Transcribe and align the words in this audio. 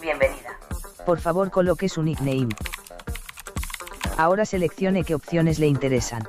Bienvenida. 0.00 0.58
Por 1.04 1.20
favor 1.20 1.50
coloque 1.50 1.88
su 1.88 2.02
nickname. 2.02 2.48
Ahora 4.16 4.44
seleccione 4.44 5.04
qué 5.04 5.14
opciones 5.14 5.58
le 5.58 5.66
interesan. 5.66 6.28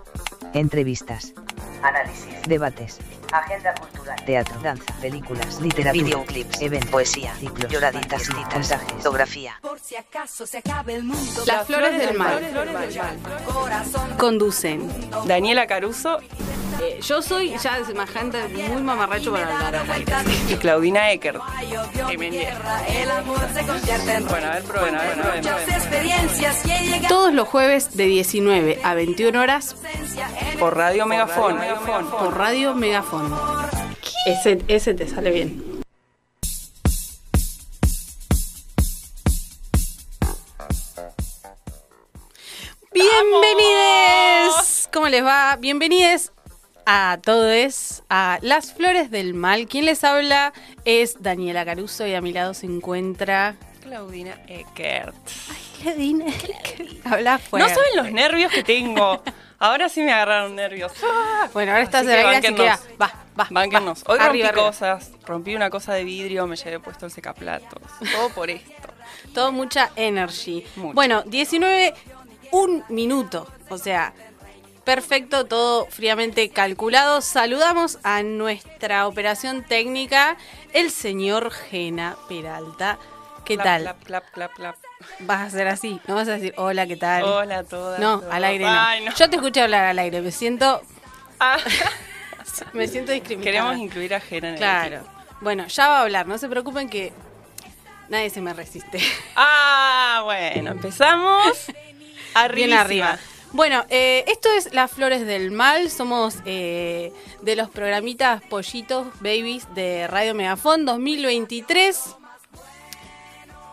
Entrevistas. 0.53 1.33
Análisis. 1.81 2.41
Debates. 2.47 2.99
Agenda 3.31 3.73
cultural. 3.75 4.23
Teatro, 4.25 4.59
danza, 4.61 4.93
películas, 5.01 5.59
literatura, 5.59 5.91
videoclips, 5.91 6.61
eventos, 6.61 6.91
poesía, 6.91 7.33
ciclos, 7.35 7.71
lloraditas, 7.71 8.23
citas, 8.23 8.75
fotografía. 8.97 9.59
Por 9.61 9.79
si 9.79 9.95
acaso 9.95 10.45
se 10.45 10.59
acabe 10.59 10.95
el 10.95 11.03
mundo. 11.03 11.43
Las 11.45 11.65
flores 11.65 11.97
del 11.97 12.17
mal. 12.17 12.41
Conducen. 14.17 14.87
Daniela 15.25 15.65
Caruso 15.65 16.19
Eh, 16.83 16.99
yo 17.01 17.21
soy 17.21 17.57
ya 17.57 17.81
semejante 17.85 18.45
muy 18.49 18.81
mamarracho 18.81 19.31
para 19.31 19.67
hablar 19.67 19.85
y 20.49 20.55
Claudina 20.55 21.11
Eckert. 21.11 21.41
Todos 27.07 27.33
los 27.33 27.47
jueves 27.47 27.95
de 27.95 28.05
19 28.05 28.81
a 28.83 28.95
21 28.95 29.39
horas 29.39 29.77
Por 30.59 30.75
Radio 30.75 31.05
Megafón. 31.05 31.57
por 32.19 32.37
Radio 32.37 32.75
Megafón. 32.75 33.33
Ese, 34.25 34.61
ese 34.67 34.93
te 34.93 35.07
sale 35.07 35.31
bien. 35.31 35.63
Bienvenidos. 42.91 44.89
¿Cómo 44.91 45.07
les 45.07 45.23
va? 45.23 45.55
Bienvenidos 45.55 46.32
a 46.85 47.19
todos 47.23 48.03
a 48.09 48.39
Las 48.41 48.73
Flores 48.73 49.11
del 49.11 49.33
Mal. 49.33 49.67
Quien 49.67 49.85
les 49.85 50.03
habla 50.03 50.53
es 50.85 51.21
Daniela 51.21 51.65
Caruso 51.65 52.05
y 52.07 52.13
a 52.13 52.21
mi 52.21 52.33
lado 52.33 52.53
se 52.53 52.65
encuentra 52.65 53.55
Claudina 53.81 54.37
Eckert. 54.47 55.15
Claudine. 55.81 56.33
Habla 57.05 57.33
No 57.33 57.39
fuerte. 57.39 57.73
saben 57.75 57.95
los 57.97 58.11
nervios 58.11 58.51
que 58.51 58.63
tengo. 58.63 59.21
Ahora 59.59 59.87
sí 59.89 60.01
me 60.01 60.11
agarraron 60.11 60.55
nervios. 60.55 60.91
Ah. 61.05 61.47
Bueno, 61.53 61.71
ahora 61.71 61.83
estás 61.83 62.05
de 62.05 62.13
así 62.19 62.41
que 62.41 62.51
va, 62.51 62.65
bánquennos. 62.65 62.79
va, 63.01 63.13
va. 63.39 63.47
Bánquennos. 63.49 64.03
va. 64.03 64.13
Hoy 64.13 64.19
Arriba, 64.19 64.27
rompí 64.27 64.41
arriba. 64.59 64.65
cosas. 64.67 65.11
Rompí 65.25 65.55
una 65.55 65.69
cosa 65.69 65.93
de 65.93 66.03
vidrio, 66.03 66.47
me 66.47 66.55
llevé 66.55 66.79
puesto 66.79 67.05
el 67.05 67.11
secaplatos. 67.11 67.81
Todo 68.11 68.29
por 68.29 68.49
esto. 68.49 68.89
Todo 69.33 69.51
mucha 69.51 69.91
energy. 69.95 70.65
Mucha. 70.75 70.93
Bueno, 70.93 71.23
19, 71.23 71.93
un 72.51 72.83
minuto. 72.89 73.47
O 73.69 73.77
sea, 73.77 74.13
perfecto, 74.83 75.45
todo 75.45 75.85
fríamente 75.87 76.49
calculado. 76.49 77.21
Saludamos 77.21 77.99
a 78.03 78.23
nuestra 78.23 79.07
operación 79.07 79.63
técnica, 79.63 80.37
el 80.73 80.91
señor 80.91 81.51
Gena 81.51 82.15
Peralta. 82.27 82.97
¿Qué 83.45 83.55
Clap, 83.55 83.65
tal? 83.65 83.81
Clap, 83.83 84.03
clap, 84.03 84.31
clap, 84.31 84.53
clap. 84.53 84.75
Vas 85.19 85.39
a 85.39 85.43
hacer 85.45 85.67
así, 85.67 85.99
no 86.07 86.15
vas 86.15 86.27
a 86.29 86.33
decir 86.33 86.53
hola, 86.55 86.87
¿qué 86.87 86.95
tal? 86.95 87.23
Hola 87.23 87.59
a 87.59 87.63
todas. 87.63 87.99
No, 87.99 88.23
al 88.31 88.43
aire 88.45 88.63
no. 88.65 88.71
Ay, 88.71 89.03
no. 89.03 89.13
Yo 89.13 89.29
te 89.29 89.35
escuché 89.35 89.61
hablar 89.61 89.83
al 89.85 89.99
aire, 89.99 90.21
me 90.21 90.31
siento, 90.31 90.81
Ah, 91.39 91.57
me 92.73 92.87
siento 92.87 93.11
discriminada. 93.11 93.51
Queremos 93.51 93.77
incluir 93.77 94.13
a 94.15 94.21
Jera 94.21 94.47
en 94.49 94.53
el 94.53 94.59
Claro. 94.59 94.95
equipo. 94.97 95.11
Bueno, 95.41 95.67
ya 95.67 95.89
va 95.89 95.97
a 95.99 96.01
hablar, 96.03 96.25
no 96.25 96.37
se 96.37 96.47
preocupen 96.47 96.87
que 96.89 97.11
nadie 98.07 98.29
se 98.29 98.39
me 98.39 98.53
resiste. 98.53 98.99
Ah, 99.35 100.21
bueno, 100.23 100.71
empezamos. 100.71 101.65
Arriba. 102.33 102.55
Bien 102.67 102.73
arriba. 102.73 103.19
Bueno, 103.53 103.85
eh, 103.89 104.23
esto 104.25 104.49
es 104.51 104.73
Las 104.73 104.91
Flores 104.91 105.27
del 105.27 105.51
Mal. 105.51 105.91
Somos 105.91 106.37
eh, 106.43 107.13
de 107.43 107.55
los 107.55 107.69
programitas 107.69 108.41
Pollitos 108.41 109.05
Babies 109.19 109.67
de 109.75 110.07
Radio 110.07 110.33
Megafón 110.33 110.85
2023. 110.85 112.15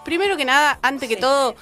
Primero 0.05 0.37
que 0.37 0.45
nada, 0.45 0.78
antes 0.83 1.09
que 1.09 1.16
todo, 1.16 1.56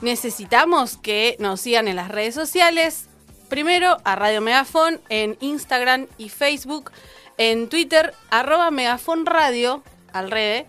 necesitamos 0.00 0.96
que 0.96 1.34
nos 1.40 1.60
sigan 1.60 1.88
en 1.88 1.96
las 1.96 2.08
redes 2.08 2.36
sociales. 2.36 3.08
Primero 3.48 3.96
a 4.04 4.14
Radio 4.14 4.40
Megafón 4.40 5.00
en 5.08 5.36
Instagram 5.40 6.06
y 6.18 6.28
Facebook. 6.28 6.92
En 7.36 7.68
Twitter, 7.68 8.14
arroba 8.30 8.70
Megafón 8.70 9.26
Radio, 9.26 9.82
al 10.12 10.30
revés. 10.30 10.66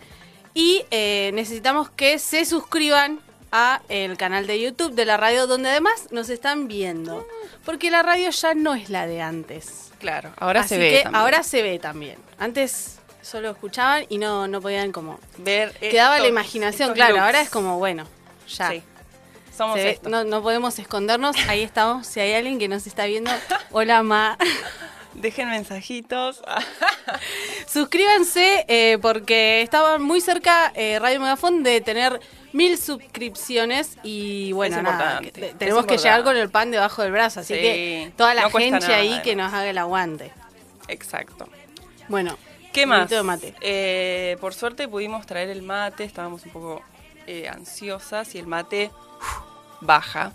Y 0.55 0.83
eh, 0.89 1.29
necesitamos 1.35 1.91
que 1.91 2.17
se 2.17 2.43
suscriban 2.43 3.19
a 3.51 3.81
el 3.89 4.17
canal 4.17 4.47
de 4.47 4.59
YouTube 4.61 4.93
de 4.93 5.05
la 5.05 5.17
radio, 5.17 5.47
donde 5.47 5.69
además 5.69 6.07
nos 6.11 6.29
están 6.29 6.67
viendo. 6.67 7.25
Porque 7.65 7.89
la 7.91 8.01
radio 8.03 8.29
ya 8.29 8.53
no 8.53 8.75
es 8.75 8.89
la 8.89 9.07
de 9.07 9.21
antes. 9.21 9.91
Claro, 9.99 10.31
ahora 10.37 10.61
Así 10.61 10.69
se 10.69 10.77
ve. 10.77 10.89
que 10.91 11.03
también. 11.03 11.21
ahora 11.21 11.43
se 11.43 11.61
ve 11.63 11.79
también. 11.79 12.17
Antes 12.37 12.99
solo 13.21 13.49
escuchaban 13.51 14.05
y 14.09 14.17
no, 14.19 14.47
no 14.47 14.61
podían 14.61 14.91
como... 14.91 15.19
ver. 15.39 15.71
Quedaba 15.73 16.11
la 16.11 16.17
estos- 16.17 16.29
imaginación, 16.29 16.89
estos 16.89 16.95
claro. 16.95 17.13
looks. 17.15 17.25
Ahora 17.25 17.41
es 17.41 17.49
como, 17.49 17.77
bueno, 17.77 18.05
ya. 18.47 18.69
Sí. 18.71 18.83
Somos 19.57 19.75
ve, 19.75 19.89
esto. 19.89 20.07
no, 20.09 20.23
no 20.23 20.43
podemos 20.43 20.77
escondernos, 20.77 21.35
ahí 21.49 21.63
estamos. 21.63 22.05
Si 22.05 22.19
hay 22.19 22.33
alguien 22.33 22.59
que 22.59 22.67
nos 22.67 22.85
está 22.85 23.05
viendo, 23.05 23.31
hola 23.71 24.03
Ma. 24.03 24.37
Dejen 25.17 25.49
mensajitos. 25.49 26.41
Suscríbanse 27.67 28.65
eh, 28.67 28.97
porque 29.01 29.61
estaba 29.61 29.97
muy 29.97 30.21
cerca 30.21 30.71
eh, 30.75 30.99
Radio 30.99 31.19
Megafón 31.19 31.63
de 31.63 31.81
tener 31.81 32.19
mil 32.53 32.77
suscripciones 32.77 33.97
y 34.03 34.51
bueno, 34.53 34.81
nada, 34.81 35.19
que- 35.21 35.31
tenemos 35.31 35.85
que 35.85 35.97
llegar 35.97 36.23
con 36.23 36.37
el 36.37 36.49
pan 36.49 36.71
debajo 36.71 37.01
del 37.01 37.11
brazo, 37.11 37.41
así 37.41 37.53
Sí, 37.55 37.59
que 37.61 38.11
toda 38.15 38.33
la 38.33 38.43
no 38.43 38.51
gente 38.51 38.79
nada, 38.79 38.95
ahí 38.95 39.07
además. 39.07 39.23
que 39.23 39.35
nos 39.35 39.53
haga 39.53 39.69
el 39.69 39.77
aguante. 39.77 40.31
Exacto. 40.87 41.49
Bueno, 42.07 42.37
¿Qué 42.71 42.85
más? 42.85 42.99
poquito 43.01 43.15
de 43.17 43.23
mate. 43.23 43.53
Eh, 43.61 44.37
por 44.39 44.53
suerte 44.53 44.87
pudimos 44.87 45.25
traer 45.25 45.49
el 45.49 45.61
mate, 45.61 46.03
estábamos 46.03 46.45
un 46.45 46.51
poco 46.51 46.81
eh, 47.25 47.49
ansiosas 47.49 48.33
y 48.35 48.37
el 48.39 48.47
mate 48.47 48.91
baja. 49.81 50.31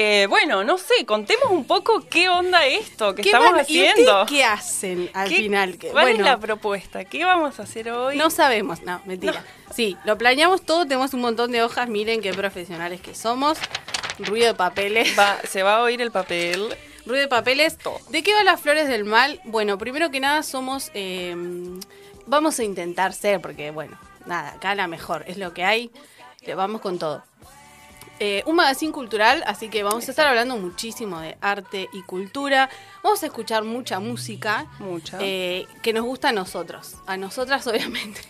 Eh, 0.00 0.26
bueno, 0.28 0.62
no 0.62 0.78
sé, 0.78 1.04
contemos 1.06 1.50
un 1.50 1.64
poco 1.64 2.04
qué 2.08 2.28
onda 2.28 2.64
esto 2.66 3.16
que 3.16 3.22
¿Qué 3.22 3.30
estamos 3.30 3.50
van- 3.50 3.58
¿Y 3.66 3.84
haciendo. 3.84 4.26
qué 4.28 4.44
hacen 4.44 5.10
al 5.12 5.28
¿Qué- 5.28 5.36
final? 5.38 5.76
Que- 5.76 5.88
¿Cuál 5.88 6.04
bueno, 6.04 6.20
es 6.20 6.24
la 6.24 6.38
propuesta? 6.38 7.04
¿Qué 7.04 7.24
vamos 7.24 7.58
a 7.58 7.64
hacer 7.64 7.90
hoy? 7.90 8.16
no 8.16 8.30
sabemos, 8.30 8.82
no, 8.82 9.02
mentira. 9.06 9.44
Sí, 9.74 9.96
lo 10.04 10.16
planeamos 10.16 10.62
todo, 10.62 10.84
tenemos 10.84 11.14
un 11.14 11.20
montón 11.20 11.50
de 11.50 11.64
hojas, 11.64 11.88
miren 11.88 12.20
qué 12.22 12.32
profesionales 12.32 13.00
que 13.00 13.14
somos. 13.16 13.58
Ruido 14.20 14.46
de 14.46 14.54
papeles. 14.54 15.18
Va- 15.18 15.38
se 15.48 15.64
va 15.64 15.78
a 15.78 15.82
oír 15.82 16.00
el 16.00 16.12
papel. 16.12 16.68
Ruido 17.04 17.22
de 17.22 17.28
papeles. 17.28 17.76
Todo. 17.76 17.98
¿De 18.08 18.22
qué 18.22 18.32
van 18.34 18.44
las 18.44 18.60
flores 18.60 18.86
del 18.86 19.04
mal? 19.04 19.40
Bueno, 19.44 19.78
primero 19.78 20.10
que 20.12 20.20
nada 20.20 20.44
somos... 20.44 20.90
eh, 20.94 21.34
vamos 22.26 22.58
a 22.60 22.62
intentar 22.64 23.12
ser, 23.14 23.40
porque 23.40 23.70
bueno, 23.72 23.98
nada, 24.26 24.50
acá 24.52 24.74
la 24.76 24.86
mejor, 24.86 25.24
es 25.26 25.38
lo 25.38 25.52
que 25.54 25.64
hay. 25.64 25.90
Le 26.42 26.54
vamos 26.54 26.80
con 26.80 26.98
todo. 27.00 27.24
Eh, 28.20 28.42
un 28.46 28.56
magazine 28.56 28.92
cultural, 28.92 29.44
así 29.46 29.68
que 29.68 29.82
vamos 29.84 30.08
a 30.08 30.10
estar 30.10 30.26
hablando 30.26 30.56
muchísimo 30.56 31.20
de 31.20 31.36
arte 31.40 31.88
y 31.92 32.02
cultura. 32.02 32.68
Vamos 33.02 33.22
a 33.22 33.26
escuchar 33.26 33.62
mucha 33.64 34.00
música 34.00 34.66
Mucha. 34.80 35.18
eh, 35.20 35.66
que 35.82 35.92
nos 35.92 36.04
gusta 36.04 36.30
a 36.30 36.32
nosotros. 36.32 36.96
A 37.06 37.16
nosotras, 37.16 37.64
obviamente. 37.68 38.20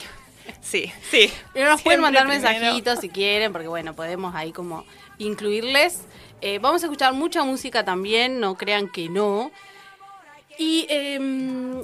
sí, 0.61 0.93
sí. 1.11 1.33
Pero 1.55 1.71
nos 1.71 1.81
pueden 1.83 2.01
mandar 2.03 2.27
primero. 2.27 2.49
mensajitos 2.51 3.01
si 3.01 3.09
quieren, 3.09 3.51
porque 3.53 3.69
bueno, 3.69 3.95
podemos 3.95 4.35
ahí 4.35 4.53
como 4.53 4.85
incluirles. 5.17 6.01
Eh, 6.43 6.59
vamos 6.59 6.83
a 6.83 6.87
escuchar 6.87 7.15
mucha 7.15 7.43
música 7.45 7.85
también, 7.85 8.41
no 8.41 8.57
crean 8.57 8.89
que 8.89 9.09
no. 9.09 9.51
Y 10.59 10.87
em, 10.91 11.81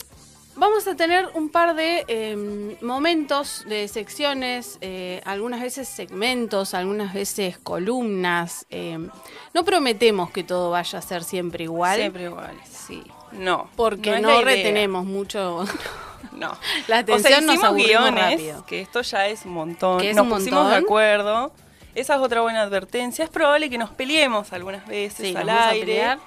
vamos 0.57 0.87
a 0.87 0.95
tener 0.95 1.29
un 1.35 1.49
par 1.49 1.75
de 1.75 2.05
em, 2.09 2.77
momentos 2.81 3.65
de 3.67 3.89
secciones, 3.89 4.79
eh, 4.81 5.21
algunas 5.25 5.61
veces 5.61 5.89
segmentos, 5.89 6.75
algunas 6.75 7.13
veces 7.15 7.59
columnas. 7.59 8.67
em. 8.71 9.09
no 9.53 9.65
prometemos 9.65 10.31
que 10.31 10.45
todo 10.45 10.71
vaya 10.71 10.99
a 10.99 11.03
ser 11.03 11.25
siempre 11.25 11.65
igual. 11.65 11.97
Siempre 11.99 12.25
igual. 12.25 12.57
Sí. 12.71 13.03
No. 13.33 13.69
Porque 13.77 14.21
no, 14.21 14.43
retenemos 14.43 15.05
mucho. 15.05 15.65
No. 16.33 16.49
La 16.89 17.01
O 17.01 17.19
sea, 17.19 17.39
atención 17.39 17.47
nos 17.47 17.75
guiones, 17.77 18.15
rápido. 18.33 18.65
que 18.67 18.81
esto 18.81 19.03
ya 19.03 19.29
es 19.29 19.45
un 19.45 19.53
montón. 19.53 20.01
Que 20.01 20.11
es 20.11 20.17
nos 20.17 20.25
un 20.25 20.31
pusimos 20.31 20.61
de 20.67 20.71
montón. 20.73 20.85
acuerdo. 20.85 21.53
Esa 21.95 22.15
es 22.17 22.21
otra 22.21 22.41
buena 22.41 22.63
advertencia. 22.63 23.25
Es 23.25 23.31
probable 23.31 23.69
que 23.71 23.79
nos 23.79 23.91
peleemos 23.91 24.53
algunas 24.53 24.85
veces 24.87 25.29
Sí, 25.29 25.37
al 25.37 25.47
nos 25.47 25.61
aire. 25.61 25.87
pelear. 25.87 26.19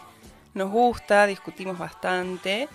Nos 0.54 0.70
gusta, 0.72 1.26
discutimos 1.26 1.78
bastante. 1.78 2.70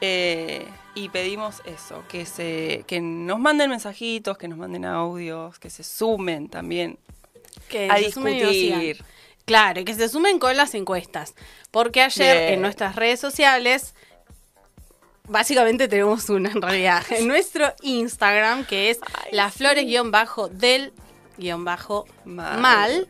Eh, 0.00 0.66
y 0.94 1.08
pedimos 1.08 1.62
eso, 1.64 2.04
que 2.08 2.24
se, 2.26 2.84
que 2.86 3.00
nos 3.00 3.38
manden 3.40 3.70
mensajitos, 3.70 4.38
que 4.38 4.48
nos 4.48 4.58
manden 4.58 4.84
audios, 4.84 5.58
que 5.58 5.70
se 5.70 5.82
sumen 5.82 6.48
también 6.48 6.98
que 7.68 7.90
a 7.90 7.96
discutir. 7.96 9.04
Claro, 9.44 9.80
y 9.80 9.84
que 9.84 9.94
se 9.94 10.08
sumen 10.08 10.38
con 10.38 10.56
las 10.56 10.74
encuestas. 10.74 11.34
Porque 11.70 12.02
ayer 12.02 12.36
Bien. 12.38 12.52
en 12.54 12.60
nuestras 12.60 12.96
redes 12.96 13.18
sociales, 13.18 13.94
básicamente 15.24 15.88
tenemos 15.88 16.28
una 16.28 16.50
en 16.50 16.60
realidad. 16.60 17.02
En 17.10 17.26
nuestro 17.28 17.72
Instagram, 17.82 18.64
que 18.66 18.90
es 18.90 18.98
Ay, 19.14 19.30
las 19.32 19.54
flores-del-mal, 19.54 20.92
Mal. 22.24 22.60
mal, 22.60 23.08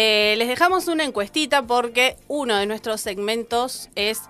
Eh, 0.00 0.36
les 0.38 0.46
dejamos 0.46 0.86
una 0.86 1.02
encuestita 1.04 1.62
porque 1.66 2.16
uno 2.28 2.56
de 2.56 2.66
nuestros 2.66 3.00
segmentos 3.00 3.88
es 3.96 4.20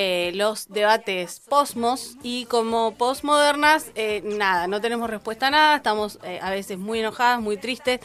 eh, 0.00 0.30
los 0.36 0.68
debates 0.68 1.42
posmos 1.48 2.14
y 2.22 2.44
como 2.44 2.94
postmodernas, 2.94 3.90
eh, 3.96 4.22
nada, 4.24 4.68
no 4.68 4.80
tenemos 4.80 5.10
respuesta 5.10 5.48
a 5.48 5.50
nada, 5.50 5.76
estamos 5.76 6.20
eh, 6.22 6.38
a 6.40 6.50
veces 6.50 6.78
muy 6.78 7.00
enojadas, 7.00 7.40
muy 7.40 7.56
tristes, 7.56 7.98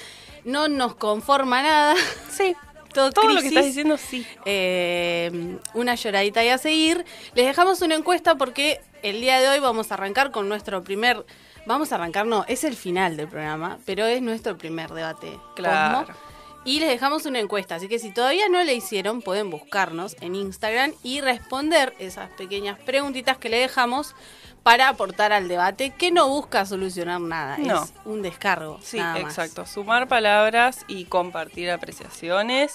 no 0.44 0.68
nos 0.68 0.96
conforma 0.96 1.62
nada. 1.62 1.94
Sí. 2.32 2.56
Todo, 2.94 3.12
Todo 3.12 3.30
lo 3.30 3.42
que 3.42 3.48
estás 3.48 3.66
diciendo, 3.66 3.98
sí. 3.98 4.26
Eh, 4.46 5.58
una 5.76 5.94
lloradita 5.96 6.44
y 6.44 6.50
a 6.50 6.58
seguir. 6.60 7.06
Les 7.36 7.46
dejamos 7.46 7.82
una 7.82 7.96
encuesta 7.96 8.36
porque 8.36 8.82
el 9.04 9.22
día 9.22 9.40
de 9.40 9.50
hoy 9.50 9.60
vamos 9.60 9.92
a 9.92 9.96
arrancar 9.96 10.32
con 10.32 10.50
nuestro 10.50 10.84
primer. 10.84 11.26
Vamos 11.68 11.92
a 11.92 11.96
arrancar, 11.96 12.26
no, 12.26 12.46
es 12.48 12.64
el 12.64 12.76
final 12.76 13.18
del 13.18 13.28
programa, 13.28 13.78
pero 13.86 14.06
es 14.06 14.22
nuestro 14.22 14.58
primer 14.58 14.92
debate. 14.92 15.40
Claro. 15.56 16.08
Cosmo. 16.08 16.33
Y 16.66 16.80
les 16.80 16.90
dejamos 16.90 17.26
una 17.26 17.40
encuesta, 17.40 17.76
así 17.76 17.88
que 17.90 18.00
si 18.00 18.12
todavía 18.12 18.48
no 18.50 18.64
le 18.64 18.74
hicieron, 18.74 19.22
pueden 19.22 19.50
buscarnos 19.50 20.16
en 20.22 20.36
Instagram 20.36 20.94
y 21.04 21.20
responder 21.22 21.94
esas 22.00 22.30
pequeñas 22.32 22.80
preguntitas 22.80 23.38
que 23.38 23.50
le 23.50 23.58
dejamos 23.60 24.16
para 24.64 24.88
aportar 24.88 25.34
al 25.34 25.50
debate, 25.50 25.90
que 25.98 26.12
no 26.12 26.30
busca 26.30 26.66
solucionar 26.66 27.20
nada, 27.20 27.58
No. 27.58 27.84
es 27.84 27.94
un 28.06 28.22
descargo. 28.22 28.80
Sí, 28.82 28.98
nada 28.98 29.20
más. 29.20 29.24
exacto. 29.38 29.66
Sumar 29.66 30.08
palabras 30.08 30.86
y 30.88 31.04
compartir 31.06 31.70
apreciaciones. 31.70 32.74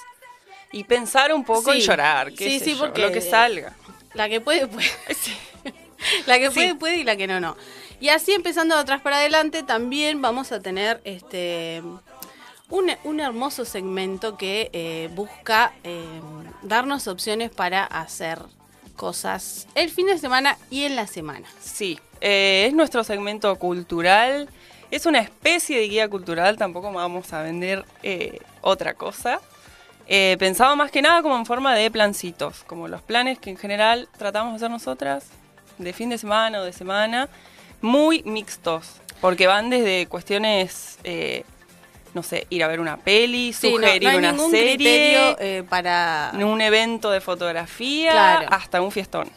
Y 0.71 0.85
pensar 0.85 1.33
un 1.33 1.45
poco 1.45 1.73
Sí. 1.73 1.79
y 1.79 1.81
llorar. 1.81 2.33
qué 2.35 2.45
Sí, 2.51 2.59
sé 2.59 2.65
sí, 2.67 2.73
yo, 2.75 2.81
porque- 2.81 3.01
Lo 3.01 3.11
que 3.11 3.23
salga. 3.23 3.75
La 4.13 4.29
que 4.29 4.43
puede, 4.43 4.67
puede. 4.67 4.87
La 6.27 6.39
que 6.39 6.51
puede, 6.51 6.75
puede 6.75 6.97
y 6.99 7.05
la 7.05 7.17
que 7.17 7.27
no, 7.27 7.41
no. 7.41 7.57
Y 8.01 8.11
así 8.11 8.33
empezando 8.33 8.75
de 8.77 8.83
atrás 8.83 9.01
para 9.01 9.17
adelante, 9.17 9.63
también 9.63 10.21
vamos 10.23 10.53
a 10.53 10.61
tener 10.61 11.01
este 11.05 11.83
un, 12.71 12.91
un 13.05 13.21
hermoso 13.21 13.65
segmento 13.65 14.37
que 14.37 14.71
eh, 14.73 15.09
busca 15.15 15.73
eh, 15.85 16.05
darnos 16.63 17.09
opciones 17.09 17.51
para 17.51 17.85
hacer 17.85 18.39
cosas 18.97 19.67
el 19.75 19.91
fin 19.91 20.07
de 20.07 20.19
semana 20.19 20.59
y 20.71 20.85
en 20.85 20.97
la 20.97 21.07
semana. 21.07 21.49
Sí, 21.61 21.99
eh, 22.21 22.67
es 22.67 22.75
nuestro 22.75 23.05
segmento 23.05 23.55
cultural. 23.57 24.49
Es 24.91 25.07
una 25.07 25.21
especie 25.21 25.79
de 25.79 25.89
guía 25.89 26.09
cultural, 26.09 26.57
tampoco 26.57 26.91
vamos 26.93 27.33
a 27.33 27.43
vender 27.43 27.85
otra 28.63 28.95
cosa. 28.95 29.39
Pensado 30.07 30.75
más 30.77 30.91
que 30.91 31.03
nada 31.03 31.21
como 31.21 31.37
en 31.37 31.45
forma 31.45 31.75
de 31.75 31.91
plancitos, 31.91 32.65
como 32.65 32.89
los 32.89 33.03
planes 33.03 33.39
que 33.39 33.51
en 33.51 33.59
general 33.59 34.09
tratamos 34.17 34.53
de 34.53 34.57
hacer 34.57 34.71
nosotras, 34.71 35.27
de 35.77 35.93
fin 35.93 36.09
de 36.09 36.17
semana 36.17 36.63
o 36.63 36.65
de 36.65 36.73
semana, 36.73 37.29
muy 37.83 38.23
mixtos, 38.23 38.95
porque 39.21 39.47
van 39.47 39.69
desde 39.69 40.07
cuestiones, 40.07 40.99
no 42.15 42.23
sé, 42.23 42.47
ir 42.51 42.63
a 42.65 42.69
ver 42.69 42.81
una 42.81 42.97
peli, 42.97 43.53
Sí, 43.53 43.71
sugerir 43.71 44.03
no, 44.05 44.11
hay 44.11 44.17
una 44.17 44.33
ningún 44.33 44.51
serie, 44.51 44.75
criterio 44.77 45.37
eh, 45.39 45.65
para... 45.69 46.33
un 46.35 46.61
evento 46.61 47.11
de 47.11 47.21
fotografía, 47.21 48.13
Claro. 48.13 48.49
hasta 48.51 48.81
un 48.83 48.91
fiestón. 48.93 49.29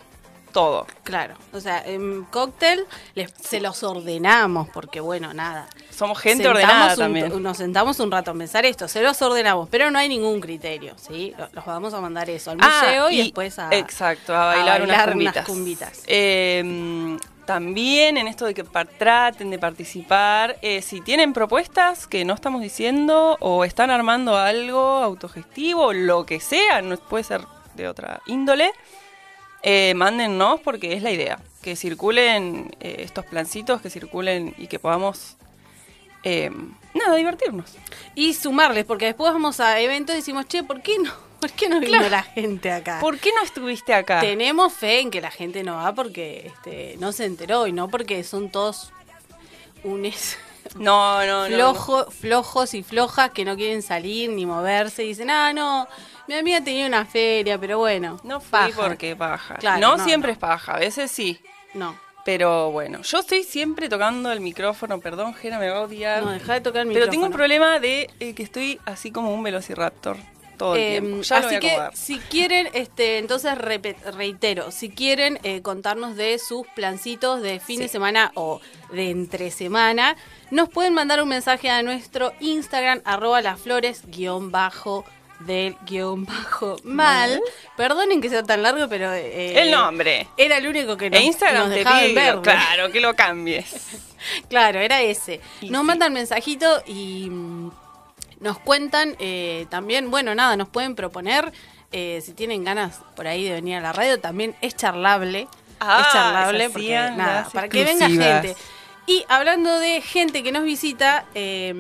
Todo. 0.52 0.86
Claro, 1.04 1.36
o 1.54 1.62
sea, 1.62 1.82
en 1.86 2.26
cóctel 2.26 2.86
les- 3.16 3.32
se 3.42 3.62
los 3.62 3.84
ordenamos 3.84 4.68
porque 4.74 5.00
bueno, 5.00 5.34
nada. 5.34 5.66
Somos 5.96 6.20
gente 6.20 6.44
Sentamos 6.44 6.62
ordenada 6.64 6.94
un- 6.94 7.00
también. 7.00 7.42
Nos 7.44 7.56
sentamos 7.56 7.98
un 8.02 8.12
rato 8.12 8.32
a 8.32 8.34
pensar 8.34 8.66
esto, 8.66 8.90
se 8.90 9.02
los 9.02 9.22
ordenamos, 9.22 9.70
pero 9.70 9.90
no 9.92 9.98
hay 10.00 10.10
ningún 10.10 10.42
criterio, 10.42 10.96
¿sí? 10.98 11.34
Lo- 11.38 11.48
Los 11.54 11.66
vamos 11.66 11.94
a 11.94 12.02
mandar 12.02 12.30
eso 12.30 12.52
al 12.52 12.58
museo 12.58 13.10
y, 13.10 13.18
después 13.20 13.58
a... 13.60 13.70
Exacto, 13.72 14.36
a 14.36 14.48
bailar, 14.48 14.82
a 14.82 14.84
unas 14.84 15.08
cumbitas. 15.08 15.36
unas 15.36 15.46
cumbitas. 15.46 16.04
Eh, 16.08 17.18
también 17.54 18.16
en 18.16 18.30
esto 18.30 18.46
de 18.46 18.54
que 18.54 18.64
traten 18.64 19.50
de 19.52 19.60
participar, 19.60 20.58
eh, 20.62 20.82
si 20.82 21.02
tienen 21.02 21.34
propuestas 21.34 22.08
que 22.08 22.24
no 22.24 22.34
estamos 22.34 22.62
diciendo 22.62 23.36
o 23.42 23.66
están 23.66 23.92
armando 23.92 24.38
algo 24.38 24.80
autogestivo, 24.80 25.92
lo 25.92 26.26
que 26.26 26.40
sea, 26.40 26.82
no 26.82 26.96
puede 26.96 27.26
ser 27.26 27.42
de 27.76 27.90
otra 27.90 28.22
índole, 28.26 28.72
eh, 29.64 29.94
mándennos 29.96 30.62
porque 30.62 30.94
es 30.94 31.04
la 31.04 31.12
idea. 31.12 31.40
Que 31.62 31.76
circulen 31.76 32.72
eh, 32.80 32.96
estos 33.00 33.26
plancitos, 33.26 33.82
que 33.82 33.90
circulen 33.90 34.56
y 34.58 34.68
que 34.68 34.80
podamos, 34.80 35.36
eh, 36.24 36.52
nada, 36.94 37.18
divertirnos. 37.18 37.76
Y 38.16 38.34
sumarles, 38.34 38.86
porque 38.86 39.08
después 39.08 39.34
vamos 39.34 39.60
a 39.60 39.78
eventos 39.82 40.16
y 40.16 40.20
decimos, 40.20 40.48
che, 40.48 40.64
¿por 40.64 40.82
qué 40.82 40.98
no? 41.00 41.31
¿Por 41.42 41.52
qué 41.52 41.68
no 41.68 41.80
vino 41.80 41.98
Claro. 41.98 42.10
la 42.10 42.24
gente 42.24 42.72
acá? 42.72 43.00
¿Por 43.02 43.18
qué 43.18 43.32
no 43.36 43.44
estuviste 43.44 43.94
acá? 43.94 44.22
Tenemos 44.22 44.72
fe 44.74 45.00
en 45.02 45.12
que 45.12 45.20
la 45.20 45.32
gente 45.32 45.64
no 45.64 45.76
va 45.76 45.94
porque 45.94 46.46
este, 46.54 46.96
no 47.00 47.12
se 47.12 47.26
enteró 47.26 47.68
y 47.68 47.74
no 47.74 47.90
porque 47.90 48.24
son 48.24 48.50
todos 48.50 48.92
unes 49.84 50.38
No, 50.76 51.26
no, 51.26 51.50
no. 51.50 51.56
flojo, 51.56 52.12
flojos 52.12 52.74
y 52.76 52.84
flojas 52.84 53.32
que 53.32 53.44
no 53.44 53.56
quieren 53.58 53.82
salir 53.82 54.30
ni 54.30 54.46
moverse 54.46 55.04
y 55.04 55.08
dicen, 55.08 55.30
ah, 55.30 55.52
no, 55.52 55.88
mi 56.28 56.36
amiga 56.36 56.64
tenía 56.64 56.86
una 56.88 57.04
feria, 57.06 57.58
pero 57.58 57.80
bueno. 57.80 58.20
No 58.24 58.40
fui 58.40 58.52
paja". 58.52 58.82
porque 58.88 59.16
paja. 59.16 59.56
Claro, 59.56 59.82
no, 59.82 59.98
no, 59.98 60.04
siempre 60.06 60.30
no. 60.30 60.34
es 60.34 60.38
paja, 60.40 60.76
a 60.76 60.80
veces 60.80 61.12
sí. 61.12 61.40
No, 61.74 61.98
Pero 62.24 62.70
bueno, 62.72 63.02
yo 63.02 63.20
estoy 63.20 63.44
siempre 63.44 63.90
tocando 63.90 64.32
el 64.32 64.40
micrófono, 64.40 65.00
perdón, 65.00 65.34
Jera, 65.34 65.58
me 65.58 65.70
va 65.70 65.80
a 65.80 65.82
odiar. 65.82 66.24
no, 66.24 66.30
deja 66.32 66.54
de 66.54 66.62
tocar 66.62 66.86
el 66.86 66.94
pero 66.94 67.10
tengo 67.10 67.24
un 67.26 67.30
micrófono. 67.32 67.38
problema 67.38 67.80
de 67.80 68.10
eh, 68.20 68.34
que 68.36 68.44
estoy 68.44 68.80
así 68.86 69.12
como 69.12 69.34
un 69.34 69.42
velociraptor 69.44 70.18
todo 70.62 70.76
el 70.76 70.82
Eh, 70.82 71.00
tiempo. 71.02 71.22
Ya 71.24 71.38
así 71.38 71.60
que 71.60 71.78
si 71.94 72.20
quieren, 72.20 72.70
este, 72.74 73.18
entonces 73.18 73.58
reitero, 73.58 74.70
si 74.72 74.90
quieren 74.90 75.40
eh, 75.44 75.62
contarnos 75.62 76.16
de 76.16 76.38
sus 76.40 76.68
plancitos 76.76 77.42
de 77.42 77.60
fin 77.60 77.78
Sí. 77.78 77.84
de 77.84 77.88
semana 77.90 78.32
o 78.36 78.62
de 78.92 79.10
entre 79.10 79.50
semana, 79.50 80.16
nos 80.52 80.70
pueden 80.70 80.94
mandar 80.94 81.22
un 81.24 81.30
mensaje 81.30 81.70
a 81.70 81.82
nuestro 81.82 82.34
Instagram, 82.40 83.02
arroba 83.06 83.42
las 83.42 83.60
flores, 83.60 84.04
guion 84.08 84.52
bajo 84.52 85.04
del 85.40 85.76
guion 85.88 86.26
bajo 86.26 86.76
mal. 86.84 87.42
Perdonen 87.76 88.22
que 88.22 88.30
sea 88.30 88.44
tan 88.44 88.62
largo, 88.62 88.88
pero... 88.88 89.12
eh, 89.12 89.60
el 89.60 89.72
nombre. 89.72 90.28
Era 90.38 90.58
el 90.58 90.68
único 90.68 90.96
que 90.98 91.10
nos, 91.10 91.20
E 91.20 91.24
Instagram 91.24 91.64
nos 91.64 91.70
te 91.72 91.76
dejaba 91.80 92.04
en 92.04 92.12
pide, 92.12 92.22
verde. 92.24 92.42
claro, 92.44 92.92
que 92.92 93.00
lo 93.02 93.16
cambies. 93.16 93.66
Claro, 94.50 94.80
era 94.80 95.02
ese. 95.02 95.42
Y 95.62 95.72
nos 95.72 95.82
sí. 95.82 95.88
mandan 95.88 96.14
mensajito 96.14 96.84
y 96.86 97.28
mm, 97.32 97.72
nos 98.42 98.60
cuentan 98.60 99.16
eh, 99.20 99.66
también, 99.70 100.12
bueno, 100.12 100.36
nada, 100.36 100.58
nos 100.58 100.68
pueden 100.68 100.96
proponer, 100.96 101.52
eh, 101.94 102.22
si 102.26 102.34
tienen 102.34 102.64
ganas 102.64 103.00
por 103.16 103.28
ahí 103.28 103.44
de 103.46 103.52
venir 103.54 103.76
a 103.78 103.82
la 103.82 103.94
radio, 103.94 104.20
también 104.20 104.56
es 104.62 104.76
charlable. 104.76 105.48
Ah, 105.80 106.04
es 106.06 106.14
charlable 106.14 106.70
porque, 106.70 106.98
hacían 106.98 107.18
nada, 107.18 107.50
para 107.54 107.70
que 107.70 107.84
venga 107.84 108.08
gente. 108.10 108.56
Y 109.08 109.26
hablando 109.30 109.80
de 109.80 110.00
gente 110.02 110.44
que 110.44 110.52
nos 110.52 110.64
visita, 110.64 111.26
eh, 111.34 111.74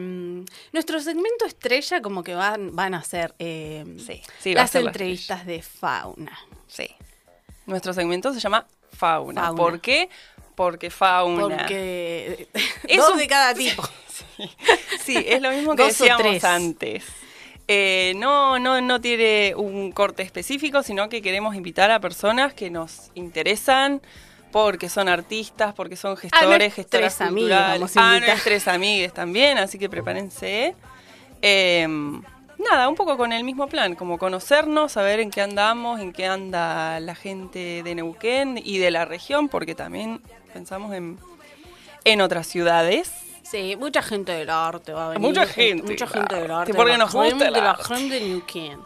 nuestro 0.72 1.00
segmento 1.00 1.46
estrella 1.46 2.02
como 2.02 2.24
que 2.24 2.34
van, 2.34 2.76
van 2.76 2.96
a 2.96 3.04
ser 3.04 3.36
eh, 3.38 3.86
Sí, 4.06 4.22
sí, 4.40 4.54
va 4.56 4.62
a 4.62 4.64
las 4.64 4.72
ser 4.72 4.86
entrevistas 4.88 5.46
de 5.46 5.62
fauna. 5.62 6.38
Sí. 6.68 6.90
Nuestro 7.68 7.94
segmento 7.94 8.34
se 8.34 8.40
llama 8.40 8.66
Fauna. 8.92 9.42
Fauna. 9.44 9.56
¿Por 9.58 9.80
qué? 9.80 10.10
Porque 10.56 10.90
fauna. 10.90 11.58
Porque 11.58 12.50
Es 12.88 12.98
dos 12.98 13.12
un- 13.12 13.18
de 13.20 13.28
cada 13.28 13.54
tipo. 13.54 13.84
Sí, 15.04 15.18
es 15.28 15.42
lo 15.42 15.52
mismo 15.52 15.76
que 15.76 15.86
decíamos 15.86 16.44
antes. 16.44 17.04
Eh, 17.68 18.14
no, 18.18 18.60
no, 18.60 18.82
no 18.82 19.02
tiene 19.02 19.54
un 19.56 19.92
corte 19.92 20.24
específico, 20.24 20.84
sino 20.84 21.10
que 21.10 21.22
queremos 21.22 21.56
invitar 21.56 21.90
a 21.90 22.00
personas 22.00 22.54
que 22.54 22.70
nos 22.70 23.12
interesan 23.16 24.02
porque 24.52 24.90
son 24.90 25.08
artistas, 25.08 25.74
porque 25.74 25.96
son 25.96 26.18
gestores, 26.18 26.74
gestoras 26.74 27.16
culturales. 27.16 27.98
a 27.98 28.02
a 28.02 28.16
invitar. 28.16 28.36
nuestros 28.36 28.68
amigues 28.68 29.14
también, 29.14 29.58
así 29.58 29.80
que 29.80 29.90
prepárense. 29.90 30.76
Eh, 31.42 31.88
nada, 32.62 32.90
un 32.90 32.96
poco 32.96 33.18
con 33.18 33.34
el 33.34 33.44
mismo 33.44 33.68
plan, 33.68 33.96
como 33.96 34.18
conocernos, 34.18 34.92
saber 34.92 35.20
en 35.20 35.32
qué 35.32 35.42
andamos, 35.42 36.00
en 36.00 36.14
qué 36.14 36.26
anda 36.26 37.00
la 37.00 37.16
gente 37.16 37.84
de 37.84 37.96
Neuquén 37.96 38.60
y 38.64 38.78
de 38.78 38.92
la 38.92 39.06
región, 39.06 39.50
porque 39.50 39.76
también 39.76 40.22
pensamos 40.54 40.94
en, 40.94 41.18
en 42.04 42.22
otras 42.22 42.48
ciudades. 42.48 43.12
Sí, 43.52 43.76
mucha 43.76 44.02
gente 44.02 44.32
del 44.32 44.50
arte 44.50 44.94
va 44.94 45.08
a 45.08 45.10
venir. 45.10 45.28
Mucha 45.28 45.46
gente 45.46 45.92
Mucha 45.92 46.08
gente 46.08 46.36
del 46.36 46.52
arte, 46.52 46.74
porque 46.74 46.98
nos 46.98 47.14
gusta 47.14 47.48
el 47.48 47.54
de 47.54 47.62
la 47.62 47.76
gente 47.76 48.20
de. 48.20 48.78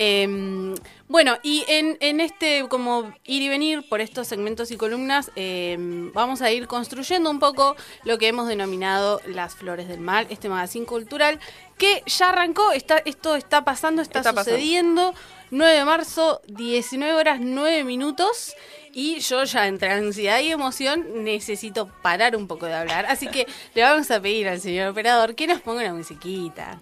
Eh, 0.00 0.74
bueno, 1.08 1.38
y 1.42 1.64
en, 1.66 1.96
en 2.00 2.20
este 2.20 2.64
como 2.68 3.12
ir 3.24 3.42
y 3.42 3.48
venir 3.48 3.88
por 3.88 4.00
estos 4.00 4.28
segmentos 4.28 4.70
y 4.70 4.76
columnas, 4.76 5.32
eh, 5.34 5.76
vamos 6.14 6.40
a 6.40 6.52
ir 6.52 6.68
construyendo 6.68 7.30
un 7.30 7.40
poco 7.40 7.74
lo 8.04 8.16
que 8.18 8.28
hemos 8.28 8.46
denominado 8.46 9.20
Las 9.26 9.56
Flores 9.56 9.88
del 9.88 10.00
Mal, 10.00 10.26
este 10.30 10.48
magazine 10.48 10.86
cultural, 10.86 11.40
que 11.78 12.02
ya 12.06 12.28
arrancó, 12.28 12.70
está, 12.72 12.98
esto 12.98 13.34
está 13.34 13.64
pasando, 13.64 14.02
está, 14.02 14.20
Está 14.20 14.32
pasando. 14.32 14.56
sucediendo. 14.56 15.14
9 15.50 15.78
de 15.78 15.84
marzo, 15.84 16.42
19 16.46 17.14
horas 17.14 17.38
9 17.40 17.82
minutos. 17.84 18.54
Y 19.00 19.20
yo 19.20 19.44
ya 19.44 19.68
entre 19.68 19.92
ansiedad 19.92 20.40
y 20.40 20.50
emoción 20.50 21.22
necesito 21.22 21.86
parar 22.02 22.34
un 22.34 22.48
poco 22.48 22.66
de 22.66 22.74
hablar. 22.74 23.06
Así 23.06 23.28
que 23.28 23.46
le 23.74 23.82
vamos 23.84 24.10
a 24.10 24.20
pedir 24.20 24.48
al 24.48 24.60
señor 24.60 24.88
operador 24.88 25.36
que 25.36 25.46
nos 25.46 25.60
ponga 25.60 25.82
una 25.82 25.94
musiquita. 25.94 26.80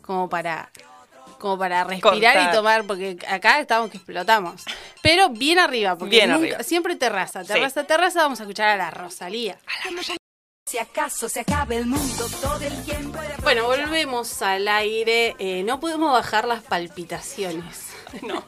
Como 0.00 0.28
para, 0.28 0.68
como 1.38 1.56
para 1.56 1.84
respirar 1.84 2.48
y 2.48 2.52
tomar, 2.52 2.82
porque 2.88 3.16
acá 3.28 3.60
estamos 3.60 3.88
que 3.88 3.98
explotamos. 3.98 4.64
Pero 5.00 5.28
bien 5.28 5.60
arriba, 5.60 5.96
porque 5.96 6.16
Bien 6.16 6.30
nunca- 6.30 6.42
arriba. 6.44 6.62
siempre 6.64 6.96
terraza, 6.96 7.44
Sí. 7.44 7.52
terraza, 7.52 7.84
terraza. 7.84 8.22
Vamos 8.22 8.40
a 8.40 8.42
escuchar 8.42 8.70
a 8.70 8.76
la 8.76 8.90
Rosalía. 8.90 9.56
Si 10.68 10.78
acaso 10.78 11.28
se 11.28 11.38
acaba 11.38 11.72
el 11.76 11.86
mundo 11.86 12.26
todo 12.40 12.60
el 12.64 12.84
tiempo. 12.84 13.16
Bueno, 13.44 13.66
volvemos 13.66 14.42
al 14.42 14.66
aire. 14.66 15.36
Eh, 15.38 15.62
no 15.62 15.78
podemos 15.78 16.10
bajar 16.10 16.48
las 16.48 16.62
palpitaciones. 16.64 17.91
No. 18.22 18.44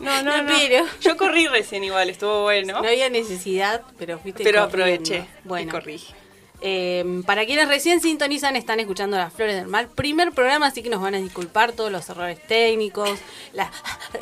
No, 0.00 0.22
no, 0.22 0.32
pero- 0.46 0.86
Yo 1.00 1.16
corrí 1.16 1.48
recién 1.48 1.82
igual, 1.84 2.08
estuvo 2.10 2.42
bueno. 2.42 2.80
No 2.82 2.88
había 2.88 3.10
necesidad, 3.10 3.82
pero 3.98 4.18
fuiste 4.18 4.44
pero 4.44 4.68
corriendo. 4.70 5.02
aproveché 5.02 5.28
Bueno, 5.44 5.68
y 5.68 5.72
corrí. 5.72 6.00
eh, 6.60 7.22
para 7.26 7.44
quienes 7.46 7.66
recién 7.68 8.00
sintonizan, 8.00 8.54
están 8.54 8.78
escuchando 8.80 9.16
Las 9.16 9.32
Flores 9.32 9.56
del 9.56 9.66
Mal. 9.66 9.88
Primer 9.88 10.30
programa, 10.32 10.66
así 10.68 10.82
que 10.84 10.88
nos 10.88 11.02
van 11.02 11.14
a 11.16 11.18
disculpar 11.18 11.72
todos 11.72 11.90
los 11.90 12.08
errores 12.10 12.40
técnicos, 12.46 13.18
la- 13.52 13.72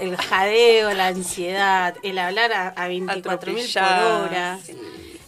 el 0.00 0.16
jadeo, 0.16 0.92
la 0.94 1.08
ansiedad, 1.08 1.94
el 2.02 2.18
hablar 2.18 2.52
a, 2.54 2.68
a 2.68 2.88
24.000 2.88 3.74
por 3.74 4.30
hora. 4.30 4.58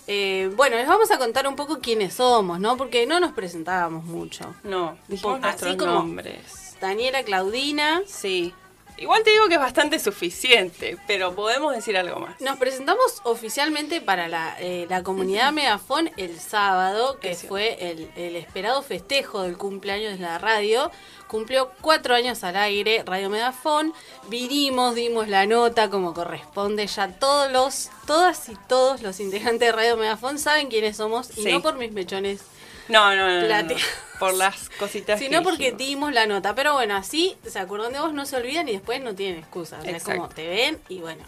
Eh, 0.06 0.50
bueno, 0.56 0.76
les 0.76 0.86
vamos 0.88 1.10
a 1.10 1.18
contar 1.18 1.46
un 1.46 1.56
poco 1.56 1.80
quiénes 1.80 2.14
somos, 2.14 2.58
¿no? 2.58 2.78
Porque 2.78 3.06
no 3.06 3.20
nos 3.20 3.32
presentábamos 3.32 4.04
mucho. 4.04 4.54
No, 4.64 4.96
dijimos 5.08 5.40
Así 5.42 5.66
nuestros 5.66 5.76
como- 5.76 5.92
nombres. 5.92 6.74
Daniela 6.80 7.22
Claudina. 7.24 8.00
Sí. 8.06 8.54
Igual 8.98 9.22
te 9.22 9.30
digo 9.30 9.46
que 9.48 9.54
es 9.54 9.60
bastante 9.60 9.98
suficiente, 9.98 10.96
pero 11.06 11.34
podemos 11.34 11.74
decir 11.74 11.96
algo 11.96 12.20
más. 12.20 12.40
Nos 12.40 12.58
presentamos 12.58 13.20
oficialmente 13.22 14.00
para 14.00 14.28
la, 14.28 14.56
eh, 14.60 14.86
la 14.90 15.02
comunidad 15.02 15.52
Megafon 15.52 16.10
el 16.16 16.38
sábado, 16.40 17.18
que 17.20 17.34
fue 17.34 17.90
el, 17.90 18.10
el 18.16 18.36
esperado 18.36 18.82
festejo 18.82 19.42
del 19.42 19.56
cumpleaños 19.56 20.18
de 20.18 20.24
la 20.24 20.38
radio. 20.38 20.90
Cumplió 21.28 21.70
cuatro 21.82 22.14
años 22.14 22.42
al 22.42 22.56
aire 22.56 23.02
Radio 23.06 23.28
Megafon. 23.30 23.92
Vinimos, 24.28 24.94
dimos 24.94 25.28
la 25.28 25.46
nota 25.46 25.90
como 25.90 26.14
corresponde. 26.14 26.86
Ya 26.86 27.08
todos 27.18 27.52
los, 27.52 27.90
todas 28.06 28.48
y 28.48 28.56
todos 28.68 29.02
los 29.02 29.20
integrantes 29.20 29.60
de 29.60 29.72
Radio 29.72 29.96
Megafon 29.96 30.38
saben 30.38 30.68
quiénes 30.68 30.96
somos 30.96 31.30
y 31.36 31.42
Sí. 31.42 31.52
no 31.52 31.62
por 31.62 31.76
mis 31.76 31.92
mechones, 31.92 32.40
No, 32.88 33.14
no, 33.14 33.28
no. 33.40 33.62
no. 33.62 33.74
Por 34.18 34.34
las 34.34 34.68
cositas. 34.70 35.18
sino 35.20 35.38
que 35.38 35.44
porque 35.44 35.72
dijimos. 35.72 35.78
dimos 35.86 36.12
la 36.12 36.26
nota. 36.26 36.54
Pero 36.54 36.72
bueno, 36.72 36.96
así 36.96 37.36
se 37.46 37.58
acuerdan 37.58 37.92
de 37.92 38.00
vos, 38.00 38.12
no 38.12 38.26
se 38.26 38.36
olvidan 38.36 38.68
y 38.68 38.72
después 38.72 39.00
no 39.00 39.14
tienen 39.14 39.38
excusa. 39.38 39.78
O 39.78 39.82
sea, 39.82 39.96
es 39.96 40.02
como 40.02 40.28
te 40.28 40.46
ven 40.48 40.78
y 40.88 40.98
bueno. 40.98 41.22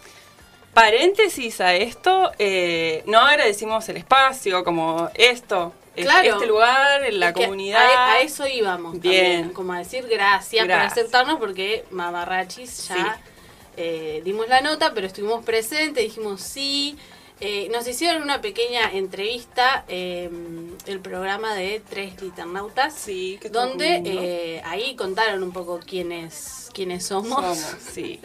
Paréntesis 0.74 1.60
a 1.60 1.74
esto, 1.74 2.30
eh, 2.38 3.02
no 3.06 3.18
agradecimos 3.20 3.88
el 3.88 3.96
espacio, 3.96 4.62
como 4.62 5.10
esto, 5.14 5.72
Claro. 5.96 6.34
este 6.34 6.46
lugar, 6.46 7.02
la 7.12 7.28
Es 7.30 7.34
comunidad. 7.34 7.84
A, 7.84 8.12
a 8.12 8.20
eso 8.20 8.46
íbamos. 8.46 9.00
Bien. 9.00 9.24
También, 9.32 9.52
como 9.52 9.72
a 9.72 9.78
decir 9.78 10.06
gracias, 10.08 10.64
Gracias. 10.64 10.92
por 10.94 11.00
aceptarnos, 11.00 11.38
porque 11.40 11.84
Mamarrachis 11.90 12.86
ya 12.88 12.94
Sí. 12.94 13.02
eh, 13.76 14.22
dimos 14.24 14.48
la 14.48 14.60
nota, 14.60 14.92
pero 14.94 15.08
estuvimos 15.08 15.44
presentes, 15.44 16.04
dijimos 16.04 16.40
sí. 16.40 16.96
Eh, 17.42 17.68
nos 17.72 17.88
hicieron 17.88 18.22
una 18.22 18.42
pequeña 18.42 18.90
entrevista, 18.92 19.84
eh, 19.88 20.28
el 20.86 21.00
programa 21.00 21.54
de 21.54 21.80
Tres 21.88 22.20
Liternautas, 22.20 22.92
Sí, 22.94 23.38
que 23.40 23.46
estuvo 23.46 23.62
donde 23.62 24.02
eh, 24.04 24.62
ahí 24.64 24.94
contaron 24.94 25.42
un 25.42 25.50
poco 25.50 25.80
quiénes, 25.80 26.68
quiénes 26.74 27.06
somos. 27.06 27.40
Somos, 27.58 27.76
sí. 27.92 28.20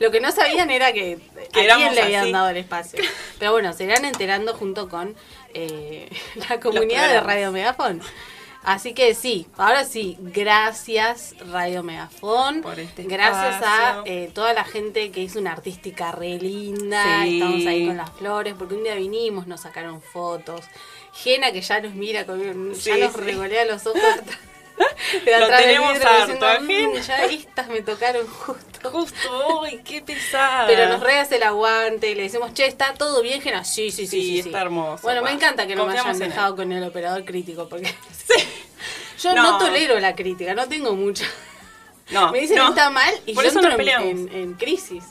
Lo 0.00 0.10
que 0.10 0.20
no 0.20 0.30
sabían 0.32 0.70
era 0.70 0.92
que, 0.92 1.18
Que 1.52 1.70
a 1.70 1.76
quién 1.76 1.94
le 1.94 2.02
habían 2.02 2.22
así. 2.24 2.32
dado 2.32 2.48
el 2.50 2.58
espacio. 2.58 3.02
Pero 3.38 3.52
bueno, 3.52 3.72
se 3.72 3.84
irán 3.84 4.04
enterando 4.04 4.52
junto 4.54 4.88
con 4.90 5.16
eh, 5.54 6.10
la 6.50 6.60
comunidad 6.60 7.08
de. 7.08 7.20
Radio 7.20 7.50
Megafon. 7.52 8.02
Así 8.64 8.92
que 8.92 9.14
sí, 9.14 9.46
ahora 9.56 9.84
sí, 9.84 10.16
gracias 10.20 11.34
Radio 11.50 11.82
Megafon. 11.82 12.60
Por 12.60 12.78
este 12.78 13.04
gracias 13.04 13.62
a 13.64 14.02
eh, 14.04 14.30
toda 14.34 14.52
la 14.52 14.64
gente 14.64 15.10
que 15.10 15.22
hizo 15.22 15.38
una 15.38 15.52
artística 15.52 16.12
re 16.12 16.38
linda. 16.38 17.22
Sí. 17.22 17.40
Estamos 17.40 17.66
ahí 17.66 17.86
con 17.86 17.96
las 17.96 18.10
flores, 18.10 18.54
porque 18.58 18.74
un 18.74 18.82
día 18.82 18.94
vinimos, 18.94 19.46
nos 19.46 19.60
sacaron 19.62 20.02
fotos. 20.02 20.64
Gena 21.12 21.52
que 21.52 21.60
ya 21.60 21.80
nos 21.80 21.94
mira, 21.94 22.26
con, 22.26 22.40
ya 22.40 22.52
nos 22.98 23.12
sí. 23.12 23.18
revolea 23.20 23.64
los 23.64 23.86
ojos. 23.86 24.02
Lo 25.40 25.48
tenemos 25.48 25.96
harto, 25.96 26.16
diciendo, 26.20 26.46
a 26.46 26.60
"Mm, 26.60 26.66
Gena". 26.68 27.00
ya 27.00 27.24
estas 27.24 27.68
me 27.68 27.80
tocaron 27.82 28.26
justo. 28.26 28.90
Justo, 28.90 29.58
uy, 29.62 29.80
qué 29.84 30.02
pesada. 30.02 30.66
Pero 30.68 30.88
nos 30.88 31.00
regas 31.00 31.30
el 31.32 31.42
aguante 31.42 32.10
y 32.10 32.14
le 32.14 32.22
decimos, 32.24 32.54
che, 32.54 32.66
¿está 32.66 32.94
todo 32.94 33.22
bien, 33.22 33.40
Gena? 33.42 33.64
Sí, 33.64 33.90
sí, 33.90 34.06
sí, 34.06 34.20
Sí, 34.22 34.42
sí. 34.42 34.48
está 34.48 34.60
hermoso, 34.62 35.02
Bueno, 35.02 35.22
me 35.22 35.32
encanta 35.32 35.66
que 35.66 35.74
no 35.74 35.84
me 35.86 35.92
hayan 35.98 36.10
él. 36.10 36.18
dejado 36.28 36.54
con 36.56 36.70
el 36.72 36.84
operador 36.84 37.24
crítico, 37.24 37.68
porque 37.68 37.92
yo 39.22 39.34
no. 39.34 39.42
No. 39.52 39.58
tolero 39.58 39.98
la 39.98 40.14
crítica, 40.14 40.54
no 40.54 40.68
tengo 40.68 40.92
mucha. 40.94 41.24
No, 42.10 42.30
me 42.32 42.40
dicen 42.40 42.56
no. 42.56 42.68
está 42.70 42.88
mal 42.90 43.12
y 43.26 43.34
Por 43.34 43.44
yo 43.44 43.50
eso 43.50 43.58
entro 43.58 43.70
nos 43.72 43.80
en, 43.80 43.84
peleamos. 43.84 44.10
en- 44.32 44.40
en 44.42 44.54
crisis. 44.54 45.04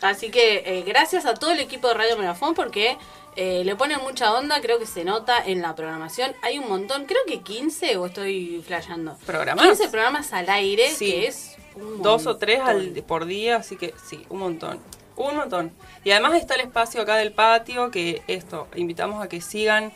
Así 0.00 0.30
que 0.30 0.62
eh, 0.66 0.82
gracias 0.86 1.24
a 1.26 1.34
todo 1.34 1.50
el 1.52 1.60
equipo 1.60 1.88
de 1.88 1.94
Radio 1.94 2.16
Megafón 2.16 2.54
porque 2.54 2.96
eh, 3.36 3.62
le 3.64 3.76
ponen 3.76 4.00
mucha 4.02 4.32
onda, 4.34 4.60
creo 4.60 4.78
que 4.78 4.86
se 4.86 5.04
nota 5.04 5.38
en 5.44 5.60
la 5.62 5.74
programación. 5.74 6.32
Hay 6.42 6.58
un 6.58 6.68
montón, 6.68 7.06
creo 7.06 7.20
que 7.26 7.40
15 7.40 7.96
o 7.96 8.06
estoy 8.06 8.62
flasheando. 8.66 9.16
¿Programas? 9.26 9.66
15 9.66 9.88
programas 9.88 10.32
al 10.32 10.48
aire, 10.50 10.90
Sí. 10.90 11.06
que 11.10 11.26
es 11.26 11.56
un 11.76 12.02
Dos 12.02 12.26
o 12.26 12.36
tres 12.36 12.60
al- 12.60 13.02
por 13.06 13.26
día, 13.26 13.56
así 13.56 13.76
que 13.76 13.94
sí, 14.08 14.24
un 14.28 14.38
montón. 14.38 14.78
Un 15.16 15.36
montón. 15.36 15.72
Y 16.04 16.10
además 16.10 16.34
está 16.34 16.54
el 16.54 16.60
espacio 16.62 17.00
acá 17.02 17.16
del 17.16 17.32
patio, 17.32 17.90
que 17.90 18.22
esto, 18.26 18.68
invitamos 18.76 19.22
a 19.24 19.28
que 19.28 19.40
sigan 19.40 19.92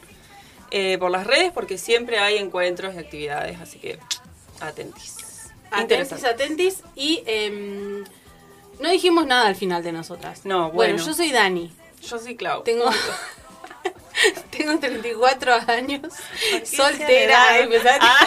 eh, 0.71 0.99
por 0.99 1.11
las 1.11 1.27
redes, 1.27 1.51
porque 1.53 1.79
siempre 1.79 2.19
hay 2.19 2.37
encuentros 2.37 2.95
y 2.95 2.99
actividades, 2.99 3.59
así 3.61 3.79
que 3.79 3.99
atentis. 4.61 5.51
Atentis, 5.71 6.25
atentis. 6.25 6.83
Y 6.95 7.23
em, 7.27 8.05
no 8.81 8.91
dijimos 8.91 9.27
nada 9.27 9.47
al 9.47 9.57
final 9.57 9.83
de 9.83 9.93
nosotras. 9.93 10.45
No, 10.45 10.71
bueno. 10.71 10.97
yo 11.05 11.13
soy 11.15 11.31
Dani. 11.33 11.73
Yo 12.03 12.19
soy 12.19 12.37
Clau. 12.37 12.63
Tengo, 12.63 12.91
tengo 14.51 14.79
34 14.79 15.55
años. 15.69 16.01
¿Por 16.03 16.61
qué 16.61 16.67
Soltera. 16.67 17.43
a- 17.45 17.99
Ah, 18.01 18.27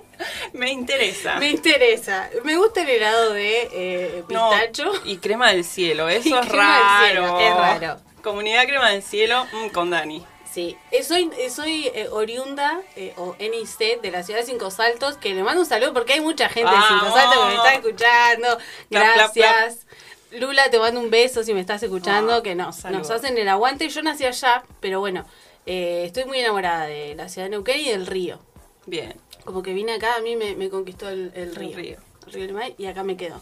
me 0.52 0.70
interesa. 0.70 1.36
Me 1.36 1.50
interesa. 1.50 2.30
Me 2.44 2.56
gusta 2.56 2.82
el 2.82 2.88
helado 2.90 3.32
de 3.32 3.68
eh, 3.72 4.24
No, 4.28 4.50
pistacho. 4.50 4.92
y 5.04 5.18
crema 5.18 5.52
del 5.52 5.64
cielo, 5.64 6.08
eso 6.08 6.28
Y 6.28 6.32
es 6.32 6.44
cielo, 6.46 6.56
raro. 6.62 7.38
es 7.40 7.54
raro. 7.56 8.00
Comunidad 8.22 8.66
crema 8.66 8.90
del 8.90 9.02
cielo 9.02 9.46
mm, 9.52 9.68
con 9.68 9.90
Dani. 9.90 10.24
Sí, 10.52 10.76
Eh, 10.90 11.04
soy, 11.04 11.30
eh, 11.38 11.50
soy 11.50 11.86
eh, 11.94 12.08
oriunda 12.10 12.80
eh, 12.96 13.12
o 13.16 13.36
NIC 13.38 14.00
de 14.00 14.10
la 14.10 14.22
ciudad 14.22 14.40
de 14.40 14.46
Cinco 14.46 14.70
Saltos, 14.70 15.16
que 15.18 15.34
le 15.34 15.42
mando 15.44 15.60
un 15.60 15.66
saludo 15.68 15.92
porque 15.92 16.14
hay 16.14 16.20
mucha 16.20 16.48
gente 16.48 16.70
de 16.70 16.76
Cinco. 16.88 17.14
Saltos 17.14 17.38
que 17.38 17.44
me 17.48 17.54
está 17.54 17.74
escuchando. 17.74 18.58
Clap, 18.90 19.14
clap, 19.14 19.34
Gracias. 19.36 19.86
Lula, 20.32 20.70
te 20.70 20.78
mando 20.78 21.00
un 21.00 21.10
beso 21.10 21.42
si 21.42 21.54
me 21.54 21.60
estás 21.60 21.82
escuchando, 21.82 22.34
Ah, 22.34 22.42
que 22.42 22.54
nos, 22.54 22.84
nos 22.84 23.10
hacen 23.10 23.36
el 23.38 23.48
aguante. 23.48 23.88
Yo 23.88 24.02
nací 24.02 24.24
allá, 24.26 24.62
pero 24.80 25.00
bueno, 25.00 25.24
eh, 25.66 26.02
estoy 26.06 26.24
muy 26.26 26.38
enamorada 26.38 26.86
de 26.86 27.14
la 27.14 27.28
ciudad 27.28 27.46
de 27.46 27.50
Neuquén 27.50 27.80
y 27.80 27.88
del 27.90 28.06
río. 28.06 28.38
Bien. 28.86 29.14
Como 29.44 29.62
que 29.62 29.72
vine 29.72 29.92
acá, 29.92 30.16
a 30.16 30.20
mí 30.20 30.36
me, 30.36 30.54
me 30.54 30.68
conquistó 30.68 31.08
el, 31.08 31.32
el 31.34 31.44
El 31.50 31.54
río. 31.56 31.76
río. 31.76 31.96
El 32.26 32.32
río 32.48 32.58
y 32.76 32.86
acá 32.86 33.02
me 33.04 33.16
quedo. 33.16 33.40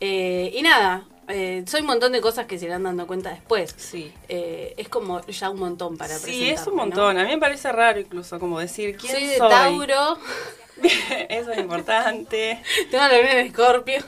Eh, 0.00 0.50
y 0.54 0.62
nada, 0.62 1.04
eh, 1.28 1.64
soy 1.68 1.82
un 1.82 1.86
montón 1.86 2.10
de 2.10 2.20
cosas 2.20 2.46
que 2.46 2.58
se 2.58 2.64
irán 2.66 2.82
dando 2.82 3.06
cuenta 3.06 3.30
después. 3.30 3.72
Sí. 3.76 4.12
Eh, 4.28 4.74
es 4.76 4.88
como 4.88 5.24
ya 5.26 5.50
un 5.50 5.60
montón 5.60 5.96
para 5.96 6.18
Sí, 6.18 6.50
es 6.50 6.66
un 6.66 6.74
¿no? 6.74 6.82
montón. 6.82 7.16
A 7.16 7.22
mí 7.24 7.30
me 7.30 7.38
parece 7.38 7.70
raro 7.70 8.00
incluso 8.00 8.40
como 8.40 8.58
decir 8.58 8.96
quién 8.96 9.12
Soy 9.12 9.26
de 9.26 9.36
soy. 9.38 9.48
Tauro, 9.50 10.18
Eso 11.28 11.52
es 11.52 11.58
importante. 11.58 12.60
tengo 12.90 13.04
la 13.04 13.16
luna 13.18 13.34
de 13.36 13.40
Escorpio. 13.42 14.04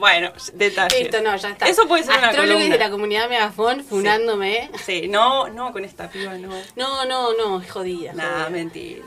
Bueno, 0.00 0.32
detalles. 0.54 0.98
Listo, 1.00 1.20
no, 1.22 1.36
ya 1.36 1.50
está. 1.50 1.68
Eso 1.68 1.86
puede 1.86 2.02
ser 2.02 2.18
una 2.18 2.28
Astrólogos 2.30 2.54
columna. 2.62 2.74
de 2.76 2.84
la 2.84 2.90
comunidad 2.90 3.28
Megafon 3.28 3.84
funándome. 3.84 4.70
Sí, 4.84 5.06
no, 5.08 5.48
no, 5.48 5.72
con 5.72 5.84
esta 5.84 6.10
piba 6.10 6.34
no. 6.34 6.48
No, 6.74 7.04
no, 7.04 7.34
no, 7.34 7.60
es 7.60 7.70
jodida. 7.70 8.12
Nada, 8.14 8.48
mentira. 8.50 9.04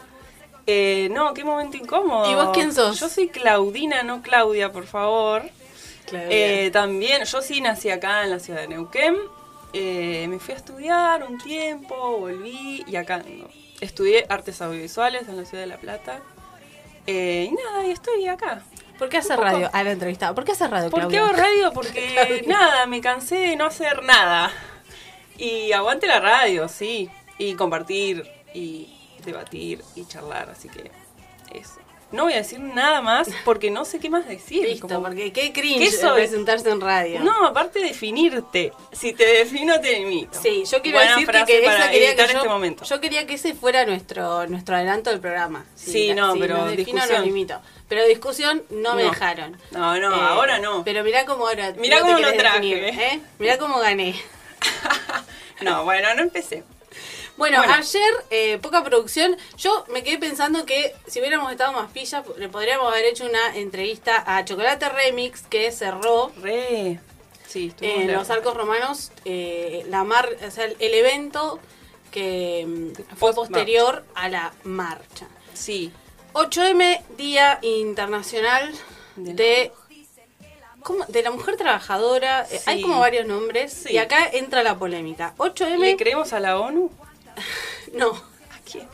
Eh, 0.66 1.10
no, 1.12 1.34
qué 1.34 1.44
momento 1.44 1.76
incómodo. 1.76 2.32
¿Y 2.32 2.36
vos 2.36 2.52
quién 2.54 2.72
sos? 2.74 3.00
Yo 3.00 3.10
soy 3.10 3.28
Claudina, 3.28 4.04
no 4.04 4.22
Claudia, 4.22 4.72
por 4.72 4.86
favor. 4.88 5.44
Claro, 6.06 6.28
Eh, 6.30 6.70
también, 6.72 7.24
yo 7.26 7.42
sí 7.42 7.60
nací 7.60 7.90
acá 7.90 8.24
en 8.24 8.30
la 8.30 8.40
ciudad 8.40 8.62
de 8.62 8.68
Neuquén. 8.70 9.18
Eh, 9.74 10.28
me 10.30 10.38
fui 10.40 10.54
a 10.54 10.58
estudiar 10.58 11.24
un 11.24 11.38
tiempo, 11.40 11.96
volví 12.20 12.84
y 12.88 12.96
acá 12.96 13.16
ando. 13.16 13.50
Estudié 13.82 14.26
artes 14.30 14.62
audiovisuales 14.62 15.28
en 15.28 15.36
la 15.38 15.46
ciudad 15.46 15.64
de 15.64 15.68
La 15.68 15.78
Plata. 15.78 16.22
Eh, 17.08 17.50
y 17.52 17.56
nada, 17.56 17.86
y 17.86 17.92
estoy 17.92 18.28
acá. 18.28 18.62
¿Por 19.00 19.10
qué 19.10 19.18
hace 19.18 19.30
un 19.34 19.38
poco- 19.38 19.50
radio? 19.50 19.70
A 19.74 19.84
la 19.84 19.92
entrevistada. 19.92 20.34
¿Por 20.36 20.44
qué 20.46 20.52
hace 20.54 20.68
radio, 20.68 20.90
¿Por 20.90 21.02
qué 21.02 21.08
Claudia? 21.18 21.24
hago 21.26 21.34
radio? 21.34 21.72
Porque 21.74 22.12
Claudia. 22.14 22.42
nada, 22.48 22.86
me 22.86 23.02
cansé 23.02 23.36
de 23.36 23.56
no 23.56 23.66
hacer 23.66 24.04
nada. 24.04 24.52
Y 25.38 25.72
aguante 25.72 26.08
la 26.08 26.20
radio, 26.20 26.68
sí. 26.68 27.10
Y 27.38 27.56
compartir, 27.56 28.24
y 28.54 28.88
debatir, 29.26 29.84
y 29.96 30.06
charlar, 30.06 30.50
así 30.52 30.70
que 30.70 30.92
eso. 31.54 31.80
No 32.14 32.26
voy 32.26 32.34
a 32.34 32.38
decir 32.38 32.60
nada 32.60 33.02
más 33.02 33.28
porque 33.44 33.72
no 33.72 33.86
sé 33.86 34.00
qué 34.00 34.10
más 34.10 34.28
decir. 34.28 34.64
Listo, 34.64 34.88
como- 34.88 35.02
porque 35.04 35.34
qué 35.34 35.52
cringe 35.52 36.00
¿Qué 36.00 36.08
presentarse 36.14 36.70
en 36.70 36.80
radio. 36.80 37.20
No, 37.22 37.48
aparte 37.48 37.80
de 37.80 37.88
definirte. 37.88 38.72
Si 38.92 39.14
te 39.14 39.26
defino, 39.26 39.82
te 39.82 39.94
limito. 39.98 40.40
Sí, 40.40 40.64
yo 40.72 40.82
quiero 40.84 41.00
Buena 41.00 41.16
decir 41.16 41.28
que, 41.28 41.66
esa 41.66 41.90
quería 41.90 42.16
que 42.16 42.22
yo, 42.32 42.38
este 42.38 42.48
momento. 42.48 42.86
yo 42.86 43.02
quería 43.02 43.26
que 43.26 43.34
ese 43.34 43.56
fuera 43.56 43.86
nuestro 43.86 44.46
nuestro 44.48 44.76
adelanto 44.76 45.10
del 45.10 45.20
programa. 45.20 45.66
Sí, 45.76 46.14
no, 46.14 46.36
pero 46.40 46.58
nos 46.60 46.70
defino, 46.70 47.02
discusión. 47.02 47.20
no 47.20 47.26
limito. 47.26 47.62
Pero 47.90 48.06
discusión 48.06 48.64
no, 48.70 48.94
me 48.96 49.04
dejaron. 49.04 49.58
No, 49.72 50.00
no, 50.00 50.14
ahora 50.14 50.60
no. 50.60 50.84
Pero 50.84 51.04
mirá 51.04 51.26
cómo 51.26 51.48
ahora. 51.48 51.74
Mirá 51.78 52.00
no 52.00 52.06
cómo 52.06 52.20
lo 52.20 52.34
traje, 52.34 52.60
definir, 52.60 52.78
¿eh? 52.84 53.14
¿eh? 53.14 53.20
Mirá 53.40 53.58
cómo 53.58 53.80
gané. 53.80 54.16
No, 55.62 55.84
bueno, 55.86 56.14
no 56.16 56.22
empecé. 56.24 56.64
Bueno, 57.36 57.58
Bueno. 57.58 57.74
ayer, 57.74 58.14
eh, 58.30 58.58
poca 58.60 58.84
producción. 58.84 59.36
Yo 59.58 59.86
me 59.92 60.04
quedé 60.04 60.20
pensando 60.20 60.66
que 60.66 60.96
si 61.08 61.20
hubiéramos 61.20 61.52
estado 61.52 61.74
más 61.74 61.92
pillas, 61.92 62.24
le 62.38 62.48
podríamos 62.48 62.92
haber 62.92 63.06
hecho 63.06 63.26
una 63.26 63.56
entrevista 63.58 64.24
a 64.26 64.46
Chocolate 64.46 64.88
Remix, 64.90 65.42
que 65.44 65.72
cerró 65.72 66.32
Re. 66.42 67.00
Sí, 67.48 67.72
en 67.82 68.12
los 68.12 68.30
arcos 68.30 68.56
romanos 68.56 69.12
eh, 69.26 69.84
la 69.88 70.04
mar, 70.04 70.28
o 70.48 70.52
sea, 70.52 70.66
el, 70.66 70.94
evento 70.94 71.60
que 72.12 72.66
mm, 72.68 73.16
fue 73.18 73.34
posterior 73.34 74.04
a 74.16 74.28
la 74.30 74.54
marcha. 74.64 75.28
Sí. 75.54 75.92
8M, 76.34 77.02
Día 77.16 77.60
Internacional 77.62 78.74
De 79.16 79.34
de... 79.36 79.72
¿cómo? 80.82 81.06
De 81.08 81.22
la 81.22 81.30
mujer 81.30 81.56
trabajadora, 81.58 82.48
Eh, 82.50 82.58
Sí. 82.58 82.64
hay 82.66 82.82
como 82.82 83.00
varios 83.00 83.28
nombres 83.28 83.72
Sí. 83.72 83.94
y 83.94 83.98
acá 84.00 84.28
entra 84.34 84.64
la 84.64 84.78
polémica. 84.80 85.36
8M, 85.38 85.78
¿Le 85.80 85.98
creemos 85.98 86.34
a 86.34 86.40
la 86.40 86.60
ONU? 86.60 86.92
no, 87.94 88.12
¿A 88.12 88.60
quién? 88.70 88.88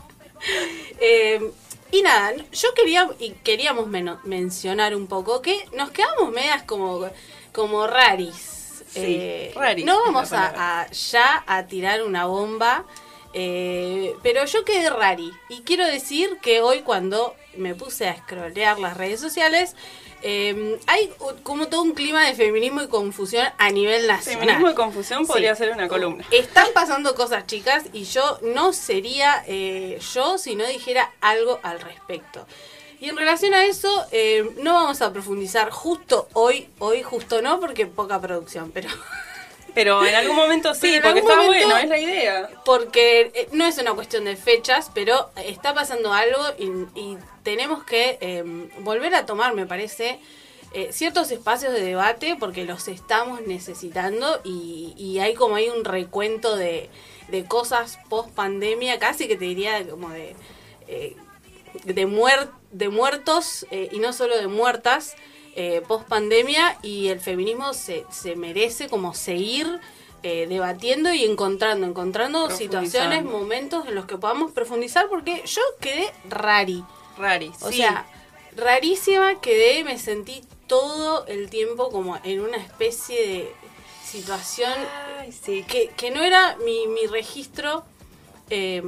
Eh, 1.00 1.50
y 1.92 2.02
nada, 2.02 2.34
yo 2.52 2.74
quería 2.74 3.08
y 3.18 3.30
queríamos 3.30 3.88
mencionar 4.24 4.94
un 4.94 5.06
poco 5.06 5.42
que 5.42 5.66
nos 5.76 5.90
quedamos 5.90 6.30
medias 6.30 6.62
como, 6.62 7.08
como 7.52 7.86
raris. 7.86 8.84
Sí, 8.88 9.50
raris 9.54 9.84
No 9.84 10.00
vamos 10.00 10.32
a 10.32 10.88
ya 10.90 11.44
a 11.46 11.66
tirar 11.66 12.02
una 12.02 12.26
bomba, 12.26 12.84
eh, 13.32 14.16
pero 14.22 14.44
yo 14.44 14.64
quedé 14.64 14.90
rari. 14.90 15.32
Y 15.48 15.62
quiero 15.62 15.86
decir 15.86 16.38
que 16.42 16.60
hoy 16.60 16.82
cuando 16.82 17.34
me 17.56 17.74
puse 17.74 18.08
a 18.08 18.16
scrollear 18.16 18.78
las 18.78 18.96
redes 18.96 19.20
sociales, 19.20 19.76
eh, 20.22 20.78
hay 20.86 21.10
como 21.42 21.68
todo 21.68 21.82
un 21.82 21.92
clima 21.92 22.26
de 22.26 22.34
feminismo 22.34 22.82
y 22.82 22.88
confusión 22.88 23.46
a 23.58 23.70
nivel 23.70 24.06
nacional. 24.06 24.40
Feminismo 24.40 24.70
y 24.70 24.74
confusión 24.74 25.26
podría 25.26 25.54
Sí. 25.54 25.64
ser 25.64 25.72
una 25.72 25.88
columna. 25.88 26.24
Están 26.30 26.66
pasando 26.74 27.14
cosas, 27.14 27.46
chicas, 27.46 27.84
y 27.92 28.04
yo 28.04 28.38
no 28.42 28.72
sería 28.72 29.42
eh, 29.46 29.98
yo 30.14 30.38
si 30.38 30.56
no 30.56 30.66
dijera 30.66 31.10
algo 31.20 31.60
al 31.62 31.80
respecto. 31.80 32.46
Y 33.00 33.08
en 33.08 33.16
relación 33.16 33.54
a 33.54 33.64
eso, 33.64 33.88
eh, 34.12 34.50
no 34.62 34.74
vamos 34.74 35.00
a 35.00 35.10
profundizar 35.12 35.70
justo 35.70 36.28
hoy, 36.34 36.68
hoy 36.80 37.02
justo 37.02 37.40
no, 37.40 37.58
porque 37.58 37.86
poca 37.86 38.20
producción, 38.20 38.70
pero 38.72 38.88
Pero 39.74 40.04
en 40.04 40.14
algún 40.14 40.36
momento 40.36 40.74
sí, 40.74 40.80
Pero 40.92 41.02
porque 41.04 41.20
está 41.20 41.36
momento- 41.36 41.66
bueno, 41.66 41.76
es 41.78 41.88
la 41.88 41.98
idea. 41.98 42.50
porque 42.64 43.30
eh, 43.34 43.48
no 43.52 43.66
es 43.66 43.78
una 43.78 43.92
cuestión 43.94 44.24
de 44.24 44.36
fechas, 44.36 44.90
pero 44.94 45.30
está 45.44 45.74
pasando 45.74 46.12
algo 46.12 46.42
y, 46.58 46.98
y 46.98 47.18
tenemos 47.42 47.84
que 47.84 48.18
eh, 48.20 48.42
volver 48.80 49.14
a 49.14 49.26
tomar, 49.26 49.54
me 49.54 49.66
parece, 49.66 50.18
eh, 50.72 50.90
ciertos 50.92 51.30
espacios 51.30 51.72
de 51.72 51.82
debate 51.82 52.36
porque 52.38 52.64
los 52.64 52.86
estamos 52.88 53.40
necesitando 53.42 54.40
y, 54.44 54.94
y 54.96 55.18
hay 55.18 55.34
como 55.34 55.56
hay 55.56 55.68
un 55.68 55.84
recuento 55.84 56.56
de, 56.56 56.88
de 57.28 57.44
cosas 57.44 57.98
post 58.08 58.30
pandemia, 58.30 58.98
casi 58.98 59.26
que 59.28 59.36
te 59.36 59.44
diría 59.46 59.86
como 59.88 60.10
de, 60.10 60.34
eh, 60.88 61.16
de, 61.84 62.06
muer- 62.06 62.50
de 62.72 62.88
muertos 62.88 63.66
y 63.70 63.98
no 63.98 64.12
solo 64.12 64.36
de 64.36 64.46
muertas 64.48 65.16
eh, 65.62 65.82
post 65.86 66.08
pandemia 66.08 66.78
y 66.82 67.08
el 67.08 67.20
feminismo 67.20 67.74
se, 67.74 68.06
se 68.10 68.34
merece 68.34 68.88
como 68.88 69.12
seguir 69.12 69.66
eh, 70.22 70.46
debatiendo 70.48 71.12
y 71.12 71.24
encontrando, 71.24 71.86
encontrando 71.86 72.48
situaciones, 72.50 73.24
momentos 73.24 73.86
en 73.86 73.94
los 73.94 74.06
que 74.06 74.16
podamos 74.16 74.52
profundizar 74.52 75.10
porque 75.10 75.42
yo 75.44 75.60
quedé 75.78 76.10
rari. 76.30 76.82
Rari, 77.18 77.52
O 77.60 77.70
sí. 77.70 77.76
sea, 77.76 78.06
rarísima 78.56 79.38
quedé, 79.42 79.84
me 79.84 79.98
sentí 79.98 80.42
todo 80.66 81.26
el 81.26 81.50
tiempo 81.50 81.90
como 81.90 82.18
en 82.24 82.40
una 82.40 82.56
especie 82.56 83.26
de 83.28 83.52
situación 84.02 84.72
Ay, 85.18 85.30
sí. 85.30 85.62
que, 85.68 85.90
que 85.94 86.10
no 86.10 86.22
era 86.22 86.56
mi, 86.64 86.86
mi 86.86 87.04
registro 87.06 87.84
eh, 88.48 88.82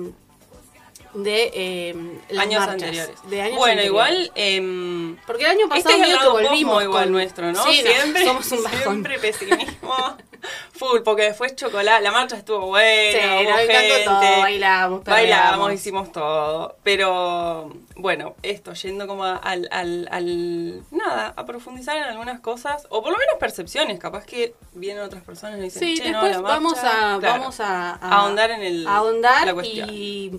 de 1.15 1.51
eh, 1.55 1.95
las 2.31 2.47
años 2.47 2.61
marchas, 2.61 2.75
anteriores. 2.83 3.17
de 3.29 3.43
años 3.43 3.59
bueno, 3.59 3.73
anteriores. 3.83 3.87
igual. 3.87 4.33
em, 4.35 5.17
Porque 5.27 5.45
el 5.45 5.51
año 5.51 5.69
pasado 5.69 5.95
este 5.97 6.03
es 6.09 6.15
el 6.15 6.21
que 6.21 6.29
volvimos 6.29 6.83
igual 6.83 7.05
con- 7.05 7.13
nuestro, 7.13 7.53
¿no? 7.53 7.65
Sí, 7.65 7.83
no, 7.85 7.91
siempre, 7.93 8.25
somos 8.25 8.53
un 8.53 8.63
bajón. 8.65 8.81
siempre 8.83 9.19
pesimismo. 9.19 10.17
Full, 10.73 11.01
porque 11.05 11.23
después 11.23 11.55
chocolate, 11.57 12.03
la 12.03 12.11
marcha 12.11 12.37
estuvo 12.37 12.67
buena, 12.67 13.13
Sí, 13.13 13.45
nos 13.49 13.59
gente, 13.61 14.05
todo, 14.05 14.41
bailamos, 14.41 15.05
bailamos, 15.05 15.73
hicimos 15.73 16.11
todo. 16.13 16.77
Pero 16.83 17.73
bueno, 17.97 18.35
esto, 18.43 18.73
yendo 18.75 19.07
como 19.07 19.25
al, 19.25 19.69
al, 19.71 20.09
al- 20.11 20.83
nada, 20.91 21.33
a 21.37 21.45
profundizar 21.47 21.97
en 21.97 22.05
algunas 22.05 22.41
cosas, 22.41 22.87
o 22.91 23.03
por 23.03 23.13
lo 23.13 23.19
menos 23.19 23.37
percepciones, 23.39 23.99
capaz 23.99 24.25
que 24.25 24.55
vienen 24.75 25.03
otras 25.05 25.23
personas 25.23 25.59
y 25.59 25.63
dicen, 25.63 25.83
Sí, 25.83 25.95
"Che, 25.99 26.11
no, 26.11 26.25
después 26.25 26.37
la 26.37 26.43
marcha", 26.43 26.55
vamos 26.55 26.79
a 26.79 27.19
claro. 27.21 27.41
vamos 27.41 27.61
a, 27.61 27.91
a- 27.93 28.19
ahondar 28.21 28.51
en 28.51 28.63
el 28.63 28.87
ahondar 28.87 29.47
la 29.47 29.55
cuestión. 29.55 29.89
y 29.93 30.33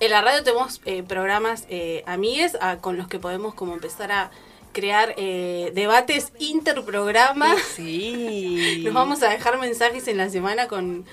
en 0.00 0.10
la 0.10 0.20
radio 0.22 0.42
tenemos 0.42 0.80
eh, 0.86 1.02
programas 1.04 1.66
eh, 1.68 2.02
amigues 2.06 2.56
a- 2.60 2.78
con 2.78 2.96
los 2.96 3.06
que 3.08 3.18
podemos 3.18 3.54
como 3.54 3.74
empezar 3.74 4.10
a 4.10 4.30
crear 4.74 5.14
eh, 5.16 5.70
debates 5.74 6.32
interprogramas. 6.38 7.58
Sí. 7.62 8.80
Nos 8.84 8.92
vamos 8.92 9.22
a 9.22 9.30
dejar 9.30 9.58
mensajes 9.58 10.06
en 10.08 10.18
la 10.18 10.28
semana 10.28 10.68
con, 10.68 11.06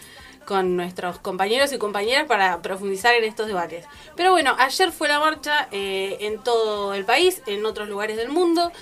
con 0.46 0.76
nuestros 0.76 1.20
compañeros 1.20 1.72
y 1.72 1.78
compañeras 1.78 2.26
para 2.28 2.62
profundizar 2.62 3.16
en 3.16 3.24
estos 3.24 3.48
debates. 3.48 3.86
Pero 4.18 4.32
bueno, 4.32 4.54
ayer 4.60 4.92
fue 4.92 5.08
la 5.08 5.20
marcha 5.20 5.70
eh, 5.72 6.18
en 6.20 6.44
todo 6.44 6.94
el 6.94 7.06
país, 7.06 7.42
en 7.46 7.66
otros 7.66 7.88
lugares 7.88 8.18
del 8.18 8.28
mundo. 8.28 8.74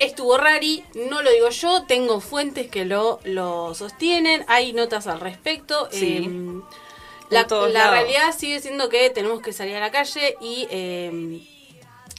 Estuvo 0.00 0.36
rari, 0.36 0.84
no 0.94 1.22
lo 1.22 1.30
digo 1.30 1.48
yo, 1.48 1.84
tengo 1.84 2.20
fuentes 2.20 2.68
que 2.68 2.84
lo, 2.84 3.20
lo 3.24 3.74
sostienen, 3.74 4.44
hay 4.48 4.74
notas 4.74 5.06
al 5.06 5.20
respecto. 5.20 5.88
Sí. 5.90 6.16
em, 6.26 6.62
la, 7.30 7.46
la 7.68 7.90
realidad 7.90 8.34
sigue 8.36 8.60
siendo 8.60 8.88
que 8.88 9.08
tenemos 9.10 9.40
que 9.40 9.52
salir 9.52 9.76
a 9.76 9.80
la 9.80 9.90
calle 9.90 10.36
y 10.40 10.66
em, 10.70 11.40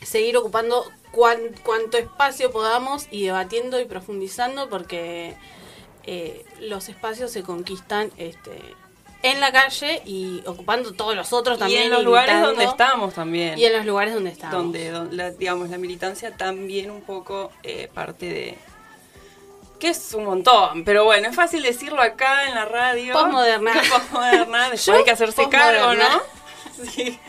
seguir 0.02 0.38
ocupando 0.38 0.86
cuan- 1.16 1.56
cuanto 1.64 1.98
espacio 1.98 2.52
podamos 2.52 3.08
y 3.12 3.24
debatiendo 3.26 3.80
y 3.80 3.86
profundizando 3.86 4.70
porque 4.70 5.36
eh, 6.04 6.46
los 6.60 6.90
espacios 6.90 7.32
se 7.32 7.42
conquistan 7.44 8.12
este, 8.18 8.60
en 9.24 9.40
la 9.40 9.52
calle 9.52 10.02
y 10.06 10.44
ocupando 10.46 10.92
todos 10.94 11.16
los 11.16 11.34
otros 11.34 11.58
y 11.58 11.60
también. 11.62 11.84
en 11.84 11.90
los 11.92 12.02
y 12.02 12.06
lugares 12.06 12.42
donde 12.42 12.66
estamos 12.66 13.14
también. 13.14 13.58
Y 13.58 13.66
en 13.66 13.74
los 13.74 13.86
lugares 13.86 14.14
donde 14.14 14.30
estamos. 14.32 14.54
donde, 14.56 14.92
don- 14.92 15.16
la, 15.18 15.32
digamos 15.32 15.70
la 15.70 15.78
militancia 15.78 16.36
también 16.38 16.92
un 16.92 17.02
poco 17.02 17.52
eh, 17.64 17.90
parte 17.94 18.26
de 18.28 18.58
que 19.80 19.90
es 19.90 20.14
un 20.14 20.24
montón 20.24 20.86
pero 20.86 21.04
bueno 21.04 21.28
es 21.28 21.36
fácil 21.36 21.62
decirlo 21.62 22.02
acá 22.02 22.48
en 22.48 22.56
la 22.56 22.64
radio 22.64 23.12
Posmoderna. 23.12 23.74
Posmoderna, 23.92 24.70
después 24.72 25.00
hay 25.00 25.04
que 25.04 25.12
hacerse 25.12 25.50
cargo 25.50 25.94
no 25.96 26.35
sí. 26.96 27.20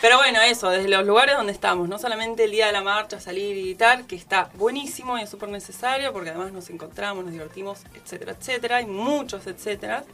pero 0.00 0.16
bueno 0.18 0.40
eso 0.42 0.70
desde 0.70 0.88
los 0.88 1.04
lugares 1.06 1.36
donde 1.36 1.52
estamos 1.52 1.88
no 1.88 1.98
solamente 1.98 2.44
el 2.44 2.50
día 2.50 2.66
de 2.66 2.72
la 2.72 2.82
marcha 2.82 3.20
salir 3.20 3.56
y 3.56 3.62
gritar 3.62 4.04
que 4.04 4.16
está 4.16 4.50
buenísimo 4.54 5.18
y 5.18 5.22
es 5.22 5.30
súper 5.30 5.48
necesario 5.48 6.12
porque 6.12 6.30
además 6.30 6.52
nos 6.52 6.70
encontramos 6.70 7.24
nos 7.24 7.32
divertimos 7.32 7.80
etcétera 7.94 8.32
etcétera 8.38 8.76
hay 8.76 8.86
muchos 8.86 9.46
etcétera 9.46 10.04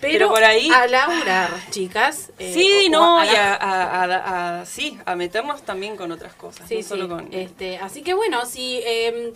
pero, 0.00 0.12
pero 0.14 0.28
por 0.30 0.42
ahí- 0.42 0.68
A 0.68 0.88
laburar, 0.88 1.48
chicas. 1.70 2.32
eh, 2.40 2.52
Sí, 2.52 2.88
no, 2.90 3.20
a 3.20 3.24
y 3.24 3.28
a, 3.36 3.54
a- 3.54 4.02
a- 4.04 4.60
a- 4.62 4.66
sí, 4.66 4.98
a 5.06 5.14
meternos 5.14 5.62
también 5.62 5.96
con 5.96 6.10
otras 6.10 6.34
cosas, 6.34 6.68
Sí, 6.68 6.78
no 6.78 6.82
solo 6.82 7.08
con... 7.08 7.28
Este, 7.32 7.78
así 7.78 8.02
que 8.02 8.12
bueno, 8.12 8.44
si 8.44 8.80
eh, 8.84 9.32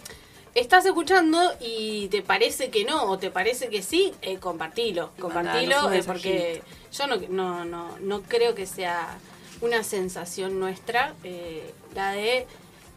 estás 0.56 0.84
escuchando 0.84 1.38
y 1.60 2.08
te 2.08 2.20
parece 2.20 2.70
que 2.70 2.84
no 2.84 3.04
o 3.04 3.16
te 3.16 3.30
parece 3.30 3.68
que 3.68 3.80
sí, 3.80 4.12
eh, 4.22 4.38
compartilo. 4.38 5.12
Compartilo 5.20 5.92
eh, 5.92 6.02
porque. 6.04 6.62
Yo 6.96 7.06
no, 7.06 7.16
no, 7.28 7.64
no, 7.64 7.98
no 8.00 8.22
creo 8.22 8.54
que 8.54 8.66
sea 8.66 9.18
una 9.60 9.82
sensación 9.82 10.58
nuestra 10.60 11.14
eh, 11.24 11.72
la 11.94 12.12
de 12.12 12.46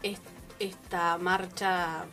est- 0.02 0.22
esta 0.58 1.16
marcha 1.18 2.04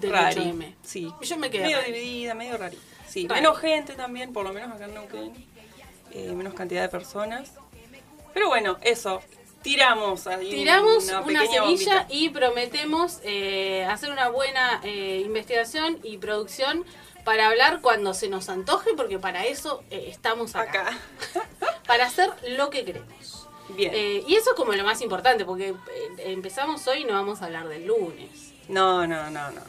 del 0.00 0.10
Rari, 0.10 0.40
8M. 0.40 0.74
Sí. 0.82 1.12
Yo 1.22 1.36
me 1.38 1.48
quedé 1.50 1.62
Medio 1.64 1.78
rari. 1.78 1.92
dividida, 1.92 2.34
medio 2.34 2.56
rari. 2.56 2.78
Sí, 3.08 3.26
Rari. 3.28 3.40
menos 3.40 3.58
gente 3.58 3.94
también, 3.94 4.32
por 4.32 4.44
lo 4.44 4.52
menos 4.52 4.72
acá 4.72 4.86
en 4.86 4.94
Neuquén. 4.94 5.46
eh, 6.12 6.32
menos 6.32 6.54
cantidad 6.54 6.82
de 6.82 6.88
personas. 6.88 7.52
Pero 8.34 8.48
bueno, 8.48 8.78
eso. 8.82 9.22
Tiramos 9.62 10.26
ahí 10.28 10.50
Tiramos 10.50 11.04
una, 11.08 11.22
semilla 11.44 11.62
bombita. 11.62 12.06
y 12.08 12.28
prometemos 12.28 13.18
eh, 13.24 13.84
hacer 13.90 14.10
una 14.12 14.28
buena 14.28 14.80
eh, 14.84 15.22
investigación 15.24 15.98
y 16.04 16.18
producción 16.18 16.84
para 17.26 17.48
hablar 17.48 17.80
cuando 17.80 18.14
se 18.14 18.28
nos 18.28 18.48
antoje, 18.48 18.90
porque 18.96 19.18
para 19.18 19.46
eso 19.46 19.82
eh, 19.90 20.06
estamos 20.08 20.54
acá. 20.54 20.82
acá. 20.82 20.98
Para 21.86 22.06
hacer 22.06 22.30
lo 22.50 22.70
que 22.70 22.84
queremos. 22.84 23.48
Bien. 23.70 23.92
Eh, 23.92 24.22
y 24.26 24.36
eso 24.36 24.50
es 24.50 24.56
como 24.56 24.72
lo 24.72 24.84
más 24.84 25.00
importante, 25.02 25.44
porque 25.44 25.70
eh, 25.70 25.74
empezamos 26.18 26.86
hoy 26.86 26.98
y 26.98 27.04
no 27.04 27.14
vamos 27.14 27.42
a 27.42 27.46
hablar 27.46 27.66
del 27.66 27.86
lunes. 27.86 28.52
No, 28.68 29.08
no, 29.08 29.28
no, 29.30 29.50
no, 29.50 29.50
no. 29.50 29.60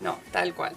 No, 0.00 0.18
tal 0.32 0.52
cual. 0.52 0.74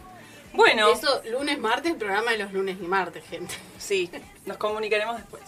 Bueno, 0.54 0.90
Eso, 0.90 1.24
lunes, 1.32 1.58
martes, 1.58 1.96
programa 1.96 2.32
de 2.32 2.38
los 2.38 2.54
lunes 2.54 2.78
y 2.80 2.86
martes, 2.86 3.24
gente. 3.28 3.56
sí, 3.80 4.12
nos 4.46 4.58
comunicaremos 4.58 5.18
después. 5.18 5.44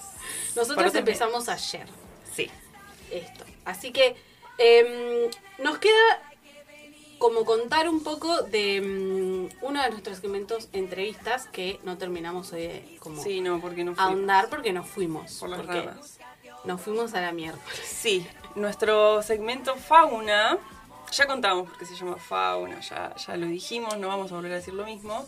Nosotros 0.55 0.77
otros 0.77 0.95
empezamos 0.95 1.47
ayer. 1.47 1.85
Sí. 2.33 2.49
esto. 3.11 3.43
Así 3.65 3.91
que 3.91 4.15
em, 4.57 5.29
nos 5.59 5.77
queda 5.77 6.21
como 7.25 7.43
contar 7.43 7.89
un 7.89 8.03
poco 8.03 8.43
de, 8.43 8.81
mm, 8.81 9.65
uno 9.65 9.81
de 9.81 9.89
nuestros 9.89 10.19
segmentos 10.19 10.69
entrevistas 10.73 11.47
que 11.47 11.79
no 11.83 11.97
terminamos 11.97 12.53
hoy 12.53 12.67
de 12.67 12.97
como 12.99 13.19
Sí, 13.19 13.41
no, 13.41 13.59
porque 13.59 13.83
no 13.83 13.95
ahondar 13.97 14.47
porque 14.47 14.71
nos 14.71 14.87
fuimos. 14.87 15.39
Por 15.39 15.49
las 15.49 15.59
porque 15.61 15.81
ramas. 15.81 16.19
Nos 16.65 16.81
fuimos 16.81 17.15
a 17.15 17.21
la 17.21 17.31
mierda. 17.31 17.57
Sí, 17.83 18.27
nuestro 18.53 19.23
segmento 19.23 19.75
fauna, 19.75 20.59
ya 21.11 21.25
contamos 21.25 21.67
por 21.67 21.79
qué 21.79 21.87
se 21.87 21.95
llama 21.95 22.17
fauna, 22.17 22.79
ya, 22.81 23.15
ya 23.15 23.37
lo 23.37 23.47
dijimos, 23.47 23.97
no 23.97 24.07
vamos 24.07 24.31
a 24.31 24.35
volver 24.35 24.51
a 24.51 24.55
decir 24.57 24.75
lo 24.75 24.85
mismo. 24.85 25.25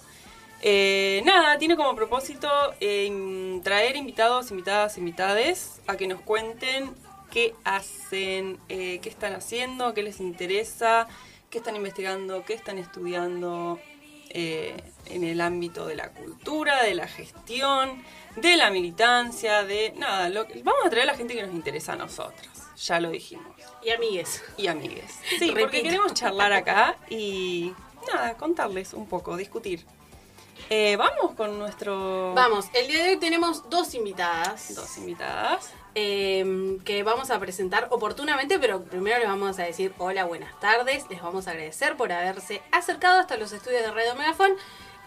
Eh, 0.61 1.23
nada, 1.25 1.57
tiene 1.57 1.75
como 1.75 1.95
propósito 1.95 2.47
eh, 2.79 3.59
traer 3.63 3.95
invitados, 3.95 4.51
invitadas, 4.51 4.99
invitades 4.99 5.81
a 5.87 5.97
que 5.97 6.05
nos 6.05 6.21
cuenten 6.21 6.93
qué 7.31 7.55
hacen, 7.63 8.59
eh, 8.69 8.99
qué 9.01 9.09
están 9.09 9.33
haciendo, 9.33 9.95
qué 9.95 10.03
les 10.03 10.19
interesa, 10.19 11.07
qué 11.49 11.59
están 11.59 11.75
investigando, 11.75 12.43
qué 12.45 12.53
están 12.53 12.77
estudiando 12.77 13.79
eh, 14.29 14.75
en 15.05 15.23
el 15.23 15.41
ámbito 15.41 15.85
de 15.85 15.95
la 15.95 16.11
cultura, 16.11 16.83
de 16.83 16.93
la 16.93 17.07
gestión, 17.07 18.03
de 18.35 18.57
la 18.57 18.69
militancia, 18.69 19.63
de 19.63 19.93
nada. 19.97 20.29
Lo, 20.29 20.45
vamos 20.63 20.85
a 20.85 20.89
traer 20.89 21.03
a 21.09 21.11
la 21.13 21.17
gente 21.17 21.33
que 21.33 21.43
nos 21.43 21.53
interesa 21.53 21.93
a 21.93 21.95
nosotros, 21.95 22.49
ya 22.75 22.99
lo 22.99 23.09
dijimos. 23.09 23.47
Y 23.83 23.91
amigues. 23.91 24.43
Y 24.57 24.67
amigues. 24.67 25.19
Sí, 25.39 25.53
porque 25.57 25.81
queremos 25.81 26.13
charlar 26.13 26.51
acá 26.51 26.97
y 27.09 27.73
nada, 28.13 28.35
contarles 28.35 28.93
un 28.93 29.07
poco, 29.07 29.37
discutir. 29.37 29.85
Eh, 30.69 30.97
vamos 30.97 31.33
con 31.35 31.57
nuestro... 31.57 32.33
Vamos, 32.33 32.65
el 32.73 32.87
día 32.87 33.03
de 33.03 33.09
hoy 33.11 33.17
tenemos 33.17 33.69
dos 33.69 33.93
invitadas. 33.93 34.75
Dos 34.75 34.97
invitadas. 34.97 35.71
Eh, 35.99 36.77
que 36.85 37.01
vamos 37.01 37.31
a 37.31 37.39
presentar 37.39 37.87
oportunamente, 37.89 38.59
pero 38.59 38.83
primero 38.83 39.17
les 39.17 39.27
vamos 39.27 39.57
a 39.57 39.63
decir 39.63 39.93
hola, 39.97 40.25
buenas 40.25 40.57
tardes. 40.59 41.05
Les 41.09 41.19
vamos 41.23 41.47
a 41.47 41.51
agradecer 41.51 41.97
por 41.97 42.11
haberse 42.11 42.61
acercado 42.71 43.19
hasta 43.19 43.35
los 43.37 43.51
estudios 43.51 43.81
de 43.81 43.89
Radio 43.91 44.13
Megafon. 44.13 44.51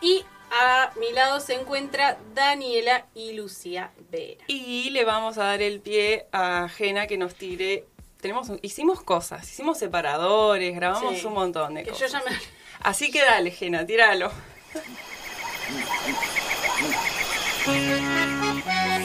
Y 0.00 0.24
a 0.50 0.90
mi 0.98 1.12
lado 1.12 1.38
se 1.38 1.54
encuentra 1.54 2.18
Daniela 2.34 3.06
y 3.14 3.34
Lucía 3.34 3.92
Vera. 4.10 4.42
Y 4.48 4.90
le 4.90 5.04
vamos 5.04 5.38
a 5.38 5.44
dar 5.44 5.62
el 5.62 5.80
pie 5.80 6.26
a 6.32 6.68
Jena 6.68 7.06
que 7.06 7.16
nos 7.18 7.34
tire... 7.36 7.86
Tenemos, 8.20 8.48
un- 8.48 8.58
hicimos 8.62 9.00
cosas, 9.02 9.44
hicimos 9.48 9.78
separadores, 9.78 10.74
grabamos 10.74 11.18
Sí. 11.18 11.24
un 11.26 11.34
montón 11.34 11.74
de 11.74 11.84
Que 11.84 11.90
yo 11.90 11.94
cosas. 11.94 12.12
ya 12.12 12.22
me... 12.30 12.36
Así 12.80 13.10
que 13.12 13.22
dale, 13.22 13.50
Jena, 13.52 13.86
tíralo. 13.86 14.30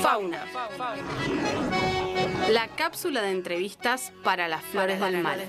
Fauna. 0.01 0.45
La 2.49 2.67
cápsula 2.67 3.23
de 3.23 3.31
entrevistas 3.31 4.13
para 4.23 4.47
las 4.47 4.61
flores 4.63 4.99
del 4.99 5.23
mal. 5.23 5.39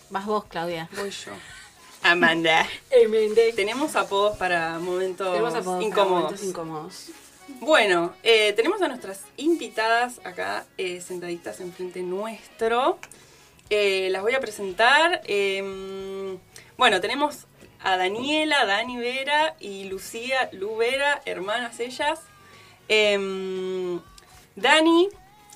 Vas 0.10 0.26
vos, 0.26 0.46
Claudia. 0.46 0.90
Voy 0.96 1.12
yo. 1.12 1.61
Amanda. 2.04 2.68
Tenemos 2.90 3.56
Tenemos 3.56 3.96
apodos 3.96 4.38
para 4.38 4.80
momentos 4.80 5.28
apodos 5.28 5.64
para 5.64 5.84
incómodos. 5.84 6.24
momentos 6.24 6.44
incómodos. 6.44 7.10
Bueno, 7.60 8.14
eh, 8.24 8.54
tenemos 8.54 8.82
a 8.82 8.88
nuestras 8.88 9.22
invitadas 9.38 10.20
acá 10.24 10.66
eh, 10.78 11.02
sentaditas 11.02 11.60
enfrente 11.60 12.02
nuestro. 12.02 12.98
Eh, 13.70 14.10
las 14.12 14.22
voy 14.22 14.34
a 14.34 14.40
presentar. 14.40 15.22
Eh, 15.26 16.38
bueno, 16.78 17.02
tenemos 17.02 17.46
a 17.84 17.98
Daniela, 17.98 18.66
Dani 18.66 18.98
Vera 18.98 19.56
y 19.60 19.86
Lucía 19.86 20.50
Lu 20.54 20.78
Vera, 20.78 21.22
hermanas 21.26 21.80
ellas. 21.80 22.20
Eh, 22.90 24.00
Dani 24.56 25.10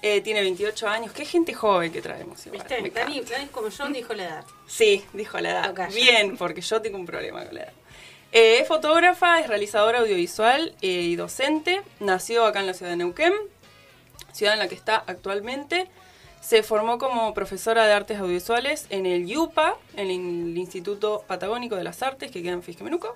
eh, 0.07 0.21
tiene 0.21 0.41
28 0.41 0.87
años. 0.87 1.11
Qué 1.13 1.25
gente 1.25 1.51
joven 1.51 1.91
que 1.91 1.99
traemos. 1.99 2.45
igual, 2.45 2.61
¿Viste? 2.61 2.91
Dani. 2.91 3.21
Dani, 3.21 3.47
como 3.47 3.69
yo, 3.69 3.87
dijo 3.87 4.13
la 4.13 4.23
edad. 4.25 4.45
Sí, 4.67 5.03
dijo 5.13 5.39
la 5.39 5.49
edad. 5.49 5.89
Bien, 5.95 6.37
porque 6.37 6.61
yo 6.61 6.79
tengo 6.79 6.99
un 6.99 7.07
problema 7.07 7.43
con 7.43 7.55
la 7.55 7.63
edad. 7.63 7.73
Eh, 8.31 8.59
es 8.59 8.67
fotógrafa, 8.67 9.39
es 9.39 9.47
realizadora 9.47 10.01
audiovisual 10.01 10.75
eh, 10.83 10.87
y 10.87 11.15
docente. 11.15 11.81
Nació 11.99 12.45
acá 12.45 12.59
en 12.59 12.67
la 12.67 12.75
ciudad 12.75 12.91
de 12.91 12.97
Neuquén, 12.97 13.33
ciudad 14.31 14.53
en 14.53 14.59
la 14.59 14.67
que 14.67 14.75
está 14.75 15.03
actualmente. 15.07 15.87
Se 16.39 16.61
formó 16.61 16.99
como 16.99 17.33
profesora 17.33 17.87
de 17.87 17.93
artes 17.93 18.19
audiovisuales 18.19 18.85
en 18.91 19.07
el 19.07 19.27
IUPA, 19.27 19.75
en 19.95 20.11
el 20.11 20.55
Instituto 20.55 21.23
Patagónico 21.25 21.77
de 21.77 21.83
las 21.83 22.03
Artes, 22.03 22.29
que 22.29 22.43
queda 22.43 22.53
en 22.53 22.61
Fisquemenuco. 22.61 23.15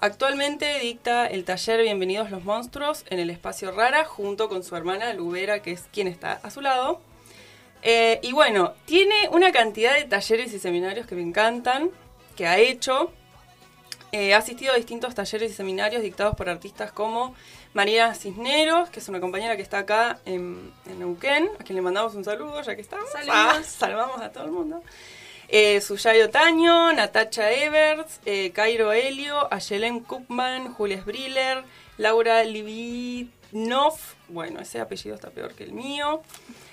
Actualmente 0.00 0.78
dicta 0.78 1.26
el 1.26 1.44
taller 1.44 1.82
Bienvenidos 1.82 2.30
los 2.30 2.44
Monstruos 2.44 3.04
en 3.10 3.18
el 3.18 3.30
espacio 3.30 3.72
Rara, 3.72 4.04
junto 4.04 4.48
con 4.48 4.62
su 4.62 4.76
hermana 4.76 5.12
Lubera, 5.12 5.60
que 5.60 5.72
es 5.72 5.86
quien 5.92 6.06
está 6.06 6.34
a 6.34 6.50
su 6.50 6.60
lado. 6.60 7.00
Eh, 7.82 8.20
y 8.22 8.30
bueno, 8.30 8.74
tiene 8.84 9.28
una 9.32 9.50
cantidad 9.50 9.96
de 9.96 10.04
talleres 10.04 10.52
y 10.52 10.60
seminarios 10.60 11.04
que 11.08 11.16
me 11.16 11.22
encantan, 11.22 11.90
que 12.36 12.46
ha 12.46 12.58
hecho. 12.58 13.10
Eh, 14.12 14.34
ha 14.34 14.38
asistido 14.38 14.72
a 14.72 14.76
distintos 14.76 15.16
talleres 15.16 15.50
y 15.50 15.54
seminarios 15.54 16.00
dictados 16.00 16.36
por 16.36 16.48
artistas 16.48 16.92
como 16.92 17.34
María 17.74 18.14
Cisneros, 18.14 18.90
que 18.90 19.00
es 19.00 19.08
una 19.08 19.18
compañera 19.18 19.56
que 19.56 19.62
está 19.62 19.78
acá 19.78 20.20
en, 20.24 20.72
en 20.86 21.00
Neuquén, 21.00 21.50
a 21.58 21.64
quien 21.64 21.74
le 21.74 21.82
mandamos 21.82 22.14
un 22.14 22.22
saludo 22.22 22.62
ya 22.62 22.76
que 22.76 22.82
estamos. 22.82 23.10
Saludos. 23.10 23.34
Ah, 23.34 23.60
salvamos 23.64 24.20
a 24.20 24.30
todo 24.30 24.44
el 24.44 24.52
mundo. 24.52 24.80
Eh, 25.50 25.80
Suyayo 25.80 26.28
Taño, 26.28 26.92
Natacha 26.92 27.50
Everts, 27.50 28.20
eh, 28.26 28.50
Cairo 28.52 28.92
Helio, 28.92 29.50
Ayelen 29.50 30.00
Kupman, 30.00 30.74
Julia 30.74 31.02
Briller, 31.02 31.64
Laura 31.96 32.44
Livinov, 32.44 33.94
bueno, 34.28 34.60
ese 34.60 34.78
apellido 34.78 35.14
está 35.14 35.30
peor 35.30 35.54
que 35.54 35.64
el 35.64 35.72
mío. 35.72 36.22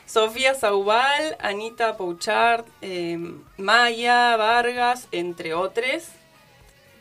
Sofía 0.05 0.55
Saubal, 0.55 1.37
Anita 1.39 1.95
Pouchard, 1.95 2.65
eh, 2.81 3.17
Maya 3.55 4.35
Vargas, 4.35 5.07
entre 5.13 5.53
otros. 5.53 6.09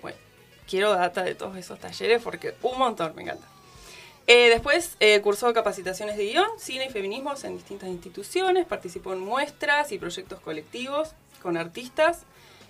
Bueno, 0.00 0.16
quiero 0.68 0.92
data 0.92 1.24
de 1.24 1.34
todos 1.34 1.56
esos 1.56 1.80
talleres 1.80 2.22
porque 2.22 2.54
un 2.62 2.78
montón, 2.78 3.16
me 3.16 3.22
encanta. 3.22 3.48
Eh, 4.28 4.48
después 4.48 4.96
cursó 5.22 5.52
capacitaciones 5.52 6.16
de 6.16 6.26
guion, 6.26 6.48
cine 6.56 6.86
y 6.86 6.90
feminismos 6.90 7.42
en 7.42 7.56
distintas 7.56 7.88
instituciones, 7.88 8.64
participó 8.64 9.12
en 9.12 9.18
muestras 9.18 9.90
y 9.90 9.98
proyectos 9.98 10.38
colectivos 10.38 11.14
con 11.44 11.58
artistas, 11.58 12.22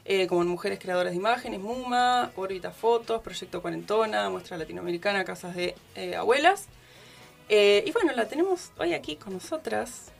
eh, 0.04 0.26
como 0.26 0.42
en 0.42 0.48
Mujeres 0.48 0.80
Creadoras 0.80 1.12
de 1.12 1.16
Imágenes, 1.16 1.60
MUMA, 1.60 2.32
Órbita 2.34 2.72
Fotos, 2.72 3.22
Proyecto 3.22 3.62
Cuarentona, 3.62 4.28
Muestra 4.30 4.58
Latinoamericana, 4.58 5.24
Casas 5.24 5.54
de 5.54 5.76
eh, 5.94 6.16
Abuelas. 6.16 6.66
Eh, 7.48 7.84
y 7.86 7.92
bueno, 7.92 8.10
la 8.16 8.26
tenemos 8.26 8.72
hoy 8.76 8.92
aquí 8.92 9.14
con 9.14 9.32
nosotras. 9.34 10.10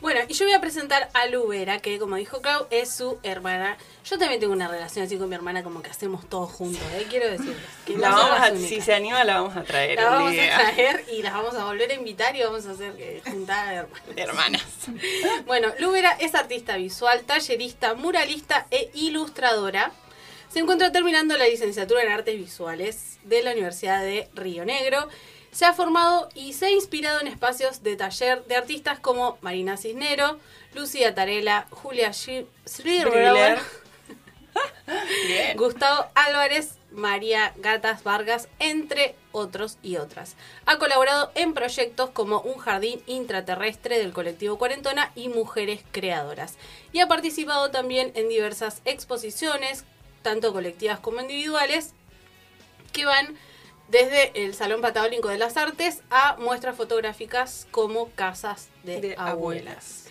Bueno, 0.00 0.20
y 0.28 0.32
yo 0.32 0.44
voy 0.44 0.54
a 0.54 0.60
presentar 0.60 1.10
a 1.12 1.26
Lubera, 1.26 1.80
que 1.80 1.98
como 1.98 2.14
dijo 2.14 2.40
Clau, 2.40 2.68
es 2.70 2.88
su 2.94 3.18
hermana. 3.24 3.76
Yo 4.08 4.16
también 4.16 4.38
tengo 4.40 4.52
una 4.52 4.68
relación 4.68 5.04
así 5.04 5.16
con 5.18 5.28
mi 5.28 5.34
hermana, 5.34 5.64
como 5.64 5.82
que 5.82 5.90
hacemos 5.90 6.28
todo 6.28 6.46
juntos, 6.46 6.80
¿eh? 6.94 7.06
Quiero 7.10 7.28
decirles. 7.28 7.56
Que 7.84 7.96
La 7.96 8.10
vamos 8.10 8.40
a- 8.40 8.56
si 8.56 8.80
se 8.80 8.94
anima, 8.94 9.24
la 9.24 9.40
vamos 9.40 9.56
a 9.56 9.64
traer. 9.64 9.96
La 9.96 10.10
vamos 10.10 10.30
día. 10.30 10.56
a 10.56 10.60
traer 10.72 11.04
y 11.12 11.20
las 11.22 11.32
vamos 11.34 11.54
a 11.54 11.64
volver 11.64 11.90
a 11.90 11.94
invitar 11.94 12.36
y 12.36 12.42
vamos 12.44 12.64
a 12.66 12.70
hacer 12.72 12.94
eh, 12.96 13.20
juntada 13.26 13.70
de 13.70 13.76
hermanas. 13.78 14.14
De 14.14 14.22
hermanas. 14.22 14.62
Bueno, 15.46 15.72
Lubera 15.80 16.12
es 16.20 16.34
artista 16.36 16.76
visual, 16.76 17.22
tallerista, 17.26 17.94
muralista 17.94 18.68
e 18.70 18.90
ilustradora. 18.94 19.90
Se 20.48 20.60
encuentra 20.60 20.92
terminando 20.92 21.36
la 21.36 21.46
licenciatura 21.48 22.02
en 22.04 22.12
artes 22.12 22.36
visuales 22.36 23.18
de 23.24 23.42
la 23.42 23.50
Universidad 23.50 24.00
de 24.02 24.28
Río 24.34 24.64
Negro. 24.64 25.08
Se 25.50 25.64
ha 25.64 25.72
formado 25.72 26.28
y 26.34 26.52
se 26.52 26.66
ha 26.66 26.70
inspirado 26.70 27.20
en 27.20 27.26
espacios 27.26 27.82
de 27.82 27.96
taller 27.96 28.44
de 28.44 28.56
artistas 28.56 29.00
como 29.00 29.38
Marina 29.40 29.76
Cisnero, 29.76 30.38
Lucía 30.74 31.14
Tarela, 31.14 31.66
Julia. 31.70 32.12
Bien. 35.26 35.56
Gustavo 35.56 36.06
Álvarez, 36.14 36.78
María 36.90 37.52
Gatas 37.56 38.02
Vargas, 38.02 38.48
entre 38.58 39.14
otros 39.32 39.78
y 39.82 39.96
otras. 39.96 40.36
Ha 40.66 40.78
colaborado 40.78 41.30
en 41.34 41.54
proyectos 41.54 42.10
como 42.10 42.40
Un 42.40 42.58
Jardín 42.58 43.02
Intraterrestre 43.06 43.98
del 43.98 44.12
colectivo 44.12 44.58
Cuarentona 44.58 45.12
y 45.14 45.28
Mujeres 45.28 45.82
Creadoras. 45.92 46.56
Y 46.92 47.00
ha 47.00 47.08
participado 47.08 47.70
también 47.70 48.12
en 48.14 48.28
diversas 48.28 48.80
exposiciones, 48.84 49.84
tanto 50.22 50.52
colectivas 50.52 50.98
como 50.98 51.20
individuales, 51.20 51.92
que 52.92 53.04
van 53.04 53.36
desde 53.88 54.44
el 54.44 54.54
Salón 54.54 54.80
Patagónico 54.80 55.28
de 55.28 55.38
las 55.38 55.56
Artes 55.56 56.00
a 56.10 56.36
muestras 56.38 56.76
fotográficas 56.76 57.66
como 57.70 58.10
casas 58.10 58.68
de, 58.84 59.00
De 59.00 59.14
abuelas. 59.18 60.04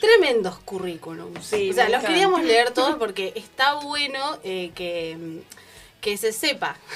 Tremendos 0.00 0.58
currículums. 0.60 1.46
Sí, 1.46 1.70
o 1.70 1.72
sea, 1.72 1.84
los 1.84 1.90
encanta. 1.94 2.08
queríamos 2.08 2.42
leer 2.42 2.70
todos 2.72 2.96
porque 2.98 3.32
está 3.36 3.74
bueno 3.74 4.38
eh, 4.42 4.72
que, 4.74 5.42
que 6.00 6.16
se 6.16 6.32
sepa. 6.32 6.76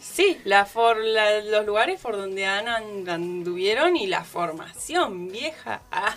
Sí, 0.00 0.40
la 0.44 0.64
for- 0.66 0.98
la- 1.04 1.40
los 1.40 1.66
lugares 1.66 2.00
por 2.00 2.16
donde 2.16 2.46
anduvieron 2.46 3.96
y 3.96 4.06
la 4.06 4.24
formación 4.24 5.28
vieja. 5.28 5.82
Ah, 5.90 6.16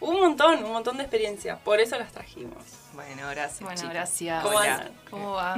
un 0.00 0.20
montón, 0.20 0.62
un 0.64 0.72
montón 0.72 0.96
de 0.96 1.02
experiencia. 1.04 1.56
Por 1.58 1.80
eso 1.80 1.98
las 1.98 2.12
trajimos. 2.12 2.62
Bueno, 2.92 3.28
gracias. 3.30 3.60
Bueno, 3.60 3.76
chicas. 3.76 3.92
gracias. 3.94 4.42
¿Cómo? 4.42 4.58
¿Cómo 5.10 5.32
va? 5.32 5.56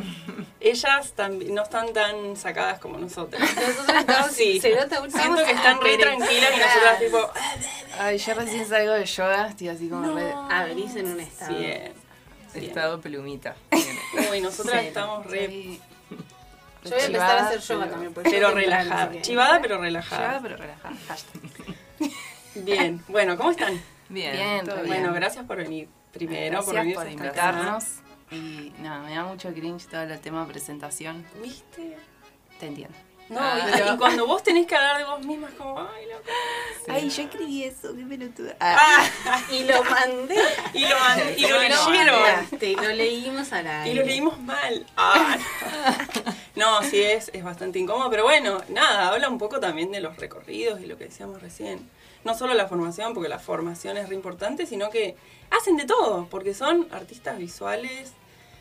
Ellas 0.60 1.12
también 1.12 1.54
no 1.54 1.62
están 1.62 1.92
tan 1.92 2.36
sacadas 2.36 2.78
como 2.78 2.98
nosotras. 2.98 3.42
Nosotros 3.56 3.96
estamos, 3.98 4.32
Sí. 4.32 4.60
se 4.60 4.74
nota 4.76 5.00
un- 5.00 5.10
Siento 5.10 5.44
que 5.44 5.52
están 5.52 5.80
re 5.80 5.96
tranquilas 5.98 6.50
y 6.54 6.60
nosotras 6.60 6.98
tipo... 7.00 7.30
Ay, 7.98 8.18
yo 8.18 8.34
recién 8.34 8.66
salgo 8.68 8.92
de 8.92 9.04
yoga, 9.06 9.48
estoy 9.48 9.68
así 9.68 9.88
como 9.88 10.14
re... 10.14 10.32
Ah, 10.50 10.64
venís 10.66 10.94
en 10.96 11.06
un 11.06 11.20
estado. 11.20 11.54
Bien. 11.56 11.92
bien. 12.54 12.64
Estado 12.66 13.00
plumita. 13.00 13.56
Uy, 14.30 14.40
nosotras 14.40 14.80
Sí, 14.82 14.86
estamos 14.88 15.26
re... 15.26 15.48
Yo 16.84 16.90
voy 16.90 17.00
a 17.00 17.04
empezar 17.06 17.38
a 17.38 17.46
hacer 17.46 17.60
chivada, 17.60 17.62
yoga 17.62 17.80
pero- 17.84 17.90
también. 17.92 18.14
porque 18.14 18.30
Pero 18.30 18.50
relajada. 18.50 19.22
Chivada, 19.22 19.60
pero 19.62 19.78
relajada. 19.80 20.40
pero 20.42 20.56
relajada. 20.56 20.94
Hashtag. 21.08 21.42
Bien. 22.56 23.02
Bueno, 23.08 23.36
¿cómo 23.36 23.52
están? 23.52 23.80
Bien. 24.08 24.32
Bien, 24.32 24.66
todo 24.66 24.76
bien. 24.82 24.88
Bueno, 24.88 25.12
gracias 25.14 25.46
por 25.46 25.56
venir. 25.58 25.88
Primero, 26.12 26.62
por 26.64 26.74
Gracias 26.74 26.82
venir 26.84 26.94
por 26.94 27.02
acá. 27.06 27.12
invitarnos. 27.12 27.84
Y 28.30 28.72
nada, 28.80 29.00
me 29.02 29.14
da 29.14 29.24
mucho 29.24 29.52
cringe 29.52 29.86
todo 29.88 30.02
el 30.02 30.20
tema 30.20 30.46
presentación. 30.46 31.26
¿Viste? 31.42 31.96
Te 32.58 32.66
entiendo. 32.66 32.96
No, 33.28 33.38
Ah. 33.40 33.66
y, 33.88 33.94
y 33.94 33.96
cuando 33.96 34.26
vos 34.26 34.42
tenés 34.42 34.66
que 34.66 34.74
hablar 34.74 34.98
de 34.98 35.04
vos 35.04 35.24
misma 35.24 35.48
es 35.48 35.54
como, 35.54 35.78
ay, 35.78 36.04
loco. 36.10 36.24
Ay, 36.88 37.08
yo 37.08 37.22
escribí 37.22 37.64
eso, 37.64 37.94
qué 37.96 38.04
pelotuda. 38.04 38.56
Ah, 38.60 39.06
Y 39.50 39.64
lo 39.64 39.82
mandé. 39.84 40.36
y 40.74 40.80
lo, 40.86 40.98
man- 40.98 41.20
y 41.36 41.42
lo 41.42 41.48
Lo 41.48 41.60
leyeron. 41.60 42.20
mandaste, 42.22 42.72
lo 42.76 42.88
leímos 42.88 43.52
a 43.52 43.62
la 43.62 43.88
Y 43.88 43.94
lo 43.94 44.02
leímos 44.04 44.38
mal. 44.40 44.84
Ah, 44.96 45.36
no. 46.56 46.80
no, 46.82 46.82
sí, 46.90 47.00
es, 47.02 47.30
es 47.32 47.42
bastante 47.44 47.78
incómodo, 47.78 48.10
pero 48.10 48.24
bueno, 48.24 48.60
nada, 48.68 49.08
habla 49.08 49.28
un 49.30 49.38
poco 49.38 49.60
también 49.60 49.92
de 49.92 50.00
los 50.00 50.16
recorridos 50.18 50.80
y 50.80 50.86
lo 50.86 50.98
que 50.98 51.04
decíamos 51.04 51.40
recién. 51.40 51.88
No 52.24 52.36
solo 52.36 52.54
la 52.54 52.68
formación, 52.68 53.14
porque 53.14 53.28
la 53.28 53.38
formación 53.38 53.96
es 53.96 54.08
re 54.08 54.14
importante, 54.14 54.66
sino 54.66 54.90
que 54.90 55.16
hacen 55.50 55.76
de 55.76 55.84
todo, 55.84 56.26
porque 56.30 56.54
son 56.54 56.86
artistas 56.92 57.38
visuales, 57.38 58.12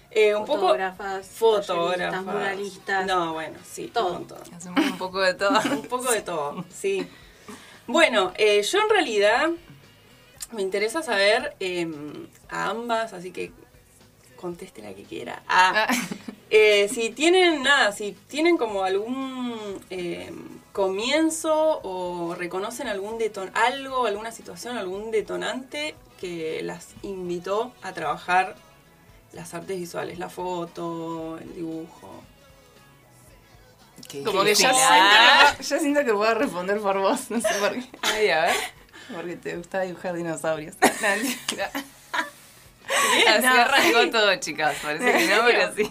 eh, 0.10 0.36
un 0.36 0.46
poco 0.46 0.62
Fotógrafas, 0.62 2.24
muralistas. 2.26 3.06
No, 3.06 3.34
bueno, 3.34 3.58
sí, 3.64 3.88
Todo. 3.94 4.18
un. 4.18 4.28
Hacemos 4.54 4.86
un 4.86 4.98
poco 4.98 5.22
de 5.22 5.34
todo. 5.34 5.60
Un 5.72 5.84
poco 5.84 6.12
de 6.12 6.22
todo, 6.22 6.66
sí. 6.70 7.08
Bueno, 7.88 8.34
eh, 8.36 8.62
yo 8.62 8.80
en 8.80 8.90
realidad 8.90 9.50
me 10.52 10.62
interesa 10.62 11.02
saber 11.02 11.56
eh, 11.60 11.88
a 12.50 12.70
ambas, 12.70 13.14
así 13.14 13.32
que 13.32 13.52
conteste 14.36 14.82
la 14.82 14.94
que 14.94 15.04
quiera. 15.04 15.44
Ah, 15.48 15.88
eh, 16.50 16.90
si 16.90 17.12
tienen 17.12 17.64
nada, 17.64 17.92
si 17.92 18.12
tienen 18.28 18.58
como 18.58 18.84
algún 18.84 19.80
eh, 19.90 20.32
comienzo 20.72 21.80
o 21.84 22.36
reconocen 22.36 22.88
algún 22.88 23.18
deton 23.18 23.52
algo, 23.54 24.06
alguna 24.06 24.32
situación, 24.32 24.78
algún 24.78 25.12
detonante 25.12 25.96
que 26.20 26.62
las 26.64 26.90
invitó 27.02 27.74
a 27.82 27.94
trabajar 27.94 28.56
las 29.34 29.54
artes 29.54 29.78
visuales, 29.80 30.20
la 30.20 30.30
foto, 30.30 31.38
el 31.40 31.56
dibujo. 31.56 32.24
Qué 34.10 34.24
Como 34.24 34.44
que 34.44 34.56
yo 34.56 34.68
difícil. 34.68 34.76
siento 34.76 35.58
que, 35.58 35.64
yo 35.70 35.80
siento 35.80 36.06
que 36.06 36.14
puedo 36.14 36.34
responder 36.36 36.80
por 36.82 37.00
vos, 37.00 37.30
no 37.32 37.40
sé 37.40 37.54
por 37.60 37.74
qué. 37.74 37.86
Ay, 38.02 38.30
a 38.30 38.42
ver. 38.44 38.56
Porque 39.14 39.36
te 39.38 39.58
gustaba 39.58 39.84
dibujar 39.84 40.16
dinosaurios. 40.16 40.76
Así 40.82 41.38
No, 43.42 43.50
arrancó 43.52 44.10
todo, 44.12 44.36
chicas. 44.38 44.78
Parece 44.82 45.12
que 45.18 45.28
no, 45.36 45.44
pero 45.46 45.76
sí. 45.76 45.90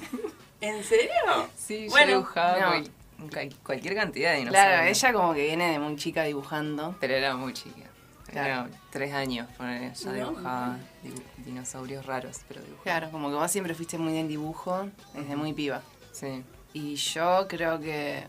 ¿En 0.60 0.84
serio? 0.84 1.48
Sí, 1.56 1.84
yo 1.86 1.90
Bueno, 1.90 2.12
dibujaba 2.18 2.58
no. 2.78 2.84
Cual- 3.28 3.30
cual- 3.48 3.54
cualquier 3.64 3.94
cantidad 3.94 4.32
de 4.32 4.38
dinosaurios. 4.38 4.72
Claro, 4.74 4.88
ella 4.88 5.12
como 5.12 5.34
que 5.34 5.42
viene 5.46 5.72
de 5.72 5.78
muy 5.78 5.96
chica 5.96 6.24
dibujando. 6.24 6.96
Pero 7.00 7.14
era 7.14 7.36
muy 7.36 7.52
chica. 7.52 7.88
Era 8.32 8.44
Claro. 8.44 8.70
tres 8.90 9.12
años, 9.12 9.48
ponele, 9.56 9.92
ya 9.94 10.06
No, 10.06 10.12
dibujaba 10.30 10.78
dibu- 11.04 11.22
dinosaurios 11.44 12.06
raros, 12.06 12.40
pero 12.46 12.60
dibujaba. 12.60 12.84
Claro, 12.84 13.10
como 13.10 13.28
que 13.28 13.34
vos 13.34 13.50
siempre 13.50 13.74
fuiste 13.74 13.98
muy 13.98 14.16
en 14.16 14.28
dibujo 14.28 14.88
desde 15.14 15.34
muy 15.36 15.52
piba. 15.52 15.82
Sí. 16.12 16.44
Y 16.72 16.94
yo 16.94 17.46
creo 17.48 17.80
que, 17.80 18.24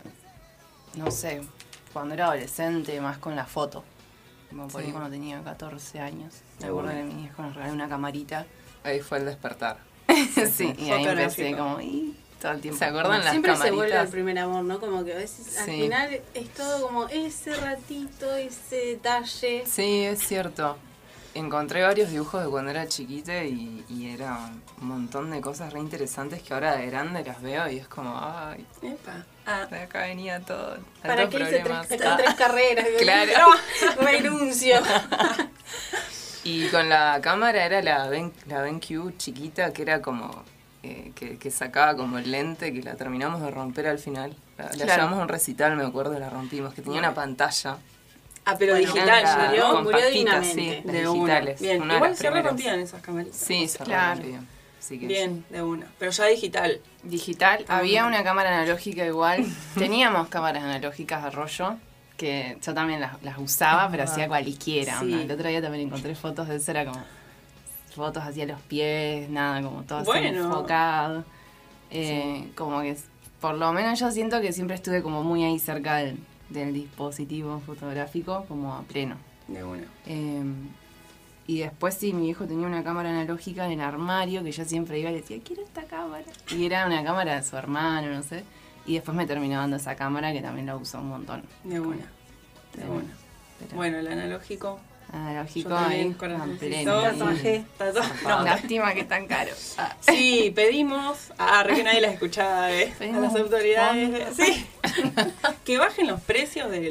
no 0.96 1.10
sé, 1.12 1.42
cuando 1.92 2.14
era 2.14 2.24
adolescente, 2.26 3.00
más 3.00 3.18
con 3.18 3.36
la 3.36 3.46
foto. 3.46 3.84
Como 4.50 4.66
por 4.68 4.80
ahí 4.80 4.86
Sí. 4.88 4.92
cuando 4.92 5.08
tenía 5.10 5.40
14 5.42 6.00
años. 6.00 6.34
Me 6.60 6.66
acuerdo 6.66 6.90
que 6.90 7.02
mi 7.04 7.14
viejo 7.22 7.42
nos 7.42 7.54
regaló 7.54 7.72
una 7.74 7.88
camarita. 7.88 8.44
Ahí 8.84 9.00
fue 9.00 9.18
el 9.18 9.24
despertar. 9.26 9.78
sí, 10.52 10.74
y 10.78 10.90
ahí 10.90 11.04
empecé 11.06 11.56
como, 11.56 11.80
y 11.80 12.16
todo 12.42 12.52
el 12.52 12.60
tiempo. 12.60 12.78
¿Se 12.78 12.84
acuerdan 12.84 13.20
las 13.20 13.30
Siempre 13.30 13.56
se 13.56 13.70
vuelve 13.70 13.96
al 13.96 14.08
primer 14.08 14.38
amor, 14.38 14.64
¿no? 14.64 14.80
Como 14.80 15.04
que 15.04 15.14
a 15.14 15.16
veces 15.16 15.56
al 15.58 15.66
final 15.66 16.20
es 16.34 16.48
todo 16.50 16.86
como 16.86 17.08
ese 17.08 17.54
ratito, 17.54 18.34
ese 18.34 18.76
detalle. 18.76 19.64
Sí, 19.66 20.02
es 20.02 20.26
cierto. 20.26 20.76
Encontré 21.34 21.82
varios 21.82 22.10
dibujos 22.10 22.44
de 22.44 22.50
cuando 22.50 22.70
era 22.70 22.86
chiquita 22.86 23.42
y, 23.44 23.82
y 23.88 24.10
era 24.10 24.50
un 24.82 24.86
montón 24.86 25.30
de 25.30 25.40
cosas 25.40 25.72
re 25.72 25.80
interesantes 25.80 26.42
que 26.42 26.52
ahora 26.52 26.76
de 26.76 26.86
grande 26.86 27.24
las 27.24 27.40
veo 27.40 27.70
y 27.70 27.78
es 27.78 27.88
como, 27.88 28.12
ay, 28.14 28.66
Epa. 28.82 29.24
Ah, 29.46 29.66
de 29.70 29.78
acá 29.78 30.02
venía 30.02 30.40
todo. 30.40 30.76
¿Para 31.00 31.22
tantos 31.22 31.40
qué 31.40 31.46
hice 31.46 31.60
problemas. 31.60 31.88
tres, 31.88 32.00
tres 32.00 32.34
carreras? 32.38 32.86
Claro. 32.98 33.46
Renuncio. 34.00 34.76
Y 36.44 36.66
con 36.70 36.88
la 36.88 37.20
cámara 37.22 37.64
era 37.64 37.82
la, 37.82 38.08
Ben, 38.08 38.32
la 38.46 38.62
BenQ 38.62 39.16
chiquita 39.16 39.72
que 39.72 39.82
era 39.82 40.02
como, 40.02 40.42
eh, 40.82 41.12
que, 41.14 41.38
que 41.38 41.50
sacaba 41.50 41.96
como 41.96 42.18
el 42.18 42.30
lente 42.30 42.72
que 42.72 42.82
la 42.82 42.94
terminamos 42.96 43.40
de 43.40 43.50
romper 43.50 43.86
al 43.86 43.98
final. 43.98 44.34
La, 44.58 44.64
la 44.64 44.70
Claro. 44.70 44.94
llevamos 45.02 45.18
a 45.20 45.22
un 45.22 45.28
recital, 45.28 45.76
me 45.76 45.84
acuerdo, 45.84 46.18
la 46.18 46.28
rompimos, 46.30 46.74
que 46.74 46.82
tenía 46.82 46.98
una 46.98 47.14
pantalla. 47.14 47.76
Ah, 48.44 48.56
pero 48.58 48.72
Bueno, 48.72 48.86
digital, 48.92 49.20
Era 49.20 49.46
murió- 49.48 49.72
¿no? 49.72 49.82
murió 49.82 50.00
sí, 50.10 50.24
De 50.24 51.08
una. 51.08 51.20
digitales. 51.20 51.60
Bien, 51.60 51.82
una 51.82 51.92
de 51.94 51.96
igual 51.98 52.16
se 52.16 52.30
rompían 52.30 52.80
esas 52.80 53.00
camaritas. 53.02 53.36
Sí, 53.38 53.68
se 53.68 53.78
Claro. 53.78 54.20
rompían. 54.20 54.48
Que 54.88 54.96
Bien, 54.98 55.44
de 55.48 55.62
una. 55.62 55.86
Pero 56.00 56.10
ya 56.10 56.24
digital. 56.26 56.80
Digital. 57.04 57.64
Había 57.68 58.04
una 58.04 58.24
cámara 58.24 58.48
analógica 58.58 59.06
igual. 59.06 59.46
Teníamos 59.78 60.26
cámaras 60.28 60.64
analógicas 60.64 61.22
de 61.22 61.30
rollo. 61.30 61.76
Que 62.16 62.58
yo 62.60 62.74
también 62.74 63.00
las, 63.00 63.22
las 63.22 63.38
usaba, 63.38 63.88
pero 63.90 64.02
hacía 64.04 64.26
cualquiera. 64.28 64.98
Sí. 65.00 65.12
El 65.22 65.30
otro 65.30 65.48
día 65.48 65.62
también 65.62 65.86
encontré 65.86 66.14
fotos 66.16 66.48
de 66.48 66.56
eso, 66.56 66.72
era 66.72 66.84
como 66.84 67.02
fotos 67.92 68.22
hacia 68.24 68.46
los 68.46 68.60
pies, 68.62 69.28
nada, 69.30 69.62
como 69.62 69.82
todo 69.82 69.98
así 70.00 70.06
Bueno. 70.10 70.44
enfocado. 70.44 71.24
Eh, 71.90 72.50
Como 72.54 72.80
que, 72.80 72.96
por 73.40 73.54
lo 73.56 73.72
menos 73.72 73.98
yo 74.00 74.10
siento 74.10 74.40
que 74.40 74.52
siempre 74.52 74.76
estuve 74.76 75.02
como 75.02 75.22
muy 75.22 75.44
ahí 75.44 75.58
cerca 75.58 75.96
del, 75.96 76.18
del 76.48 76.72
dispositivo 76.72 77.60
fotográfico, 77.60 78.44
como 78.48 78.74
a 78.74 78.82
pleno. 78.82 79.16
De 79.48 79.62
una. 79.64 79.84
Eh, 80.06 80.42
y 81.46 81.58
después 81.58 81.94
sí, 81.94 82.12
mi 82.12 82.22
viejo 82.26 82.46
tenía 82.46 82.66
una 82.66 82.84
cámara 82.84 83.10
analógica 83.10 83.66
en 83.66 83.72
el 83.72 83.80
armario 83.80 84.42
que 84.44 84.52
yo 84.52 84.64
siempre 84.64 84.98
iba 85.00 85.10
y 85.10 85.14
le 85.14 85.20
decía, 85.20 85.38
quiero 85.44 85.62
esta 85.62 85.82
cámara. 85.84 86.24
Y 86.50 86.64
era 86.64 86.86
una 86.86 87.02
cámara 87.04 87.34
de 87.36 87.42
su 87.42 87.56
hermano, 87.56 88.08
no 88.14 88.22
sé. 88.22 88.44
Y 88.86 88.94
después 88.94 89.16
me 89.16 89.26
terminó 89.26 89.58
dando 89.58 89.76
esa 89.76 89.94
cámara 89.96 90.32
que 90.32 90.40
también 90.40 90.66
la 90.66 90.76
usó 90.76 90.98
un 91.00 91.08
montón. 91.08 91.42
De 91.64 91.78
una. 91.80 92.06
De 92.76 92.88
una. 92.88 93.12
Pero 93.58 93.76
Bueno, 93.76 93.98
el 93.98 94.06
analógico. 94.08 94.78
Analógico 95.12 95.68
Yo 95.68 95.74
también, 95.74 96.14
pleno. 96.14 97.02
Tatuaje. 97.02 97.64
Lástima 98.24 98.94
que 98.94 99.00
es 99.00 99.08
tan 99.08 99.26
caro. 99.26 99.52
Ah, 99.76 99.96
Sí, 100.00 100.52
pedimos. 100.54 101.32
Ah, 101.38 101.62
re 101.62 101.76
que 101.76 101.84
nadie 101.84 102.00
las 102.00 102.14
escuchaba, 102.14 102.72
¿eh? 102.72 102.92
A 103.00 103.20
las 103.20 103.34
autoridades. 103.36 104.34
Sí. 104.34 104.66
que 105.64 105.78
bajen 105.78 106.06
los 106.06 106.20
precios 106.22 106.70
de 106.70 106.90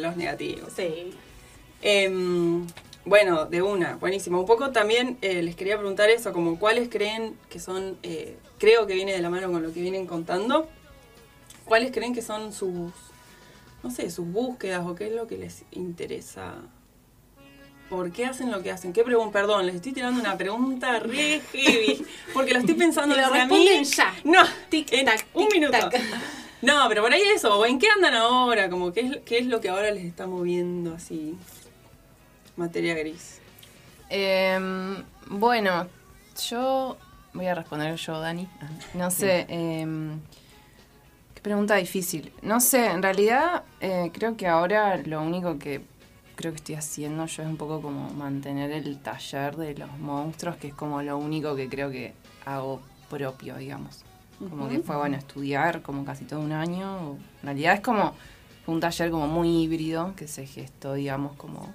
los 0.00 0.16
negativos. 0.16 0.72
Sí. 0.74 1.14
Em, 1.82 2.66
bueno, 3.04 3.46
de 3.46 3.62
una, 3.62 3.96
buenísimo. 3.96 4.40
Un 4.40 4.46
poco 4.46 4.70
también 4.70 5.16
eh, 5.22 5.42
les 5.42 5.56
quería 5.56 5.78
preguntar 5.78 6.10
eso, 6.10 6.32
como 6.32 6.58
cuáles 6.58 6.88
creen 6.88 7.36
que 7.48 7.60
son, 7.60 7.96
eh, 8.02 8.36
creo 8.58 8.86
que 8.86 8.94
viene 8.94 9.12
de 9.12 9.22
la 9.22 9.30
mano 9.30 9.50
con 9.50 9.62
lo 9.62 9.72
que 9.72 9.80
vienen 9.80 10.06
contando, 10.06 10.68
cuáles 11.64 11.92
creen 11.92 12.14
que 12.14 12.20
son 12.22 12.52
sus, 12.52 12.92
no 13.82 13.90
sé, 13.90 14.10
sus 14.10 14.26
búsquedas 14.26 14.84
o 14.86 14.94
qué 14.94 15.06
es 15.06 15.12
lo 15.12 15.26
que 15.26 15.38
les 15.38 15.62
interesa. 15.70 16.56
¿Por 17.90 18.12
qué 18.12 18.24
hacen 18.24 18.50
lo 18.52 18.62
que 18.62 18.70
hacen? 18.70 18.92
¿Qué 18.92 19.02
pregunta? 19.02 19.32
Perdón, 19.32 19.66
les 19.66 19.74
estoy 19.74 19.92
tirando 19.92 20.20
una 20.20 20.38
pregunta 20.38 21.00
re 21.00 21.42
heavy, 21.52 22.06
porque 22.32 22.52
la 22.52 22.60
estoy 22.60 22.74
pensando 22.74 23.14
lo 23.16 23.20
desde 23.22 23.40
a 23.40 23.46
mí. 23.46 23.68
responden 23.68 23.84
ya. 23.84 24.14
No, 24.24 24.42
Tic, 24.70 24.92
en 24.92 25.04
tac, 25.06 25.26
un 25.34 25.48
tic, 25.48 25.52
minuto. 25.54 25.72
tac. 25.78 26.00
No, 26.62 26.84
pero 26.88 27.02
por 27.02 27.12
ahí 27.12 27.22
eso, 27.34 27.66
en 27.66 27.78
qué 27.78 27.88
andan 27.88 28.14
ahora, 28.14 28.70
como 28.70 28.92
qué 28.92 29.00
es, 29.00 29.16
qué 29.26 29.38
es 29.38 29.46
lo 29.46 29.60
que 29.60 29.68
ahora 29.70 29.90
les 29.90 30.04
está 30.04 30.26
moviendo 30.26 30.94
así, 30.94 31.34
materia 32.56 32.94
gris. 32.94 33.40
Em, 34.08 35.02
bueno, 35.26 35.86
yo 36.48 36.96
voy 37.32 37.46
a 37.46 37.54
responder 37.54 37.96
yo, 37.96 38.20
Dani. 38.20 38.46
No 38.94 39.10
sé, 39.10 39.46
em, 39.48 40.20
qué 41.34 41.40
pregunta 41.40 41.76
difícil. 41.76 42.32
No 42.42 42.60
sé, 42.60 42.86
en 42.86 43.02
realidad 43.02 43.64
eh, 43.80 44.10
creo 44.12 44.36
que 44.36 44.46
ahora 44.46 44.96
lo 44.98 45.22
único 45.22 45.58
que 45.58 45.80
creo 46.40 46.52
que 46.52 46.56
estoy 46.56 46.74
haciendo 46.76 47.26
yo 47.26 47.42
es 47.42 47.48
un 47.50 47.58
poco 47.58 47.82
como 47.82 48.08
mantener 48.14 48.70
el 48.70 48.98
taller 48.98 49.56
de 49.56 49.74
los 49.74 49.98
monstruos, 49.98 50.56
que 50.56 50.68
es 50.68 50.74
como 50.74 51.02
lo 51.02 51.18
único 51.18 51.54
que 51.54 51.68
creo 51.68 51.90
que 51.90 52.14
hago 52.46 52.80
propio, 53.10 53.56
digamos. 53.56 54.04
Como 54.38 54.70
que 54.70 54.78
fue, 54.78 54.96
bueno, 54.96 55.18
estudiar 55.18 55.82
como 55.82 56.02
casi 56.06 56.24
todo 56.24 56.40
un 56.40 56.52
año. 56.52 57.10
En 57.42 57.44
realidad 57.44 57.74
es 57.74 57.80
como, 57.80 58.14
fue 58.64 58.72
un 58.74 58.80
taller 58.80 59.10
como 59.10 59.26
muy 59.28 59.64
híbrido 59.64 60.14
que 60.16 60.26
se 60.26 60.46
gestó, 60.46 60.94
digamos, 60.94 61.36
como 61.36 61.70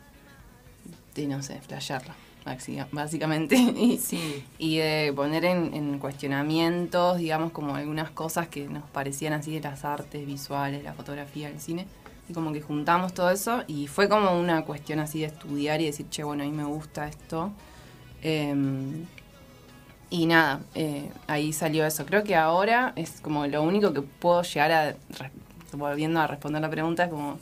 de, 1.14 1.28
no 1.28 1.44
sé, 1.44 1.62
flashearla, 1.62 2.16
básica- 2.44 2.88
básicamente. 2.92 3.56
Y, 3.78 4.00
Sí. 4.00 4.44
y 4.58 4.78
de 4.78 5.14
poner 5.16 5.46
en, 5.46 5.76
en 5.76 6.00
cuestionamientos, 6.00 7.20
digamos, 7.20 7.52
como 7.52 7.76
algunas 7.76 8.10
cosas 8.10 8.48
que 8.48 8.68
nos 8.68 8.84
parecían 8.90 9.34
así 9.34 9.54
de 9.54 9.62
las 9.62 9.86
artes 9.86 10.26
visuales, 10.26 10.84
la 10.84 10.94
fotografía, 10.94 11.50
el 11.50 11.60
cine. 11.62 11.86
Y 12.28 12.34
como 12.34 12.52
que 12.52 12.62
juntamos 12.62 13.14
todo 13.14 13.30
eso 13.30 13.64
y 13.68 13.88
fue 13.88 14.10
como 14.10 14.40
una 14.40 14.66
cuestión 14.66 15.00
así 15.00 15.20
de 15.20 15.28
estudiar 15.28 15.82
y 15.82 15.86
decir, 15.86 16.10
che, 16.10 16.24
bueno, 16.24 16.44
a 16.44 16.46
mí 16.46 16.52
me 16.52 16.64
gusta 16.64 17.08
esto. 17.08 17.52
Em, 18.22 19.06
y 20.10 20.26
nada, 20.26 20.62
eh, 20.74 21.12
ahí 21.28 21.54
salió 21.54 21.86
eso. 21.86 22.06
Creo 22.06 22.24
que 22.24 22.36
ahora 22.36 22.94
es 22.96 23.22
como 23.22 23.46
lo 23.48 23.62
único 23.62 23.94
que 23.94 24.02
puedo 24.02 24.42
llegar 24.42 24.72
a, 24.72 24.96
volviendo 25.74 26.20
a 26.20 26.28
responder 26.28 26.62
la 26.62 26.70
pregunta, 26.70 27.04
es 27.04 27.10
como 27.10 27.38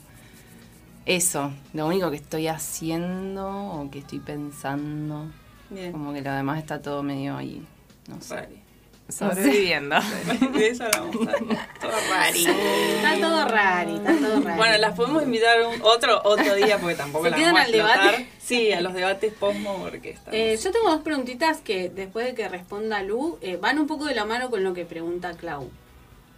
eso, 1.06 1.52
lo 1.72 1.86
único 1.86 2.10
que 2.10 2.16
estoy 2.16 2.48
haciendo 2.48 3.48
o 3.48 3.90
que 3.90 4.00
estoy 4.00 4.18
pensando. 4.18 5.30
Bien. 5.70 5.92
Como 5.92 6.12
que 6.12 6.22
lo 6.22 6.32
demás 6.32 6.58
está 6.58 6.80
todo 6.80 7.02
medio 7.02 7.36
ahí, 7.36 7.64
no 8.08 8.20
sé. 8.20 8.63
Sobreviviendo. 9.08 9.96
De 10.54 10.68
eso 10.68 10.84
hablamos. 10.84 11.12
Todo 11.12 11.92
rari. 12.10 12.46
Está 12.46 13.14
todo 13.20 13.44
raro, 13.46 13.96
está 13.96 14.12
todo 14.16 14.40
raro. 14.40 14.56
Bueno, 14.56 14.78
las 14.78 14.96
podemos 14.96 15.22
invitar 15.22 15.60
un, 15.66 15.80
otro 15.82 16.20
otro 16.24 16.54
día 16.54 16.78
porque 16.78 16.94
tampoco 16.94 17.24
¿Se 17.26 17.30
las 17.32 17.40
vamos 17.40 17.60
a 17.60 17.64
al 17.64 17.72
debate? 17.72 18.28
Sí, 18.42 18.72
a 18.72 18.80
los 18.80 18.94
debates 18.94 19.32
posmo 19.34 19.76
porque 19.78 20.10
estamos... 20.10 20.34
Eh, 20.34 20.58
yo 20.62 20.70
tengo 20.72 20.90
dos 20.90 21.02
preguntitas 21.02 21.58
que 21.60 21.90
después 21.90 22.26
de 22.26 22.34
que 22.34 22.48
responda 22.48 23.02
Lu, 23.02 23.38
eh, 23.42 23.56
van 23.60 23.78
un 23.78 23.86
poco 23.86 24.06
de 24.06 24.14
la 24.14 24.24
mano 24.24 24.48
con 24.50 24.64
lo 24.64 24.72
que 24.72 24.84
pregunta 24.86 25.34
Clau. 25.34 25.70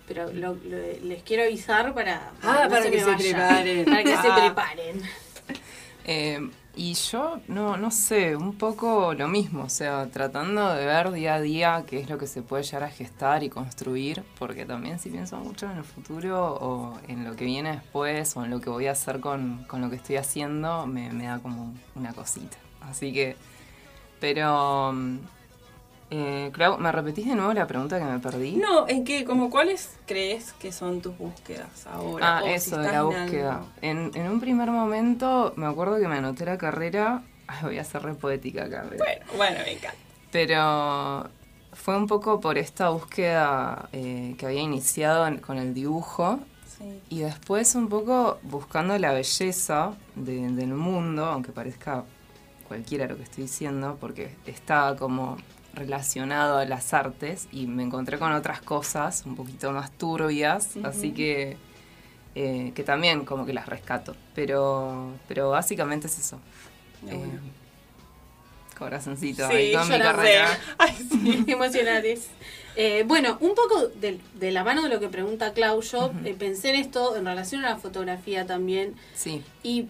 Pero 0.08 0.32
lo- 0.32 0.54
lo- 0.54 0.78
les 1.04 1.22
quiero 1.22 1.44
avisar 1.44 1.94
para, 1.94 2.30
Ah, 2.42 2.62
no 2.64 2.70
para 2.70 2.82
se 2.82 2.90
que 2.90 2.96
me 2.98 3.02
se 3.04 3.10
vayan. 3.10 3.18
preparen. 3.32 3.84
Para 3.84 4.02
que 4.02 4.10
se 4.10 4.28
Ah. 4.28 4.36
preparen. 4.36 5.02
Y 6.78 6.92
yo, 6.92 7.40
no, 7.48 7.78
no 7.78 7.90
sé, 7.90 8.36
un 8.36 8.52
poco 8.58 9.14
lo 9.14 9.28
mismo, 9.28 9.64
o 9.64 9.68
sea, 9.70 10.10
tratando 10.12 10.74
de 10.74 10.84
ver 10.84 11.10
día 11.10 11.36
a 11.36 11.40
día 11.40 11.84
qué 11.86 12.00
es 12.00 12.10
lo 12.10 12.18
que 12.18 12.26
se 12.26 12.42
puede 12.42 12.64
llegar 12.64 12.82
a 12.84 12.90
gestar 12.90 13.42
y 13.42 13.48
construir, 13.48 14.22
porque 14.38 14.66
también 14.66 14.98
si 14.98 15.08
pienso 15.08 15.38
mucho 15.38 15.70
en 15.70 15.78
el 15.78 15.84
futuro 15.84 16.54
o 16.60 16.98
en 17.08 17.24
lo 17.24 17.34
que 17.34 17.46
viene 17.46 17.72
después 17.72 18.36
o 18.36 18.44
en 18.44 18.50
lo 18.50 18.60
que 18.60 18.68
voy 18.68 18.88
a 18.88 18.92
hacer 18.92 19.20
con, 19.20 19.64
con 19.64 19.80
lo 19.80 19.88
que 19.88 19.96
estoy 19.96 20.16
haciendo, 20.16 20.86
me, 20.86 21.10
me 21.12 21.24
da 21.24 21.38
como 21.38 21.72
una 21.94 22.12
cosita. 22.12 22.58
Así 22.82 23.10
que, 23.10 23.36
pero, 24.20 24.92
mm, 24.92 25.18
eh, 26.10 26.50
Clau, 26.52 26.78
¿me 26.78 26.92
repetís 26.92 27.26
de 27.26 27.34
nuevo 27.34 27.52
la 27.52 27.66
pregunta 27.66 27.98
que 27.98 28.04
me 28.04 28.18
perdí? 28.18 28.56
No, 28.56 28.88
en 28.88 29.04
qué, 29.04 29.24
como 29.24 29.50
cuáles 29.50 29.96
crees 30.06 30.52
que 30.54 30.70
son 30.72 31.00
tus 31.00 31.16
búsquedas 31.18 31.86
ahora? 31.86 32.38
Ah, 32.38 32.42
O 32.44 32.46
si 32.46 32.52
eso 32.54 32.78
de 32.78 32.92
la 32.92 33.02
búsqueda. 33.02 33.62
En, 33.82 34.10
en 34.14 34.30
un 34.30 34.40
primer 34.40 34.70
momento 34.70 35.52
me 35.56 35.66
acuerdo 35.66 35.98
que 35.98 36.06
me 36.08 36.16
anoté 36.16 36.44
la 36.44 36.58
carrera. 36.58 37.22
Ay, 37.48 37.58
voy 37.62 37.78
a 37.78 37.84
ser 37.84 38.02
re 38.02 38.14
poética 38.14 38.64
acá. 38.64 38.84
pero- 38.88 39.04
Bueno, 39.04 39.24
bueno, 39.36 39.58
me 39.64 39.72
encanta. 39.72 39.98
Pero 40.32 41.28
fue 41.72 41.96
un 41.96 42.06
poco 42.06 42.40
por 42.40 42.58
esta 42.58 42.90
búsqueda 42.90 43.88
eh, 43.92 44.34
que 44.38 44.46
había 44.46 44.60
iniciado 44.62 45.28
con 45.40 45.58
el 45.58 45.74
dibujo. 45.74 46.38
Sí. 46.78 47.00
Y 47.08 47.20
después 47.20 47.74
un 47.74 47.88
poco 47.88 48.38
buscando 48.42 48.98
la 48.98 49.12
belleza 49.12 49.92
de- 50.14 50.50
del 50.50 50.74
mundo, 50.74 51.24
aunque 51.24 51.52
parezca 51.52 52.04
cualquiera 52.68 53.06
lo 53.06 53.16
que 53.16 53.22
estoy 53.22 53.44
diciendo, 53.44 53.96
porque 54.00 54.34
estaba 54.46 54.96
como 54.96 55.36
relacionado 55.76 56.58
a 56.58 56.64
las 56.64 56.92
artes 56.92 57.46
y 57.52 57.66
me 57.66 57.82
encontré 57.84 58.18
con 58.18 58.32
otras 58.32 58.60
cosas 58.60 59.22
un 59.26 59.36
poquito 59.36 59.70
más 59.72 59.92
turbias, 59.92 60.70
así 60.82 61.12
que, 61.12 61.56
eh, 62.34 62.72
que 62.74 62.82
también 62.82 63.24
como 63.24 63.46
que 63.46 63.52
las 63.52 63.66
rescato. 63.66 64.16
Pero, 64.34 65.12
pero 65.28 65.50
básicamente 65.50 66.08
es 66.08 66.18
eso. 66.18 66.40
Eh, 67.08 67.38
corazoncito 68.78 69.46
Sí, 69.48 69.54
ahí 69.54 69.72
con 69.72 69.88
mi 69.88 69.98
carrera. 69.98 70.48
sé. 70.48 70.58
Ay, 70.78 71.08
sí. 71.10 71.44
emocionales. 71.52 72.26
Eh, 72.74 73.04
bueno, 73.06 73.38
un 73.40 73.54
poco 73.54 73.88
de, 73.88 74.20
de 74.34 74.50
la 74.50 74.62
mano 74.64 74.82
de 74.82 74.90
lo 74.90 75.00
que 75.00 75.08
pregunta 75.08 75.54
Clau, 75.54 75.80
yo 75.80 76.12
pensé 76.38 76.70
en 76.70 76.74
esto 76.76 77.16
en 77.16 77.24
relación 77.24 77.64
a 77.64 77.70
la 77.70 77.76
fotografía 77.76 78.46
también. 78.46 78.94
Sí, 79.14 79.42
Y 79.62 79.88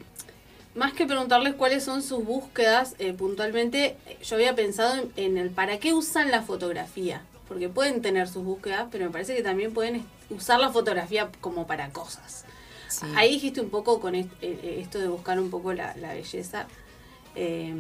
más 0.77 0.93
que 0.93 1.07
preguntarles 1.07 1.55
cuáles 1.55 1.83
son 1.85 2.03
sus 2.03 2.25
búsquedas 2.25 2.95
eh, 2.99 3.13
puntualmente, 3.13 3.97
yo 4.23 4.37
había 4.37 4.55
pensado 4.55 4.95
en, 4.95 5.13
en 5.17 5.39
el 5.39 5.51
para 5.51 5.79
qué 5.79 5.93
usan 5.95 6.31
la 6.31 6.43
fotografía. 6.43 7.23
Porque 7.49 7.69
pueden 7.69 8.03
tener 8.03 8.27
sus 8.29 8.43
búsquedas, 8.45 8.87
pero 8.91 9.05
me 9.07 9.11
parece 9.13 9.37
que 9.37 9.43
también 9.43 9.73
pueden 9.73 10.05
usar 10.31 10.59
la 10.59 10.71
fotografía 10.71 11.31
como 11.41 11.67
para 11.67 11.91
cosas. 11.91 12.45
sí. 12.89 13.07
Ahí 13.15 13.35
dijiste 13.35 13.61
un 13.61 13.71
poco 13.71 14.01
con 14.01 14.17
est- 14.17 14.29
eh, 14.43 14.59
eh, 14.65 14.79
esto 14.83 14.99
de 14.99 15.07
buscar 15.09 15.39
un 15.39 15.49
poco 15.51 15.73
la, 15.73 15.97
la 15.97 16.13
belleza. 16.15 16.67
Eh, 17.37 17.73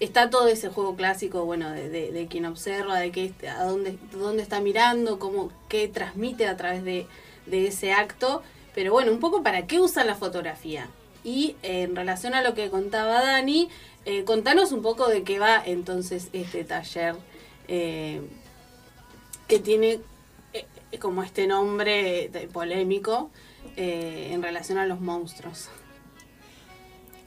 está 0.00 0.28
todo 0.28 0.48
ese 0.48 0.68
juego 0.68 0.96
clásico, 0.96 1.46
bueno, 1.46 1.70
de, 1.70 1.88
de- 1.88 2.12
de 2.12 2.26
quien 2.26 2.44
observa, 2.44 2.98
de 2.98 3.10
qué, 3.10 3.32
a 3.48 3.64
dónde, 3.64 3.96
dónde 4.12 4.42
está 4.42 4.60
mirando, 4.60 5.18
cómo, 5.18 5.50
qué 5.68 5.88
transmite 5.88 6.46
a 6.46 6.56
través 6.58 6.84
de, 6.84 7.06
de 7.46 7.66
ese 7.68 7.92
acto. 7.92 8.42
Pero 8.74 8.92
bueno, 8.92 9.12
un 9.12 9.20
poco 9.20 9.42
para 9.42 9.66
qué 9.66 9.80
usan 9.80 10.06
la 10.08 10.14
fotografía. 10.14 10.88
Y 11.24 11.56
eh, 11.62 11.82
en 11.82 11.96
relación 11.96 12.34
a 12.34 12.42
lo 12.42 12.54
que 12.54 12.70
contaba 12.70 13.22
Dani, 13.22 13.68
eh, 14.04 14.24
contanos 14.24 14.72
un 14.72 14.82
poco 14.82 15.08
de 15.08 15.24
qué 15.24 15.38
va 15.38 15.62
entonces 15.64 16.28
este 16.32 16.64
taller 16.64 17.16
eh, 17.66 18.20
que 19.48 19.58
tiene 19.58 20.00
como 21.00 21.24
este 21.24 21.48
nombre 21.48 22.30
polémico 22.52 23.30
en 23.76 24.40
relación 24.42 24.78
a 24.78 24.86
los 24.86 25.00
monstruos. 25.00 25.68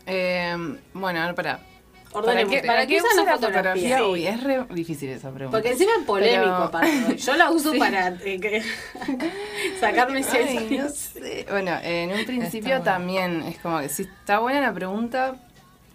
Bueno, 0.05 1.21
a 1.21 1.25
ver, 1.25 1.35
para. 1.35 1.76
Ordenemos, 2.13 2.53
qué, 2.53 2.63
¿para 2.65 2.87
qué 2.87 2.97
usan 2.97 3.11
usa 3.13 3.23
la 3.25 3.31
fotografía? 3.37 4.03
Uy, 4.07 4.25
es 4.27 4.41
re 4.43 4.65
difícil 4.71 5.09
esa 5.09 5.29
pregunta. 5.31 5.57
Porque 5.57 5.71
encima 5.73 5.91
es 5.99 6.05
polémico, 6.05 6.41
Pero- 6.43 6.55
aparte. 6.63 7.17
Yo 7.17 7.35
la 7.35 7.51
uso 7.51 7.73
Sí. 7.73 7.79
para 7.79 8.07
eh, 8.09 8.39
que- 8.39 8.63
Ay, 9.81 10.77
no 10.77 10.89
sé. 10.89 11.45
Bueno, 11.49 11.71
en 11.83 12.11
un 12.11 12.25
principio 12.25 12.81
también 12.81 13.41
es 13.43 13.57
como 13.59 13.79
que 13.79 13.89
si 13.89 14.03
está 14.03 14.39
buena 14.39 14.61
la 14.61 14.73
pregunta, 14.73 15.35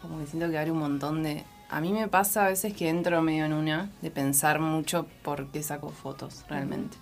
como 0.01 0.18
que 0.18 0.27
siento 0.27 0.51
que 0.51 0.59
abre 0.59 0.70
un 0.70 0.79
montón 0.79 1.22
de... 1.22 1.44
A 1.70 1.81
mí 1.81 1.92
me 1.92 2.07
pasa 2.09 2.44
a 2.46 2.48
veces 2.48 2.75
que 2.75 2.88
entro 2.90 3.22
medio 3.22 3.46
en 3.46 3.55
una 3.55 3.88
de 4.03 4.11
pensar 4.11 4.61
mucho 4.61 5.07
por 5.22 5.46
qué 5.51 5.62
saco 5.62 5.88
fotos 5.88 6.44
realmente. 6.48 6.96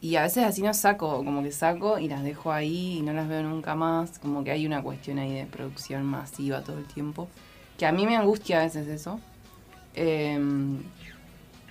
Y 0.00 0.16
a 0.16 0.22
veces 0.22 0.44
así 0.44 0.62
no 0.62 0.72
saco, 0.74 1.16
como 1.24 1.42
que 1.42 1.52
saco 1.52 1.98
y 1.98 2.08
las 2.08 2.22
dejo 2.24 2.52
ahí 2.52 2.98
y 2.98 3.02
no 3.02 3.12
las 3.12 3.28
veo 3.28 3.42
nunca 3.42 3.74
más. 3.74 4.18
Como 4.18 4.42
que 4.44 4.50
hay 4.50 4.66
una 4.66 4.82
cuestión 4.82 5.18
ahí 5.18 5.34
de 5.34 5.44
producción 5.46 6.04
masiva 6.04 6.62
todo 6.62 6.78
el 6.78 6.86
tiempo. 6.86 7.28
Que 7.78 7.86
a 7.86 7.92
mí 7.92 8.06
me 8.06 8.16
angustia 8.16 8.60
a 8.60 8.64
veces 8.64 8.88
eso. 8.88 9.20
Em, 9.94 10.82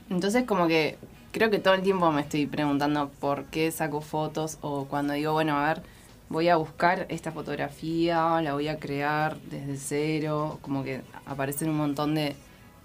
entonces 0.09 0.43
como 0.45 0.67
que 0.67 0.97
creo 1.31 1.49
que 1.49 1.59
todo 1.59 1.73
el 1.73 1.81
tiempo 1.81 2.11
me 2.11 2.21
estoy 2.21 2.45
preguntando 2.47 3.09
por 3.19 3.45
qué 3.45 3.71
saco 3.71 4.01
fotos 4.01 4.57
o 4.61 4.85
cuando 4.85 5.13
digo, 5.13 5.33
bueno, 5.33 5.57
a 5.57 5.67
ver, 5.67 5.83
voy 6.29 6.49
a 6.49 6.55
buscar 6.55 7.05
esta 7.09 7.31
fotografía, 7.31 8.41
la 8.41 8.53
voy 8.53 8.67
a 8.67 8.79
crear 8.79 9.37
desde 9.41 9.77
cero, 9.77 10.59
como 10.61 10.83
que 10.83 11.01
aparecen 11.25 11.69
un 11.69 11.77
montón 11.77 12.15
de, 12.15 12.35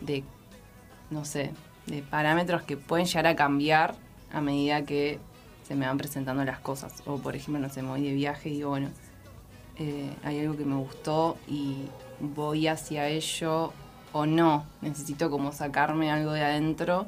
de 0.01 0.25
no 1.11 1.25
sé, 1.25 1.53
de 1.87 2.03
parámetros 2.03 2.63
que 2.63 2.77
pueden 2.77 3.07
llegar 3.07 3.27
a 3.27 3.37
cambiar 3.37 3.95
a 4.33 4.41
medida 4.41 4.85
que 4.85 5.19
se 5.67 5.75
me 5.75 5.87
van 5.87 5.99
presentando 5.99 6.45
las 6.45 6.59
cosas. 6.61 7.03
O 7.07 7.19
por 7.19 7.37
ejemplo, 7.37 7.61
no 7.61 7.73
sé, 7.73 7.83
me 7.83 7.89
voy 7.89 8.03
de 8.03 8.15
viaje 8.15 8.49
y 8.49 8.55
digo, 8.55 8.71
bueno, 8.71 8.89
eh, 9.77 10.11
hay 10.25 10.41
algo 10.41 10.57
que 10.57 10.65
me 10.65 10.77
gustó 10.77 11.37
y 11.47 11.85
voy 12.21 12.67
hacia 12.67 13.09
ello 13.09 13.73
o 14.13 14.27
no. 14.27 14.65
Necesito 14.81 15.31
como 15.31 15.53
sacarme 15.53 16.11
algo 16.11 16.33
de 16.33 16.45
adentro 16.45 17.07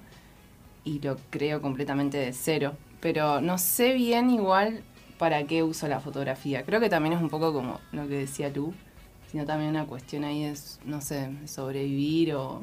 y 0.84 1.00
lo 1.00 1.16
creo 1.30 1.60
completamente 1.60 2.18
de 2.18 2.32
cero. 2.32 2.74
Pero 3.00 3.40
no 3.40 3.58
sé 3.58 3.94
bien 3.94 4.30
igual 4.30 4.82
para 5.18 5.44
qué 5.44 5.62
uso 5.62 5.88
la 5.88 6.00
fotografía. 6.00 6.64
Creo 6.64 6.80
que 6.80 6.88
también 6.88 7.14
es 7.14 7.22
un 7.22 7.28
poco 7.28 7.52
como 7.52 7.80
lo 7.92 8.08
que 8.08 8.14
decía 8.14 8.48
Lu, 8.50 8.74
sino 9.30 9.44
también 9.44 9.70
una 9.70 9.86
cuestión 9.86 10.24
ahí 10.24 10.44
de, 10.44 10.58
no 10.84 11.00
sé, 11.00 11.30
sobrevivir 11.46 12.34
o 12.34 12.60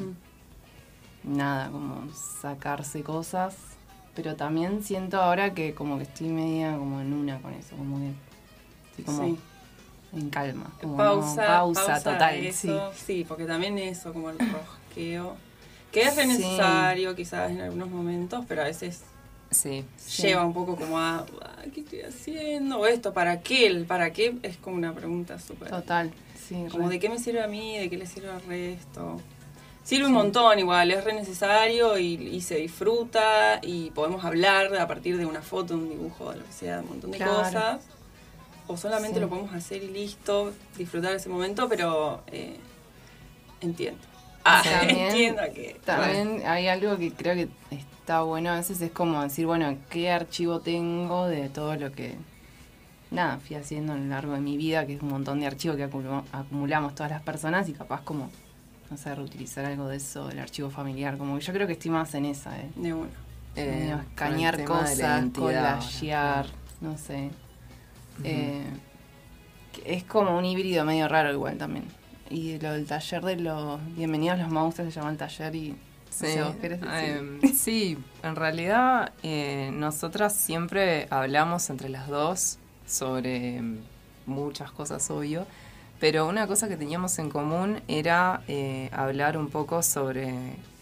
nada, 1.23 1.69
como 1.69 2.11
sacarse 2.13 3.03
cosas. 3.03 3.55
Pero 4.15 4.35
también 4.35 4.83
siento 4.83 5.21
ahora 5.21 5.53
que 5.53 5.75
como 5.75 5.97
que 5.97 6.03
estoy 6.03 6.29
media 6.29 6.75
como 6.75 6.99
en 6.99 7.13
una 7.13 7.39
con 7.39 7.53
eso, 7.53 7.75
como 7.75 7.99
que 8.95 9.03
como 9.03 9.23
Sí. 9.23 9.37
En 10.17 10.29
calma. 10.29 10.71
Como 10.81 10.97
pausa, 10.97 11.45
pausa, 11.45 11.85
pausa 11.87 12.11
total, 12.13 12.35
eso, 12.35 12.91
sí. 12.93 13.03
sí. 13.05 13.25
porque 13.27 13.45
también 13.45 13.77
eso, 13.77 14.13
como 14.13 14.29
el 14.29 14.37
rosqueo, 14.39 15.35
que 15.91 16.01
es 16.03 16.15
re 16.15 16.23
Sí. 16.23 16.29
necesario 16.29 17.15
quizás 17.15 17.51
en 17.51 17.61
algunos 17.61 17.89
momentos, 17.89 18.45
pero 18.47 18.61
a 18.61 18.65
veces 18.65 19.01
Sí. 19.49 19.85
Lleva 20.21 20.45
un 20.45 20.53
poco 20.53 20.75
como 20.75 20.99
a, 20.99 21.19
"Ah, 21.41 21.63
¿qué 21.73 21.79
estoy 21.79 22.01
haciendo? 22.01 22.79
O 22.79 22.85
esto, 22.85 23.13
¿para 23.13 23.39
qué? 23.41 23.65
El 23.67 23.85
¿para 23.85 24.11
qué? 24.11 24.35
Es 24.43 24.57
como 24.57 24.75
una 24.75 24.93
pregunta 24.93 25.39
súper... 25.39 25.69
Total, 25.69 26.11
sí. 26.49 26.65
Como 26.69 26.87
re. 26.89 26.95
de 26.95 26.99
qué 26.99 27.07
me 27.07 27.17
sirve 27.17 27.41
a 27.41 27.47
mí, 27.47 27.77
de 27.77 27.89
qué 27.89 27.95
le 27.97 28.05
sirve 28.07 28.29
al 28.29 28.41
resto. 28.43 29.21
Sirve 29.85 30.07
un 30.07 30.11
montón 30.11 30.59
igual, 30.59 30.91
es 30.91 31.01
re 31.05 31.13
necesario 31.13 31.97
y, 31.97 32.15
y 32.15 32.41
se 32.41 32.55
disfruta 32.55 33.61
y 33.61 33.89
podemos 33.91 34.25
hablar 34.25 34.75
a 34.75 34.85
partir 34.85 35.17
de 35.17 35.25
una 35.25 35.41
foto, 35.41 35.75
un 35.75 35.87
dibujo, 35.87 36.31
de 36.31 36.39
lo 36.39 36.45
que 36.45 36.51
sea, 36.51 36.81
un 36.81 36.89
montón 36.89 37.11
de 37.11 37.17
Claro. 37.17 37.35
cosas. 37.43 37.79
O 38.67 38.75
solamente 38.77 39.15
Sí. 39.15 39.21
lo 39.21 39.29
podemos 39.29 39.53
hacer 39.53 39.81
y 39.83 39.87
listo, 39.89 40.51
disfrutar 40.77 41.13
ese 41.13 41.29
momento, 41.29 41.69
pero 41.69 42.21
eh, 42.27 42.57
entiendo. 43.61 43.99
Ah, 44.43 44.61
También- 44.79 44.99
entiendo 45.07 45.41
que... 45.53 45.79
También 45.85 46.41
hay 46.45 46.67
algo 46.67 46.97
que 46.97 47.11
creo 47.13 47.35
que 47.35 47.49
está 47.71 48.21
bueno 48.23 48.51
a 48.51 48.55
veces, 48.57 48.81
es 48.81 48.91
como 48.91 49.21
decir, 49.23 49.45
bueno, 49.45 49.77
¿qué 49.89 50.09
archivo 50.11 50.59
tengo 50.59 51.27
de 51.27 51.49
todo 51.49 51.75
lo 51.75 51.91
que, 51.91 52.15
nada, 53.11 53.39
fui 53.39 53.55
haciendo 53.55 53.93
a 53.93 53.95
lo 53.97 54.05
largo 54.05 54.33
de 54.33 54.41
mi 54.41 54.57
vida, 54.57 54.85
que 54.85 54.95
es 54.95 55.01
un 55.01 55.09
montón 55.09 55.39
de 55.39 55.47
archivos 55.47 55.77
que 55.77 55.89
acumu- 55.89 56.23
acumulamos 56.31 56.93
todas 56.95 57.11
las 57.11 57.21
personas 57.21 57.67
y 57.69 57.73
capaz 57.73 58.01
como, 58.01 58.29
no 58.89 58.97
sé, 58.97 59.13
reutilizar 59.15 59.65
algo 59.65 59.87
de 59.87 59.97
eso, 59.97 60.27
del 60.27 60.39
archivo 60.39 60.69
familiar, 60.69 61.17
como 61.17 61.37
que 61.37 61.43
yo 61.45 61.53
creo 61.53 61.67
que 61.67 61.73
estoy 61.73 61.91
más 61.91 62.13
en 62.15 62.25
esa, 62.25 62.57
¿eh? 62.59 62.69
De 62.75 62.93
uno. 62.93 63.09
Eh, 63.55 63.95
escanear 64.11 64.63
cosas, 64.65 64.99
identidad 64.99 65.45
ahora, 65.57 65.75
collagear, 65.79 66.45
Eh, 68.23 68.65
es 69.85 70.03
como 70.03 70.37
un 70.37 70.45
híbrido 70.45 70.85
medio 70.85 71.07
raro 71.07 71.31
igual 71.31 71.57
también. 71.57 71.85
Y 72.29 72.59
lo 72.59 72.73
del 72.73 72.85
taller 72.85 73.23
de 73.23 73.37
los 73.37 73.79
Bienvenidos 73.95 74.39
los 74.39 74.49
Monstruos 74.49 74.93
se 74.93 74.99
llama 74.99 75.11
el 75.11 75.17
taller 75.17 75.55
y... 75.55 75.75
Sí, 76.09 76.25
sé, 76.27 76.41
¿vos 76.41 76.55
querés 76.55 76.81
decir? 76.81 77.09
em, 77.09 77.41
sí, 77.53 77.97
en 78.23 78.35
realidad 78.35 79.11
eh, 79.23 79.69
nosotras 79.73 80.33
siempre 80.33 81.05
hablamos 81.11 81.69
entre 81.69 81.89
las 81.89 82.07
dos 82.07 82.57
sobre 82.87 83.57
em, 83.57 83.77
muchas 84.25 84.71
cosas, 84.71 85.09
obvio, 85.11 85.45
pero 85.99 86.27
una 86.27 86.47
cosa 86.47 86.67
que 86.67 86.77
teníamos 86.77 87.19
en 87.19 87.29
común 87.29 87.81
era 87.87 88.41
eh, 88.47 88.89
hablar 88.93 89.37
un 89.37 89.49
poco 89.49 89.83
sobre 89.83 90.29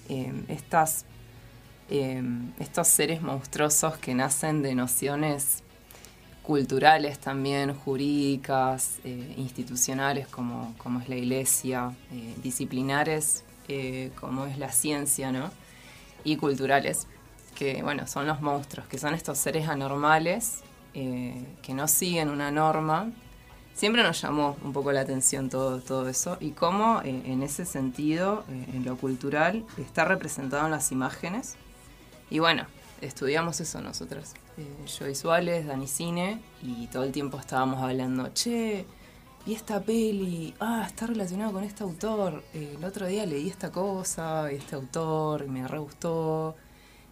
em, 0.07 0.45
estas, 0.47 1.05
estos 1.89 2.87
seres 2.87 3.21
monstruosos 3.21 3.97
que 3.97 4.15
nacen 4.15 4.61
de 4.61 4.73
nociones 4.73 5.63
culturales 6.45 7.19
también, 7.19 7.73
jurídicas, 7.73 8.99
eh, 9.03 9.33
institucionales 9.37 10.27
como, 10.27 10.75
como 10.77 10.99
es 10.99 11.09
la 11.09 11.15
iglesia, 11.15 11.91
eh, 12.11 12.35
disciplinares 12.41 13.43
eh, 13.67 14.11
como 14.19 14.45
es 14.45 14.59
la 14.59 14.71
ciencia, 14.71 15.31
¿no? 15.31 15.49
Y 16.23 16.37
culturales, 16.37 17.07
que 17.55 17.81
bueno, 17.81 18.05
son 18.05 18.27
los 18.27 18.41
monstruos, 18.41 18.87
que 18.87 18.99
son 18.99 19.15
estos 19.15 19.39
seres 19.39 19.67
anormales 19.67 20.61
que 20.93 21.73
no 21.73 21.89
siguen 21.89 22.29
una 22.29 22.51
norma. 22.51 23.11
Siempre 23.73 24.01
nos 24.01 24.21
llamó 24.21 24.55
un 24.63 24.71
poco 24.71 24.93
la 24.93 25.01
atención 25.01 25.49
todo, 25.49 25.81
todo 25.81 26.07
eso 26.07 26.37
y 26.39 26.51
cómo 26.51 27.01
en 27.03 27.43
ese 27.43 27.65
sentido, 27.65 28.45
en 28.47 28.85
lo 28.85 28.95
cultural, 28.95 29.65
está 29.77 30.05
representado 30.05 30.63
en 30.63 30.71
las 30.71 30.93
imágenes. 30.93 31.57
Y 32.29 32.39
bueno, 32.39 32.65
estudiamos 33.01 33.59
eso 33.59 33.81
nosotras. 33.81 34.33
Eh, 34.57 34.67
yo 34.87 35.05
visuales, 35.07 35.65
Dani 35.67 35.87
Cine, 35.87 36.39
y 36.61 36.87
todo 36.87 37.03
el 37.03 37.11
tiempo 37.11 37.39
estábamos 37.39 37.81
hablando, 37.81 38.29
che, 38.33 38.85
y 39.45 39.53
esta 39.53 39.79
peli, 39.81 40.53
ah, 40.59 40.83
está 40.87 41.05
relacionado 41.07 41.51
con 41.53 41.63
este 41.63 41.83
autor. 41.83 42.43
Eh, 42.53 42.75
el 42.77 42.83
otro 42.83 43.05
día 43.07 43.25
leí 43.25 43.49
esta 43.49 43.71
cosa, 43.71 44.51
y 44.51 44.55
este 44.55 44.75
autor, 44.75 45.43
y 45.45 45.49
me 45.49 45.67
re 45.67 45.77
gustó. 45.79 46.55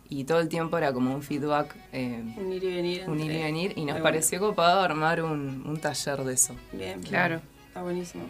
Y 0.10 0.26
todo 0.26 0.40
el 0.40 0.50
tiempo 0.50 0.78
era 0.78 0.94
como 0.94 1.14
un 1.14 1.24
feedback, 1.24 1.76
eh, 1.92 2.22
Un 2.38 2.54
ir 2.54 2.64
y 2.64 2.76
venir. 2.76 3.04
un 3.10 3.20
ir 3.20 3.32
y 3.32 3.42
venir, 3.42 3.72
y 3.72 3.82
nos 3.82 3.84
Muy 3.86 3.92
bueno. 3.94 4.04
pareció 4.04 4.40
copado 4.40 4.82
armar 4.82 5.24
un, 5.24 5.64
un 5.66 5.78
taller 5.80 6.24
de 6.24 6.34
eso. 6.34 6.56
Bien, 6.72 7.02
Claro. 7.02 7.42
Está 7.68 7.82
buenísimo. 7.82 8.26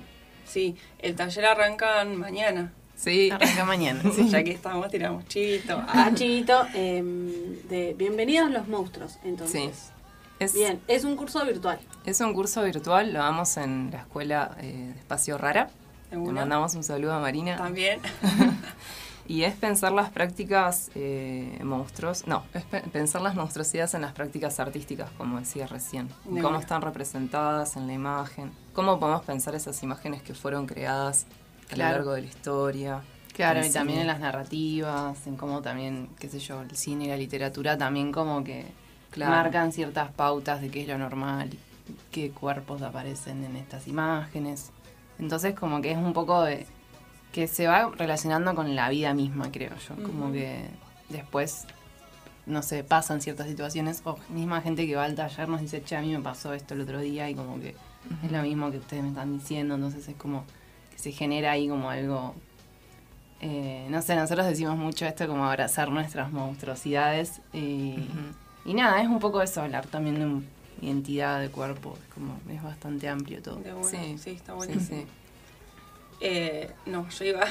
Sí, 0.45 0.75
el 0.99 1.15
taller 1.15 1.45
arranca 1.45 2.03
mañana. 2.05 2.73
Sí, 3.03 3.29
Arranca 3.31 3.65
mañana. 3.65 4.01
Ya 4.29 4.43
que 4.43 4.51
estamos, 4.51 4.89
tiramos 4.89 5.25
chivito. 5.27 5.81
Ah, 5.87 6.11
Chivito, 6.13 6.65
em, 6.73 7.27
de 7.67 7.93
Bienvenidos 7.97 8.49
los 8.51 8.67
Monstruos, 8.67 9.13
sí. 9.13 9.19
entonces. 9.25 9.91
Es, 10.39 10.53
Bien, 10.53 10.79
es 10.87 11.03
un 11.03 11.15
curso 11.15 11.45
virtual. 11.45 11.79
es 12.05 12.19
un 12.21 12.33
curso 12.33 12.63
virtual, 12.63 13.13
lo 13.13 13.19
damos 13.19 13.55
en 13.57 13.89
la 13.91 13.99
escuela 13.99 14.55
eh, 14.59 14.91
de 14.93 14.99
Espacio 14.99 15.37
Rara. 15.37 15.69
Le 16.11 16.17
mandamos 16.17 16.75
un 16.75 16.83
saludo 16.83 17.13
a 17.13 17.19
Marina. 17.19 17.57
También. 17.57 17.99
Y 19.25 19.43
es 19.43 19.53
pensar 19.55 19.93
las 19.93 20.09
prácticas 20.09 20.91
eh, 20.95 21.57
monstruos, 21.63 22.27
no, 22.27 22.43
es 22.53 22.63
pe- 22.65 22.81
pensar 22.81 23.21
las 23.21 23.35
monstruosidades 23.35 23.93
en 23.93 24.01
las 24.01 24.11
prácticas 24.11 24.59
artísticas, 24.59 25.09
como 25.17 25.39
decía 25.39 25.65
recién. 25.65 26.09
De 26.25 26.41
Cómo 26.41 26.59
están 26.59 26.81
representadas 26.81 27.77
en 27.77 27.87
la 27.87 27.93
imagen, 27.93 28.51
cómo 28.73 28.99
podemos 28.99 29.21
pensar 29.23 29.55
esas 29.55 29.81
imágenes 29.81 30.21
que 30.23 30.33
fueron 30.33 30.65
creadas 30.67 31.25
a 31.73 31.89
lo 31.89 31.91
largo 31.95 32.13
de 32.13 32.21
la 32.21 32.27
historia. 32.27 33.01
Claro, 33.33 33.65
y 33.65 33.71
también 33.71 33.99
en 33.99 34.07
las 34.07 34.19
narrativas, 34.19 35.25
en 35.25 35.35
cómo 35.37 35.61
también, 35.61 36.09
qué 36.19 36.29
sé 36.29 36.39
yo, 36.39 36.61
el 36.61 36.75
cine 36.75 37.05
y 37.05 37.07
la 37.07 37.17
literatura 37.17 37.77
también 37.77 38.11
como 38.11 38.43
que 38.43 38.65
Claro. 39.09 39.31
marcan 39.31 39.71
ciertas 39.71 40.11
pautas 40.11 40.61
de 40.61 40.69
qué 40.69 40.81
es 40.83 40.87
lo 40.87 40.97
normal, 40.97 41.49
qué 42.11 42.31
cuerpos 42.31 42.81
aparecen 42.81 43.43
en 43.43 43.55
estas 43.55 43.87
imágenes. 43.87 44.71
Entonces 45.19 45.55
como 45.55 45.81
que 45.81 45.91
es 45.91 45.97
un 45.97 46.13
poco 46.13 46.43
de 46.43 46.65
que 47.31 47.47
se 47.47 47.67
va 47.67 47.91
relacionando 47.97 48.53
con 48.53 48.75
la 48.75 48.89
vida 48.89 49.13
misma, 49.15 49.51
creo 49.51 49.71
yo. 49.87 49.95
Como 50.03 50.31
que 50.31 50.65
después, 51.09 51.65
no 52.45 52.61
sé, 52.61 52.83
pasan 52.83 53.21
ciertas 53.21 53.47
situaciones, 53.47 54.01
o 54.05 54.17
misma 54.29 54.61
gente 54.61 54.85
que 54.85 54.95
va 54.95 55.05
al 55.05 55.15
taller 55.15 55.49
nos 55.49 55.61
dice, 55.61 55.83
che, 55.83 55.95
a 55.95 56.01
mí 56.01 56.11
me 56.11 56.19
pasó 56.21 56.53
esto 56.53 56.75
el 56.75 56.81
otro 56.81 56.99
día 56.99 57.29
y 57.29 57.35
como 57.35 57.59
que 57.59 57.75
es 58.23 58.31
lo 58.31 58.41
mismo 58.43 58.69
que 58.69 58.77
ustedes 58.77 59.01
me 59.01 59.09
están 59.09 59.37
diciendo, 59.37 59.75
entonces 59.75 60.07
es 60.07 60.15
como 60.15 60.43
se 61.03 61.11
genera 61.11 61.51
ahí 61.51 61.67
como 61.67 61.89
algo 61.89 62.33
eh, 63.41 63.87
no 63.89 64.01
sé, 64.01 64.15
nosotros 64.15 64.47
decimos 64.47 64.77
mucho 64.77 65.05
esto 65.05 65.27
como 65.27 65.45
abrazar 65.45 65.89
nuestras 65.89 66.31
monstruosidades 66.31 67.41
y, 67.51 67.95
y 68.63 68.73
nada, 68.73 69.01
es 69.01 69.09
un 69.09 69.19
poco 69.19 69.41
eso, 69.41 69.61
hablar 69.61 69.85
también 69.87 70.15
de 70.17 70.25
un- 70.25 70.47
identidad 70.81 71.41
de 71.41 71.49
cuerpo, 71.49 71.97
es 72.01 72.13
como, 72.13 72.39
es 72.49 72.63
bastante 72.63 73.07
amplio 73.09 73.41
todo. 73.41 73.55
De 73.57 73.73
una. 73.73 73.83
Sí, 73.89 74.17
Sí, 74.17 74.29
está 74.31 74.51
Sí, 74.53 74.57
buenísimo. 74.57 75.01
sí. 75.01 75.07
Eh, 76.21 76.71
no, 76.85 77.09
yo 77.09 77.25
iba 77.25 77.41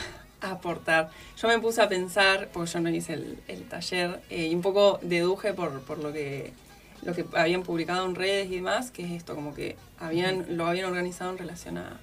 a 0.41 0.51
aportar. 0.51 1.11
Yo 1.37 1.49
me 1.49 1.59
puse 1.59 1.83
a 1.83 1.89
pensar, 1.89 2.49
porque 2.53 2.71
yo 2.71 2.81
no 2.81 2.89
hice 2.89 3.13
el, 3.15 3.39
el 3.49 3.69
taller, 3.69 4.23
eh, 4.31 4.47
y 4.49 4.55
un 4.55 4.63
poco 4.63 4.99
deduje 5.03 5.53
por, 5.53 5.81
por 5.83 5.99
lo 5.99 6.11
que 6.13 6.53
lo 7.03 7.15
que 7.15 7.25
habían 7.35 7.63
publicado 7.65 8.07
en 8.07 8.15
redes 8.15 8.47
y 8.51 8.57
demás, 8.57 8.91
que 8.93 9.05
es 9.05 9.11
esto, 9.13 9.35
como 9.35 9.55
que 9.55 9.77
habían 9.99 10.57
lo 10.57 10.67
habían 10.67 10.87
organizado 10.87 11.33
en 11.33 11.39
relación 11.39 11.77
a 11.79 11.99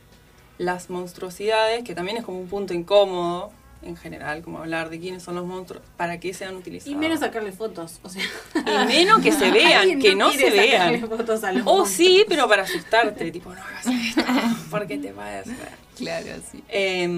las 0.60 0.91
monstruosidades, 0.91 1.84
que 1.84 1.95
también 1.95 2.18
es 2.18 2.24
como 2.26 2.39
un 2.39 2.47
punto 2.47 2.76
incómodo 2.76 3.51
en 3.82 3.95
general, 3.95 4.41
como 4.43 4.57
hablar 4.60 4.89
de 4.89 4.99
quiénes 4.99 5.24
son 5.24 5.36
los 5.36 5.45
monstruos, 5.45 5.82
para 5.95 6.20
qué 6.20 6.34
sean 6.34 6.55
utilizados. 6.57 6.91
Y 6.91 6.95
menos 6.97 7.22
sacarle 7.22 7.53
fotos, 7.53 7.99
o 8.03 8.10
sea. 8.10 8.22
Y 8.55 8.88
menos 8.88 9.22
que 9.22 9.32
se 9.32 9.49
vean, 9.60 9.99
que 9.99 10.16
no, 10.16 10.32
se 10.34 10.49
vean. 10.49 10.99
fotos 11.07 11.45
a 11.45 11.53
los 11.53 11.62
O 11.66 11.78
monstruos. 11.78 11.89
sí, 11.89 12.26
pero 12.28 12.47
para 12.49 12.64
asustarte, 12.64 13.32
tipo, 13.32 13.55
no 13.55 13.62
hagas 13.64 13.88
esto, 13.88 14.22
porque 14.70 14.97
te 14.97 15.12
va 15.14 15.26
a 15.26 15.39
hacer. 15.39 15.55
Claro, 15.99 16.28
sí. 16.49 16.64
Eh, 16.70 17.10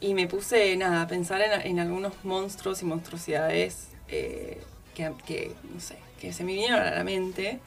y 0.00 0.12
me 0.14 0.26
puse, 0.26 0.76
nada, 0.76 1.02
a 1.02 1.06
pensar 1.06 1.40
en, 1.40 1.58
en 1.62 1.80
algunos 1.80 2.12
monstruos 2.22 2.82
y 2.82 2.84
monstruosidades 2.84 3.88
eh, 4.08 4.60
que, 4.94 5.10
que, 5.26 5.52
no 5.72 5.80
sé, 5.80 5.96
que 6.20 6.32
se 6.34 6.44
me 6.44 6.52
vinieron 6.52 6.80
a 6.80 6.90
la 6.90 7.04
mente. 7.04 7.60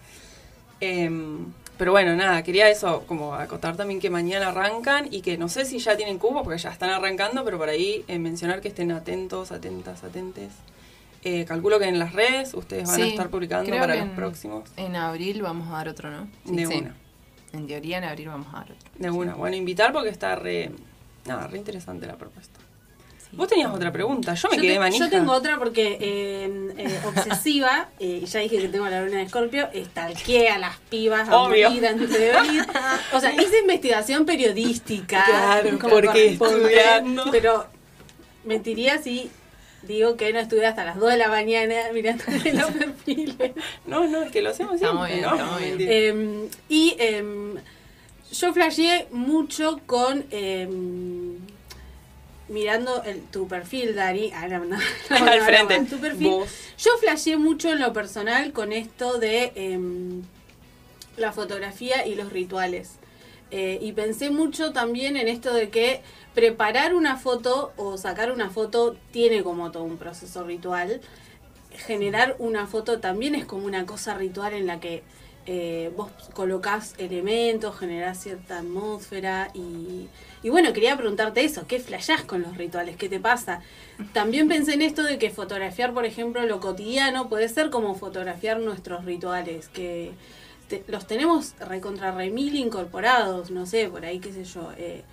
Eh, 0.80 1.10
pero 1.84 1.92
bueno, 1.92 2.16
nada, 2.16 2.42
quería 2.44 2.70
eso, 2.70 3.04
como 3.08 3.34
acotar 3.36 3.76
también 3.76 4.00
que 4.00 4.10
mañana 4.10 4.48
arrancan 4.48 5.10
y 5.12 5.20
que 5.20 5.38
no 5.38 5.50
sé 5.50 5.66
si 5.66 5.80
ya 5.80 5.98
tienen 5.98 6.18
cubo, 6.18 6.42
porque 6.42 6.58
ya 6.58 6.70
están 6.70 6.90
arrancando, 6.92 7.44
pero 7.44 7.58
por 7.58 7.68
ahí 7.68 8.06
eh, 8.08 8.20
mencionar 8.20 8.62
que 8.62 8.70
estén 8.70 8.90
atentos, 8.94 9.52
atentas, 9.52 10.02
atentes. 10.06 10.54
Eh, 11.26 11.44
calculo 11.44 11.80
que 11.80 11.86
en 11.90 12.00
las 12.00 12.14
redes 12.14 12.54
ustedes 12.54 12.88
van 12.88 13.02
a 13.02 13.06
estar 13.06 13.28
publicando 13.30 13.70
para 13.70 13.96
los 13.96 14.04
en- 14.06 14.16
próximos. 14.16 14.64
En 14.78 14.96
abril 14.96 15.42
vamos 15.42 15.68
a 15.68 15.72
dar 15.74 15.90
otro, 15.90 16.10
¿no? 16.10 16.30
de 16.46 16.66
sí. 16.66 16.74
una, 16.74 16.96
En 17.52 17.68
teoría 17.68 17.98
en 17.98 18.06
abril 18.06 18.30
vamos 18.30 18.48
a 18.54 18.60
dar 18.60 18.72
otro. 18.72 18.90
de 18.96 19.10
una. 19.12 19.36
Bueno, 19.36 19.58
invitar 19.58 19.92
porque 19.92 20.08
está 20.08 20.38
re, 20.38 20.72
nada, 21.26 21.48
re 21.48 21.58
interesante 21.58 22.08
la 22.08 22.16
propuesta. 22.16 22.62
Vos 23.36 23.48
tenías 23.48 23.72
otra 23.74 23.92
pregunta, 23.92 24.36
yo 24.36 24.48
me 24.50 24.58
Yo, 24.58 24.62
quedé 24.62 24.74
te- 24.74 24.80
manija. 24.80 25.06
yo 25.06 25.10
tengo 25.10 25.32
otra 25.34 25.58
porque 25.58 25.98
eh, 26.00 26.74
eh, 26.78 27.00
obsesiva, 27.08 27.90
eh, 28.00 28.20
y 28.22 28.26
ya 28.26 28.40
dije 28.42 28.58
que 28.60 28.68
tengo 28.68 28.88
la 28.88 29.02
luna 29.04 29.18
de 29.18 29.24
Escorpio, 29.24 29.70
estalqué 29.74 30.50
a 30.50 30.60
las 30.60 30.78
pibas 30.90 31.28
a 31.28 31.38
Obvio. 31.38 31.70
morir 31.70 31.88
antes 31.88 32.10
de 32.12 32.32
venir. 32.32 32.64
O 33.12 33.20
sea, 33.20 33.34
hice 33.34 33.60
investigación 33.62 34.26
periodística. 34.26 35.24
Claro, 35.26 35.80
como 35.80 35.94
porque 35.96 36.28
estudiando. 36.34 37.26
Pero 37.32 37.66
mentiría 38.46 39.02
si 39.02 39.32
digo 39.82 40.16
que 40.16 40.32
no 40.32 40.40
estuve 40.40 40.66
hasta 40.68 40.86
las 40.86 40.98
2 40.98 41.10
de 41.12 41.18
la 41.18 41.28
mañana 41.28 41.74
mirando 41.92 42.24
los 42.54 42.72
perfiles. 42.72 43.52
No, 43.88 44.08
no, 44.08 44.22
es 44.22 44.32
que 44.32 44.42
lo 44.44 44.52
hacemos 44.52 44.78
siempre, 44.78 45.00
muy 45.00 45.10
bien, 45.10 45.22
¿no? 45.24 45.58
bien. 45.58 45.78
Eh, 45.80 46.50
y 46.70 46.96
eh, 47.00 47.24
yo 48.32 48.54
flasheé 48.54 49.08
mucho 49.12 49.80
con. 49.88 50.24
eh, 50.30 50.68
mirando 52.50 53.04
el- 53.04 53.22
tu 53.24 53.48
perfil, 53.48 53.96
Dari. 53.96 54.32
Ah, 54.34 54.48
no, 54.48 54.60
no, 54.66 54.78
no, 55.10 55.16
Al 55.32 55.42
frente. 55.42 55.80
tu 55.90 55.98
perfil. 56.00 56.28
Vos. 56.30 56.50
Yo 56.78 56.92
flasheé 57.00 57.38
mucho 57.38 57.72
en 57.72 57.80
lo 57.80 57.94
personal 57.94 58.52
con 58.54 58.72
esto 58.74 59.18
de 59.20 59.52
em, 59.56 60.22
la 61.18 61.32
fotografía 61.32 62.06
y 62.06 62.16
los 62.16 62.32
rituales. 62.34 62.94
Eh, 63.52 63.78
y 63.82 63.92
pensé 63.92 64.32
mucho 64.32 64.72
también 64.74 65.16
en 65.16 65.28
esto 65.28 65.54
de 65.54 65.70
que 65.70 66.02
preparar 66.34 66.96
una 66.96 67.18
foto 67.18 67.72
o 67.78 67.98
sacar 67.98 68.32
una 68.32 68.50
foto 68.50 68.96
tiene 69.12 69.44
como 69.44 69.72
todo 69.72 69.84
un 69.84 69.98
proceso 69.98 70.44
ritual. 70.44 71.02
Generar 71.72 72.36
una 72.40 72.66
foto 72.68 73.00
también 73.00 73.36
es 73.36 73.46
como 73.46 73.66
una 73.66 73.86
cosa 73.86 74.16
ritual 74.16 74.54
en 74.54 74.66
la 74.68 74.80
que 74.80 75.04
eh, 75.46 75.92
vos 75.96 76.12
colocás 76.34 76.94
elementos, 76.98 77.78
generás 77.78 78.20
cierta 78.22 78.60
atmósfera 78.60 79.50
y, 79.54 80.08
y 80.42 80.50
bueno, 80.50 80.74
quería 80.74 80.96
preguntarte 80.98 81.44
eso, 81.44 81.66
¿qué 81.68 81.80
flashás 81.80 82.24
con 82.24 82.42
los 82.42 82.58
rituales? 82.58 82.96
¿Qué 82.98 83.10
te 83.10 83.20
pasa? 83.20 83.62
También 84.14 84.48
pensé 84.48 84.74
en 84.74 84.82
esto 84.82 85.04
de 85.04 85.18
que 85.20 85.30
fotografiar, 85.30 85.94
por 85.94 86.06
ejemplo, 86.06 86.46
lo 86.46 86.60
cotidiano 86.60 87.30
puede 87.30 87.50
ser 87.50 87.70
como 87.70 87.96
fotografiar 87.96 88.60
nuestros 88.60 89.06
rituales, 89.06 89.68
que 89.70 90.14
te- 90.70 90.84
los 90.88 91.08
tenemos 91.08 91.54
recontra 91.60 92.12
remil 92.12 92.56
incorporados, 92.56 93.52
no 93.52 93.66
sé, 93.66 93.90
por 93.90 94.06
ahí, 94.06 94.20
qué 94.20 94.32
sé 94.34 94.44
yo, 94.46 94.72
eh, 94.78 95.04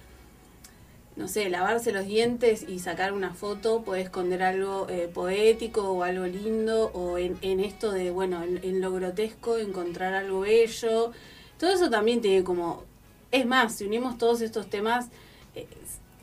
no 1.16 1.28
sé, 1.28 1.50
lavarse 1.50 1.92
los 1.92 2.06
dientes 2.06 2.64
y 2.68 2.78
sacar 2.78 3.12
una 3.12 3.34
foto 3.34 3.82
puede 3.82 4.02
esconder 4.02 4.42
algo 4.42 4.86
eh, 4.88 5.08
poético 5.12 5.90
o 5.90 6.02
algo 6.02 6.26
lindo, 6.26 6.90
o 6.94 7.18
en, 7.18 7.36
en 7.42 7.60
esto 7.60 7.92
de, 7.92 8.10
bueno, 8.10 8.42
en, 8.42 8.80
lo 8.80 8.92
grotesco 8.92 9.58
encontrar 9.58 10.14
algo 10.14 10.40
bello. 10.40 11.12
Todo 11.58 11.70
eso 11.72 11.90
también 11.90 12.20
tiene 12.20 12.44
como... 12.44 12.84
Es 13.30 13.46
más, 13.46 13.76
si 13.76 13.84
unimos 13.84 14.18
todos 14.18 14.40
estos 14.40 14.70
temas, 14.70 15.08
eh, 15.54 15.66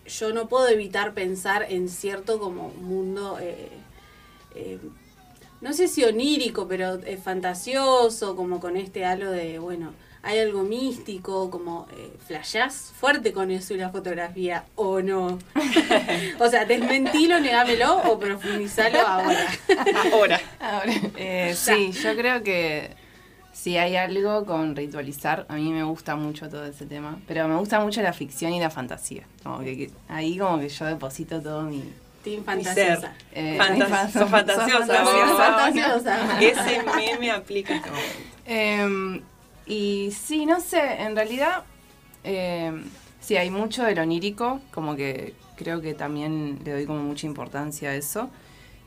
yo 0.07 0.33
no 0.33 0.47
puedo 0.49 0.67
evitar 0.67 1.13
pensar 1.13 1.65
en 1.69 1.89
cierto 1.89 2.39
como 2.39 2.69
mundo... 2.69 3.38
eh, 3.39 3.69
eh, 4.55 4.79
no 5.61 5.73
sé 5.73 5.88
si 5.88 6.03
onírico, 6.03 6.67
pero 6.67 6.95
eh, 7.03 7.17
fantasioso, 7.17 8.35
como 8.35 8.59
con 8.59 8.77
este 8.77 9.05
halo 9.05 9.31
de, 9.31 9.57
bueno, 9.59 9.93
hay 10.28 10.39
algo 10.39 10.63
místico, 10.63 11.49
como 11.49 11.88
eh, 11.95 12.11
flashás 12.28 12.91
fuerte 12.99 13.32
con 13.32 13.49
eso 13.49 13.73
y 13.73 13.78
la 13.78 13.89
fotografía, 13.89 14.65
o 14.75 15.01
no. 15.01 15.39
o 16.39 16.47
sea, 16.49 16.65
desmentilo, 16.65 17.39
negámelo 17.39 17.97
o 18.03 18.19
profundizalo 18.19 18.99
ahora. 18.99 19.47
Ahora. 20.13 20.39
Ahora, 20.59 20.93
eh, 21.15 21.53
sí, 21.55 21.91
yo 21.93 22.15
creo 22.15 22.43
que 22.43 22.91
si 23.53 23.78
hay 23.78 23.95
algo 23.95 24.45
con 24.45 24.75
ritualizar, 24.75 25.45
a 25.49 25.55
mí 25.55 25.71
me 25.71 25.84
gusta 25.84 26.15
mucho 26.15 26.49
todo 26.49 26.65
ese 26.65 26.86
tema, 26.86 27.19
pero 27.28 27.47
me 27.47 27.55
gusta 27.55 27.80
mucho 27.80 28.01
la 28.01 28.13
ficción 28.13 28.53
y 28.53 28.59
la 28.59 28.69
fantasía. 28.69 29.23
Como 29.43 29.59
que, 29.59 29.78
que 29.78 29.91
ahí 30.09 30.38
como 30.38 30.59
que 30.59 30.69
yo 30.69 30.86
deposito 30.86 31.41
todo 31.41 31.61
mi... 31.63 31.84
Team 32.23 32.43
fantasiosa. 32.43 33.13
eh, 33.32 33.57
Fantas- 33.57 34.11
fantasiosa, 34.28 34.28
fantasiosa. 34.28 35.38
Fantasiosa. 35.38 36.41
Ese 36.41 36.84
meme 36.95 37.32
aplica. 37.32 37.82
Eh, 38.45 39.21
y 39.68 40.11
sí, 40.11 40.45
no 40.45 40.61
sé, 40.61 41.01
en 41.01 41.15
realidad 41.15 41.63
eh, 42.24 42.72
sí 43.20 43.36
hay 43.36 43.49
mucho 43.49 43.84
del 43.84 43.99
onírico, 43.99 44.61
como 44.72 44.95
que 44.95 45.34
creo 45.57 45.82
que 45.82 45.93
también 45.93 46.59
le 46.63 46.72
doy 46.72 46.86
como 46.86 47.01
mucha 47.01 47.28
importancia 47.28 47.89
a 47.89 47.95
eso. 47.95 48.30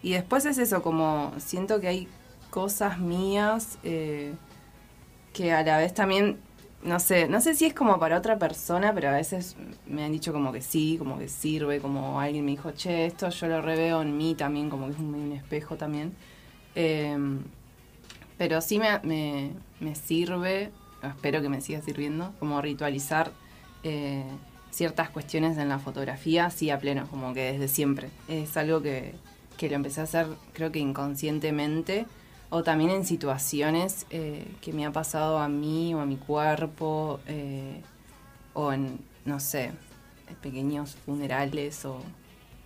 Y 0.02 0.12
después 0.12 0.46
es 0.46 0.56
eso, 0.56 0.82
como 0.82 1.32
siento 1.38 1.80
que 1.80 1.88
hay 1.88 2.08
cosas 2.48 2.98
mías 2.98 3.78
eh, 3.82 4.32
que 5.34 5.52
a 5.52 5.62
la 5.62 5.78
vez 5.78 5.92
también, 5.92 6.38
no 6.82 6.98
sé, 6.98 7.28
no 7.28 7.40
sé 7.42 7.54
si 7.54 7.66
es 7.66 7.74
como 7.74 7.98
para 7.98 8.16
otra 8.16 8.38
persona, 8.38 8.94
pero 8.94 9.10
a 9.10 9.12
veces 9.12 9.56
me 9.86 10.04
han 10.04 10.12
dicho 10.12 10.32
como 10.32 10.52
que 10.52 10.62
sí, 10.62 10.96
como 10.98 11.18
que 11.18 11.28
sirve, 11.28 11.80
como 11.80 12.20
alguien 12.20 12.44
me 12.46 12.52
dijo, 12.52 12.70
che, 12.72 13.04
esto 13.06 13.28
yo 13.28 13.48
lo 13.48 13.60
reveo 13.60 14.00
en 14.00 14.16
mí 14.16 14.34
también, 14.34 14.70
como 14.70 14.86
que 14.86 14.92
es 14.92 14.98
un, 14.98 15.32
espejo 15.32 15.76
también. 15.76 16.14
Eh, 16.74 17.16
pero 18.38 18.62
sí 18.62 18.78
me, 18.78 19.52
me 19.80 19.94
sirve, 19.94 20.70
espero 21.02 21.42
que 21.42 21.48
me 21.48 21.60
siga 21.60 21.82
sirviendo, 21.82 22.32
como 22.38 22.60
ritualizar 22.60 23.32
eh, 23.82 24.24
ciertas 24.70 25.10
cuestiones 25.10 25.58
en 25.58 25.68
la 25.68 25.78
fotografía, 25.78 26.50
sí 26.50 26.70
a 26.70 26.78
pleno, 26.78 27.06
como 27.08 27.34
que 27.34 27.52
desde 27.52 27.68
siempre. 27.68 28.10
Es 28.28 28.56
algo 28.56 28.82
que, 28.82 29.14
que 29.56 29.68
lo 29.68 29.76
empecé 29.76 30.00
a 30.00 30.04
hacer 30.04 30.26
creo 30.52 30.70
que 30.70 30.78
inconscientemente, 30.78 32.06
o 32.50 32.62
también 32.62 32.90
en 32.90 33.04
situaciones 33.04 34.06
eh, 34.10 34.46
que 34.60 34.72
me 34.72 34.84
ha 34.84 34.92
pasado 34.92 35.38
a 35.38 35.48
mí 35.48 35.94
o 35.94 36.00
a 36.00 36.06
mi 36.06 36.16
cuerpo, 36.16 37.20
eh, 37.26 37.80
o 38.54 38.72
en, 38.72 38.98
no 39.24 39.40
sé, 39.40 39.72
pequeños 40.42 40.96
funerales 41.06 41.84
o 41.84 42.02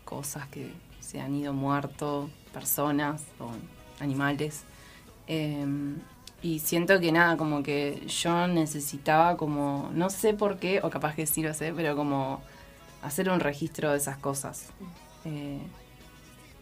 cosas 0.04 0.46
que 0.48 0.72
se 1.00 1.20
han 1.20 1.34
ido 1.34 1.52
muerto, 1.52 2.30
personas 2.52 3.22
o 3.38 3.50
animales. 4.02 4.64
Y 6.44 6.58
siento 6.58 7.00
que 7.00 7.10
nada, 7.10 7.38
como 7.38 7.62
que 7.62 8.02
yo 8.06 8.46
necesitaba 8.46 9.38
como, 9.38 9.90
no 9.94 10.10
sé 10.10 10.34
por 10.34 10.58
qué, 10.58 10.80
o 10.82 10.90
capaz 10.90 11.14
que 11.14 11.26
sí 11.26 11.42
lo 11.42 11.54
sé, 11.54 11.72
pero 11.74 11.96
como 11.96 12.42
hacer 13.02 13.30
un 13.30 13.40
registro 13.40 13.90
de 13.92 13.96
esas 13.96 14.18
cosas. 14.18 14.66
Eh, 15.24 15.58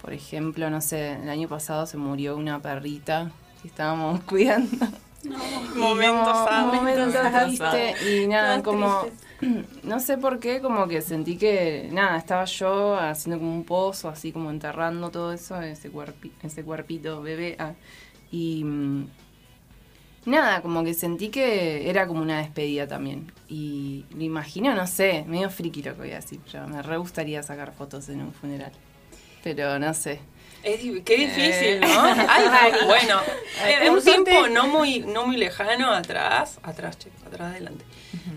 por 0.00 0.12
ejemplo, 0.12 0.70
no 0.70 0.80
sé, 0.80 1.14
el 1.14 1.28
año 1.28 1.48
pasado 1.48 1.86
se 1.86 1.96
murió 1.96 2.36
una 2.36 2.60
perrita 2.60 3.32
que 3.60 3.66
estábamos 3.66 4.20
cuidando. 4.28 4.86
Y 5.24 5.78
Momentos 5.78 6.32
como- 6.48 6.72
momentos 6.74 7.14
y 8.06 8.26
nada, 8.28 8.62
como 8.62 9.00
tristes. 9.40 9.66
no 9.84 9.98
sé 9.98 10.16
por 10.16 10.38
qué, 10.38 10.60
como 10.60 10.86
que 10.86 11.00
sentí 11.00 11.36
que, 11.36 11.88
nada, 11.92 12.18
estaba 12.18 12.44
yo 12.44 12.94
haciendo 12.96 13.38
como 13.40 13.52
un 13.52 13.64
pozo, 13.64 14.08
así 14.08 14.30
como 14.30 14.50
enterrando 14.50 15.10
todo 15.10 15.32
eso, 15.32 15.60
ese, 15.60 15.92
cuerpi- 15.92 16.30
ese 16.42 16.62
cuerpito 16.62 17.20
bebé. 17.20 17.56
ah, 17.58 17.72
y 18.30 18.62
mm, 18.64 19.06
nada, 20.24 20.62
como 20.62 20.84
que 20.84 20.94
sentí 20.94 21.28
que 21.28 21.88
era 21.90 22.06
como 22.06 22.20
una 22.22 22.38
despedida 22.38 22.86
también. 22.86 23.30
Y 23.48 24.04
lo 24.14 24.22
imagino, 24.22 24.74
no 24.74 24.86
sé, 24.86 25.24
medio 25.26 25.50
friki 25.50 25.82
lo 25.82 25.92
que 25.94 25.98
voy 26.02 26.12
a 26.12 26.16
decir, 26.16 26.40
pero 26.50 26.66
me 26.68 26.80
re 26.82 26.96
gustaría 26.96 27.42
sacar 27.42 27.72
fotos 27.72 28.08
en 28.08 28.22
un 28.22 28.32
funeral. 28.32 28.72
Pero 29.42 29.78
no 29.78 29.92
sé. 29.94 30.20
Es 30.62 30.78
qué 31.04 31.16
difícil, 31.16 31.42
Eh. 31.42 31.80
¿no? 31.80 32.02
Ay, 32.28 32.72
bueno, 32.86 33.20
en 33.66 33.88
un 33.88 33.94
Por 33.96 34.02
suerte- 34.04 34.30
tiempo 34.30 34.48
no 34.48 34.68
muy, 34.68 35.00
no 35.00 35.26
muy 35.26 35.36
lejano 35.36 35.90
atrás, 35.90 36.60
atrás, 36.62 36.96
che, 37.00 37.10
atrás 37.26 37.50
adelante, 37.50 37.84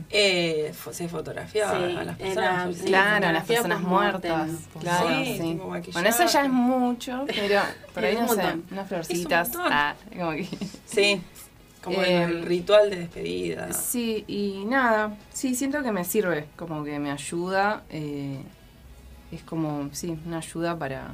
eh, 0.10 0.74
se 0.90 1.08
fotografiaba 1.08 1.78
Sí, 1.78 1.84
a 1.84 2.04
las 2.04 2.04
era- 2.04 2.16
personas. 2.18 2.76
sí. 2.78 2.86
claro, 2.86 3.32
las 3.32 3.44
fotografía 3.44 3.56
personas 3.58 3.82
muertas. 3.82 4.50
Claro, 4.80 5.08
Sí, 5.24 5.38
sí. 5.40 5.60
Bueno, 5.94 6.10
eso 6.10 6.26
ya 6.26 6.42
es 6.46 6.50
mucho, 6.50 7.26
pero 7.28 7.62
por 7.94 8.04
ahí 8.04 8.16
un 8.16 8.22
no 8.26 8.34
sé, 8.34 8.42
unas 8.72 8.88
florcitas. 8.88 9.52
ah, 9.60 9.94
como 10.18 10.32
que- 10.32 10.48
Sí, 10.88 11.22
como 11.86 12.02
el- 12.02 12.10
Eh, 12.10 12.24
el 12.24 12.42
ritual 12.46 12.90
de 12.90 12.98
despedida. 12.98 13.72
Sí, 13.72 14.26
y 14.28 14.66
nada, 14.66 15.16
sí, 15.32 15.56
siento 15.56 15.82
que 15.84 15.92
me 15.92 16.04
sirve, 16.04 16.48
como 16.58 16.84
que 16.84 17.00
me 17.00 17.12
ayuda, 17.12 17.84
eh, 17.90 18.42
es 19.32 19.42
como, 19.44 19.90
sí, 19.94 20.18
una 20.26 20.40
ayuda 20.40 20.78
para, 20.78 21.14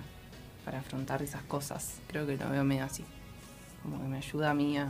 para 0.66 0.80
afrontar 0.80 1.22
esas 1.22 1.44
cosas, 1.44 2.00
creo 2.08 2.26
que 2.26 2.38
lo 2.38 2.50
veo 2.50 2.64
medio 2.64 2.86
así, 2.86 3.04
como 3.84 4.00
que 4.02 4.08
me 4.08 4.18
ayuda 4.18 4.52
a 4.52 4.54
mí 4.54 4.78
a 4.78 4.88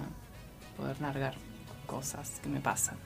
poder 0.77 1.01
largar 1.01 1.33
cosas 1.87 2.39
que 2.41 2.47
me 2.49 2.59
pasan 2.61 2.97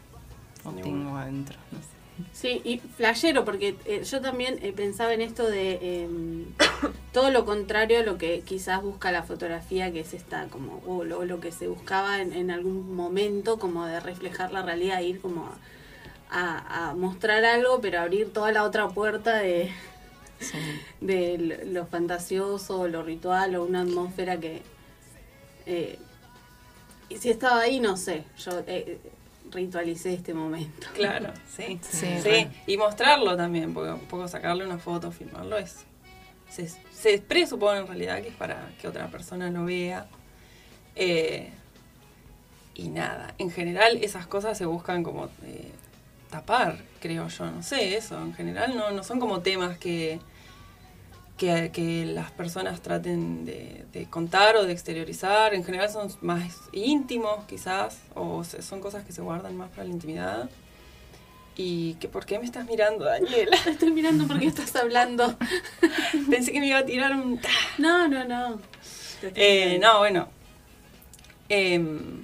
o 0.63 0.71
tengo 0.83 1.15
adentro, 1.17 1.57
no 1.71 1.79
sé. 1.79 1.94
Sí, 2.33 2.61
y 2.63 2.79
flashero, 2.79 3.43
porque 3.45 3.75
eh, 3.85 4.03
yo 4.03 4.21
también 4.21 4.59
eh, 4.61 4.71
pensaba 4.73 5.13
en 5.13 5.21
esto 5.21 5.45
de 5.49 5.79
eh, 5.81 6.07
todo 7.13 7.29
lo 7.31 7.45
contrario 7.45 7.99
a 7.99 8.03
lo 8.03 8.17
que 8.17 8.41
quizás 8.41 8.81
busca 8.81 9.11
la 9.11 9.23
fotografía, 9.23 9.91
que 9.91 10.01
es 10.01 10.13
esta, 10.13 10.47
como, 10.47 10.81
o 10.85 11.03
lo, 11.03 11.25
lo 11.25 11.39
que 11.39 11.51
se 11.51 11.67
buscaba 11.67 12.21
en, 12.21 12.33
en 12.33 12.51
algún 12.51 12.95
momento, 12.95 13.57
como 13.59 13.85
de 13.85 13.99
reflejar 13.99 14.51
la 14.53 14.61
realidad, 14.61 15.01
ir 15.01 15.19
como 15.21 15.45
a, 16.29 16.57
a- 16.59 16.89
a 16.91 16.95
mostrar 16.95 17.45
algo, 17.45 17.81
pero 17.81 17.99
abrir 18.01 18.31
toda 18.33 18.51
la 18.51 18.63
otra 18.63 18.87
puerta 18.89 19.37
de, 19.37 19.71
Sí. 20.39 20.57
de 21.01 21.63
lo 21.67 21.85
fantasioso, 21.87 22.87
lo 22.87 23.03
ritual, 23.03 23.55
o 23.55 23.63
una 23.65 23.81
atmósfera 23.81 24.39
que... 24.39 24.61
eh, 25.65 25.97
y 27.09 27.17
si 27.17 27.29
estaba 27.29 27.61
ahí, 27.61 27.79
no 27.79 27.97
sé, 27.97 28.23
yo 28.37 28.63
eh, 28.67 28.99
ritualicé 29.55 30.13
este 30.13 30.33
momento. 30.33 30.87
Claro, 30.93 31.33
sí. 31.49 31.79
Sí, 31.81 32.47
y 32.67 32.77
mostrarlo 32.77 33.35
también, 33.35 33.73
porque 33.73 33.91
un 33.91 34.07
poco 34.07 34.27
sacarle 34.27 34.65
una 34.65 34.77
foto, 34.77 35.11
filmarlo 35.11 35.57
es. 35.57 35.85
Se, 36.49 36.69
se 36.69 37.17
presupone 37.19 37.79
en 37.79 37.87
realidad 37.87 38.21
que 38.21 38.29
es 38.29 38.35
para 38.35 38.71
que 38.79 38.87
otra 38.87 39.07
persona 39.07 39.49
lo 39.49 39.65
vea. 39.65 40.07
Eh, 40.95 41.51
y 42.75 42.89
nada, 42.89 43.33
en 43.37 43.51
general 43.51 43.97
esas 44.01 44.27
cosas 44.27 44.57
se 44.57 44.65
buscan 44.65 45.03
como 45.03 45.29
eh, 45.43 45.71
tapar, 46.29 46.77
creo 46.99 47.27
yo, 47.27 47.51
no 47.51 47.63
sé, 47.63 47.95
eso. 47.97 48.21
En 48.21 48.33
general 48.33 48.75
no, 48.75 48.91
no 48.91 49.03
son 49.03 49.19
como 49.19 49.41
temas 49.41 49.77
que, 49.77 50.19
que, 51.37 51.71
que 51.73 52.05
las 52.05 52.31
personas 52.31 52.81
traten 52.81 53.43
de, 53.45 53.85
de 53.91 54.05
contar 54.09 54.55
o 54.55 54.65
de 54.65 54.71
exteriorizar. 54.71 55.53
En 55.53 55.63
general 55.63 55.89
son 55.89 56.09
más 56.21 56.53
íntimos, 56.71 57.43
quizás, 57.45 57.99
o 58.13 58.43
se- 58.43 58.61
son 58.61 58.79
cosas 58.79 59.03
que 59.03 59.11
se 59.11 59.21
guardan 59.21 59.55
más 59.57 59.69
para 59.69 59.83
la 59.83 59.89
intimidad. 59.91 60.49
¿Y 61.57 61.93
que, 61.95 62.07
por 62.09 62.25
qué 62.25 62.37
me 62.39 62.45
estás 62.45 62.65
mirando, 62.65 63.05
Daniela? 63.05 63.57
Estoy 63.65 63.91
mirando 63.91 64.27
porque 64.27 64.45
estás 64.45 64.75
hablando. 64.75 65.37
Pensé 66.29 66.51
que 66.51 66.59
me 66.59 66.67
iba 66.67 66.79
a 66.79 66.85
tirar 66.85 67.13
un... 67.13 67.39
No, 67.77 68.07
no, 68.07 68.25
no. 68.25 68.59
Te 69.21 69.31
Eh, 69.35 69.79
no, 69.79 69.99
bueno. 69.99 70.27
Em, 71.49 72.23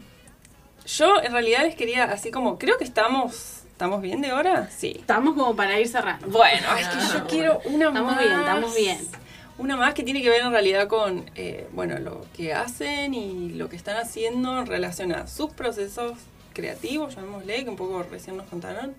yo 0.86 1.22
en 1.22 1.32
realidad 1.32 1.62
les 1.64 1.76
quería, 1.76 2.06
así 2.06 2.32
como, 2.32 2.58
creo 2.58 2.78
que 2.78 2.84
estamos 2.84 3.61
¿Estamos 3.82 4.04
bien 4.04 4.22
de 4.22 4.32
hora? 4.32 4.70
Sí. 4.70 4.94
Estamos 5.00 5.34
como 5.34 5.56
para 5.56 5.80
ir 5.80 5.88
cerrando. 5.88 6.28
Bueno, 6.28 6.68
es 6.78 6.88
que 6.88 7.18
yo 7.18 7.26
quiero 7.26 7.62
una 7.66 7.88
Estamos 7.88 8.12
más. 8.12 8.24
bien, 8.24 8.40
estamos 8.40 8.76
bien. 8.76 9.00
Una 9.58 9.76
más 9.76 9.96
que 9.96 10.04
tiene 10.04 10.22
que 10.22 10.30
ver 10.30 10.42
en 10.42 10.52
realidad 10.52 10.88
con, 10.88 11.26
eh, 11.34 11.68
bueno, 11.72 11.98
lo 11.98 12.24
que 12.38 12.54
hacen 12.54 13.16
y 13.16 13.50
lo 13.54 13.70
que 13.70 13.76
están 13.76 13.98
haciendo 13.98 14.60
en 14.60 14.68
relación 14.68 15.12
a 15.14 15.26
sus 15.26 15.52
procesos 15.54 16.20
creativos, 16.54 17.16
llamémosle, 17.16 17.64
que 17.64 17.72
un 17.72 17.76
poco 17.76 18.04
recién 18.04 18.38
nos 18.38 18.46
contaron, 18.46 18.94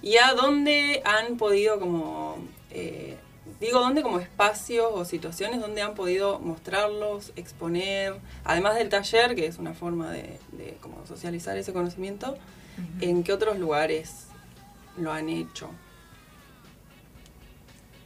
y 0.00 0.16
a 0.16 0.32
dónde 0.32 1.02
han 1.04 1.36
podido 1.36 1.78
como, 1.78 2.38
eh, 2.70 3.18
digo, 3.64 3.80
dónde 3.80 4.02
como 4.02 4.20
espacios 4.20 4.88
o 4.92 5.04
situaciones 5.04 5.60
donde 5.60 5.82
han 5.82 5.94
podido 5.94 6.38
mostrarlos, 6.38 7.32
exponer, 7.36 8.16
además 8.44 8.76
del 8.76 8.88
taller, 8.88 9.34
que 9.34 9.46
es 9.46 9.58
una 9.58 9.74
forma 9.74 10.10
de, 10.10 10.38
de 10.52 10.76
como 10.80 11.06
socializar 11.06 11.56
ese 11.56 11.72
conocimiento, 11.72 12.36
en 13.00 13.22
qué 13.22 13.32
otros 13.32 13.58
lugares 13.58 14.26
lo 14.96 15.12
han 15.12 15.28
hecho. 15.28 15.70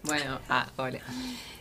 Bueno, 0.02 0.40
ah, 0.48 0.68
hola. 0.76 1.00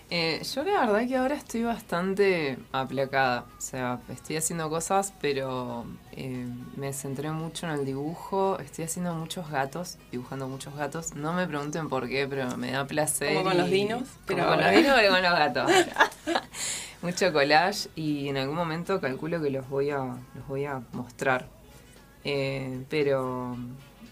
Eh, 0.10 0.42
yo 0.56 0.64
la 0.64 0.86
verdad 0.86 1.06
que 1.06 1.18
ahora 1.18 1.36
estoy 1.36 1.64
bastante 1.64 2.58
aplacada. 2.72 3.46
O 3.58 3.62
sea, 3.62 4.00
estoy 4.10 4.38
haciendo 4.38 4.70
cosas, 4.70 5.14
pero 5.20 5.86
eh, 6.14 6.48
me 6.78 6.94
centré 6.94 7.30
mucho 7.32 7.66
en 7.68 7.74
el 7.74 7.86
dibujo. 7.86 8.58
Estoy 8.60 8.86
haciendo 8.86 9.14
muchos 9.16 9.50
gatos, 9.52 9.98
dibujando 10.12 10.48
muchos 10.48 10.74
gatos. 10.76 11.14
No 11.16 11.34
me 11.34 11.46
pregunten 11.46 11.90
por 11.90 12.08
qué, 12.08 12.26
pero 12.26 12.56
me 12.58 12.72
da 12.72 12.86
placer. 12.88 13.34
Como 13.34 13.44
con 13.44 13.54
y- 13.56 13.58
los 13.58 13.70
dinos, 13.70 14.04
Como 14.26 14.26
pero 14.28 14.48
con 14.48 14.62
los 14.62 14.72
dinos, 14.76 14.94
pero 14.96 15.12
con 15.12 15.22
los 15.24 15.32
gatos. 15.34 15.72
mucho 17.02 17.34
collage 17.34 17.90
y 17.96 18.30
en 18.30 18.38
algún 18.38 18.56
momento 18.56 19.02
calculo 19.02 19.42
que 19.42 19.50
los 19.50 19.68
voy 19.70 19.90
a, 19.90 19.98
los 20.36 20.48
voy 20.48 20.66
a 20.66 20.82
mostrar. 20.94 21.50
Eh, 22.24 22.84
pero 22.90 23.58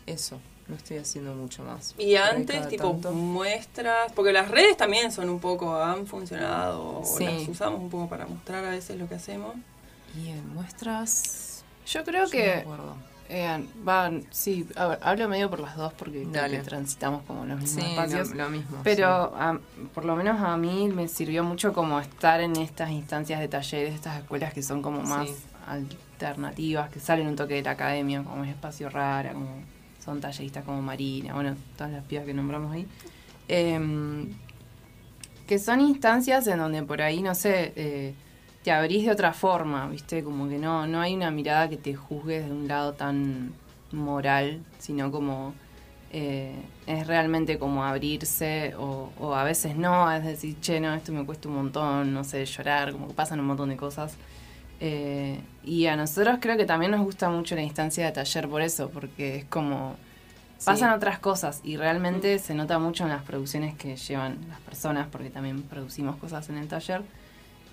eso, 0.05 0.39
no 0.67 0.75
estoy 0.75 0.97
haciendo 0.97 1.33
mucho 1.35 1.63
más. 1.63 1.93
Y 1.97 2.15
antes, 2.15 2.67
tipo, 2.69 2.91
tanto. 2.91 3.11
muestras, 3.11 4.11
porque 4.13 4.33
las 4.33 4.49
redes 4.49 4.75
también 4.77 5.11
son 5.11 5.29
un 5.29 5.39
poco, 5.39 5.75
han 5.81 6.07
funcionado, 6.07 6.99
o 7.01 7.05
Sí. 7.05 7.23
las 7.25 7.47
usamos 7.47 7.79
un 7.81 7.89
poco 7.89 8.09
para 8.09 8.25
mostrar 8.25 8.65
a 8.65 8.69
veces 8.71 8.97
lo 8.97 9.07
que 9.07 9.15
hacemos. 9.15 9.55
Y 10.17 10.29
en 10.29 10.53
muestras. 10.53 11.63
Yo 11.85 12.03
creo 12.03 12.25
yo 12.25 12.33
no 12.33 12.37
me 12.39 12.43
que 12.43 12.53
acuerdo. 12.53 12.95
eh, 13.29 13.67
van, 13.83 14.25
sí, 14.31 14.67
a 14.75 14.87
ver, 14.87 14.99
hablo 15.03 15.27
medio 15.29 15.49
por 15.49 15.59
las 15.59 15.75
dos 15.75 15.93
porque 15.93 16.25
Dale. 16.31 16.59
transitamos 16.59 17.21
como 17.27 17.45
los 17.45 17.59
mismos 17.59 17.83
Sí, 17.83 17.89
espacios. 17.91 18.29
lo, 18.31 18.43
lo 18.45 18.49
mismo. 18.49 18.77
Pero 18.83 19.07
a- 19.07 19.59
por 19.93 20.05
lo 20.05 20.15
menos 20.15 20.39
a 20.41 20.57
mí 20.57 20.87
me 20.87 21.07
sirvió 21.07 21.43
mucho 21.43 21.73
como 21.73 21.99
estar 21.99 22.39
en 22.41 22.55
estas 22.55 22.89
instancias 22.89 23.39
de 23.39 23.47
talleres, 23.47 23.93
estas 23.93 24.17
escuelas 24.19 24.53
que 24.53 24.63
son 24.63 24.81
como 24.81 25.01
más 25.01 25.27
Sí. 25.27 25.35
alternativas, 25.67 26.89
que 26.89 26.99
salen 26.99 27.27
un 27.27 27.35
toque 27.35 27.55
de 27.55 27.61
la 27.63 27.71
academia, 27.71 28.23
como 28.23 28.43
es 28.43 28.49
espacio 28.51 28.89
rara, 28.89 29.33
como 29.33 29.49
son 30.05 30.21
talleristas 30.21 30.63
como 30.63 30.81
Marina, 30.81 31.33
bueno, 31.33 31.55
todas 31.75 31.91
las 31.91 32.03
pibas 32.03 32.25
que 32.25 32.33
nombramos 32.33 32.71
ahí. 32.71 32.87
Em, 33.47 34.33
que 35.47 35.59
son 35.59 35.81
instancias 35.81 36.47
en 36.47 36.59
donde 36.59 36.83
por 36.83 37.01
ahí, 37.01 37.21
no 37.21 37.35
sé, 37.35 37.73
eh, 37.75 38.13
te 38.63 38.71
abrís 38.71 39.05
de 39.05 39.11
otra 39.11 39.33
forma, 39.33 39.87
¿viste? 39.87 40.23
Como 40.23 40.47
que 40.47 40.57
no, 40.57 40.87
no 40.87 41.01
hay 41.01 41.15
una 41.15 41.31
mirada 41.31 41.69
que 41.69 41.77
te 41.77 41.95
juzgue 41.95 42.41
de 42.41 42.51
un 42.51 42.67
lado 42.67 42.93
tan 42.93 43.53
moral, 43.91 44.63
sino 44.79 45.11
como 45.11 45.53
eh, 46.11 46.55
es 46.87 47.05
realmente 47.07 47.59
como 47.59 47.83
abrirse 47.83 48.73
o, 48.77 49.11
o 49.19 49.35
a 49.35 49.43
veces 49.43 49.75
no, 49.75 50.11
es 50.11 50.23
decir, 50.23 50.59
che, 50.61 50.79
no, 50.79 50.93
esto 50.93 51.11
me 51.11 51.25
cuesta 51.25 51.47
un 51.47 51.55
montón, 51.55 52.13
no 52.13 52.23
sé, 52.23 52.45
llorar, 52.45 52.91
como 52.91 53.07
que 53.07 53.13
pasan 53.13 53.39
un 53.39 53.47
montón 53.47 53.69
de 53.69 53.77
cosas. 53.77 54.15
Eh, 54.79 55.39
y 55.63 55.85
a 55.87 55.95
nosotros 55.95 56.37
creo 56.41 56.57
que 56.57 56.65
también 56.65 56.91
nos 56.91 57.01
gusta 57.01 57.29
mucho 57.29 57.55
la 57.55 57.61
instancia 57.61 58.05
de 58.05 58.11
taller 58.11 58.47
por 58.49 58.61
eso, 58.61 58.89
porque 58.89 59.37
es 59.37 59.45
como 59.45 59.95
pasan 60.63 60.93
otras 60.93 61.19
cosas 61.19 61.59
y 61.63 61.77
realmente 61.77 62.39
se 62.39 62.55
nota 62.55 62.79
mucho 62.79 63.03
en 63.03 63.09
las 63.09 63.21
producciones 63.23 63.75
que 63.75 63.95
llevan 63.97 64.37
las 64.49 64.59
personas, 64.61 65.07
porque 65.11 65.29
también 65.29 65.61
producimos 65.63 66.15
cosas 66.17 66.49
en 66.49 66.57
el 66.57 66.67
taller. 66.67 67.01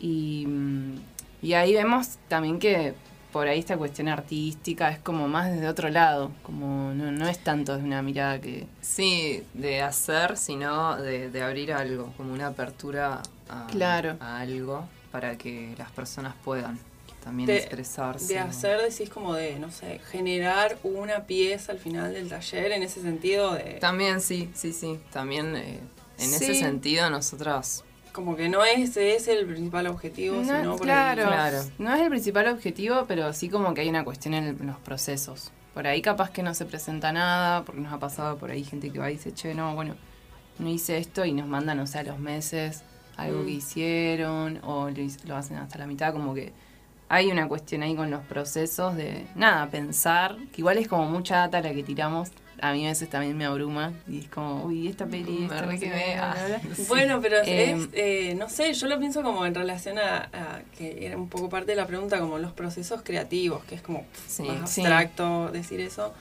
Y, 0.00 0.44
mm, 0.46 0.94
y 1.42 1.53
ahí 1.55 1.74
vemos 1.74 2.18
también 2.28 2.59
que 2.59 2.94
por 3.32 3.48
ahí 3.48 3.59
esta 3.61 3.78
cuestión 3.78 4.09
artística 4.09 4.90
es 4.90 4.98
como 4.98 5.26
más 5.26 5.50
desde 5.50 5.68
otro 5.68 5.88
lado, 5.88 6.32
como 6.42 6.92
no, 6.92 7.11
no 7.11 7.26
es 7.28 7.38
tanto 7.38 7.76
de 7.78 7.82
una 7.82 8.03
mirada 8.03 8.40
que... 8.40 8.66
Sí, 8.82 9.42
de 9.55 9.80
hacer, 9.80 10.36
sino 10.36 10.96
de, 10.96 11.30
de 11.30 11.42
abrir 11.42 11.72
algo, 11.72 12.12
como 12.16 12.34
una 12.34 12.48
apertura 12.48 13.22
a, 13.48 13.66
Claro. 13.68 14.16
a 14.20 14.40
algo 14.40 14.84
para 15.11 15.38
que 15.38 15.74
las 15.78 15.90
personas 15.92 16.34
puedan 16.44 16.78
también 17.23 17.47
De- 17.47 17.57
expresarse. 17.57 18.35
De 18.35 18.39
hacer, 18.39 18.81
decís 18.83 19.09
como 19.09 19.35
de, 19.35 19.59
no 19.59 19.70
sé, 19.70 20.01
generar 20.11 20.77
una 20.83 21.25
pieza 21.27 21.73
al 21.73 21.79
final 21.79 22.12
del 22.12 22.29
taller, 22.29 22.73
en 22.73 22.83
ese 22.83 23.01
sentido 23.01 23.55
de... 23.55 23.75
También 23.81 24.20
sí, 24.20 24.51
sí, 24.55 24.73
sí. 24.73 24.99
También 25.12 25.57
eh, 25.57 25.79
en 26.18 26.35
ese 26.35 26.55
sentido 26.55 27.09
nosotras... 27.11 27.85
Como 28.12 28.37
que 28.37 28.51
no 28.51 28.62
es 28.62 28.95
ese 28.99 29.33
el 29.39 29.47
principal 29.47 29.87
objetivo, 29.87 30.37
No, 30.37 30.45
sino 30.45 30.77
por 30.77 30.83
claro, 30.83 31.23
el- 31.23 31.29
Claro. 31.29 31.64
no 31.79 31.95
es 31.95 32.03
el 32.03 32.09
principal 32.11 32.49
objetivo, 32.49 33.07
pero 33.09 33.33
sí 33.33 33.49
como 33.49 33.73
que 33.73 33.81
hay 33.81 33.89
una 33.89 34.05
cuestión 34.05 34.35
en, 34.35 34.45
el- 34.45 34.61
en 34.61 34.66
los 34.66 34.77
procesos. 34.79 35.51
Por 35.73 35.87
ahí 35.87 36.03
capaz 36.03 36.29
que 36.31 36.43
no 36.43 36.53
se 36.53 36.66
presenta 36.66 37.11
nada, 37.12 37.64
porque 37.64 37.81
nos 37.81 37.91
ha 37.93 37.99
pasado 37.99 38.37
por 38.37 38.51
ahí 38.51 38.64
gente 38.64 38.91
que 38.91 38.99
va 38.99 39.11
y 39.11 39.14
dice, 39.14 39.33
che, 39.33 39.55
no, 39.55 39.75
bueno, 39.75 39.95
no 40.59 40.68
hice 40.68 40.99
esto 40.99 41.25
y 41.25 41.33
nos 41.33 41.47
mandan, 41.49 41.81
o 41.81 41.87
sea, 41.87 42.03
a 42.03 42.05
los 42.05 42.18
meses 42.18 42.83
algo 43.16 43.41
Mm. 43.43 43.47
que 43.47 43.51
hicieron 43.53 44.61
o 44.64 44.91
lo 45.25 45.37
hacen 45.37 45.57
hasta 45.57 45.79
la 45.79 45.87
mitad, 45.87 46.12
como 46.12 46.35
que 46.35 46.53
hay 47.12 47.30
una 47.30 47.46
cuestión 47.46 47.82
ahí 47.82 47.94
con 47.94 48.10
los 48.10 48.22
procesos 48.24 48.96
de, 48.96 49.26
nada, 49.34 49.66
pensar, 49.68 50.34
que 50.50 50.62
igual 50.62 50.78
es 50.78 50.88
como 50.88 51.04
mucha 51.10 51.36
data 51.36 51.60
la 51.60 51.74
que 51.74 51.82
tiramos. 51.82 52.30
A 52.62 52.72
mí 52.72 52.86
a 52.86 52.88
veces 52.88 53.10
también 53.10 53.36
me 53.36 53.44
abruma 53.44 53.92
y 54.08 54.20
es 54.20 54.28
como, 54.28 54.64
uy, 54.64 54.88
esta 54.88 55.04
peli, 55.04 55.30
Me 55.40 55.44
esta 55.44 55.60
no 55.66 55.72
ah. 56.22 56.34
bla, 56.48 56.58
bla". 56.58 56.60
Bueno, 56.88 57.20
pero 57.20 57.36
es, 57.42 57.48
Em, 57.48 57.88
eh, 57.92 58.34
no 58.38 58.48
sé, 58.48 58.72
yo 58.72 58.86
lo 58.86 58.98
pienso 58.98 59.22
como 59.22 59.44
en 59.44 59.54
relación 59.54 59.98
a, 59.98 60.30
a 60.32 60.62
que 60.78 61.04
era 61.04 61.18
un 61.18 61.28
poco 61.28 61.50
parte 61.50 61.72
de 61.72 61.76
la 61.76 61.86
pregunta, 61.86 62.18
como 62.18 62.38
los 62.38 62.52
procesos 62.52 63.02
creativos, 63.02 63.62
que 63.64 63.74
es 63.74 63.82
como 63.82 64.06
Sí, 64.26 64.44
más 64.44 64.70
sí. 64.70 64.80
abstracto 64.80 65.50
decir 65.52 65.80
eso. 65.80 66.14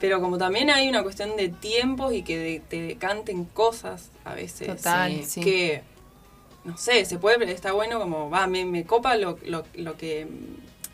Pero 0.00 0.22
como 0.22 0.38
también 0.38 0.70
hay 0.70 0.88
una 0.88 1.02
cuestión 1.02 1.36
de 1.36 1.50
tiempos 1.50 2.14
y 2.14 2.22
que 2.22 2.38
de- 2.38 2.60
te 2.60 2.80
decanten 2.80 3.44
cosas 3.44 4.10
a 4.24 4.32
veces. 4.34 4.68
Total, 4.68 5.12
sí. 5.12 5.24
sí. 5.26 5.40
Que, 5.42 5.82
no 6.64 6.76
sé, 6.76 7.04
se 7.04 7.18
puede, 7.18 7.50
está 7.50 7.72
bueno 7.72 7.98
como, 7.98 8.30
va, 8.30 8.46
me, 8.46 8.64
me 8.64 8.84
copa 8.84 9.16
lo, 9.16 9.38
lo, 9.44 9.64
lo 9.74 9.96
que, 9.96 10.28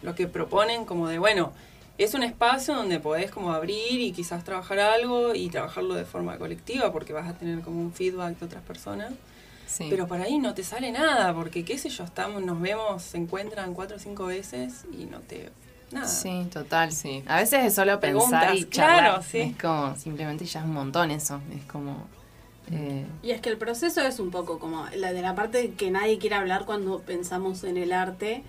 lo 0.02 0.14
que 0.14 0.26
proponen, 0.26 0.84
como 0.84 1.08
de, 1.08 1.18
bueno, 1.18 1.52
es 1.98 2.14
un 2.14 2.22
espacio 2.22 2.74
donde 2.74 3.00
podés 3.00 3.30
como 3.30 3.52
abrir 3.52 4.00
y 4.00 4.12
quizás 4.12 4.44
trabajar 4.44 4.78
algo 4.78 5.34
y 5.34 5.48
trabajarlo 5.50 5.94
de 5.94 6.04
forma 6.04 6.38
colectiva 6.38 6.92
porque 6.92 7.12
vas 7.12 7.28
a 7.28 7.34
tener 7.34 7.60
como 7.60 7.80
un 7.80 7.92
feedback 7.92 8.38
de 8.38 8.46
otras 8.46 8.62
personas. 8.62 9.12
Sí. 9.66 9.88
Pero 9.90 10.06
por 10.06 10.20
ahí 10.20 10.38
no 10.38 10.54
te 10.54 10.64
sale 10.64 10.90
nada, 10.92 11.34
porque 11.34 11.64
qué 11.64 11.76
sé 11.76 11.90
yo, 11.90 12.04
estamos, 12.04 12.42
nos 12.42 12.58
vemos, 12.60 13.02
se 13.02 13.18
encuentran 13.18 13.74
cuatro 13.74 13.96
o 13.96 14.00
cinco 14.00 14.26
veces 14.26 14.84
y 14.96 15.04
no 15.04 15.18
te... 15.20 15.50
Nada. 15.90 16.06
Sí, 16.06 16.46
total. 16.52 16.92
Sí. 16.92 17.24
A 17.26 17.38
veces 17.38 17.64
es 17.64 17.74
solo 17.74 17.98
pensar 17.98 18.40
Preguntas, 18.40 18.56
y 18.56 18.64
charlar. 18.70 19.00
claro, 19.00 19.22
sí. 19.22 19.40
Es 19.40 19.56
como, 19.58 19.96
simplemente 19.96 20.44
ya 20.44 20.60
es 20.60 20.66
un 20.66 20.72
montón 20.72 21.10
eso. 21.10 21.40
Es 21.54 21.64
como... 21.64 22.06
eh, 22.72 23.06
Y 23.22 23.30
es 23.30 23.40
que 23.40 23.48
el 23.50 23.56
proceso 23.58 24.00
es 24.02 24.18
un 24.20 24.30
poco 24.30 24.58
como 24.58 24.86
la 24.96 25.12
de 25.12 25.22
la 25.22 25.34
parte 25.34 25.72
que 25.76 25.90
nadie 25.90 26.18
quiere 26.18 26.36
hablar 26.36 26.64
cuando 26.64 27.00
pensamos 27.00 27.64
en 27.64 27.76
el 27.76 27.92
arte. 27.92 28.42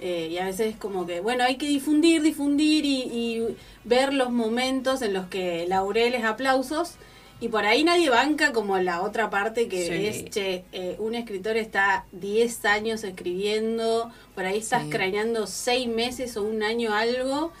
eh, 0.00 0.28
y 0.30 0.38
a 0.38 0.44
veces 0.44 0.74
es 0.74 0.76
como 0.76 1.06
que, 1.06 1.20
bueno, 1.20 1.44
hay 1.44 1.56
que 1.56 1.66
difundir, 1.68 2.20
difundir 2.20 2.84
y, 2.84 3.02
y 3.02 3.56
ver 3.84 4.12
los 4.12 4.30
momentos 4.30 5.00
en 5.02 5.12
los 5.14 5.26
que 5.28 5.66
laureles, 5.68 6.24
aplausos. 6.24 6.96
Y 7.40 7.48
por 7.48 7.64
ahí 7.64 7.84
nadie 7.84 8.10
banca 8.10 8.52
como 8.52 8.76
la 8.78 9.02
otra 9.02 9.30
parte 9.30 9.68
que 9.68 9.86
Sí. 9.86 10.06
es, 10.06 10.30
che, 10.30 10.64
eh, 10.72 10.96
un 10.98 11.14
escritor 11.14 11.56
está 11.56 12.06
10 12.12 12.64
años 12.64 13.02
escribiendo, 13.04 14.10
por 14.34 14.44
ahí 14.46 14.58
estás 14.58 14.82
Sí. 14.84 14.90
craneando 14.90 15.46
6 15.46 15.88
meses 15.88 16.36
o 16.36 16.42
un 16.42 16.62
año 16.62 16.92
algo. 16.94 17.52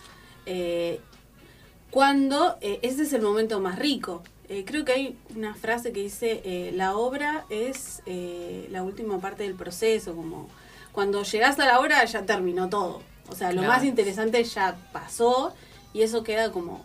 eh, 0.46 1.00
cuando 1.90 2.56
ese 2.60 3.02
es 3.02 3.12
el 3.12 3.22
momento 3.22 3.60
más 3.60 3.78
rico. 3.78 4.22
Eh, 4.48 4.64
creo 4.66 4.84
que 4.84 4.92
hay 4.92 5.16
una 5.34 5.54
frase 5.54 5.92
que 5.92 6.00
dice, 6.00 6.42
eh, 6.44 6.70
la 6.74 6.96
obra 6.96 7.46
es 7.48 8.02
eh, 8.06 8.68
la 8.70 8.82
última 8.82 9.18
parte 9.20 9.42
del 9.44 9.54
proceso, 9.54 10.14
como 10.14 10.48
cuando 10.92 11.22
llegas 11.22 11.58
a 11.58 11.66
la 11.66 11.80
obra 11.80 12.04
ya 12.04 12.26
terminó 12.26 12.68
todo. 12.68 13.02
O 13.28 13.34
sea, 13.34 13.52
lo 13.52 13.62
Claro. 13.62 13.72
más 13.74 13.84
interesante 13.84 14.42
ya 14.44 14.76
pasó 14.92 15.54
y 15.94 16.02
eso 16.02 16.22
queda 16.22 16.52
como 16.52 16.84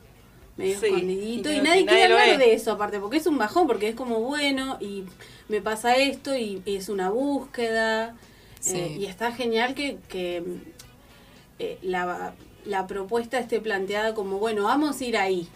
medio 0.55 0.79
Sí, 0.79 0.85
escondidito 0.87 1.51
y 1.51 1.59
nadie 1.59 1.85
quiere 1.85 2.03
hablar 2.13 2.37
de 2.37 2.53
eso 2.53 2.71
aparte, 2.71 2.99
porque 2.99 3.17
es 3.17 3.27
un 3.27 3.37
bajón, 3.37 3.67
porque 3.67 3.89
es 3.89 3.95
como 3.95 4.19
bueno 4.21 4.77
y 4.79 5.03
me 5.49 5.61
pasa 5.61 5.95
esto 5.97 6.35
y 6.35 6.61
es 6.65 6.87
una 6.89 7.09
búsqueda 7.09 8.15
Sí. 8.61 8.77
eh, 8.77 8.97
y 8.99 9.05
está 9.05 9.31
genial 9.31 9.73
que, 9.73 9.97
que 10.09 10.43
eh, 11.59 11.77
la, 11.81 12.33
la 12.65 12.87
propuesta 12.87 13.39
esté 13.39 13.59
planteada 13.61 14.13
como, 14.13 14.37
bueno, 14.37 14.63
vamos 14.63 14.99
a 14.99 15.05
ir 15.05 15.17
ahí. 15.17 15.47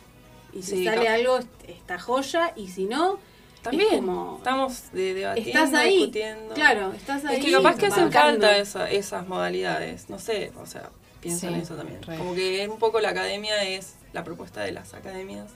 Y 0.56 0.62
si 0.62 0.78
Sí, 0.78 0.86
sale 0.86 1.08
algo, 1.08 1.40
est- 1.40 1.48
está 1.68 2.00
joya, 2.00 2.54
y 2.56 2.68
si 2.68 2.86
no, 2.86 3.18
También 3.64 3.90
es 3.92 3.96
como... 4.00 4.36
estamos 4.38 4.92
de, 4.92 5.14
debatiendo, 5.14 5.50
Estás 5.60 5.74
ahí, 5.74 5.96
discutiendo. 5.98 6.54
claro, 6.54 6.94
estás 6.94 7.26
ahí. 7.26 7.38
Es 7.38 7.46
que 7.46 7.52
capaz 7.52 7.78
que 7.78 7.86
hacen 7.88 8.12
falta 8.12 8.58
esa- 8.58 8.90
esas 8.92 9.28
modalidades, 9.28 10.10
no 10.10 10.20
sé, 10.20 10.52
o 10.62 10.66
sea, 10.66 10.90
pienso 11.22 11.48
Sí, 11.48 11.54
en 11.54 11.62
eso 11.62 11.76
también. 11.76 12.02
re. 12.04 12.18
Como 12.18 12.36
que 12.36 12.68
un 12.68 12.78
poco 12.78 13.00
la 13.00 13.10
academia 13.10 13.64
es 13.64 13.96
la 14.12 14.24
propuesta 14.24 14.62
de 14.62 14.74
las 14.74 14.94
academias, 14.94 15.48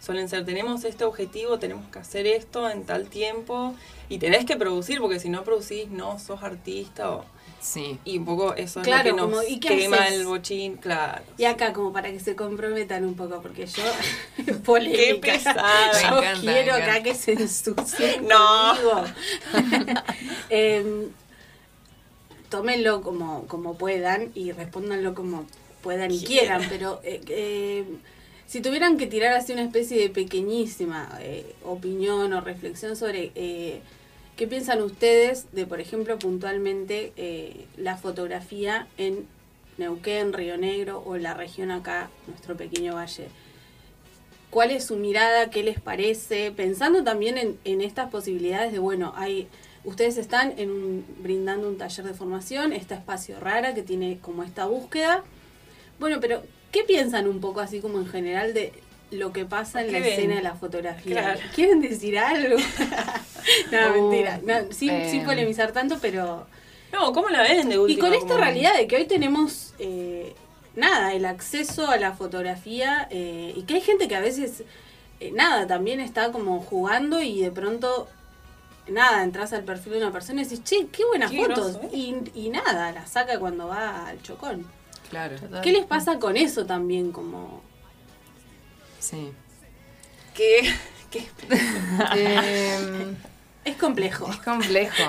suelen 0.00 0.28
ser, 0.28 0.44
tenemos 0.44 0.84
este 0.84 1.04
objetivo, 1.04 1.58
tenemos 1.58 1.88
que 1.90 1.98
hacer 1.98 2.26
esto 2.26 2.68
en 2.70 2.84
tal 2.84 3.08
tiempo 3.08 3.74
y 4.08 4.18
tenés 4.18 4.44
que 4.44 4.56
producir, 4.56 5.00
porque 5.00 5.18
si 5.18 5.28
no 5.30 5.42
producís 5.42 5.88
no 5.88 6.18
sos 6.18 6.42
artista 6.42 7.10
o... 7.10 7.24
Sí. 7.60 7.98
Y 8.04 8.18
un 8.18 8.24
poco 8.24 8.54
eso 8.54 8.80
es 8.80 8.84
Claro, 8.84 9.10
lo 9.10 9.16
que 9.16 9.20
nos 9.22 9.30
como, 9.30 9.42
¿y 9.42 9.58
qué 9.58 9.68
quema 9.68 9.96
haces? 9.96 10.14
el 10.20 10.26
bochín, 10.26 10.76
claro. 10.76 11.22
Y 11.36 11.44
acá 11.44 11.72
como 11.72 11.92
para 11.92 12.12
que 12.12 12.20
se 12.20 12.36
comprometan 12.36 13.04
un 13.04 13.14
poco, 13.14 13.42
porque 13.42 13.66
yo, 13.66 13.82
polémica, 14.64 15.02
Qué 15.02 15.14
pesada. 15.16 15.92
yo 16.02 16.20
Me 16.20 16.30
encanta, 16.30 16.52
quiero 16.52 16.72
me 16.74 16.82
acá 16.82 17.02
que 17.02 17.14
se 17.14 17.32
ensucien 17.32 18.26
No. 18.28 18.74
Em, 20.50 21.08
tómenlo 22.48 23.02
como, 23.02 23.46
como 23.48 23.76
puedan 23.76 24.30
y 24.34 24.52
respóndanlo 24.52 25.14
como 25.14 25.46
puedan 25.82 26.10
y 26.10 26.22
quieran, 26.22 26.62
pero 26.68 27.00
eh, 27.04 27.20
eh, 27.28 27.84
si 28.46 28.60
tuvieran 28.60 28.96
que 28.96 29.06
tirar 29.06 29.32
así 29.34 29.52
una 29.52 29.62
especie 29.64 29.98
de 30.00 30.08
pequeñísima 30.10 31.08
eh, 31.20 31.54
opinión 31.64 32.32
o 32.32 32.40
reflexión 32.40 32.94
sobre 32.96 33.32
eh, 33.34 33.80
qué 34.36 34.46
piensan 34.46 34.82
ustedes 34.82 35.46
de, 35.52 35.66
por 35.66 35.80
ejemplo, 35.80 36.18
puntualmente 36.18 37.12
eh, 37.16 37.66
la 37.76 37.96
fotografía 37.96 38.86
en 38.98 39.26
Neuquén, 39.78 40.32
Río 40.32 40.58
Negro 40.58 41.02
o 41.04 41.16
la 41.16 41.34
región 41.34 41.70
acá, 41.70 42.10
nuestro 42.28 42.56
pequeño 42.56 42.94
valle. 42.94 43.28
¿Cuál 44.50 44.70
es 44.70 44.84
su 44.84 44.96
mirada? 44.96 45.50
¿Qué 45.50 45.62
les 45.62 45.80
parece? 45.80 46.52
Pensando 46.52 47.02
también 47.02 47.58
en, 47.64 47.80
estas 47.80 48.10
posibilidades 48.10 48.72
de, 48.72 48.78
bueno, 48.78 49.12
hay, 49.16 49.48
ustedes 49.84 50.18
están 50.18 50.54
brindando 51.18 51.68
un 51.68 51.78
taller 51.78 52.06
de 52.06 52.14
formación, 52.14 52.72
este 52.72 52.94
espacio 52.94 53.40
rara 53.40 53.74
que 53.74 53.82
tiene 53.82 54.18
como 54.20 54.44
esta 54.44 54.66
búsqueda. 54.66 55.24
Bueno, 55.98 56.18
pero 56.20 56.42
¿qué 56.72 56.84
piensan 56.84 57.26
un 57.26 57.40
poco 57.40 57.60
así 57.60 57.80
como 57.80 57.98
en 57.98 58.06
general 58.06 58.54
de 58.54 58.72
lo 59.10 59.32
que 59.32 59.44
pasa 59.44 59.82
en 59.82 59.92
la 59.92 59.98
escena 59.98 60.36
de 60.36 60.42
la 60.42 60.54
fotografía? 60.54 61.12
Claro. 61.22 61.40
¿Quieren 61.54 61.80
decir 61.80 62.18
algo? 62.18 62.56
no, 63.72 63.78
Uh, 63.94 64.10
mentira. 64.10 64.40
No, 64.42 64.72
sin, 64.72 64.90
eh, 64.90 65.10
sin 65.10 65.24
polemizar 65.24 65.72
tanto, 65.72 65.98
pero... 66.00 66.46
No, 66.92 67.12
¿cómo 67.12 67.28
la 67.28 67.42
ven 67.42 67.68
de 67.68 67.74
Y 67.76 67.78
última? 67.78 68.08
con 68.08 68.14
esta 68.14 68.36
realidad 68.36 68.74
de 68.76 68.86
que 68.86 68.96
hoy 68.96 69.06
tenemos, 69.06 69.74
eh, 69.78 70.34
nada, 70.76 71.12
el 71.14 71.24
acceso 71.24 71.88
a 71.90 71.96
la 71.98 72.12
fotografía 72.12 73.06
eh, 73.10 73.52
y 73.56 73.62
que 73.62 73.74
hay 73.74 73.80
gente 73.80 74.08
que 74.08 74.16
a 74.16 74.20
veces, 74.20 74.62
eh, 75.20 75.30
nada, 75.32 75.66
también 75.66 76.00
está 76.00 76.32
como 76.32 76.60
jugando 76.60 77.20
y 77.22 77.40
de 77.40 77.50
pronto, 77.50 78.08
nada, 78.88 79.22
entras 79.24 79.52
al 79.52 79.64
perfil 79.64 79.94
de 79.94 79.98
una 79.98 80.12
persona 80.12 80.40
y 80.40 80.44
dices, 80.44 80.62
che, 80.64 80.86
qué 80.88 81.04
buenas 81.04 81.30
Qué 81.30 81.38
fotos. 81.44 81.72
groso, 81.78 81.90
Y, 81.92 82.14
y 82.34 82.50
nada, 82.50 82.92
la 82.92 83.06
saca 83.06 83.38
cuando 83.38 83.68
va 83.68 84.06
al 84.08 84.22
chocón. 84.22 84.64
Claro. 85.10 85.36
¿Qué 85.62 85.72
les 85.72 85.84
pasa 85.86 86.18
con 86.18 86.36
eso 86.36 86.66
también? 86.66 87.12
Como, 87.12 87.62
Sí. 89.08 89.32
¿Qué? 90.34 90.74
Em, 92.16 93.16
es 93.64 93.76
complejo. 93.76 94.28
Es 94.30 94.38
complejo. 94.38 95.04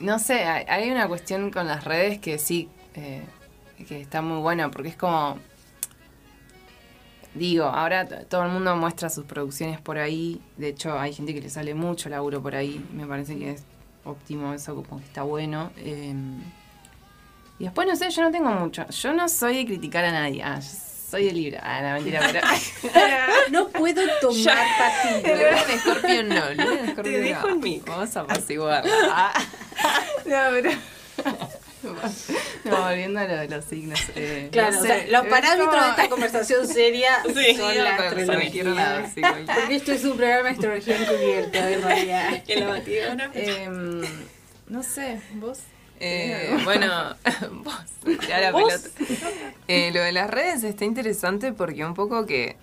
No 0.00 0.18
sé, 0.18 0.44
hay, 0.44 0.64
hay 0.68 0.90
una 0.90 1.06
cuestión 1.06 1.50
con 1.50 1.66
las 1.66 1.84
redes 1.84 2.18
que 2.18 2.38
sí, 2.38 2.68
eh, 2.94 3.22
que 3.86 4.00
está 4.00 4.20
muy 4.20 4.40
buena, 4.40 4.70
porque 4.70 4.88
es 4.88 4.96
como, 4.96 5.38
digo, 7.34 7.66
ahora 7.66 8.06
todo 8.06 8.42
el 8.42 8.50
mundo 8.50 8.76
muestra 8.76 9.08
sus 9.08 9.24
producciones 9.24 9.80
por 9.80 9.98
ahí, 9.98 10.42
de 10.56 10.68
hecho 10.68 10.98
hay 10.98 11.14
gente 11.14 11.32
que 11.32 11.40
le 11.40 11.50
sale 11.50 11.74
mucho 11.74 12.08
laburo 12.08 12.42
por 12.42 12.54
ahí, 12.54 12.84
me 12.92 13.06
parece 13.06 13.38
que 13.38 13.52
es 13.52 13.64
óptimo 14.04 14.52
eso, 14.52 14.74
como 14.74 14.98
que 14.98 15.06
está 15.06 15.22
bueno. 15.22 15.70
eh, 15.78 16.14
y 17.60 17.64
después, 17.64 17.88
no 17.88 17.96
sé, 17.96 18.10
yo 18.10 18.22
no 18.22 18.30
tengo 18.30 18.50
mucho, 18.50 18.86
yo 18.88 19.12
no 19.12 19.28
soy 19.28 19.56
de 19.56 19.66
criticar 19.66 20.04
a 20.04 20.12
nadie, 20.12 20.42
ah, 20.42 20.60
yo 20.60 20.87
soy 21.10 21.24
de 21.26 21.32
Libra, 21.32 21.60
ah, 21.62 21.80
no, 21.82 21.94
mentira, 21.94 22.20
pero... 22.32 22.46
No 23.50 23.68
puedo 23.68 24.02
tomar 24.20 24.58
partido. 24.78 25.34
Luna 25.36 25.62
en 25.62 25.70
Escorpio 25.70 26.22
no, 26.22 26.50
Luna 26.50 26.80
en 26.80 26.88
Escorpio 26.90 27.12
Te 27.12 27.18
dejo 27.20 27.46
no. 27.48 27.54
en 27.54 27.60
mí. 27.60 27.82
Vamos 27.86 28.16
a 28.16 28.20
apaciguarla. 28.20 28.92
Ah. 29.10 29.32
No, 30.26 30.36
pero... 30.50 30.70
No, 32.64 32.76
volviendo 32.84 33.20
a 33.20 33.24
lo 33.24 33.36
de 33.38 33.48
los 33.48 33.64
signos. 33.64 34.00
eh, 34.16 34.48
Claro, 34.52 34.72
no 34.72 34.78
o 34.78 34.82
sé, 34.82 34.88
sea, 34.88 35.06
los 35.20 35.26
parámetros 35.28 35.68
como- 35.68 35.82
de 35.84 35.90
esta 35.90 36.08
conversación 36.08 36.66
seria 36.66 37.22
Sí, 37.24 37.56
son 37.56 37.72
Sí, 37.72 37.78
la 37.78 37.96
astrología. 37.96 39.10
sí, 39.14 39.20
Porque 39.22 39.74
esto 39.76 39.92
es 39.92 40.04
un 40.04 40.16
programa 40.16 40.42
de 40.44 40.50
astrología 40.50 40.96
encubierto, 40.96 41.58
en 41.58 41.82
realidad. 41.82 42.42
¿En 42.46 42.60
la 42.60 42.66
batidora? 42.66 43.30
Em, 43.34 44.02
no 44.66 44.82
sé, 44.82 45.20
vos. 45.34 45.60
Eh, 46.00 46.56
bueno, 46.64 47.14
vos, 47.64 47.74
ya 48.28 48.40
la 48.40 48.52
¿Vos? 48.52 48.62
pelota. 48.64 48.88
Eh, 49.66 49.90
lo 49.92 50.00
de 50.00 50.12
las 50.12 50.30
redes 50.30 50.64
está 50.64 50.84
interesante 50.84 51.52
porque 51.52 51.84
un 51.84 51.94
poco 51.94 52.24
que 52.26 52.56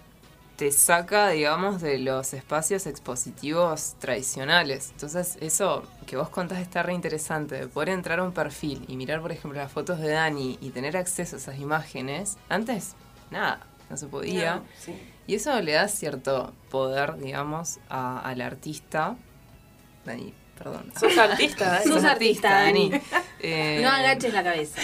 te 0.56 0.72
saca, 0.72 1.28
digamos, 1.30 1.82
de 1.82 1.98
los 2.00 2.34
espacios 2.34 2.88
expositivos 2.88 3.96
tradicionales. 4.00 4.92
Entonces, 4.92 5.38
eso 5.42 5.84
que 6.08 6.16
vos 6.16 6.30
contás 6.30 6.60
está 6.60 6.82
re 6.82 6.94
interesante, 6.94 7.56
de 7.56 7.68
poder 7.68 7.90
entrar 7.90 8.20
a 8.20 8.24
un 8.24 8.32
perfil 8.32 8.86
y 8.88 8.96
mirar, 8.96 9.20
por 9.22 9.34
ejemplo, 9.34 9.60
las 9.60 9.72
fotos 9.72 10.00
de 10.00 10.10
Dani 10.12 10.58
y 10.62 10.70
tener 10.70 10.96
acceso 10.96 11.36
a 11.36 11.40
esas 11.40 11.60
imágenes. 11.60 12.38
Antes, 12.48 12.96
nada, 13.32 13.60
no 13.90 13.98
se 13.98 14.08
podía. 14.08 14.56
No, 14.56 14.64
sí. 14.80 14.94
Y 15.28 15.36
eso 15.36 15.60
le 15.62 15.74
da 15.74 15.90
cierto 15.90 16.54
poder, 16.70 17.18
digamos, 17.18 17.80
a- 17.90 18.20
al 18.22 18.40
artista. 18.40 19.18
Dani, 20.06 20.34
perdón. 20.58 20.91
Sos 20.99 21.18
artista, 21.18 21.70
Dani. 21.70 21.86
Sos 21.86 22.03
artista, 22.03 22.49
Dani. 22.64 22.91
Eh, 23.39 23.80
No 23.84 23.89
agaches 23.89 24.34
la 24.34 24.43
cabeza. 24.43 24.80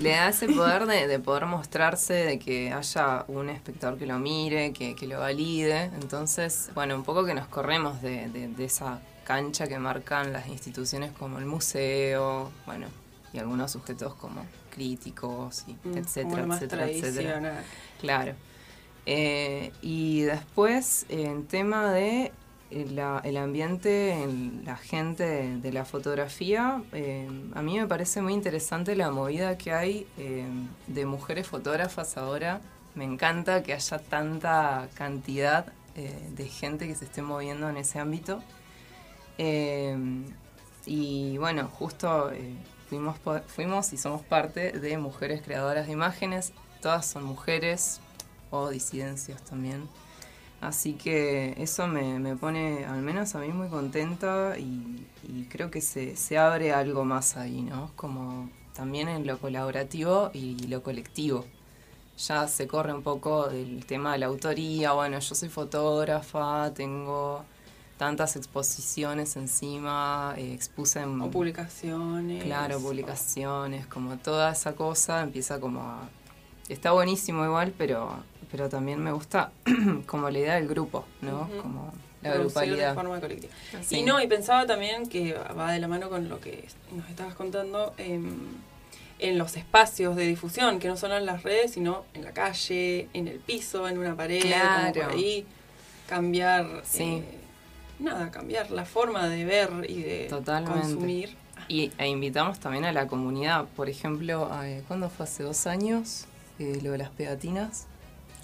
le 0.00 0.10
da 0.10 0.28
ese 0.28 0.46
poder 0.46 0.86
de, 0.86 1.08
de 1.08 1.18
poder 1.18 1.46
mostrarse, 1.46 2.12
de 2.14 2.38
que 2.38 2.72
haya 2.72 3.24
un 3.28 3.48
espectador 3.48 3.98
que 3.98 4.06
lo 4.06 4.18
mire, 4.18 4.72
que, 4.72 4.94
que 4.94 5.06
lo 5.06 5.18
valide. 5.20 5.84
Entonces, 6.00 6.70
bueno, 6.74 6.94
un 6.94 7.02
poco 7.04 7.24
que 7.24 7.34
nos 7.34 7.46
corremos 7.48 8.00
de, 8.02 8.28
de- 8.28 8.48
de 8.48 8.64
esa 8.64 9.00
cancha 9.24 9.66
que 9.66 9.78
marcan 9.78 10.32
las 10.32 10.46
instituciones 10.48 11.10
como 11.12 11.38
el 11.38 11.46
museo, 11.46 12.52
bueno, 12.66 12.86
y 13.32 13.38
algunos 13.38 13.72
sujetos 13.72 14.14
como 14.14 14.44
críticos, 14.70 15.64
y 15.66 15.72
Mm, 15.88 15.98
etcétera, 15.98 16.44
etcétera, 16.54 16.88
etcétera. 16.90 17.62
Claro. 18.00 18.34
Eh, 19.06 19.72
y 19.82 20.22
después, 20.22 21.06
en 21.08 21.46
tema 21.46 21.90
de 21.92 22.32
la- 22.90 23.20
el 23.24 23.36
ambiente, 23.36 24.12
en 24.22 24.62
la 24.64 24.76
gente 24.76 25.56
de, 25.58 25.72
la 25.72 25.84
fotografía, 25.84 26.82
eh, 26.92 27.28
a 27.54 27.62
mí 27.62 27.78
me 27.78 27.86
parece 27.86 28.20
muy 28.22 28.32
interesante 28.32 28.96
la 28.96 29.10
movida 29.10 29.56
que 29.58 29.72
hay 29.72 30.06
eh, 30.18 30.46
de 30.86 31.06
mujeres 31.06 31.46
fotógrafas 31.46 32.16
ahora. 32.16 32.60
Me 32.94 33.04
encanta 33.04 33.62
que 33.62 33.72
haya 33.74 33.98
tanta 33.98 34.88
cantidad 34.94 35.66
eh, 35.96 36.28
de 36.36 36.48
gente 36.48 36.86
que 36.88 36.94
se 36.94 37.04
esté 37.04 37.22
moviendo 37.22 37.68
en 37.68 37.76
ese 37.76 37.98
ámbito. 37.98 38.42
Y 40.86 41.38
bueno, 41.38 41.68
justo 41.68 42.30
fuimos, 42.88 43.16
fuimos 43.48 43.92
y 43.92 43.96
somos 43.96 44.22
parte 44.22 44.72
de 44.72 44.98
Mujeres 44.98 45.42
Creadoras 45.42 45.86
de 45.86 45.92
Imágenes. 45.92 46.52
Todas 46.82 47.06
son 47.06 47.24
mujeres 47.24 48.00
o 48.50 48.68
disidencias 48.68 49.42
también. 49.42 49.88
Así 50.64 50.94
que 50.94 51.54
eso 51.58 51.86
me, 51.86 52.18
me 52.18 52.36
pone, 52.36 52.86
al 52.86 53.02
menos 53.02 53.34
a 53.34 53.38
mí, 53.40 53.48
muy 53.48 53.68
contenta 53.68 54.56
y, 54.58 55.06
y 55.28 55.44
creo 55.50 55.70
que 55.70 55.80
se, 55.80 56.16
se 56.16 56.38
abre 56.38 56.72
algo 56.72 57.04
más 57.04 57.36
ahí, 57.36 57.60
¿no? 57.60 57.90
Como 57.96 58.48
también 58.74 59.08
en 59.08 59.26
lo 59.26 59.38
colaborativo 59.38 60.30
y 60.32 60.66
lo 60.66 60.82
colectivo. 60.82 61.44
Ya 62.16 62.48
se 62.48 62.66
corre 62.66 62.94
un 62.94 63.02
poco 63.02 63.48
del 63.48 63.84
tema 63.84 64.12
de 64.12 64.18
la 64.18 64.26
autoría, 64.26 64.92
bueno, 64.92 65.18
yo 65.18 65.34
soy 65.34 65.48
fotógrafa, 65.48 66.72
tengo 66.72 67.44
tantas 67.98 68.36
exposiciones 68.36 69.36
encima, 69.36 70.34
eh, 70.36 70.54
expuse 70.54 71.00
en... 71.00 71.20
O 71.20 71.30
publicaciones. 71.30 72.42
Claro, 72.42 72.80
publicaciones, 72.80 73.86
como 73.86 74.16
toda 74.16 74.52
esa 74.52 74.74
cosa 74.74 75.22
empieza 75.22 75.60
como 75.60 75.82
a... 75.82 76.08
Está 76.68 76.92
buenísimo 76.92 77.44
igual, 77.44 77.74
pero, 77.76 78.22
pero 78.54 78.68
también 78.68 79.02
me 79.02 79.10
gusta 79.10 79.50
como 80.06 80.30
la 80.30 80.38
idea 80.38 80.54
del 80.54 80.68
grupo, 80.68 81.04
¿no? 81.22 81.50
Como 81.60 81.92
la 82.22 82.34
Producir 82.34 82.60
de 82.60 82.66
grupalidad. 82.68 82.94
forma 82.94 83.18
colectiva. 83.20 83.52
Sí. 83.82 83.96
Y 83.96 84.02
no, 84.04 84.22
y 84.22 84.28
pensaba 84.28 84.64
también 84.64 85.08
que 85.08 85.32
va 85.58 85.72
de 85.72 85.80
la 85.80 85.88
mano 85.88 86.08
con 86.08 86.28
lo 86.28 86.38
que 86.40 86.64
nos 86.94 87.10
estabas 87.10 87.34
contando 87.34 87.94
em, 87.98 88.32
en 89.18 89.38
los 89.38 89.56
espacios 89.56 90.14
de 90.14 90.28
difusión, 90.28 90.78
que 90.78 90.86
no 90.86 90.96
son 90.96 91.10
en 91.10 91.26
las 91.26 91.42
redes, 91.42 91.72
sino 91.72 92.04
en 92.14 92.22
la 92.22 92.30
calle, 92.30 93.08
en 93.12 93.26
el 93.26 93.40
piso, 93.40 93.88
en 93.88 93.98
una 93.98 94.14
pared, 94.14 94.40
como 94.40 94.52
Claro. 94.54 94.92
por 95.02 95.10
ahí, 95.10 95.44
cambiar, 96.08 96.82
Sí. 96.84 97.02
eh, 97.02 97.24
nada, 97.98 98.30
cambiar 98.30 98.70
la 98.70 98.84
forma 98.84 99.26
de 99.28 99.44
ver 99.44 99.70
y 99.88 100.00
de 100.00 100.26
Totalmente. 100.30 100.78
consumir. 100.80 101.36
Y, 101.66 101.90
e 101.98 102.06
invitamos 102.06 102.60
también 102.60 102.84
a 102.84 102.92
la 102.92 103.08
comunidad, 103.08 103.64
por 103.74 103.88
ejemplo, 103.88 104.48
eh, 104.62 104.84
¿cuándo 104.86 105.10
fue? 105.10 105.24
Hace 105.24 105.42
dos 105.42 105.66
años, 105.66 106.26
eh, 106.60 106.78
lo 106.84 106.92
de 106.92 106.98
las 106.98 107.10
pegatinas, 107.10 107.88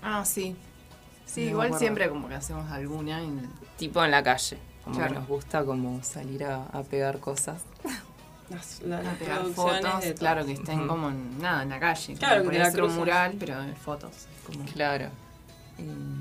Ah, 0.03 0.25
sí. 0.25 0.57
Sí, 1.27 1.45
No 1.45 1.51
igual 1.51 1.79
siempre 1.79 2.09
como 2.09 2.29
que 2.29 2.35
hacemos 2.35 2.71
alguna. 2.71 3.23
y- 3.23 3.41
tipo 3.79 4.05
en 4.05 4.11
la 4.11 4.23
calle, 4.23 4.59
como 4.85 4.97
Claro. 4.97 5.13
que 5.15 5.19
nos 5.21 5.29
gusta 5.29 5.65
como 5.65 6.03
salir 6.03 6.45
a, 6.45 6.65
a 6.67 6.83
pegar 6.83 7.19
cosas. 7.21 7.63
Las, 8.51 8.81
la- 8.83 8.99
a 8.99 9.13
pegar 9.15 9.45
fotos, 9.55 10.03
de 10.03 10.15
claro, 10.15 10.45
que 10.45 10.53
estén 10.53 10.81
Ujú. 10.81 10.89
como 10.89 11.09
en, 11.11 11.39
nada, 11.39 11.63
en 11.63 11.69
la 11.69 11.79
calle. 11.79 12.15
Claro, 12.15 12.41
como 12.45 12.51
que 12.51 12.65
ser 12.71 12.83
un 12.83 12.97
mural, 12.97 13.37
pero 13.39 13.63
de 13.63 13.75
fotos. 13.75 14.27
Como... 14.45 14.65
Claro. 14.65 15.09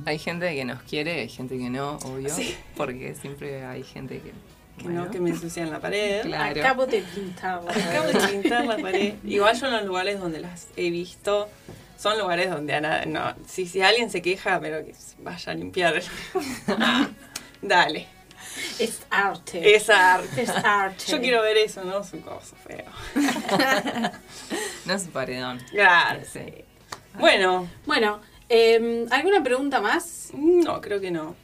Hay 0.06 0.20
gente 0.20 0.54
que 0.56 0.64
nos 0.64 0.82
quiere, 0.84 1.22
hay 1.22 1.28
gente 1.30 1.58
que 1.58 1.70
no, 1.70 1.98
obvio. 1.98 2.30
Porque 2.78 3.16
siempre 3.16 3.66
hay 3.66 3.84
gente 3.84 4.22
que. 4.22 4.32
Que 4.78 4.84
bueno, 4.86 5.06
no, 5.06 5.12
que 5.12 5.20
me 5.20 5.32
ensucian 5.32 5.70
la 5.72 5.80
pared. 5.82 6.22
Claro. 6.22 6.62
Acabo 6.62 6.86
de 6.86 7.02
pintarla. 7.02 7.72
Acabo 7.72 8.08
de 8.08 8.28
pintar 8.28 8.66
la 8.66 8.78
pared. 8.78 9.16
Igual 9.26 9.60
yo 9.60 9.66
en 9.66 9.74
los 9.74 9.84
lugares 9.86 10.20
donde 10.20 10.40
las 10.40 10.68
he 10.78 10.90
visto, 10.92 11.50
son 12.00 12.18
lugares 12.18 12.50
donde 12.50 12.74
a 12.76 12.80
nada, 12.82 13.06
no, 13.06 13.36
si, 13.46 13.68
si 13.68 13.82
alguien 13.82 14.10
se 14.10 14.22
queja, 14.22 14.60
pero 14.62 14.86
que 14.86 14.94
vaya 15.20 15.52
a 15.52 15.56
limpiar. 15.56 16.02
Dale, 17.62 18.08
Es 18.80 19.02
arte. 19.10 19.76
es 19.76 19.90
arte. 19.90 20.42
Es 20.44 20.50
arte. 20.50 21.04
Yo 21.08 21.20
quiero 21.20 21.42
ver 21.42 21.58
eso, 21.58 21.84
no 21.84 22.04
su 22.04 22.22
cosa 22.22 22.56
feo. 22.56 22.86
No 24.86 24.94
es 24.96 25.04
un 25.04 25.12
paredón. 25.12 25.60
Claro, 25.72 26.22
sí. 26.32 26.42
Bueno, 27.20 27.68
Bueno, 27.86 28.22
eh, 28.48 29.06
¿alguna 29.12 29.44
pregunta 29.44 29.82
más? 29.82 30.30
no, 30.34 30.80
creo 30.82 31.00
que 31.02 31.12
no. 31.12 31.36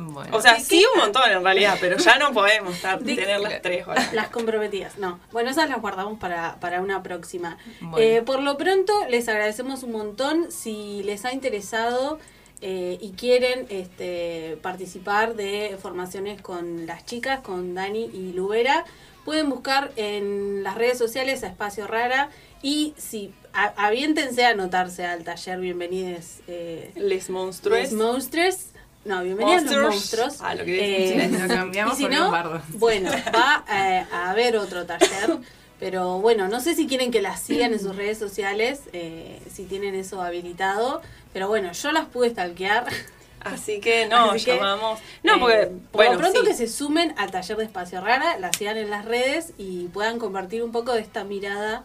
Bueno. 0.00 0.36
O 0.36 0.40
sea, 0.40 0.54
¿De 0.54 0.60
sí 0.60 0.84
un 0.94 1.00
montón 1.00 1.28
en 1.30 1.42
realidad, 1.42 1.76
pero 1.80 1.96
ya 1.98 2.18
no 2.18 2.32
podemos 2.32 2.74
tener 3.04 3.40
las 3.40 3.60
tres 3.60 3.86
horas. 3.86 4.12
Las 4.14 4.28
comprometidas, 4.28 4.96
no. 4.96 5.18
Bueno, 5.32 5.50
esas 5.50 5.68
las 5.68 5.80
guardamos 5.80 6.18
para, 6.20 6.56
para 6.60 6.80
una 6.80 7.02
próxima. 7.02 7.58
Bueno. 7.80 7.98
Eh, 7.98 8.22
por 8.22 8.40
lo 8.40 8.56
pronto, 8.56 8.92
les 9.08 9.28
agradecemos 9.28 9.82
un 9.82 9.90
montón. 9.92 10.52
Si 10.52 11.02
les 11.02 11.24
ha 11.24 11.32
interesado 11.32 12.20
eh, 12.60 12.96
y 13.00 13.10
quieren 13.12 13.66
este, 13.70 14.56
participar 14.62 15.34
de 15.34 15.76
formaciones 15.82 16.40
con 16.40 16.86
las 16.86 17.04
chicas, 17.04 17.40
con 17.40 17.74
Dani 17.74 18.04
y 18.12 18.32
Lubera, 18.34 18.84
pueden 19.24 19.50
buscar 19.50 19.90
en 19.96 20.62
las 20.62 20.76
redes 20.76 20.96
sociales 20.96 21.42
a 21.42 21.48
Espacio 21.48 21.88
Rara 21.88 22.30
y 22.62 22.94
si 22.96 23.32
a- 23.52 23.74
aviéntense 23.76 24.44
a 24.44 24.50
anotarse 24.50 25.04
al 25.04 25.24
taller 25.24 25.58
Bienvenides 25.58 26.40
eh, 26.46 26.92
Les 26.94 27.28
monstruos. 27.30 27.78
Les 27.80 27.92
Monsters. 27.92 28.68
No, 29.04 29.22
bienvenidos 29.22 29.62
los 29.62 29.72
Monsters. 29.72 29.94
monstruos. 30.22 30.36
Ah, 30.40 30.54
lo 30.54 30.64
que 30.64 31.14
Eh, 31.24 31.28
lo 31.28 31.48
cambiamos 31.48 31.94
y 31.94 31.96
si 31.96 32.02
por 32.04 32.12
no, 32.12 32.20
Lombardo. 32.24 32.62
bueno, 32.74 33.10
va 33.34 33.64
eh, 33.70 34.04
a 34.12 34.30
haber 34.30 34.56
otro 34.56 34.84
taller. 34.86 35.38
Pero 35.80 36.18
bueno, 36.20 36.48
no 36.48 36.60
sé 36.60 36.74
si 36.74 36.86
quieren 36.88 37.10
que 37.12 37.22
las 37.22 37.40
sigan 37.40 37.72
en 37.72 37.78
sus 37.78 37.94
redes 37.94 38.18
sociales, 38.18 38.80
eh, 38.92 39.40
si 39.50 39.64
tienen 39.64 39.94
eso 39.94 40.20
habilitado. 40.20 41.00
Pero 41.32 41.46
bueno, 41.48 41.72
yo 41.72 41.92
las 41.92 42.06
pude 42.06 42.30
stalkear. 42.30 42.86
Así 43.40 43.80
que 43.80 44.06
no, 44.08 44.32
Así 44.32 44.44
que, 44.44 44.56
llamamos. 44.56 44.98
No, 45.22 45.34
eh, 45.36 45.38
porque. 45.38 45.66
por 45.66 45.80
bueno, 45.92 46.12
lo 46.14 46.18
pronto 46.18 46.40
sí. 46.40 46.46
que 46.48 46.54
se 46.54 46.66
sumen 46.66 47.14
al 47.16 47.30
taller 47.30 47.56
de 47.56 47.64
Espacio 47.64 48.00
Rara, 48.00 48.36
las 48.40 48.56
sigan 48.56 48.76
en 48.76 48.90
las 48.90 49.04
redes 49.04 49.52
y 49.56 49.86
puedan 49.86 50.18
compartir 50.18 50.64
un 50.64 50.72
poco 50.72 50.92
de 50.92 51.00
esta 51.00 51.22
mirada 51.22 51.84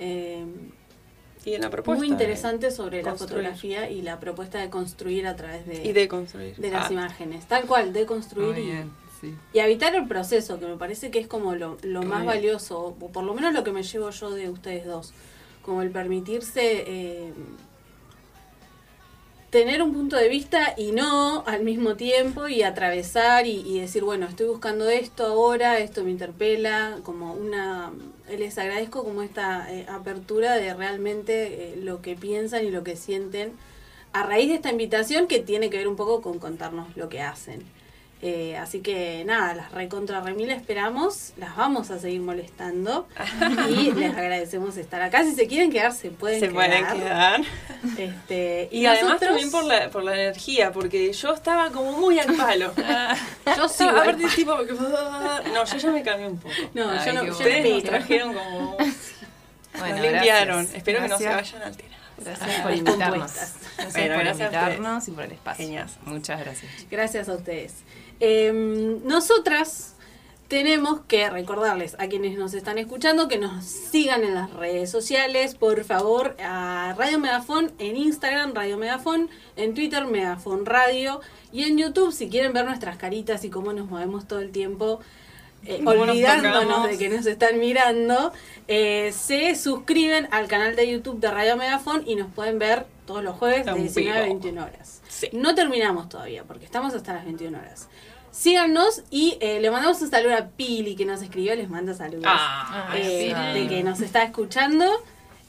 eh, 0.00 0.46
Y 1.44 1.54
en 1.54 1.60
la 1.60 1.70
propuesta. 1.70 1.98
muy 1.98 2.08
interesante 2.08 2.70
sobre 2.70 3.02
la 3.02 3.14
fotografía 3.14 3.90
y 3.90 4.00
la 4.02 4.18
propuesta 4.18 4.58
de 4.60 4.70
construir 4.70 5.26
a 5.26 5.36
través 5.36 5.66
de, 5.66 5.84
Y 5.84 5.92
de 5.92 6.08
construir. 6.08 6.56
de 6.56 6.70
las 6.70 6.88
Ah, 6.90 6.92
imágenes. 6.92 7.46
Tal 7.46 7.64
cual, 7.66 7.92
de 7.92 8.06
construir 8.06 8.52
Muy 8.54 8.60
y, 8.62 8.66
bien, 8.66 8.90
sí. 9.20 9.34
y 9.52 9.58
habitar 9.58 9.94
el 9.94 10.06
proceso, 10.08 10.58
que 10.58 10.66
me 10.66 10.76
parece 10.76 11.10
que 11.10 11.18
es 11.18 11.26
como 11.26 11.54
lo, 11.54 11.76
lo 11.82 12.02
más 12.02 12.22
bien. 12.22 12.26
valioso, 12.26 12.80
o 12.80 12.94
por 12.94 13.24
lo 13.24 13.34
menos 13.34 13.52
lo 13.52 13.62
que 13.62 13.72
me 13.72 13.82
llevo 13.82 14.08
yo 14.10 14.30
de 14.30 14.48
ustedes 14.48 14.86
dos, 14.86 15.12
como 15.62 15.82
el 15.82 15.90
permitirse 15.90 16.84
eh, 16.86 17.32
tener 19.50 19.82
un 19.82 19.92
punto 19.92 20.16
de 20.16 20.28
vista 20.28 20.74
y 20.76 20.92
no 20.92 21.44
al 21.46 21.62
mismo 21.62 21.94
tiempo 21.94 22.48
y 22.48 22.62
atravesar 22.62 23.46
y, 23.46 23.60
y 23.60 23.80
decir, 23.80 24.02
bueno, 24.02 24.26
estoy 24.26 24.46
buscando 24.48 24.88
esto 24.88 25.26
ahora, 25.26 25.78
esto 25.78 26.02
me 26.04 26.10
interpela, 26.10 26.98
como 27.04 27.34
una... 27.34 27.92
Les 28.28 28.56
agradezco 28.56 29.04
como 29.04 29.22
esta 29.22 29.70
eh, 29.72 29.86
apertura 29.88 30.54
de 30.54 30.72
realmente 30.74 31.72
eh, 31.72 31.76
lo 31.76 32.00
que 32.00 32.16
piensan 32.16 32.64
y 32.64 32.70
lo 32.70 32.82
que 32.82 32.96
sienten 32.96 33.52
a 34.12 34.22
raíz 34.22 34.48
de 34.48 34.54
esta 34.54 34.70
invitación 34.70 35.26
que 35.26 35.40
tiene 35.40 35.70
que 35.70 35.76
ver 35.76 35.88
un 35.88 35.96
poco 35.96 36.22
con 36.22 36.38
contarnos 36.38 36.96
lo 36.96 37.08
que 37.08 37.20
hacen. 37.20 37.62
Eh, 38.22 38.56
así 38.56 38.80
que 38.80 39.22
nada, 39.26 39.52
las 39.54 39.72
recontra 39.72 40.20
remil 40.22 40.50
esperamos, 40.50 41.34
las 41.36 41.56
vamos 41.56 41.90
a 41.90 41.98
seguir 41.98 42.22
molestando 42.22 43.06
y 43.68 43.92
les 43.92 44.14
agradecemos 44.16 44.78
estar 44.78 45.02
acá. 45.02 45.24
Si 45.24 45.34
se 45.34 45.46
quieren 45.46 45.70
quedar, 45.70 45.92
se 45.92 46.10
pueden 46.10 46.40
Se 46.40 46.48
quedar. 46.48 46.54
pueden 46.70 46.86
quedar. 47.00 47.40
Este, 47.98 48.68
Y, 48.72 48.86
además 48.86 49.04
nosotros- 49.20 49.28
también 49.28 49.50
por 49.50 49.64
la, 49.64 49.90
por 49.90 50.04
la 50.04 50.14
energía, 50.14 50.72
porque 50.72 51.12
yo 51.12 51.34
estaba 51.34 51.70
como 51.70 51.92
muy 51.98 52.18
al 52.18 52.34
palo. 52.34 52.72
Yo 53.56 53.68
sí, 53.68 53.84
aparte, 53.84 54.24
tipo, 54.34 54.56
porque- 54.56 54.72
no, 54.72 55.64
yo 55.66 55.76
ya 55.76 55.90
me 55.90 56.02
cambié 56.02 56.26
un 56.28 56.38
poco. 56.38 56.54
No, 56.72 56.90
Ay, 56.90 57.00
yo 57.06 57.12
no, 57.12 57.30
Ustedes 57.30 57.64
no 57.68 57.74
nos 57.74 57.82
trajeron 57.84 58.32
como. 58.34 58.76
Bueno, 59.78 59.96
nos 59.96 60.04
limpiaron. 60.12 60.56
gracias. 60.58 60.76
Espero 60.76 61.02
que 61.02 61.08
no 61.08 61.18
se 61.18 61.26
vayan 61.28 61.62
alterados. 61.62 61.94
Gracias 62.16 62.60
por 62.60 62.72
invitarnos. 62.72 63.32
Gracias 63.34 63.92
Bueno, 63.92 64.14
por 64.14 64.26
invitarnos 64.26 65.08
y 65.08 65.10
por 65.10 65.24
el 65.24 65.32
espacio. 65.32 65.64
Genias. 65.66 65.92
Muchas 66.04 66.40
gracias. 66.40 66.72
Gracias 66.90 67.28
a 67.28 67.34
ustedes. 67.34 67.74
Eh, 68.20 68.98
nosotras 69.04 69.94
tenemos 70.48 71.00
que 71.08 71.30
recordarles 71.30 71.96
a 71.98 72.06
quienes 72.06 72.36
nos 72.38 72.54
están 72.54 72.78
escuchando 72.78 73.28
que 73.28 73.38
nos 73.38 73.64
sigan 73.64 74.22
en 74.24 74.34
las 74.34 74.52
redes 74.52 74.90
sociales, 74.90 75.54
por 75.54 75.82
favor, 75.84 76.36
a 76.40 76.94
Radio 76.96 77.18
Megafon 77.18 77.72
en 77.78 77.96
Instagram, 77.96 78.54
Radio 78.54 78.76
Megafon, 78.76 79.30
en 79.56 79.74
Twitter, 79.74 80.06
Megafon 80.06 80.66
Radio, 80.66 81.20
y 81.52 81.64
en 81.64 81.78
YouTube, 81.78 82.12
si 82.12 82.28
quieren 82.28 82.52
ver 82.52 82.66
nuestras 82.66 82.96
caritas 82.98 83.44
y 83.44 83.50
cómo 83.50 83.72
nos 83.72 83.88
movemos 83.88 84.28
todo 84.28 84.40
el 84.40 84.50
tiempo. 84.50 85.00
eh, 85.66 85.80
olvidándonos 85.84 86.88
de 86.88 86.98
que 86.98 87.08
nos 87.08 87.24
están 87.24 87.58
mirando, 87.58 88.32
eh, 88.68 89.12
se 89.16 89.54
suscriben 89.54 90.28
al 90.30 90.46
canal 90.46 90.76
de 90.76 90.90
YouTube 90.90 91.20
de 91.20 91.30
Radio 91.30 91.56
Megafon 91.56 92.02
y 92.06 92.16
nos 92.16 92.30
pueden 92.32 92.58
ver 92.58 92.86
todos 93.06 93.24
los 93.24 93.34
jueves 93.36 93.64
de 93.64 93.72
En 93.72 93.78
19 93.78 94.18
a 94.18 94.22
vivo. 94.24 94.34
21 94.40 94.62
horas. 94.62 95.00
Sí. 95.14 95.28
No 95.32 95.54
terminamos 95.54 96.08
todavía, 96.08 96.42
porque 96.44 96.64
estamos 96.64 96.92
hasta 96.94 97.12
las 97.14 97.24
21 97.24 97.56
horas. 97.58 97.88
Síganos 98.32 99.02
y 99.10 99.36
eh, 99.40 99.60
le 99.60 99.70
mandamos 99.70 100.02
un 100.02 100.10
saludo 100.10 100.34
a 100.36 100.46
Pili 100.48 100.96
que 100.96 101.04
nos 101.06 101.22
escribió, 101.22 101.54
les 101.54 101.68
manda 101.70 101.94
saludos. 101.94 102.24
Ah, 102.26 102.92
eh, 102.96 103.32
sí. 103.54 103.60
de 103.60 103.68
que 103.68 103.84
nos 103.84 104.00
está 104.00 104.24
escuchando. 104.24 104.86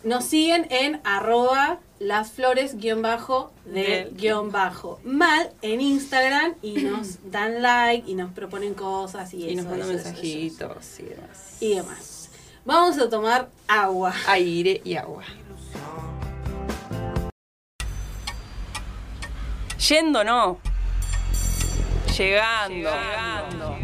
Nos 0.03 0.24
siguen 0.26 0.68
en 0.70 1.01
arroba 1.03 1.80
las 1.97 2.30
flores 2.32 2.78
guion 2.78 3.01
bajo 3.01 3.51
de 3.66 3.82
Del- 3.84 4.13
guion 4.16 4.51
bajo 4.51 4.99
mal 5.03 5.49
en 5.63 5.82
Instagram 5.82 6.53
y 6.61 6.74
nos 6.84 7.18
dan 7.32 7.63
like 7.63 8.07
y 8.09 8.13
nos 8.13 8.32
proponen 8.34 8.76
cosas 8.76 9.34
y, 9.34 9.38
Y 9.38 9.45
eso, 9.53 9.63
nos 9.63 9.66
mandan 9.72 9.89
eso, 9.95 10.03
mensajitos 10.09 10.99
y 10.99 11.03
demás. 11.03 11.57
y 11.59 11.74
demás. 11.76 12.30
Vamos 12.66 12.99
a 12.99 13.09
tomar 13.09 13.49
agua. 13.68 14.13
Aire 14.28 14.82
y 14.84 14.95
agua. 14.95 15.24
Yendo 19.88 20.23
no. 20.23 20.57
Llegando. 22.17 22.89
Llegando. 22.89 23.77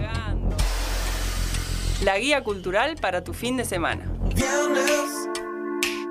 La 2.03 2.17
guía 2.17 2.43
cultural 2.43 2.95
para 2.95 3.23
tu 3.23 3.33
fin 3.33 3.55
de 3.55 3.65
semana. 3.65 4.11
Viernes, 4.33 5.29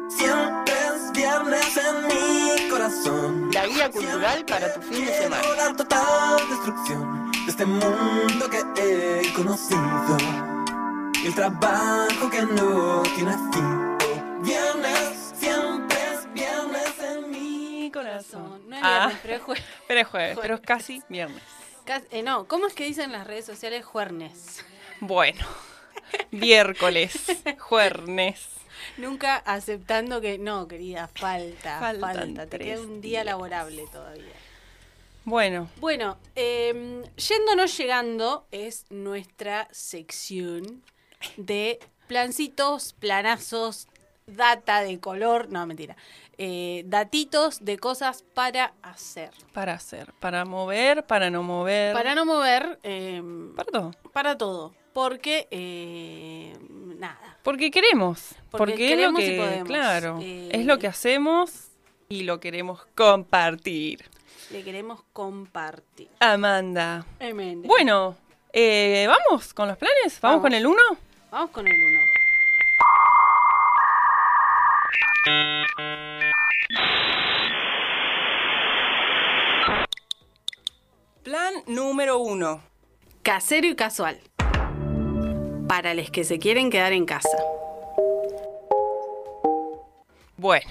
siempre 0.09 0.75
es 0.75 1.13
viernes 1.13 1.77
en 1.77 2.07
mi 2.07 2.71
corazón. 2.71 3.51
La 3.53 3.67
guía 3.67 3.91
cultural 3.91 4.45
para 4.45 4.73
tu 4.75 4.81
fin 4.81 5.07
de 5.07 5.13
semana. 5.13 5.43
La 5.57 5.75
total 5.75 6.49
destrucción 6.49 7.33
de 7.33 7.51
este 7.51 7.67
mundo 7.67 8.49
que 8.49 8.61
he 8.77 9.33
conocido. 9.33 10.19
Y 11.21 11.27
el 11.27 11.35
trabajo 11.35 12.31
que 12.31 12.43
no 12.43 13.03
tiene 13.17 13.33
fin. 13.53 13.97
Viernes, 14.45 15.35
siempre 15.37 15.99
es 16.15 16.33
viernes 16.33 16.95
en 17.01 17.31
Mi 17.33 17.91
corazón. 17.91 18.60
No 18.71 18.77
es 18.77 18.83
Ah, 18.85 18.99
viernes, 19.09 19.19
pero 19.23 19.35
es 19.35 19.43
jueves. 19.43 19.65
pero 19.89 20.01
es 20.01 20.07
jueves, 20.07 20.39
pero 20.41 20.55
es 20.55 20.61
casi 20.61 21.03
viernes. 21.09 21.43
Eh, 22.13 22.23
no, 22.23 22.47
¿cómo 22.47 22.69
es 22.69 22.75
que 22.75 22.85
dicen 22.85 23.07
en 23.07 23.13
las 23.13 23.27
redes 23.27 23.45
sociales 23.45 23.85
juernes? 23.85 24.65
Bueno, 25.01 25.45
miércoles, 26.31 27.13
jueves. 27.59 28.49
Nunca 28.97 29.37
aceptando 29.39 30.21
que 30.21 30.39
no, 30.39 30.69
querida, 30.69 31.09
falta, 31.09 31.81
Faltan 31.81 32.17
falta. 32.17 32.47
Te 32.47 32.59
tres 32.59 32.79
queda 32.79 32.81
un 32.87 33.01
día 33.01 33.11
días. 33.11 33.27
laborable 33.27 33.85
todavía. 33.91 34.33
Bueno, 35.25 35.69
Bueno, 35.79 36.17
eh, 36.37 37.03
yéndonos 37.17 37.77
llegando 37.77 38.47
es 38.53 38.87
nuestra 38.91 39.67
sección 39.73 40.83
de 41.37 41.81
plancitos, 42.07 42.93
planazos, 42.95 43.89
data 44.27 44.81
de 44.83 45.01
color, 45.01 45.51
no, 45.51 45.67
mentira, 45.67 45.97
eh, 46.43 46.85
datitos 46.87 47.63
de 47.63 47.77
cosas 47.77 48.25
para 48.35 48.73
hacer. 48.83 49.31
para 49.53 49.75
hacer, 49.75 50.11
para 50.21 50.47
mover, 50.47 51.05
para 51.05 51.29
no 51.29 51.43
mover. 51.43 51.93
Para 51.93 52.15
no 52.15 52.25
mover, 52.25 52.79
eh, 52.83 53.23
Para 53.55 53.71
todo. 53.71 53.91
para 54.15 54.39
todo, 54.39 54.75
porque 54.95 55.47
eh, 55.51 56.55
nada. 56.99 57.37
Porque 57.43 57.71
queremos. 57.71 58.35
Porque 58.51 58.73
Porque, 58.73 58.73
es 58.73 58.91
lo 58.91 58.97
queremos 58.97 59.21
y 59.23 59.27
que, 59.27 59.37
podemos. 59.39 59.69
claro, 59.69 60.19
Eh, 60.23 60.49
es 60.53 60.65
lo 60.65 60.79
que 60.79 60.87
hacemos 60.87 61.69
y 62.09 62.23
lo 62.23 62.41
queremos 62.41 62.87
compartir. 62.95 64.05
Le 64.51 64.65
queremos 64.65 65.03
compartir. 65.13 66.09
Amanda. 66.21 67.05
Tremendo. 67.19 67.69
Bueno, 67.69 68.17
eh, 68.53 69.07
¿vamos 69.07 69.53
con 69.53 69.69
los 69.69 69.77
planes? 69.77 70.19
¿Vamos, 70.23 70.37
Vamos. 70.37 70.41
con 70.43 70.55
el 70.55 70.67
uno? 70.67 70.83
Vamos 71.31 71.51
con 71.51 71.67
el 71.69 71.77
uno. 71.77 72.01
Número 81.67 82.19
uno. 82.19 82.63
Casero 83.23 83.67
y 83.67 83.75
casual. 83.75 84.19
Para 85.69 85.95
los 85.95 86.11
que 86.11 86.25
se 86.25 86.39
quieren 86.39 86.71
quedar 86.71 86.93
en 86.93 87.07
casa. 87.07 87.37
Bueno, 90.37 90.71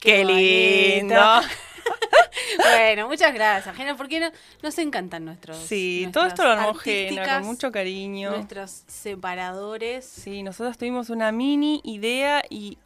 qué, 0.00 0.16
Qué 0.16 0.24
lindo. 0.24 1.16
Bueno, 2.58 3.08
muchas 3.08 3.32
gracias, 3.32 3.74
Gena, 3.76 3.96
porque 3.96 4.20
no, 4.20 4.30
nos 4.62 4.76
encantan 4.78 5.24
nuestros. 5.24 5.56
Sí, 5.56 6.08
todo 6.12 6.26
esto 6.26 6.44
lo 6.44 6.50
armó 6.50 6.74
Gena 6.74 7.24
con 7.24 7.46
mucho 7.46 7.72
cariño. 7.72 8.30
Nuestros 8.30 8.84
separadores. 8.86 10.04
Sí, 10.04 10.42
nosotros 10.42 10.76
tuvimos 10.78 11.10
una 11.10 11.32
mini 11.32 11.80
idea 11.84 12.42
y 12.50 12.78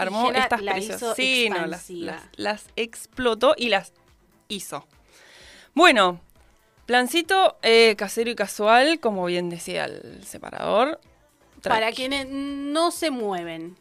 armó 0.00 0.30
estas 0.32 0.62
la 0.62 0.78
hizo 0.78 1.14
Sí, 1.14 1.48
no, 1.50 1.56
las, 1.66 1.80
expansiva. 1.90 2.12
las- 2.12 2.28
las 2.36 2.66
explotó 2.76 3.54
y 3.56 3.68
las 3.68 3.92
hizo. 4.48 4.86
Bueno, 5.74 6.20
plancito 6.86 7.58
eh, 7.62 7.94
casero 7.96 8.30
y 8.30 8.34
casual, 8.34 9.00
como 9.00 9.24
bien 9.26 9.48
decía 9.50 9.84
el 9.84 10.24
separador. 10.24 11.00
Para 11.62 11.92
quienes 11.92 12.26
no 12.28 12.90
se 12.90 13.10
mueven. 13.10 13.76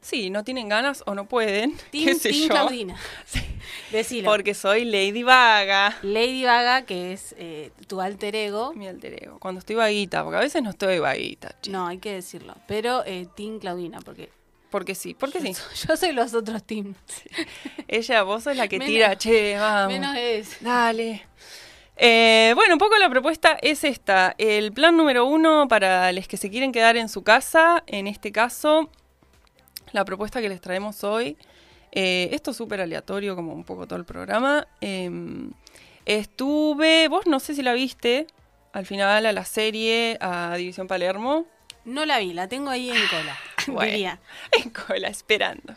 Sí, 0.00 0.28
no 0.28 0.44
tienen 0.44 0.68
ganas 0.68 1.02
o 1.06 1.14
no 1.14 1.26
pueden. 1.26 1.76
Team, 1.90 2.04
qué 2.04 2.14
sé 2.14 2.28
team 2.28 2.42
yo, 2.42 2.48
Claudina. 2.50 2.96
Decilo. 3.90 4.30
Porque 4.30 4.52
soy 4.52 4.84
Lady 4.84 5.22
Vaga. 5.22 5.96
Lady 6.02 6.44
Vaga, 6.44 6.84
que 6.84 7.14
es 7.14 7.34
eh, 7.38 7.70
tu 7.86 8.02
alter 8.02 8.36
ego. 8.36 8.74
Mi 8.74 8.86
alter 8.86 9.22
ego. 9.24 9.38
Cuando 9.38 9.60
estoy 9.60 9.76
vaguita, 9.76 10.22
porque 10.22 10.36
a 10.36 10.40
veces 10.40 10.62
no 10.62 10.70
estoy 10.70 10.98
vaguita. 10.98 11.56
che. 11.62 11.70
No, 11.70 11.86
hay 11.86 11.96
que 11.98 12.12
decirlo. 12.12 12.54
Pero 12.68 13.02
eh, 13.06 13.26
Team 13.34 13.58
Claudina, 13.58 14.00
porque 14.02 14.28
Porque 14.74 14.96
sí, 14.96 15.14
porque 15.14 15.40
sí. 15.40 15.54
yo 15.86 15.96
soy 15.96 16.10
los 16.10 16.34
otros 16.34 16.64
team. 16.64 16.96
Ella, 17.86 18.24
vos 18.24 18.42
sos 18.42 18.56
la 18.56 18.66
que 18.66 18.80
Menos- 18.80 18.88
tira, 18.92 19.16
che, 19.16 19.56
vamos. 19.56 19.92
Menos 19.92 20.16
es. 20.16 20.56
Dale. 20.60 21.24
Eh, 21.96 22.50
bueno, 22.56 22.74
un 22.74 22.80
poco 22.80 22.96
la 22.98 23.08
propuesta 23.08 23.56
es 23.62 23.84
esta. 23.84 24.34
El 24.36 24.72
plan 24.72 24.96
número 24.96 25.26
uno 25.26 25.68
para 25.68 26.10
los 26.10 26.26
que 26.26 26.36
se 26.36 26.50
quieren 26.50 26.72
quedar 26.72 26.96
en 26.96 27.08
su 27.08 27.22
casa, 27.22 27.84
en 27.86 28.08
este 28.08 28.32
caso, 28.32 28.90
la 29.92 30.04
propuesta 30.04 30.40
que 30.40 30.48
les 30.48 30.60
traemos 30.60 31.04
hoy, 31.04 31.36
eh, 31.92 32.30
esto 32.32 32.50
es 32.50 32.56
súper 32.56 32.80
aleatorio 32.80 33.36
como 33.36 33.52
un 33.52 33.62
poco 33.62 33.86
todo 33.86 34.00
el 34.00 34.04
programa. 34.04 34.66
eh, 34.80 35.08
estuve, 36.04 37.06
vos 37.06 37.28
no 37.28 37.38
sé 37.38 37.54
si 37.54 37.62
la 37.62 37.74
viste, 37.74 38.26
al 38.72 38.86
final 38.86 39.24
a 39.24 39.30
la 39.32 39.44
serie, 39.44 40.18
a 40.20 40.56
División 40.56 40.88
Palermo, 40.88 41.46
No 41.84 42.04
la 42.06 42.18
vi, 42.18 42.32
la 42.32 42.48
tengo 42.48 42.70
ahí 42.70 42.90
en 42.90 43.06
cola. 43.08 43.38
Bueno. 43.72 43.92
Diría. 43.92 44.20
en 44.52 44.70
cola, 44.70 45.08
esperando. 45.08 45.74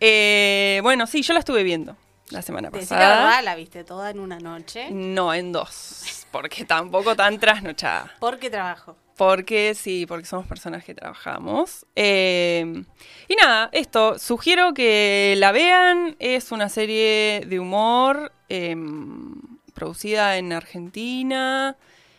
Eh, 0.00 0.80
bueno, 0.82 1.06
sí, 1.06 1.22
yo 1.22 1.32
la 1.32 1.40
estuve 1.40 1.62
viendo 1.62 1.96
la 2.30 2.42
semana 2.42 2.70
Decí 2.70 2.86
pasada. 2.86 3.00
la 3.08 3.24
verdad, 3.24 3.44
la 3.44 3.56
viste 3.56 3.84
toda 3.84 4.10
en 4.10 4.20
una 4.20 4.38
noche. 4.38 4.90
No, 4.90 5.32
en 5.32 5.52
dos. 5.52 6.26
Porque 6.30 6.64
tampoco 6.64 7.16
tan 7.16 7.38
trasnochada. 7.40 8.14
Porque 8.20 8.50
trabajo. 8.50 8.96
Porque 9.16 9.74
sí, 9.74 10.06
porque 10.06 10.26
somos 10.26 10.46
personas 10.46 10.84
que 10.84 10.94
trabajamos. 10.94 11.86
Eh, 11.96 12.84
y 13.26 13.34
nada, 13.34 13.68
esto, 13.72 14.18
sugiero 14.18 14.74
que 14.74 15.34
la 15.38 15.50
vean. 15.50 16.14
Es 16.20 16.52
una 16.52 16.68
serie 16.68 17.42
de 17.44 17.58
humor 17.58 18.32
eh, 18.48 18.76
producida 19.74 20.36
en 20.36 20.52
Argentina. 20.52 21.76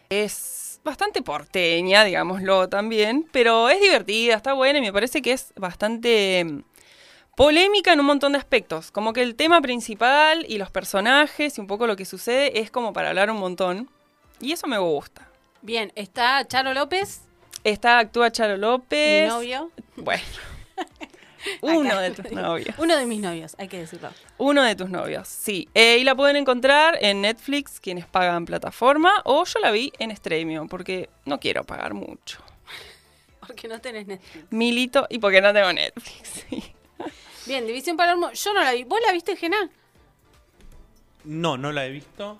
Es 0.09 0.68
bastante 0.83 1.21
porteña, 1.21 2.03
digámoslo 2.03 2.69
también. 2.69 3.27
Pero 3.31 3.69
es 3.69 3.79
divertida, 3.81 4.35
está 4.35 4.53
buena 4.53 4.79
y 4.79 4.81
me 4.81 4.93
parece 4.93 5.21
que 5.21 5.33
es 5.33 5.53
bastante 5.55 6.45
mm, 6.45 6.63
polémica 7.35 7.93
en 7.93 7.99
un 7.99 8.05
montón 8.05 8.33
de 8.33 8.37
aspectos. 8.37 8.91
Como 8.91 9.13
que 9.13 9.21
el 9.21 9.35
tema 9.35 9.61
principal 9.61 10.45
y 10.47 10.57
los 10.57 10.71
personajes 10.71 11.57
y 11.57 11.61
un 11.61 11.67
poco 11.67 11.87
lo 11.87 11.95
que 11.95 12.05
sucede 12.05 12.59
es 12.59 12.71
como 12.71 12.93
para 12.93 13.09
hablar 13.09 13.29
un 13.31 13.37
montón. 13.37 13.89
Y 14.39 14.51
eso 14.53 14.67
me 14.67 14.77
gusta. 14.77 15.27
Bien, 15.61 15.91
está 15.95 16.47
Charo 16.47 16.73
López, 16.73 17.21
Está, 17.63 17.99
actúa 17.99 18.31
Charo 18.31 18.55
López. 18.57 19.23
mi 19.23 19.29
novio. 19.29 19.71
Bueno. 19.97 20.23
Uno 21.61 21.89
Acá. 21.89 22.01
de 22.01 22.11
tus 22.11 22.31
novios. 22.31 22.75
Uno 22.77 22.97
de 22.97 23.05
mis 23.05 23.19
novios, 23.19 23.55
hay 23.57 23.67
que 23.67 23.79
decirlo. 23.79 24.09
Uno 24.37 24.63
de 24.63 24.75
tus 24.75 24.89
novios, 24.89 25.27
sí. 25.27 25.67
Eh, 25.73 25.97
y 25.99 26.03
la 26.03 26.15
pueden 26.15 26.35
encontrar 26.35 26.97
en 27.01 27.21
Netflix, 27.21 27.79
quienes 27.79 28.05
pagan 28.05 28.45
plataforma, 28.45 29.21
o 29.25 29.43
yo 29.45 29.59
la 29.59 29.71
vi 29.71 29.91
en 29.99 30.15
Streamio, 30.15 30.67
porque 30.67 31.09
no 31.25 31.39
quiero 31.39 31.63
pagar 31.63 31.93
mucho. 31.93 32.39
Porque 33.45 33.67
no 33.67 33.81
tenés 33.81 34.05
Netflix. 34.05 34.45
Milito, 34.51 35.07
y 35.09 35.17
porque 35.17 35.41
no 35.41 35.51
tengo 35.51 35.73
Netflix. 35.73 36.45
sí. 36.49 36.63
Bien, 37.47 37.65
División 37.65 37.97
Palermo, 37.97 38.31
yo 38.31 38.53
no 38.53 38.63
la 38.63 38.73
vi. 38.73 38.83
¿Vos 38.83 38.99
la 39.03 39.11
viste, 39.11 39.35
Gena? 39.35 39.69
No, 41.23 41.57
no 41.57 41.71
la 41.71 41.85
he 41.87 41.89
visto. 41.89 42.39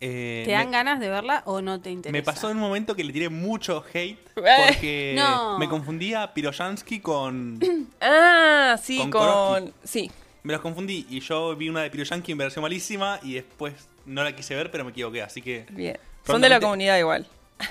Eh, 0.00 0.44
¿Te 0.46 0.52
dan 0.52 0.66
me, 0.66 0.72
ganas 0.72 0.98
de 0.98 1.10
verla 1.10 1.42
o 1.44 1.60
no 1.60 1.80
te 1.80 1.90
interesa? 1.90 2.12
me 2.12 2.22
pasó 2.22 2.50
en 2.50 2.56
un 2.56 2.62
momento 2.62 2.96
que 2.96 3.04
le 3.04 3.12
tiré 3.12 3.28
mucho 3.28 3.84
hate 3.92 4.18
Eh, 4.36 4.66
porque 4.68 5.14
no. 5.16 5.58
me 5.58 5.68
confundía 5.68 6.22
a 6.22 6.32
Piroyansky 6.34 7.00
con... 7.00 7.60
Ah, 8.00 8.78
sí, 8.82 9.10
Con. 9.10 9.74
Sí. 9.84 10.10
Me 10.42 10.54
los 10.54 10.62
confundí 10.62 11.06
y 11.10 11.20
yo 11.20 11.54
vi 11.54 11.68
una 11.68 11.82
de 11.82 11.90
Piroyansky 11.90 12.32
en 12.32 12.38
versión 12.38 12.62
malísima 12.62 13.20
y 13.22 13.34
después 13.34 13.74
no 14.06 14.24
la 14.24 14.34
quise 14.34 14.54
ver, 14.54 14.70
pero 14.70 14.84
me 14.84 14.90
equivoqué, 14.90 15.20
así 15.22 15.42
que... 15.42 15.66
Bien. 15.70 15.98
Son 16.26 16.40
de 16.40 16.48
la 16.48 16.60
comunidad 16.60 16.98
igual. 16.98 17.26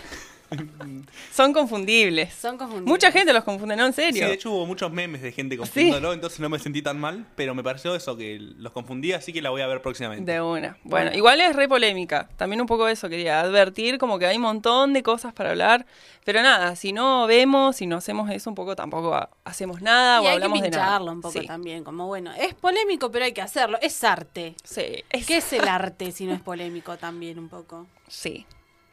Son 1.33 1.53
confundibles. 1.53 2.33
Son 2.33 2.57
confundibles. 2.57 2.89
Mucha 2.89 3.11
gente 3.11 3.33
los 3.33 3.43
confunde, 3.43 3.75
¿no? 3.75 3.85
En 3.85 3.93
Sí, 3.93 4.01
serio. 4.01 4.27
de 4.27 4.33
hecho 4.33 4.51
hubo 4.51 4.65
muchos 4.65 4.91
memes 4.91 5.21
de 5.21 5.31
gente 5.31 5.57
confundiéndolo, 5.57 6.13
entonces 6.13 6.39
no 6.39 6.49
me 6.49 6.59
sentí 6.59 6.81
tan 6.81 6.99
mal, 6.99 7.25
pero 7.35 7.53
me 7.55 7.63
pareció 7.63 7.95
eso, 7.95 8.17
que 8.17 8.37
los 8.39 8.71
confundí, 8.71 9.13
así 9.13 9.31
que 9.33 9.41
la 9.41 9.49
voy 9.51 9.61
a 9.61 9.67
ver 9.67 9.81
próximamente. 9.81 10.31
De 10.31 10.41
una. 10.41 10.77
Bueno, 10.83 11.13
igual 11.13 11.39
es 11.41 11.55
re 11.55 11.67
polémica. 11.67 12.29
También 12.37 12.61
un 12.61 12.67
poco 12.67 12.87
eso 12.87 13.09
quería 13.09 13.39
advertir, 13.41 13.97
como 13.97 14.17
que 14.19 14.25
hay 14.25 14.37
un 14.37 14.43
montón 14.43 14.93
de 14.93 15.03
cosas 15.03 15.33
para 15.33 15.51
hablar. 15.51 15.85
Pero 16.25 16.41
nada, 16.43 16.75
si 16.75 16.93
no 16.93 17.25
vemos, 17.27 17.75
si 17.77 17.87
no 17.87 17.97
hacemos 17.97 18.29
eso, 18.29 18.49
un 18.49 18.55
poco 18.55 18.75
tampoco 18.75 19.15
ha- 19.15 19.29
hacemos 19.45 19.81
nada 19.81 20.17
Y 20.17 20.19
o 20.19 20.21
hay 20.21 20.25
que 20.27 20.33
hablamos 20.35 20.61
de 20.61 20.69
nada. 20.69 20.83
pincharlo 20.83 21.11
un 21.11 21.21
poco 21.21 21.39
Sí. 21.39 21.47
también, 21.47 21.83
como 21.83 22.05
bueno, 22.07 22.31
es 22.33 22.53
polémico, 22.53 23.09
pero 23.11 23.25
hay 23.25 23.31
que 23.33 23.41
hacerlo. 23.41 23.77
Es 23.81 24.03
arte. 24.03 24.55
Sí, 24.63 25.03
es- 25.09 25.25
¿Qué 25.25 25.37
es 25.37 25.53
el 25.53 25.67
arte 25.67 26.11
si 26.11 26.25
no 26.25 26.33
es 26.33 26.41
polémico 26.41 26.97
también 26.97 27.39
un 27.39 27.49
poco? 27.49 27.87
Sí. 28.07 28.45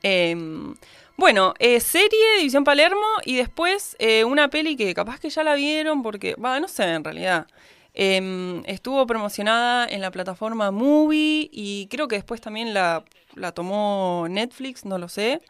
Em, 0.08 0.76
bueno, 1.16 1.52
eh, 1.58 1.80
serie 1.80 2.36
División 2.38 2.62
Palermo 2.62 3.04
y 3.24 3.34
después 3.34 3.96
eh, 3.98 4.22
una 4.22 4.48
peli 4.48 4.76
que 4.76 4.94
capaz 4.94 5.18
que 5.18 5.30
ya 5.30 5.42
la 5.42 5.56
vieron 5.56 6.04
porque, 6.04 6.36
va, 6.36 6.60
no 6.60 6.68
sé 6.68 6.84
en 6.84 7.02
realidad. 7.02 7.48
Em, 7.92 8.62
estuvo 8.66 9.04
promocionada 9.04 9.84
en 9.88 10.00
la 10.00 10.12
plataforma 10.12 10.70
Movie 10.70 11.48
y 11.50 11.88
creo 11.90 12.06
que 12.06 12.14
después 12.14 12.40
también 12.40 12.72
la, 12.72 13.04
la 13.34 13.50
tomó 13.50 14.26
Netflix, 14.30 14.84
no 14.84 14.96
lo 14.96 15.08
sé. 15.08 15.40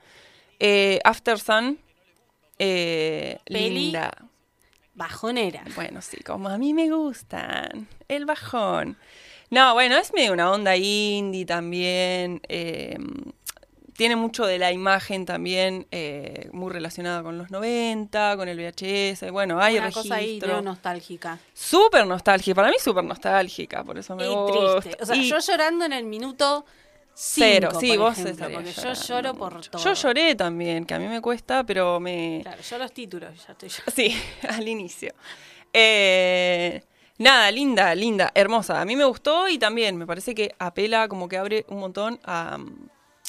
Eh, 0.59 1.01
After 1.05 1.39
Sun. 1.39 1.79
Eh, 2.59 3.39
Peli. 3.45 3.69
linda. 3.69 4.11
Bajonera. 4.95 5.65
Bueno, 5.75 6.01
sí, 6.01 6.17
como 6.25 6.49
a 6.49 6.57
mí 6.57 6.73
me 6.73 6.89
gustan. 6.89 7.89
El 8.09 8.25
bajón. 8.25 8.97
No, 9.51 9.75
bueno, 9.75 9.99
es 9.99 10.15
medio 10.15 10.33
una 10.33 10.51
onda 10.51 10.75
indie 10.77 11.45
también. 11.45 12.41
Tiene 13.97 14.17
mucho 14.17 14.47
de 14.47 14.59
la 14.59 14.73
imagen 14.73 15.25
también, 15.27 15.87
eh, 15.91 16.49
muy 16.53 16.71
relacionada 16.73 17.23
con 17.23 17.39
los 17.39 17.51
90, 17.51 18.37
con 18.37 18.49
el 18.49 18.59
VHS. 18.59 19.31
Bueno, 19.31 19.61
hay 19.61 19.79
Una 19.79 19.91
cosa 19.91 20.17
ahí 20.17 20.27
registro. 20.27 20.49
medio 20.49 20.63
nostálgica. 20.63 21.39
Súper 21.55 22.07
nostálgica. 22.07 22.55
Para 22.55 22.69
mí 22.69 22.77
súper 22.79 23.05
nostálgica, 23.05 23.83
por 23.85 23.99
eso 23.99 24.15
me 24.17 24.27
y 24.27 24.35
gusta. 24.35 24.81
triste. 24.81 25.03
O 25.03 25.07
sea, 25.07 25.17
Y 25.17 25.29
yo 25.29 25.39
llorando 25.39 25.85
en 25.85 25.93
el 25.93 26.05
minuto 26.05 26.65
cinco, 27.15 27.47
cero, 27.49 27.71
sí, 27.81 27.97
vos 27.97 28.19
ejemplo, 28.19 28.51
porque 28.53 28.73
yo 28.73 28.93
lloro 28.93 29.35
por 29.35 29.67
todo. 29.67 29.83
Yo 29.83 29.95
lloré 29.95 30.35
también, 30.35 30.85
que 30.85 30.95
a 30.95 30.99
mí 30.99 31.07
me 31.09 31.21
cuesta, 31.21 31.65
pero 31.65 31.99
me... 31.99 32.41
Claro, 32.43 32.63
yo 32.63 32.79
los 32.79 32.93
títulos, 32.93 33.31
ya 33.47 33.53
estoy 33.53 33.69
llorando. 33.71 33.93
Sí, 33.95 34.17
al 34.49 34.69
inicio. 34.69 35.15
Eh, 35.73 36.83
nada, 37.19 37.51
linda, 37.51 37.95
linda, 37.95 38.31
hermosa. 38.35 38.81
A 38.81 38.85
mí 38.85 38.97
me 38.97 39.05
gustó 39.05 39.49
y 39.49 39.59
también 39.59 39.97
me 39.97 40.07
parece 40.07 40.35
que 40.35 40.55
apela, 40.59 41.09
como 41.09 41.29
que 41.29 41.37
abre 41.39 41.65
un 41.69 41.79
montón 41.81 42.21
a, 42.25 42.59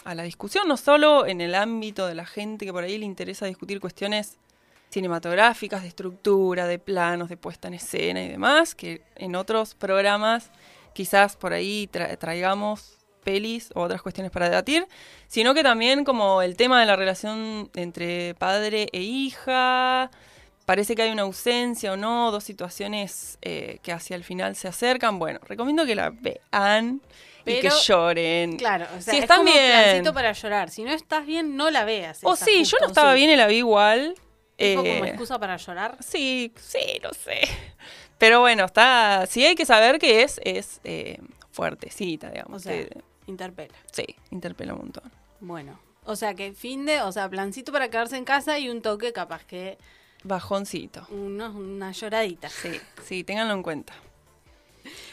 a 0.08 0.16
la 0.16 0.24
discusión, 0.24 0.68
no 0.68 0.78
solo 0.78 1.26
en 1.26 1.42
el 1.42 1.54
ámbito 1.54 2.08
de 2.08 2.16
la 2.16 2.26
gente 2.26 2.66
que 2.66 2.72
por 2.72 2.84
ahí 2.84 2.98
le 2.98 3.06
interesa 3.06 3.46
discutir 3.46 3.80
cuestiones 3.82 4.38
cinematográficas, 4.90 5.82
de 5.82 5.90
estructura, 5.90 6.66
de 6.66 6.80
planos, 6.80 7.28
de 7.28 7.36
puesta 7.36 7.68
en 7.68 7.74
escena 7.74 8.24
y 8.24 8.30
demás, 8.30 8.74
que 8.74 9.02
en 9.16 9.36
otros 9.36 9.76
programas 9.76 10.50
quizás 10.94 11.36
por 11.36 11.52
ahí 11.52 11.90
tra- 11.92 12.18
traigamos 12.18 12.98
pelis 13.24 13.70
o 13.76 13.82
otras 13.82 14.02
cuestiones 14.02 14.32
para 14.32 14.50
debatir, 14.50 14.88
sino 15.28 15.54
que 15.54 15.62
también 15.62 16.06
como 16.06 16.42
el 16.42 16.56
tema 16.56 16.80
de 16.80 16.86
la 16.86 16.96
relación 16.96 17.70
entre 17.76 18.34
padre 18.36 18.88
e 18.94 19.02
hija, 19.02 20.10
parece 20.66 20.96
que 20.96 21.02
hay 21.02 21.12
una 21.12 21.24
ausencia 21.24 21.92
o 21.92 21.98
no, 21.98 22.32
dos 22.32 22.46
situaciones 22.46 23.38
eh, 23.42 23.80
que 23.84 23.92
hacia 23.92 24.16
el 24.16 24.24
final 24.24 24.56
se 24.56 24.70
acercan. 24.70 25.20
Bueno, 25.20 25.42
recomiendo 25.44 25.86
que 25.86 25.96
la 25.96 26.12
vean 26.12 27.02
y 27.48 27.56
que 27.56 27.62
Pero, 27.70 27.76
lloren. 27.80 28.58
Claro, 28.58 28.86
o 28.98 29.02
sea, 29.02 29.12
si 29.14 29.18
es 29.18 29.24
están 29.24 29.40
como 29.40 29.52
bien. 29.52 29.72
plancito 29.72 30.14
para 30.14 30.32
llorar. 30.34 30.70
Si 30.70 30.84
no 30.84 30.92
estás 30.92 31.26
bien, 31.26 31.56
no 31.56 31.70
la 31.72 31.86
veas. 31.86 32.20
O 32.24 32.34
esa 32.34 32.46
sí, 32.46 32.64
yo 32.64 32.78
no 32.82 32.88
estaba 32.88 33.14
sí. 33.14 33.18
bien 33.18 33.32
y 33.32 33.36
la 33.36 33.48
vi 33.48 33.58
igual. 33.58 34.16
¿Tipo 34.58 34.82
eh, 34.82 34.98
como 34.98 35.06
excusa 35.06 35.40
para 35.40 35.58
llorar? 35.58 35.98
Sí, 36.00 36.52
sí, 36.60 37.00
no 37.04 37.14
sé. 37.14 37.42
Pero 38.18 38.40
bueno, 38.42 38.66
está. 38.66 39.26
Sí 39.28 39.46
hay 39.46 39.56
que 39.56 39.66
saber 39.66 40.00
que 40.00 40.24
es, 40.24 40.42
es 40.44 40.82
eh, 40.84 41.20
fuertecita, 41.52 42.30
digamos. 42.32 42.62
O 42.62 42.64
sea, 42.64 42.74
eh, 42.74 42.90
interpela. 43.28 43.76
sí, 43.92 44.06
interpela 44.32 44.74
un 44.74 44.80
montón. 44.80 45.12
Bueno, 45.40 45.80
o 46.04 46.16
sea 46.16 46.34
que 46.34 46.54
fin 46.54 46.86
de, 46.86 47.02
o 47.02 47.12
sea, 47.12 47.30
plancito 47.30 47.72
para 47.72 47.90
quedarse 47.90 48.18
en 48.18 48.26
casa 48.26 48.58
y 48.58 48.70
un 48.70 48.82
toque 48.82 49.14
capaz 49.14 49.44
que 49.46 49.78
Bajoncito. 50.24 51.06
unos, 51.12 51.54
una 51.56 51.92
lloradita. 51.92 52.50
Sí, 52.50 52.80
sí, 53.04 53.24
ténganlo 53.24 53.54
en 53.54 53.64
cuenta. 53.64 53.94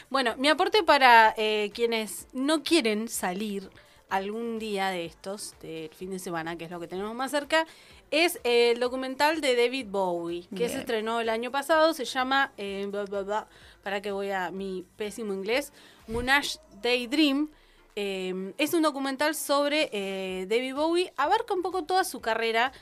Bueno, 0.09 0.35
mi 0.37 0.49
aporte 0.49 0.83
para 0.83 1.33
eh, 1.37 1.71
quienes 1.73 2.27
no 2.31 2.63
quieren 2.63 3.07
salir 3.07 3.69
algún 4.09 4.59
día 4.59 4.89
de 4.89 5.05
estos, 5.05 5.55
del 5.61 5.89
fin 5.89 6.11
de 6.11 6.19
semana, 6.19 6.57
que 6.57 6.65
es 6.65 6.71
lo 6.71 6.79
que 6.79 6.87
tenemos 6.87 7.15
más 7.15 7.31
cerca, 7.31 7.65
es 8.11 8.39
el 8.43 8.79
documental 8.79 9.41
de 9.41 9.55
David 9.55 9.87
Bowie, 9.89 10.43
que 10.49 10.55
Bien. 10.55 10.69
se 10.69 10.79
estrenó 10.79 11.19
el 11.21 11.29
año 11.29 11.51
pasado, 11.51 11.93
se 11.93 12.05
llama, 12.05 12.51
eh, 12.57 12.89
para 13.83 14.01
que 14.01 14.11
voy 14.11 14.29
a 14.31 14.51
mi 14.51 14.85
pésimo 14.95 15.33
inglés, 15.33 15.73
Monash 16.07 16.57
Daydream. 16.81 17.49
Eh, 17.97 18.53
es 18.57 18.73
un 18.73 18.83
documental 18.83 19.35
sobre 19.35 19.89
eh, 19.91 20.45
David 20.47 20.75
Bowie, 20.75 21.13
abarca 21.17 21.53
un 21.53 21.61
poco 21.61 21.83
toda 21.85 22.03
su 22.03 22.19
carrera, 22.21 22.73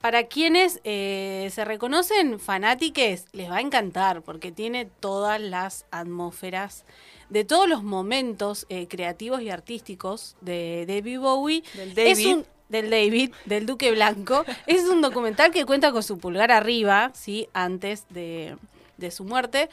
para 0.00 0.24
quienes 0.28 0.80
eh, 0.84 1.50
se 1.52 1.64
reconocen 1.64 2.40
fanáticos, 2.40 3.24
les 3.32 3.50
va 3.50 3.56
a 3.56 3.60
encantar 3.60 4.22
porque 4.22 4.50
tiene 4.52 4.86
todas 4.86 5.40
las 5.40 5.84
atmósferas 5.90 6.84
de 7.28 7.44
todos 7.44 7.68
los 7.68 7.82
momentos 7.82 8.66
eh, 8.70 8.88
creativos 8.88 9.40
y 9.42 9.50
artísticos 9.50 10.36
de 10.40 10.84
David 10.88 11.20
Bowie. 11.20 11.62
Del 11.74 11.90
Es 11.90 12.18
David. 12.18 12.34
un- 12.36 12.46
del 12.70 12.88
David, 12.88 13.32
del 13.46 13.66
Duque 13.66 13.90
Blanco. 13.90 14.44
es 14.66 14.84
un 14.84 15.00
documental 15.02 15.50
que 15.50 15.64
cuenta 15.66 15.90
con 15.92 16.02
su 16.04 16.18
pulgar 16.18 16.52
arriba, 16.52 17.10
¿sí? 17.14 17.48
Antes 17.52 18.06
de, 18.10 18.56
de 18.96 19.10
su 19.10 19.24
muerte. 19.24 19.68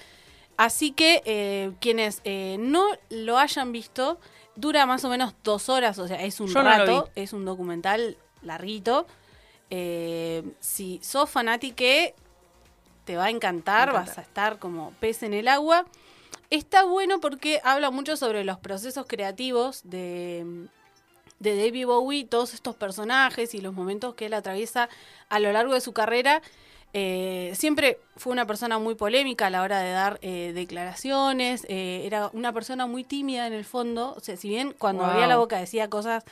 Así 0.57 0.91
que 0.91 1.21
eh, 1.25 1.71
quienes 1.80 2.21
eh, 2.23 2.57
no 2.59 2.84
lo 3.11 3.38
hayan 3.38 3.71
visto, 3.71 4.19
dura 4.55 4.88
más 4.88 5.05
o 5.05 5.09
menos 5.09 5.36
dos 5.43 5.69
horas, 5.69 5.99
o 5.99 6.07
sea, 6.07 6.23
es 6.23 6.39
un 6.39 6.47
Yo 6.47 6.63
no 6.63 6.63
lo 6.63 6.69
rato, 6.75 7.09
es 7.15 7.34
un 7.34 7.45
documental 7.45 8.17
larguito. 8.41 9.05
Eh, 9.70 10.43
si 10.59 10.99
sos 11.03 11.30
fanátique, 11.30 12.13
te 13.05 13.18
va 13.18 13.26
a 13.26 13.30
encantar, 13.30 13.89
encanta. 13.89 14.09
vas 14.09 14.18
a 14.18 14.22
estar 14.22 14.59
como 14.59 14.91
pez 14.99 15.24
en 15.24 15.34
el 15.34 15.47
agua. 15.47 15.86
Está 16.49 16.84
bueno 16.84 17.20
porque 17.20 17.59
habla 17.63 17.91
mucho 17.91 18.15
sobre 18.18 18.43
los 18.43 18.57
procesos 18.57 19.05
creativos 19.07 19.82
de, 19.84 20.68
de 21.39 21.57
David 21.57 21.86
Bowie, 21.88 22.26
todos 22.26 22.53
estos 22.53 22.76
personajes 22.76 23.53
y 23.53 23.61
los 23.61 23.74
momentos 23.74 24.15
que 24.15 24.28
él 24.28 24.34
atraviesa 24.34 24.88
a 25.30 25.39
lo 25.39 25.51
largo 25.51 25.74
de 25.74 25.82
su 25.82 25.91
carrera. 25.93 26.41
Eh, 26.93 27.51
siempre 27.53 27.99
fue 28.15 28.32
una 28.32 28.45
persona 28.47 28.80
muy 28.80 28.95
polémica 28.95 29.47
a 29.47 29.49
la 29.49 29.61
hora 29.61 29.82
de 29.82 29.91
dar 29.91 30.20
eh, 30.22 30.53
declaraciones, 30.55 31.65
eh, 31.68 32.03
era 32.05 32.30
una 32.32 32.53
persona 32.53 32.88
muy 32.88 33.03
tímida 33.03 33.45
en 33.45 33.51
el 33.53 33.65
fondo, 33.65 34.13
o 34.15 34.22
sea, 34.22 34.38
si 34.38 34.47
bien 34.47 34.74
cuando 34.78 35.03
Wow. 35.03 35.11
abría 35.11 35.28
la 35.28 35.36
boca 35.36 35.59
decía 35.59 35.89
cosas 35.89 36.24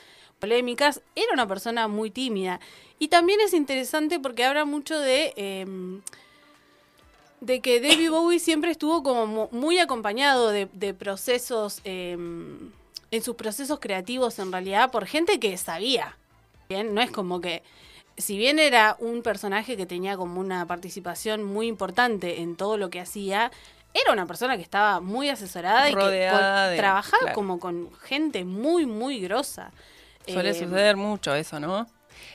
polémicas, 0.50 1.02
era 1.16 1.34
una 1.34 1.48
persona 1.48 1.88
muy 1.88 2.12
tímida. 2.12 2.60
Y 3.00 3.08
también 3.08 3.40
es 3.42 3.54
interesante 3.54 4.20
porque 4.20 4.46
habla 4.46 4.64
mucho 4.66 5.00
de... 5.00 5.34
em, 5.36 6.02
de 7.42 7.60
que 7.62 7.82
David 7.82 8.10
Bowie 8.12 8.40
siempre 8.40 8.72
estuvo 8.72 9.04
como 9.04 9.28
mu- 9.28 9.48
muy 9.52 9.78
acompañado 9.80 10.50
de, 10.50 10.68
de 10.74 10.94
procesos, 10.94 11.82
eh, 11.84 12.14
en 13.12 13.22
sus 13.22 13.36
procesos 13.36 13.80
creativos 13.80 14.40
en 14.40 14.52
realidad, 14.52 14.90
por 14.92 15.06
gente 15.06 15.40
que 15.40 15.56
sabía. 15.58 16.18
Bien, 16.70 16.94
no 16.96 17.02
es 17.02 17.12
como 17.12 17.42
que, 17.42 17.62
si 18.18 18.38
bien 18.38 18.58
era 18.58 18.96
un 19.00 19.22
personaje 19.22 19.78
que 19.78 19.86
tenía 19.86 20.16
como 20.18 20.40
una 20.40 20.66
participación 20.66 21.44
muy 21.44 21.68
importante 21.68 22.42
en 22.42 22.56
todo 22.56 22.78
lo 22.78 22.90
que 22.90 23.02
hacía, 23.02 23.52
era 23.94 24.12
una 24.14 24.26
persona 24.26 24.56
que 24.58 24.64
estaba 24.64 25.00
muy 25.02 25.30
asesorada 25.30 25.90
y 25.90 25.94
que 25.94 26.00
Rodeada 26.00 26.64
con- 26.66 26.72
de- 26.72 26.78
trabajaba 26.78 27.20
claro. 27.20 27.36
como 27.36 27.60
con 27.60 27.90
gente 28.02 28.44
muy, 28.46 28.86
muy 28.86 29.20
grosa. 29.20 29.72
Suele 30.28 30.50
Eh, 30.52 30.54
suceder 30.54 30.96
mucho 30.98 31.34
eso, 31.36 31.60
¿no? 31.60 31.88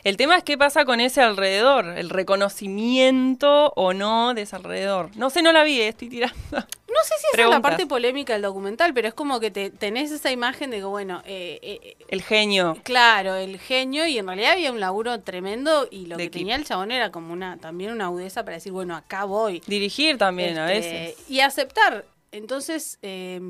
El 0.05 0.17
tema 0.17 0.37
es 0.37 0.45
qué 0.45 0.57
pasa 0.57 0.85
con 0.85 1.01
ese 1.01 1.21
alrededor, 1.21 1.87
el 1.99 2.09
reconocimiento 2.11 3.73
o 3.77 3.93
no 3.93 4.35
de 4.35 4.43
ese 4.43 4.57
alrededor. 4.57 5.11
No 5.17 5.31
sé, 5.31 5.43
no 5.43 5.53
la 5.53 5.65
vi, 5.65 5.81
eh, 5.81 5.89
estoy 5.89 6.09
tirando. 6.09 6.37
No 6.91 7.05
sé 7.05 7.15
si 7.21 7.27
esa 7.35 7.45
es 7.45 7.49
la 7.51 7.63
parte 7.63 7.87
polémica 7.87 8.33
del 8.33 8.43
documental, 8.43 8.93
pero 8.93 9.07
es 9.07 9.15
como 9.15 9.39
que 9.39 9.53
te, 9.53 9.71
tenés 9.71 10.11
esa 10.11 10.33
imagen 10.33 10.71
de 10.73 10.79
que, 10.79 10.85
bueno, 10.85 11.23
eh, 11.25 11.59
eh, 11.63 11.97
El 12.09 12.21
genio. 12.21 12.77
Claro, 12.83 13.37
el 13.37 13.61
genio 13.61 14.07
y 14.07 14.19
en 14.19 14.27
realidad 14.27 14.53
había 14.55 14.73
un 14.73 14.81
laburo 14.81 15.21
tremendo 15.21 15.87
y 15.89 16.07
lo 16.07 16.17
De 16.17 16.25
que 16.25 16.27
equipo. 16.27 16.41
tenía 16.41 16.57
el 16.57 16.65
chabón 16.65 16.91
era 16.91 17.13
como 17.13 17.33
una 17.33 17.59
también 17.59 17.93
una 17.93 18.07
agudeza 18.07 18.45
para 18.45 18.57
decir, 18.57 18.73
bueno, 18.73 18.97
acá 18.97 19.23
voy. 19.25 19.63
Dirigir 19.69 20.19
también 20.19 20.59
a 20.59 20.71
Este, 20.73 20.91
veces. 20.93 21.31
Y 21.31 21.41
aceptar. 21.41 22.05
Entonces, 22.33 22.99
eh, 23.03 23.41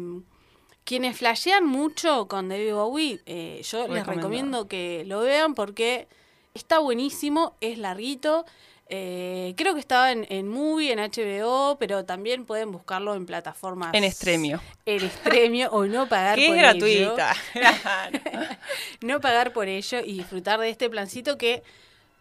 quienes 0.84 1.16
flashean 1.16 1.66
mucho 1.66 2.26
con 2.28 2.48
David 2.48 2.74
Bowie, 2.74 3.20
eh, 3.26 3.62
yo 3.64 3.86
les 3.88 4.06
recomiendo 4.06 4.66
que 4.68 5.04
lo 5.06 5.20
vean 5.20 5.54
porque 5.54 6.08
está 6.54 6.78
buenísimo, 6.78 7.56
es 7.60 7.78
larguito. 7.78 8.44
eh, 8.92 9.54
creo 9.56 9.74
que 9.74 9.78
estaba 9.80 10.10
en, 10.10 10.26
en 10.30 10.48
Movie, 10.48 10.90
en 10.92 10.98
HBO, 10.98 11.76
pero 11.78 12.04
también 12.04 12.44
pueden 12.44 12.72
buscarlo 12.72 13.14
en 13.14 13.24
plataformas. 13.24 13.94
En 13.94 14.02
Extremio. 14.02 14.60
En 14.84 15.04
Extremio 15.04 15.70
o 15.70 15.86
no 15.86 16.08
pagar 16.08 16.34
Que 16.36 16.46
es 16.46 16.48
por 16.48 16.58
ello 16.58 17.14
gratuita. 17.14 17.36
no 19.00 19.20
pagar 19.20 19.52
por 19.52 19.68
ello 19.68 20.00
y 20.04 20.14
disfrutar 20.14 20.58
de 20.58 20.70
este 20.70 20.90
plancito 20.90 21.38
que, 21.38 21.62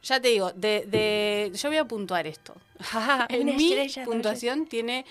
ya 0.04 0.20
te 0.22 0.28
digo, 0.28 0.52
de, 0.54 0.86
de 0.86 1.52
yo 1.56 1.70
voy 1.70 1.78
a 1.78 1.86
puntuar 1.86 2.28
esto. 2.28 2.54
en 3.30 3.56
mi 3.56 3.90
puntuación 4.06 4.68
tiene 4.68 5.06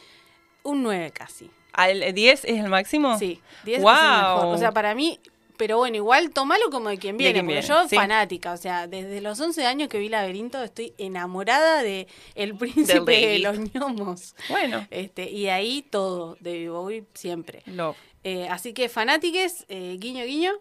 un 0.63 0.85
9 0.85 1.11
casi. 1.11 1.51
¿Al 1.79 2.13
10 2.15 2.45
es 2.45 2.59
el 2.59 2.69
máximo? 2.69 3.19
Sí, 3.19 3.41
10 3.65 3.83
wow. 3.83 3.93
es 3.93 3.99
el 4.03 4.09
mejor. 4.11 4.47
O 4.55 4.59
sea, 4.59 4.73
para 4.73 4.95
mí, 4.95 5.19
pero 5.57 5.79
bueno, 5.79 5.97
igual 5.97 6.31
tomalo 6.31 6.71
como 6.71 6.89
de 6.89 6.99
quien 6.99 7.17
De 7.17 7.25
viene, 7.25 7.33
quien 7.35 7.47
porque 7.47 7.61
viene, 7.61 7.69
yo 7.83 7.89
sí. 7.89 7.97
fanática, 7.97 8.53
o 8.53 8.57
sea, 8.57 8.87
desde 8.87 9.21
los 9.21 9.41
11 9.41 9.67
años 9.67 9.89
que 9.89 9.99
vi 9.99 10.09
Laberinto 10.09 10.63
estoy 10.63 10.93
enamorada 10.99 11.83
de 11.83 12.07
El 12.35 12.57
Príncipe 12.57 13.27
de 13.27 13.39
los 13.41 13.59
Gnomos. 13.59 14.35
Bueno, 14.49 14.87
Este, 14.91 15.31
y 15.31 15.49
ahí 15.49 15.83
todo, 15.89 16.37
de 16.41 16.69
Bowie 16.69 17.05
siempre. 17.15 17.63
lo. 17.67 17.95
Eh, 18.25 18.49
así 18.51 18.73
que 18.73 18.89
fanátiques, 18.89 19.65
eh, 19.69 19.97
guiño 19.99 20.25
guiño, 20.25 20.53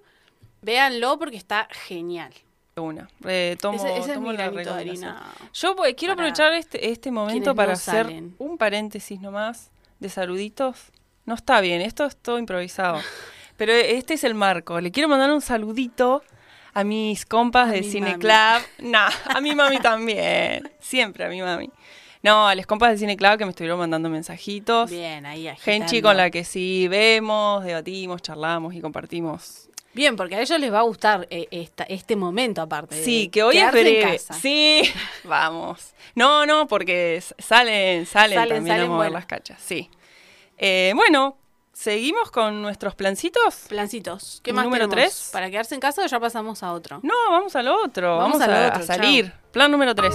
véanlo 0.61 1.17
porque 1.19 1.37
está 1.37 1.67
genial. 1.71 2.31
Una. 2.75 3.09
Eh, 3.25 3.57
tomo, 3.59 3.77
Ese- 3.77 3.97
ese 3.97 4.09
es 4.09 4.13
tomo 4.13 4.31
la 4.33 4.49
de 4.51 4.63
recomendación. 4.63 5.15
Yo 5.53 5.75
pues, 5.75 5.95
quiero 5.95 6.13
aprovechar 6.13 6.53
este, 6.53 6.91
este 6.91 7.09
momento 7.11 7.55
para 7.55 7.69
no 7.69 7.73
hacer 7.73 8.05
salen. 8.05 8.35
un 8.37 8.57
paréntesis 8.59 9.19
nomás 9.19 9.71
de 9.99 10.09
saluditos. 10.09 10.77
No 11.27 11.35
está 11.35 11.61
bien, 11.61 11.81
esto 11.81 12.05
es 12.05 12.15
todo 12.15 12.39
improvisado. 12.39 12.99
Pero 13.57 13.73
este 13.73 14.15
es 14.15 14.23
el 14.23 14.33
marco. 14.33 14.79
Le 14.81 14.91
quiero 14.91 15.09
mandar 15.09 15.29
un 15.31 15.41
saludito 15.41 16.23
a 16.73 16.83
mis 16.83 17.25
compas 17.25 17.67
A 17.69 17.71
de 17.73 17.81
mi 17.81 17.91
Cine 17.91 18.11
mami. 18.11 18.19
Club. 18.21 18.67
No, 18.89 18.99
a 19.35 19.41
mi 19.41 19.53
mami 19.53 19.77
también. 19.79 20.71
Siempre 20.79 21.25
a 21.25 21.29
mi 21.29 21.41
mami. 21.41 21.69
No, 22.23 22.47
a 22.47 22.55
los 22.55 22.65
compas 22.65 22.91
de 22.91 22.97
Cine 22.97 23.17
Club 23.17 23.37
que 23.37 23.43
me 23.45 23.49
estuvieron 23.49 23.77
mandando 23.77 24.09
mensajitos. 24.09 24.89
Bien, 24.89 25.25
ahí 25.25 25.47
agitando. 25.49 25.85
Genchi 25.85 26.01
con 26.01 26.15
la 26.15 26.29
que 26.31 26.43
sí 26.45 26.87
vemos, 26.87 27.63
debatimos, 27.63 28.21
charlamos 28.21 28.73
y 28.73 28.79
compartimos. 28.81 29.69
Bien, 29.93 30.15
porque 30.15 30.35
a 30.35 30.41
ellos 30.41 30.59
les 30.59 30.71
va 30.71 30.79
a 30.79 30.83
gustar 30.83 31.27
eh, 31.29 31.47
esta, 31.51 31.83
este 31.83 32.15
momento 32.15 32.61
aparte. 32.61 32.95
de 32.95 33.03
Sí, 33.03 33.27
que 33.29 33.43
hoy 33.43 33.57
es 33.57 33.71
breve. 33.71 34.01
casa. 34.01 34.33
Sí, 34.33 34.83
vamos. 35.25 35.93
No, 36.15 36.45
no, 36.45 36.67
porque 36.67 37.21
salen, 37.39 38.05
salen, 38.05 38.35
Salen, 38.37 38.53
también 38.55 38.67
salen 38.77 38.91
a 38.91 38.93
mover 38.93 39.11
las 39.11 39.25
cachas. 39.25 39.59
Sí. 39.61 39.89
Eh, 40.57 40.91
bueno, 40.95 41.37
seguimos 41.73 42.31
con 42.31 42.61
nuestros 42.61 42.95
plancitos. 42.95 43.65
Plancitos. 43.69 44.39
¿Qué 44.43 44.53
más 44.53 44.65
Número 44.65 44.87
tenemos? 44.89 45.13
tres. 45.13 45.29
¿Para 45.31 45.49
quedarse 45.49 45.75
en 45.75 45.81
casa 45.81 46.03
o 46.03 46.07
ya 46.07 46.19
pasamos 46.19 46.63
a 46.63 46.73
otro? 46.73 46.99
No, 47.03 47.13
vamos 47.29 47.55
al 47.55 47.67
otro. 47.67 48.17
Vamos 48.17 48.41
a, 48.41 48.45
otro, 48.67 48.79
a 48.79 48.83
salir. 48.83 49.31
Plan 49.51 49.71
número 49.71 49.93
3. 49.95 50.13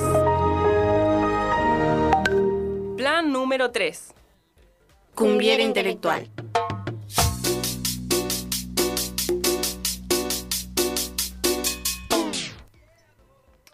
Plan 2.97 3.33
número 3.33 3.71
3. 3.71 4.15
Cumbiera 5.15 5.63
intelectual. 5.63 6.29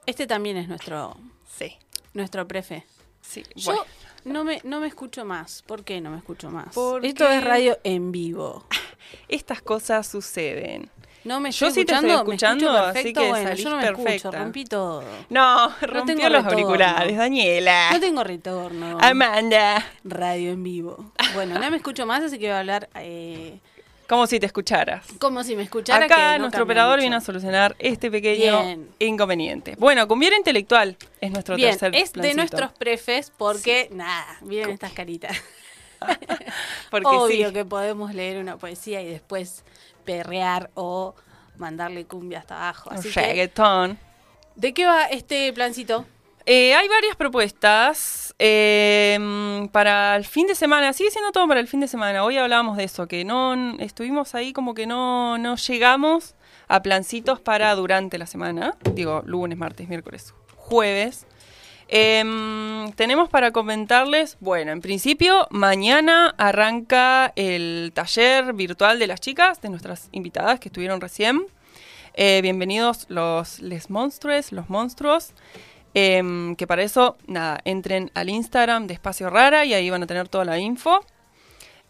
Este 0.06 0.26
también 0.26 0.56
es 0.56 0.68
nuestro, 0.68 1.16
Sí. 1.56 1.76
nuestro 2.14 2.46
prefe. 2.48 2.84
Sí. 3.20 3.44
Yo 3.54 3.72
Bueno, 3.72 3.86
no 4.24 4.44
me, 4.44 4.60
no 4.64 4.80
me 4.80 4.86
escucho 4.86 5.24
más. 5.24 5.62
¿Por 5.62 5.84
qué 5.84 6.00
no 6.00 6.10
me 6.10 6.18
escucho 6.18 6.50
más? 6.50 6.74
Porque- 6.74 7.08
Esto 7.08 7.28
es 7.30 7.42
radio 7.44 7.78
en 7.84 8.12
vivo. 8.12 8.66
estas 9.28 9.62
cosas 9.62 10.06
suceden. 10.06 10.90
No 11.24 11.40
me 11.40 11.50
Yo 11.50 11.66
estoy 11.66 11.82
sí 11.82 11.86
te 11.86 11.94
estoy 11.94 12.10
escuchando, 12.10 12.24
me 12.24 12.34
escuchando, 12.70 12.78
así 12.78 12.94
perfecto. 12.94 13.20
que 13.20 13.28
bueno, 13.28 13.48
salís 13.48 13.64
yo 13.64 13.70
no 13.70 13.76
me 13.76 13.84
escucho, 13.86 14.30
rompí 14.30 14.64
todo. 14.64 15.02
No, 15.28 15.68
tengo 15.80 15.92
rompió 15.92 16.14
los 16.30 16.44
retorno. 16.44 16.50
auriculares, 16.50 17.16
Daniela. 17.18 17.90
No 17.92 18.00
tengo 18.00 18.24
retorno. 18.24 18.98
Amanda. 19.00 19.84
Radio 20.04 20.52
en 20.52 20.62
vivo. 20.62 21.12
Bueno, 21.34 21.58
no 21.58 21.70
me 21.70 21.76
escucho 21.76 22.06
más, 22.06 22.22
así 22.22 22.38
que 22.38 22.46
voy 22.46 22.54
a 22.54 22.60
hablar 22.60 22.88
eh, 22.94 23.58
Como 24.08 24.26
si 24.26 24.40
te 24.40 24.46
escucharas. 24.46 25.06
como 25.18 25.44
si 25.44 25.54
me 25.54 25.62
escuchara. 25.64 26.06
Acá 26.06 26.32
no 26.38 26.44
nuestro 26.44 26.64
operador 26.64 26.96
mucho. 26.96 27.02
viene 27.02 27.16
a 27.16 27.20
solucionar 27.20 27.76
este 27.78 28.10
pequeño 28.10 28.62
Bien. 28.62 28.88
inconveniente. 28.98 29.76
Bueno, 29.78 30.08
Cumbiera 30.08 30.36
Intelectual 30.36 30.96
es 31.20 31.30
nuestro 31.30 31.56
Bien, 31.56 31.70
tercer 31.78 31.94
es 31.94 32.12
de 32.14 32.34
nuestros 32.34 32.72
prefes 32.72 33.30
porque, 33.36 33.88
nada, 33.92 34.38
miren 34.40 34.70
estas 34.70 34.92
caritas. 34.92 35.36
Porque 36.90 37.06
Obvio 37.08 37.48
sí. 37.48 37.54
que 37.54 37.64
podemos 37.64 38.14
leer 38.14 38.38
una 38.38 38.56
poesía 38.56 39.02
y 39.02 39.06
después 39.10 39.64
perrear 40.04 40.70
o 40.74 41.14
mandarle 41.56 42.04
cumbia 42.04 42.38
hasta 42.38 42.54
abajo. 42.56 42.90
Así 42.92 43.10
que, 43.10 43.20
Reggaetón. 43.20 43.98
¿De 44.54 44.72
qué 44.72 44.86
va 44.86 45.06
este 45.06 45.52
plancito? 45.52 46.06
Eh, 46.50 46.72
hay 46.74 46.88
varias 46.88 47.14
propuestas 47.14 48.34
mm, 48.38 49.66
para 49.66 50.16
el 50.16 50.24
fin 50.24 50.46
de 50.46 50.54
semana. 50.54 50.94
Sigue 50.94 51.10
siendo 51.10 51.30
todo 51.30 51.46
para 51.46 51.60
el 51.60 51.68
fin 51.68 51.80
de 51.80 51.88
semana. 51.88 52.24
Hoy 52.24 52.38
hablábamos 52.38 52.78
de 52.78 52.84
eso, 52.84 53.06
que 53.06 53.22
no 53.26 53.76
estuvimos 53.78 54.34
ahí 54.34 54.54
como 54.54 54.72
que 54.72 54.86
no, 54.86 55.36
no 55.36 55.56
llegamos 55.56 56.36
a 56.66 56.82
plancitos 56.82 57.38
para 57.38 57.74
durante 57.74 58.16
la 58.16 58.24
semana. 58.24 58.78
Digo, 58.94 59.22
lunes, 59.26 59.58
martes, 59.58 59.90
miércoles, 59.90 60.32
jueves. 60.56 61.26
Em, 61.86 62.92
tenemos 62.92 63.28
para 63.28 63.50
comentarles, 63.50 64.38
bueno, 64.40 64.72
en 64.72 64.80
principio, 64.80 65.48
mañana 65.50 66.34
arranca 66.38 67.30
el 67.36 67.92
taller 67.92 68.54
virtual 68.54 68.98
de 68.98 69.06
las 69.06 69.20
chicas, 69.20 69.60
de 69.60 69.68
nuestras 69.68 70.08
invitadas 70.12 70.60
que 70.60 70.70
estuvieron 70.70 71.02
recién. 71.02 71.44
Eh, 72.20 72.40
bienvenidos 72.42 73.06
los 73.08 73.60
les 73.60 73.90
monstruos, 73.90 74.50
los 74.50 74.68
monstruos. 74.68 75.34
Em, 76.00 76.54
que 76.54 76.68
para 76.68 76.84
eso, 76.84 77.16
nada, 77.26 77.58
entren 77.64 78.12
al 78.14 78.28
Instagram 78.28 78.86
de 78.86 78.94
Espacio 78.94 79.30
Rara 79.30 79.64
y 79.64 79.74
ahí 79.74 79.90
van 79.90 80.04
a 80.04 80.06
tener 80.06 80.28
toda 80.28 80.44
la 80.44 80.56
info. 80.56 81.04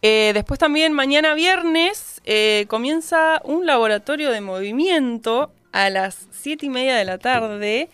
Eh, 0.01 0.31
después 0.33 0.59
también 0.59 0.95
mañana 0.95 1.35
viernes 1.35 2.23
eh, 2.25 2.65
comienza 2.69 3.43
un 3.45 3.67
laboratorio 3.67 4.31
de 4.31 4.41
movimiento 4.41 5.53
a 5.73 5.91
las 5.91 6.27
7 6.31 6.65
y 6.65 6.71
media 6.71 6.97
de 6.97 7.05
la 7.05 7.19
tarde, 7.19 7.91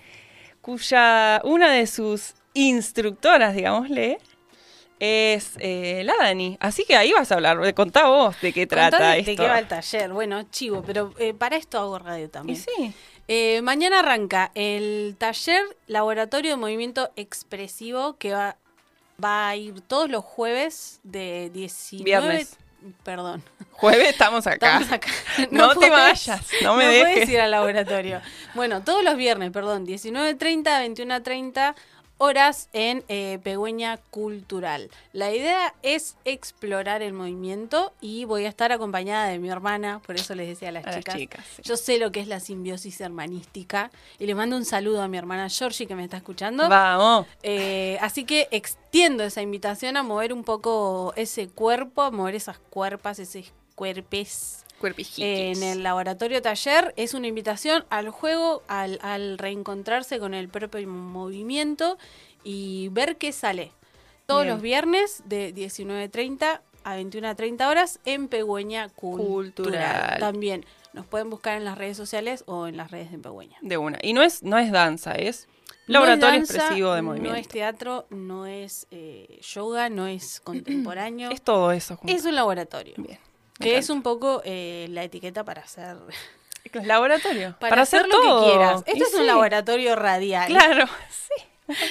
cuya 0.61 1.41
una 1.43 1.73
de 1.73 1.89
sus 1.89 2.35
instructoras, 2.53 3.57
digámosle, 3.57 4.19
es 5.01 5.55
eh, 5.59 6.03
la 6.05 6.15
Dani. 6.21 6.57
Así 6.61 6.85
que 6.85 6.97
ahí 6.97 7.13
vas 7.13 7.33
a 7.33 7.35
hablar, 7.35 7.75
contá 7.75 8.07
vos 8.07 8.41
de 8.41 8.53
qué 8.53 8.67
trata 8.67 9.17
esto. 9.17 9.33
de 9.33 9.37
qué 9.37 9.49
va 9.49 9.59
el 9.59 9.67
taller. 9.67 10.13
Bueno, 10.13 10.45
chivo, 10.45 10.83
pero 10.83 11.13
eh, 11.19 11.35
para 11.35 11.57
esto 11.57 11.79
hago 11.79 11.99
radio 11.99 12.27
Y 12.27 12.29
también. 12.29 12.59
sí, 12.59 12.93
Eh, 13.29 13.63
mañana 13.63 14.01
arranca 14.01 14.51
el 14.55 15.17
taller 15.19 15.63
Laboratorio 15.87 16.51
de 16.53 16.57
Movimiento 16.57 17.11
Expresivo 17.17 18.17
que 18.19 18.33
va, 18.33 18.57
va 19.23 19.49
a 19.49 19.57
ir 19.57 19.81
todos 19.81 20.11
los 20.11 20.25
jueves 20.25 21.01
de 21.05 21.51
19... 21.53 22.05
Viernes. 22.05 22.57
Perdón. 23.03 23.43
jueves 23.73 24.09
estamos 24.11 24.47
acá. 24.47 24.79
Estamos 24.81 24.93
acá. 24.93 25.09
No 25.51 25.71
te 25.75 25.87
podés- 25.87 25.91
vayas, 25.91 26.47
no 26.63 26.75
me 26.77 26.85
puedes 26.85 27.15
dejes. 27.15 27.29
ir 27.31 27.41
al 27.41 27.51
laboratorio. 27.51 28.21
Bueno, 28.53 28.83
todos 28.83 29.03
los 29.03 29.17
viernes, 29.17 29.51
perdón, 29.53 29.87
19.30 29.87 30.69
a 30.69 30.85
21.30 30.85 31.75
horas 32.19 32.69
en 32.73 33.05
eh, 33.09 33.39
Pegüeña 33.43 33.99
Cultural. 34.11 34.91
La 35.13 35.33
idea 35.33 35.75
es 35.83 36.17
explorar 36.25 37.03
el 37.03 37.13
movimiento 37.13 37.93
y 38.01 38.25
voy 38.25 38.45
a 38.45 38.49
estar 38.49 38.73
acompañada 38.73 39.27
de 39.27 39.39
mi 39.39 39.49
hermana, 39.51 40.01
por 40.07 40.17
eso 40.17 40.35
les 40.35 40.49
decía 40.49 40.69
a 40.69 40.73
las 40.73 40.87
A 40.87 40.93
las 40.93 41.05
chicas. 41.05 41.45
sí. 41.57 41.63
Yo 41.63 41.77
sé 41.77 41.99
lo 41.99 42.13
que 42.13 42.21
es 42.21 42.29
la 42.29 42.41
simbiosis 42.41 43.01
hermanística 43.01 43.91
y 44.19 44.27
le 44.27 44.35
mando 44.35 44.57
un 44.57 44.65
saludo 44.65 45.03
a 45.03 45.09
mi 45.09 45.19
hermana 45.19 45.49
Georgie 45.49 45.87
que 45.87 45.95
me 45.95 46.05
está 46.05 46.17
escuchando. 46.17 46.69
Vamos. 46.69 47.27
Eh, 47.43 47.99
así 48.01 48.25
que 48.25 48.49
extiendo 48.51 49.25
esa 49.25 49.43
invitación 49.43 49.97
a 49.97 50.03
mover 50.03 50.33
un 50.33 50.45
poco 50.45 51.13
ese 51.17 51.49
cuerpo, 51.49 52.03
a 52.03 52.11
mover 52.11 52.35
esas 52.35 52.59
cuerpas, 52.59 53.19
esos 53.19 53.53
cuerpes 53.75 54.64
en 55.19 55.63
el 55.63 55.83
laboratorio 55.83 56.43
taller. 56.43 56.93
Es 56.97 57.15
una 57.15 57.27
invitación 57.27 57.85
al 57.91 58.11
juego, 58.11 58.63
al, 58.69 58.99
al 59.03 59.39
reencontrarse 59.39 60.19
con 60.19 60.35
el 60.35 60.49
propio 60.49 60.87
movimiento 60.89 61.99
y 62.43 62.89
ver 62.91 63.17
qué 63.17 63.33
sale. 63.33 63.73
Todos 64.27 64.43
Bien. 64.45 64.55
los 64.55 64.63
viernes 64.63 65.23
de 65.27 65.55
19.30 65.55 66.61
a 66.85 66.99
21.30 66.99 67.69
horas 67.69 67.99
en 68.05 68.29
Pegüeña 68.29 68.89
Cultural. 68.91 69.53
Cultural. 69.55 70.17
También 70.21 70.67
nos 70.93 71.07
pueden 71.07 71.31
buscar 71.31 71.57
en 71.57 71.65
las 71.65 71.77
redes 71.79 71.97
sociales 71.97 72.45
o 72.47 72.67
en 72.67 72.77
las 72.77 72.91
redes 72.91 73.11
de 73.11 73.19
Pegüeña. 73.19 73.57
De 73.63 73.77
una. 73.79 73.99
Y 74.03 74.13
no 74.13 74.23
es, 74.23 74.43
no 74.43 74.59
es 74.59 74.71
danza, 74.71 75.13
es 75.13 75.47
No 75.49 75.75
es 75.75 75.89
laboratorio 75.89 76.39
danza, 76.39 76.55
expresivo 76.57 76.93
de 76.93 77.03
No 77.03 77.09
movimiento. 77.09 77.37
es 77.39 77.49
teatro, 77.49 78.07
no 78.11 78.47
es 78.47 78.87
eh, 78.91 79.41
yoga, 79.43 79.89
no 79.89 80.07
es 80.07 80.41
contemporáneo. 80.41 81.31
Es 81.33 81.43
todo 81.43 81.73
eso. 81.73 81.97
junto. 81.97 82.15
es 82.15 82.25
un 82.25 82.35
laboratorio. 82.35 82.95
Bien. 82.99 83.19
Que 83.59 83.79
es 83.79 83.89
un 83.91 84.03
poco 84.03 84.43
eh, 84.45 84.87
la 84.91 85.05
etiqueta 85.05 85.45
para 85.45 85.63
hacer 85.63 85.97
laboratorio. 86.85 87.57
para, 87.61 87.83
hacer, 87.83 88.07
lo 88.07 88.09
todo. 88.09 88.45
que 88.45 88.51
quieras. 88.51 88.83
Y 88.87 88.91
Esto 88.93 89.05
es 89.05 89.15
un 89.15 89.27
laboratorio 89.27 89.95
radial. 89.97 90.49
Claro, 90.49 90.87
sí. 91.11 91.45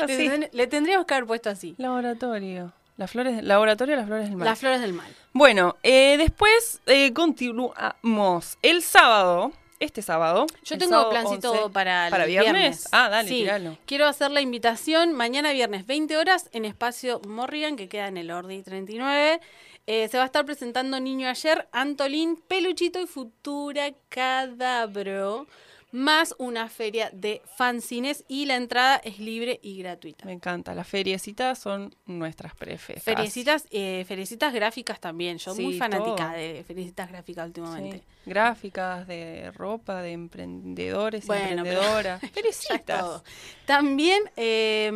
Le, 0.06 0.14
así. 0.14 0.30
ten- 0.30 0.50
le 0.52 0.68
tendríamos 0.68 1.06
que 1.08 1.14
haber 1.14 1.26
puesto 1.28 1.50
así. 1.50 1.76
Laboratorio. 1.78 2.74
Las 2.98 3.10
flores, 3.10 3.44
laboratorio 3.44 3.94
de 3.96 4.02
las 4.02 4.08
flores 4.08 4.28
del 4.28 4.38
mar. 4.38 4.48
Las 4.48 4.60
flores 4.60 4.82
del 4.82 4.94
mal. 4.94 5.12
Bueno, 5.34 5.78
eh, 5.82 6.16
después 6.18 6.80
eh, 6.86 7.12
continuamos. 7.14 8.58
El 8.62 8.84
sábado, 8.84 9.52
este 9.80 10.04
sábado. 10.04 10.46
Yo 10.64 10.78
tengo 10.78 11.10
plancito 11.10 11.52
11, 11.54 11.70
para 11.74 12.06
el 12.06 12.12
¿Para 12.12 12.26
viernes? 12.26 12.88
Ah, 12.92 13.10
dale, 13.10 13.30
sí, 13.30 13.40
tiralo. 13.40 13.78
Quiero 13.88 14.06
hacer 14.06 14.30
la 14.30 14.42
invitación 14.42 15.12
mañana 15.14 15.52
viernes, 15.54 15.88
20 15.88 16.18
horas, 16.18 16.50
en 16.54 16.66
espacio 16.66 17.20
Morrigan, 17.28 17.78
que 17.78 17.90
queda 17.90 18.08
en 18.08 18.18
el 18.18 18.30
Ordi 18.30 18.62
39. 18.62 19.42
Eh, 19.86 20.08
se 20.08 20.18
va 20.18 20.24
a 20.24 20.26
estar 20.28 20.46
presentando 20.46 21.00
Niño 21.00 21.28
Ayer, 21.28 21.68
Antolín, 21.74 22.38
Peluchito 22.48 23.02
y 23.02 23.06
Futura 23.08 23.92
Cadabro, 24.10 25.46
más 25.92 26.34
una 26.40 26.70
feria 26.70 27.10
de 27.14 27.42
fanzines 27.58 28.24
y 28.28 28.46
la 28.46 28.56
entrada 28.56 28.96
es 29.04 29.20
libre 29.20 29.60
y 29.62 29.78
gratuita. 29.78 30.26
Me 30.26 30.32
encanta. 30.32 30.74
Las 30.74 30.88
feriecitas 30.88 31.60
son 31.60 31.94
nuestras 32.06 32.56
preferidas. 32.56 33.04
Feriecitas, 33.04 33.68
eh, 33.72 34.04
feriecitas 34.08 34.54
gráficas 34.54 35.00
también. 35.00 35.38
Yo 35.38 35.54
muy 35.54 35.74
Sí, 35.74 35.80
fanática 35.80 36.30
todo. 36.30 36.38
de 36.38 36.64
feriecitas 36.66 37.10
gráficas 37.12 37.46
últimamente. 37.48 37.98
Sí. 37.98 38.04
Gráficas 38.26 39.06
de 39.06 39.52
ropa, 39.52 40.02
de 40.02 40.14
emprendedores, 40.14 41.28
Bueno, 41.28 41.44
pero- 41.64 41.82
emprendedoras. 41.82 42.22
Feriecitas. 42.34 42.86
todo. 43.02 43.24
También, 43.66 44.24
eh, 44.38 44.92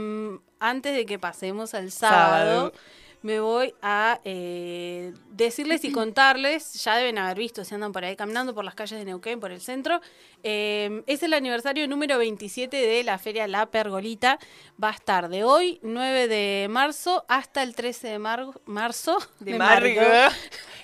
antes 0.59 0.95
de 0.95 1.05
que 1.05 1.19
pasemos 1.19 1.73
al 1.76 1.91
sábado, 1.91 2.72
Sábado. 2.72 2.73
Me 3.23 3.39
voy 3.39 3.73
a 3.81 4.19
eh, 4.23 5.14
decirles 5.31 5.84
y 5.84 5.91
contarles, 5.91 6.84
ya 6.84 6.95
deben 6.95 7.18
haber 7.18 7.38
visto 7.38 7.64
si 7.65 7.73
andan 7.76 7.91
por 7.91 8.06
ahí 8.06 8.15
caminando 8.15 8.53
por 8.53 8.64
las 8.64 8.76
calles 8.76 8.98
de 8.99 9.06
Neuquén, 9.06 9.39
por 9.39 9.52
el 9.52 9.60
centro, 9.61 10.02
eh, 10.44 11.03
es 11.07 11.23
el 11.23 11.34
aniversario 11.34 11.88
número 11.88 12.18
27 12.18 12.77
de 12.77 13.03
la 13.03 13.18
Feria 13.18 13.48
La 13.48 13.65
Pergolita. 13.65 14.39
Va 14.81 14.89
a 14.89 14.94
estar 14.94 15.30
de 15.30 15.44
hoy, 15.44 15.80
9 15.81 16.27
de 16.27 16.68
marzo, 16.69 17.26
hasta 17.27 17.64
el 17.64 17.76
13 17.76 18.07
de 18.10 18.19
mar- 18.19 18.45
marzo. 18.65 19.18
De 19.39 19.57
Margo. 19.57 20.02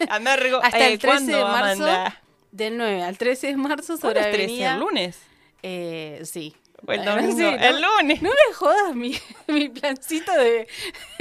Amargo. 0.10 0.57
Hasta 0.64 0.80
Eh, 0.80 0.93
el 0.93 0.99
13 0.99 1.26
de 1.26 1.31
¿cuándo, 1.31 1.47
marzo. 1.47 1.84
Amanda? 1.84 2.22
Del 2.51 2.77
9 2.77 3.03
al 3.03 3.18
13 3.18 3.47
de 3.47 3.55
marzo 3.57 3.97
sobre 3.97 4.19
¿Cuándo 4.22 4.30
es 4.30 4.31
13? 4.35 4.43
Avenida. 4.45 4.73
¿El 4.73 4.80
lunes? 4.80 5.19
Eh, 5.64 6.22
sí. 6.23 6.55
¿O 6.85 6.91
el 6.91 7.05
domingo? 7.05 7.31
sí, 7.38 7.41
no- 7.43 7.49
el 7.49 7.81
lunes. 7.81 8.22
No 8.22 8.30
me 8.30 8.53
jodas 8.53 8.95
mi, 8.95 9.15
mi 9.47 9.69
plancito 9.69 10.31
de, 10.34 10.68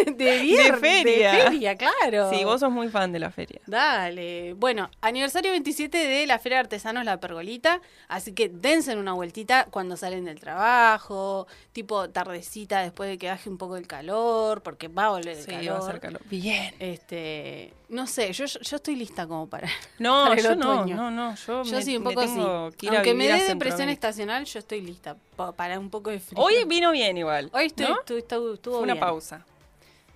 de 0.07 0.39
viernes. 0.41 0.81
feria. 0.81 1.33
De 1.33 1.43
feria, 1.43 1.77
claro. 1.77 2.31
Sí, 2.31 2.45
vos 2.45 2.61
sos 2.61 2.71
muy 2.71 2.89
fan 2.89 3.13
de 3.13 3.19
la 3.21 3.31
feria. 3.31 3.61
Dale. 3.67 4.55
Bueno, 4.55 4.91
aniversario 5.01 5.51
27 5.53 5.97
de 5.97 6.27
la 6.27 6.39
Feria 6.39 6.57
de 6.59 6.61
Artesanos 6.61 7.05
La 7.05 7.21
Pergolita. 7.21 7.81
Así 8.09 8.33
que 8.33 8.49
dense 8.49 8.97
una 8.97 9.13
vueltita 9.13 9.67
cuando 9.71 9.97
salen 9.97 10.25
del 10.25 10.41
trabajo, 10.41 11.47
tipo 11.73 12.09
tardecita 12.11 12.81
después 12.81 13.09
de 13.09 13.19
que 13.19 13.29
baje 13.29 13.49
un 13.49 13.59
poco 13.59 13.77
el 13.77 13.87
calor, 13.87 14.63
porque 14.63 14.89
va 14.89 15.07
a 15.07 15.11
volver 15.11 15.37
el 15.39 15.45
Sí, 15.45 15.51
calor. 15.51 15.75
va 15.75 15.79
a 15.79 15.91
ser 15.91 16.01
calor. 16.01 16.21
Bien. 16.29 16.75
Este, 16.79 17.73
no 17.89 18.07
sé, 18.07 18.33
yo, 18.33 18.45
yo 18.47 18.77
estoy 18.77 18.97
lista 18.97 19.27
como 19.27 19.49
para. 19.49 19.69
No, 19.99 20.25
para 20.29 20.35
el 20.41 20.43
yo 20.43 20.57
no, 20.57 20.81
otoño. 20.81 20.97
no, 20.97 21.11
no. 21.11 21.35
Yo, 21.37 21.63
Yo 21.63 21.77
me, 21.77 21.83
sí, 21.83 21.97
un 21.97 22.05
poco 22.05 22.21
tengo 22.23 22.71
sí. 22.71 22.77
que 22.79 22.87
ir 22.87 22.93
a 22.93 22.97
Aunque 22.97 23.15
me 23.15 23.29
dé 23.29 23.45
depresión 23.45 23.89
estacional, 23.89 24.45
yo 24.45 24.59
estoy 24.59 24.81
lista 24.81 25.17
para 25.37 25.79
un 25.79 25.91
poco 25.91 26.11
de 26.11 26.21
frío. 26.21 26.43
Hoy 26.43 26.65
vino 26.67 26.91
bien 26.93 27.17
igual. 27.17 27.51
Hoy 27.53 27.67
estuvo, 27.67 27.89
estuvo- 28.19 28.55
estuvo 28.55 28.75
Fue 28.77 28.83
una 28.85 28.95
bien. 28.95 29.01
pausa. 29.05 29.45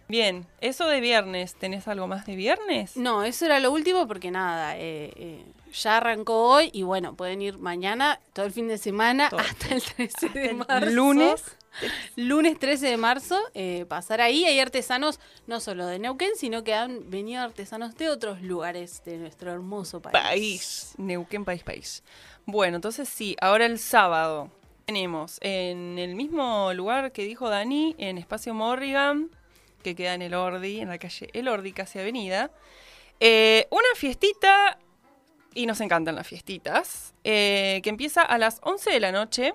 Bien, 0.09 0.47
eso 0.61 0.87
de 0.87 1.01
viernes, 1.01 1.55
¿tenés 1.57 1.89
algo 1.89 2.07
más 2.07 2.27
de 2.27 2.37
viernes? 2.37 2.97
No, 2.97 3.25
eso 3.25 3.45
era 3.45 3.59
lo 3.59 3.73
último 3.73 4.07
porque 4.07 4.31
nada, 4.31 4.77
eh, 4.77 5.13
eh, 5.17 5.45
ya 5.73 5.97
arrancó 5.97 6.45
hoy 6.49 6.71
y 6.73 6.85
bueno, 6.85 7.17
pueden 7.17 7.43
ir 7.43 7.59
mañana, 7.59 8.21
todo 8.33 8.47
el 8.47 8.53
fin 8.53 8.69
de 8.69 8.79
semana, 8.79 9.31
Todo. 9.31 9.41
hasta 9.41 9.75
el 9.75 9.83
13 9.83 10.29
de 10.29 10.47
el 10.51 10.55
marzo. 10.59 10.87
lunes. 10.91 11.43
Lunes 12.15 12.59
13 12.59 12.87
de 12.87 12.97
marzo, 12.97 13.39
eh, 13.53 13.85
pasar 13.87 14.21
ahí. 14.23 14.45
Hay 14.47 14.61
artesanos 14.61 15.19
no 15.47 15.61
solo 15.61 15.87
de 15.87 15.99
Neuquén, 15.99 16.31
sino 16.37 16.65
que 16.65 16.73
han 16.73 17.11
venido 17.11 17.43
artesanos 17.43 17.97
de 17.97 18.09
otros 18.09 18.41
lugares 18.43 19.03
de 19.05 19.19
nuestro 19.19 19.51
hermoso 19.53 20.01
país. 20.01 20.13
País. 20.15 20.95
Neuquén, 20.99 21.45
país, 21.45 21.63
país. 21.65 22.03
Bueno, 22.47 22.77
entonces 22.77 23.09
sí, 23.11 23.37
ahora 23.43 23.67
el 23.67 23.79
sábado 23.79 24.51
tenemos 24.87 25.39
en 25.41 25.99
el 25.99 26.15
mismo 26.15 26.73
lugar 26.73 27.11
que 27.11 27.25
dijo 27.25 27.51
Dani, 27.51 27.97
en 27.99 28.19
Espacio 28.19 28.55
Morrigan, 28.55 29.31
que 29.83 29.97
queda 29.97 30.15
en 30.15 30.23
el 30.23 30.33
Ordi, 30.33 30.79
en 30.79 30.89
la 30.89 30.99
calle 30.99 31.29
El 31.33 31.49
Ordi, 31.49 31.73
casi 31.73 31.99
avenida, 31.99 32.53
eh, 33.19 33.67
una 33.71 33.89
fiestita, 33.97 34.79
y 35.55 35.67
nos 35.67 35.81
encantan 35.81 36.15
las 36.15 36.29
fiestitas, 36.29 37.15
eh, 37.25 37.81
que 37.83 37.91
empieza 37.91 38.23
a 38.23 38.39
las 38.39 38.61
11 38.63 38.93
de 38.93 39.01
la 39.01 39.11
noche, 39.11 39.55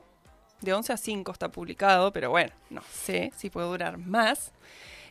de 0.60 0.74
11 0.74 0.92
a 0.92 0.98
5 0.98 1.32
está 1.32 1.50
publicado, 1.50 2.12
pero 2.12 2.30
bueno, 2.30 2.52
no 2.70 2.82
sé 2.92 3.32
si 3.38 3.50
puede 3.50 3.68
durar 3.68 3.98
más. 3.98 4.52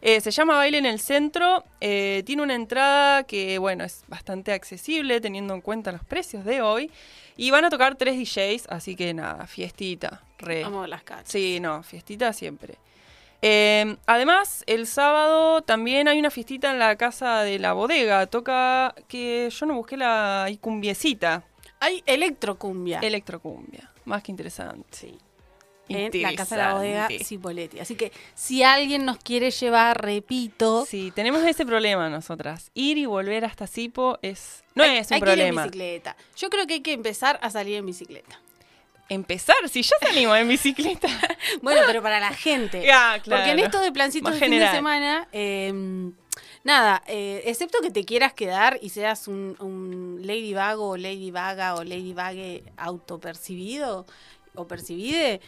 Eh, 0.02 0.20
se 0.20 0.30
llama 0.30 0.56
Baile 0.56 0.78
en 0.78 0.86
el 0.86 1.00
Centro. 1.00 1.64
tiene 1.80 2.42
una 2.42 2.54
entrada 2.54 3.24
que, 3.24 3.56
bueno, 3.56 3.84
es 3.84 4.04
bastante 4.06 4.52
accesible 4.52 5.18
teniendo 5.22 5.54
en 5.54 5.62
cuenta 5.62 5.92
los 5.92 6.04
precios 6.04 6.44
de 6.44 6.60
hoy. 6.60 6.90
Y 7.36 7.50
van 7.50 7.64
a 7.64 7.70
tocar 7.70 7.94
tres 7.96 8.16
DJs, 8.18 8.66
así 8.68 8.96
que 8.96 9.14
nada, 9.14 9.46
fiestita. 9.46 10.22
Re. 10.38 10.62
Vamos 10.62 10.88
las 10.88 11.02
cachas. 11.02 11.28
Sí, 11.28 11.58
no, 11.60 11.82
fiestita 11.82 12.32
siempre. 12.32 12.76
Eh, 13.42 13.96
además, 14.06 14.64
el 14.66 14.86
sábado 14.86 15.62
también 15.62 16.08
hay 16.08 16.18
una 16.18 16.30
fiestita 16.30 16.70
en 16.70 16.78
la 16.78 16.96
casa 16.96 17.42
de 17.42 17.58
la 17.58 17.72
bodega. 17.72 18.26
Toca 18.26 18.94
que 19.08 19.48
yo 19.50 19.66
no 19.66 19.74
busqué 19.74 19.96
la 19.96 20.44
hay 20.44 20.58
cumbiecita, 20.58 21.42
Hay 21.80 22.02
electrocumbia. 22.06 22.98
electrocumbia. 23.00 23.90
Más 24.04 24.22
que 24.22 24.32
interesante. 24.32 24.84
Sí. 24.90 25.18
En 25.90 26.22
la 26.22 26.34
casa 26.34 26.56
de 26.56 26.62
la 26.62 26.74
bodega. 26.74 27.08
Cipoletti. 27.24 27.80
Así 27.80 27.94
que 27.96 28.12
si 28.34 28.62
alguien 28.62 29.04
nos 29.04 29.18
quiere 29.18 29.50
llevar, 29.50 30.00
repito, 30.02 30.86
Sí, 30.86 31.12
tenemos 31.14 31.42
ese 31.42 31.66
problema 31.66 32.08
nosotras. 32.08 32.70
Ir 32.74 32.96
y 32.98 33.06
volver 33.06 33.44
hasta 33.44 33.66
Sipo 33.66 34.18
es 34.22 34.62
no 34.74 34.84
hay, 34.84 34.98
es 34.98 35.08
un 35.10 35.14
hay 35.14 35.20
que 35.20 35.26
ir 35.26 35.30
en 35.32 35.36
problema. 35.54 35.62
bicicleta. 35.64 36.16
Yo 36.36 36.48
creo 36.50 36.66
que 36.66 36.74
hay 36.74 36.80
que 36.80 36.92
empezar 36.92 37.38
a 37.42 37.50
salir 37.50 37.76
en 37.76 37.86
bicicleta. 37.86 38.40
Empezar, 39.08 39.56
si 39.68 39.82
ya 39.82 39.96
salimos 40.00 40.38
en 40.38 40.48
bicicleta. 40.48 41.08
Bueno, 41.62 41.80
pero 41.86 42.00
para 42.00 42.20
la 42.20 42.32
gente. 42.32 42.84
Ah, 42.92 43.18
claro. 43.22 43.42
Porque 43.42 43.50
en 43.52 43.58
esto 43.58 43.80
de 43.80 43.90
plancitos 43.90 44.30
Más 44.30 44.38
de 44.40 44.46
fin 44.46 44.58
de 44.58 44.70
semana, 44.70 45.26
eh, 45.32 45.72
nada, 46.62 47.02
eh, 47.08 47.42
excepto 47.46 47.80
que 47.80 47.90
te 47.90 48.04
quieras 48.04 48.32
quedar 48.34 48.78
y 48.80 48.90
seas 48.90 49.26
un, 49.26 49.56
un 49.58 50.20
Lady 50.24 50.54
Vago 50.54 50.90
o 50.90 50.96
Lady 50.96 51.32
Vaga 51.32 51.74
o 51.74 51.82
Lady 51.82 52.12
Vague 52.12 52.62
autopercibido 52.76 54.06
o 54.54 54.66
percibide, 54.66 55.40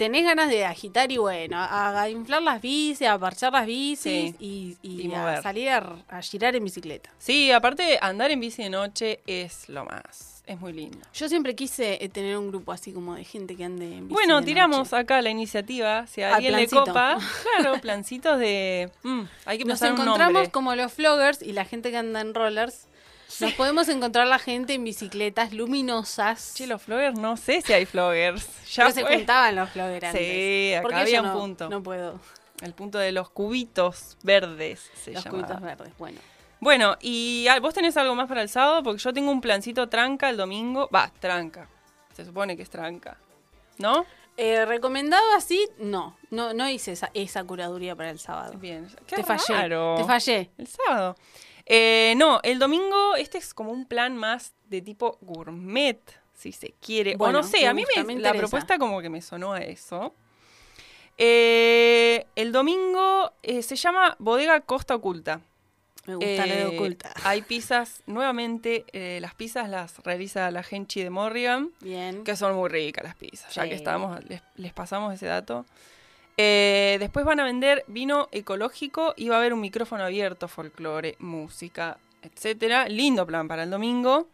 tenés 0.00 0.24
ganas 0.24 0.48
de 0.48 0.64
agitar 0.64 1.12
y 1.12 1.18
bueno, 1.18 1.58
a, 1.58 2.00
a 2.00 2.08
inflar 2.08 2.40
las 2.42 2.62
bicis, 2.62 3.06
a 3.06 3.18
parchar 3.18 3.52
las 3.52 3.66
bicis 3.66 4.00
Sí. 4.00 4.34
y, 4.38 4.78
y 4.82 5.02
Y 5.08 5.12
a 5.14 5.42
salir 5.42 5.68
a, 5.68 5.94
a 6.08 6.22
girar 6.22 6.56
en 6.56 6.64
bicicleta. 6.64 7.10
Sí, 7.18 7.52
aparte 7.52 7.98
andar 8.00 8.30
en 8.30 8.40
bici 8.40 8.62
de 8.62 8.70
noche 8.70 9.20
es 9.26 9.68
lo 9.68 9.84
más. 9.84 10.42
Es 10.46 10.58
muy 10.58 10.72
lindo. 10.72 10.98
Yo 11.12 11.28
siempre 11.28 11.54
quise 11.54 12.02
eh, 12.02 12.08
tener 12.08 12.36
un 12.38 12.48
grupo 12.48 12.72
así 12.72 12.92
como 12.92 13.14
de 13.14 13.24
gente 13.24 13.54
que 13.56 13.64
ande 13.64 13.84
en 13.84 14.08
bici 14.08 14.14
Bueno, 14.14 14.40
de 14.40 14.46
tiramos 14.46 14.90
noche. 14.90 14.96
acá 15.02 15.20
la 15.20 15.28
iniciativa. 15.30 16.06
Si 16.06 16.22
a 16.22 16.28
Al 16.28 16.34
alguien 16.36 16.56
le 16.56 16.66
copa, 16.66 17.18
claro, 17.58 17.78
plancitos 17.80 18.38
de. 18.38 18.90
mm, 19.02 19.20
hay 19.44 19.58
que 19.58 19.64
Nos 19.66 19.80
un 19.82 19.88
encontramos 19.88 20.48
como 20.48 20.74
los 20.74 20.96
vloggers 20.96 21.42
y 21.42 21.52
la 21.52 21.64
gente 21.66 21.90
que 21.90 21.98
anda 21.98 22.20
en 22.22 22.34
rollers. 22.34 22.86
Nos 23.40 23.52
podemos 23.54 23.88
encontrar 23.88 24.26
la 24.26 24.38
gente 24.38 24.74
en 24.74 24.84
bicicletas 24.84 25.52
luminosas. 25.52 26.54
Che, 26.56 26.66
los 26.66 26.82
floggers, 26.82 27.18
no 27.18 27.36
sé 27.36 27.62
si 27.62 27.72
hay 27.72 27.86
floggers. 27.86 28.46
Ya 28.74 28.84
Pero 28.84 28.94
se 28.94 29.14
juntaban 29.16 29.56
los 29.56 29.72
vloggers 29.74 30.04
antes. 30.04 30.20
Sí, 30.22 30.74
acá 30.74 31.00
había 31.00 31.16
yo 31.16 31.22
un 31.22 31.28
no- 31.28 31.38
punto. 31.38 31.68
No 31.68 31.82
puedo. 31.82 32.18
El 32.62 32.74
punto 32.74 32.98
de 32.98 33.12
los 33.12 33.30
cubitos 33.30 34.18
verdes 34.22 34.90
se 35.02 35.12
los 35.12 35.24
llamaba. 35.24 35.44
cubitos 35.46 35.62
verdes. 35.62 35.92
Bueno. 35.98 36.18
Bueno, 36.60 36.96
y 37.00 37.46
ah, 37.48 37.58
vos 37.58 37.72
tenés 37.72 37.96
algo 37.96 38.14
más 38.14 38.28
para 38.28 38.42
el 38.42 38.48
sábado, 38.50 38.82
porque 38.82 38.98
yo 39.02 39.12
tengo 39.14 39.30
un 39.30 39.40
plancito 39.40 39.88
tranca 39.88 40.28
el 40.28 40.36
domingo. 40.36 40.88
Va, 40.94 41.10
tranca. 41.20 41.68
Se 42.14 42.24
supone 42.24 42.54
que 42.56 42.62
es 42.62 42.68
tranca. 42.70 43.16
¿No? 43.78 44.04
Eh, 44.36 44.66
recomendado 44.66 45.24
así, 45.34 45.66
no. 45.78 46.16
No, 46.30 46.52
no 46.52 46.68
hice 46.68 46.92
esa, 46.92 47.10
esa 47.14 47.44
curaduría 47.44 47.96
para 47.96 48.10
el 48.10 48.18
sábado. 48.18 48.54
Bien. 48.58 48.86
Qué 49.06 49.16
Te 49.16 49.24
fallé. 49.24 49.54
raro. 49.54 49.94
Te 49.96 50.04
fallé. 50.04 50.50
El 50.58 50.66
sábado. 50.66 51.16
Eh, 51.72 52.14
no, 52.16 52.40
el 52.42 52.58
domingo 52.58 53.14
este 53.14 53.38
es 53.38 53.54
como 53.54 53.70
un 53.70 53.86
plan 53.86 54.16
más 54.16 54.52
de 54.68 54.82
tipo 54.82 55.18
gourmet, 55.20 56.00
si 56.34 56.50
se 56.50 56.74
quiere. 56.84 57.14
Bueno, 57.16 57.38
o 57.38 57.42
no 57.42 57.48
sé, 57.48 57.66
a 57.68 57.72
mí 57.72 57.84
me, 57.96 58.02
me 58.02 58.16
la 58.16 58.32
propuesta 58.34 58.76
como 58.76 59.00
que 59.00 59.08
me 59.08 59.22
sonó 59.22 59.52
a 59.52 59.60
eso. 59.60 60.12
Eh, 61.16 62.26
el 62.34 62.50
domingo 62.50 63.32
eh, 63.42 63.62
se 63.62 63.76
llama 63.76 64.16
Bodega 64.18 64.60
Costa 64.62 64.94
Oculta. 64.96 65.40
Me 66.06 66.14
gusta 66.14 66.46
la 66.46 66.54
de 66.56 66.62
Eh, 66.62 66.66
oculta. 66.78 67.12
Hay 67.24 67.42
pizzas, 67.42 68.02
nuevamente, 68.06 68.84
eh, 68.92 69.18
las 69.20 69.34
pizzas 69.34 69.68
las 69.68 69.98
realiza 69.98 70.50
la 70.50 70.62
Genchi 70.62 71.02
de 71.02 71.10
Morrigan, 71.10 71.70
Bien. 71.80 72.24
que 72.24 72.36
son 72.36 72.56
muy 72.56 72.68
ricas 72.70 73.04
las 73.04 73.14
pizzas, 73.16 73.54
ya 73.54 73.68
que 73.68 73.74
estamos, 73.74 74.18
les, 74.24 74.42
les 74.56 74.72
pasamos 74.72 75.12
ese 75.14 75.26
dato. 75.26 75.66
Eh, 76.42 76.96
después 76.98 77.26
van 77.26 77.38
a 77.38 77.44
vender 77.44 77.84
vino 77.86 78.30
ecológico 78.32 79.12
y 79.14 79.28
va 79.28 79.34
a 79.34 79.38
haber 79.40 79.52
un 79.52 79.60
micrófono 79.60 80.04
abierto, 80.04 80.48
folclore, 80.48 81.16
música, 81.18 81.98
etcétera. 82.22 82.88
Lindo 82.88 83.26
plan 83.26 83.46
para 83.46 83.64
el 83.64 83.70
domingo. 83.70 84.26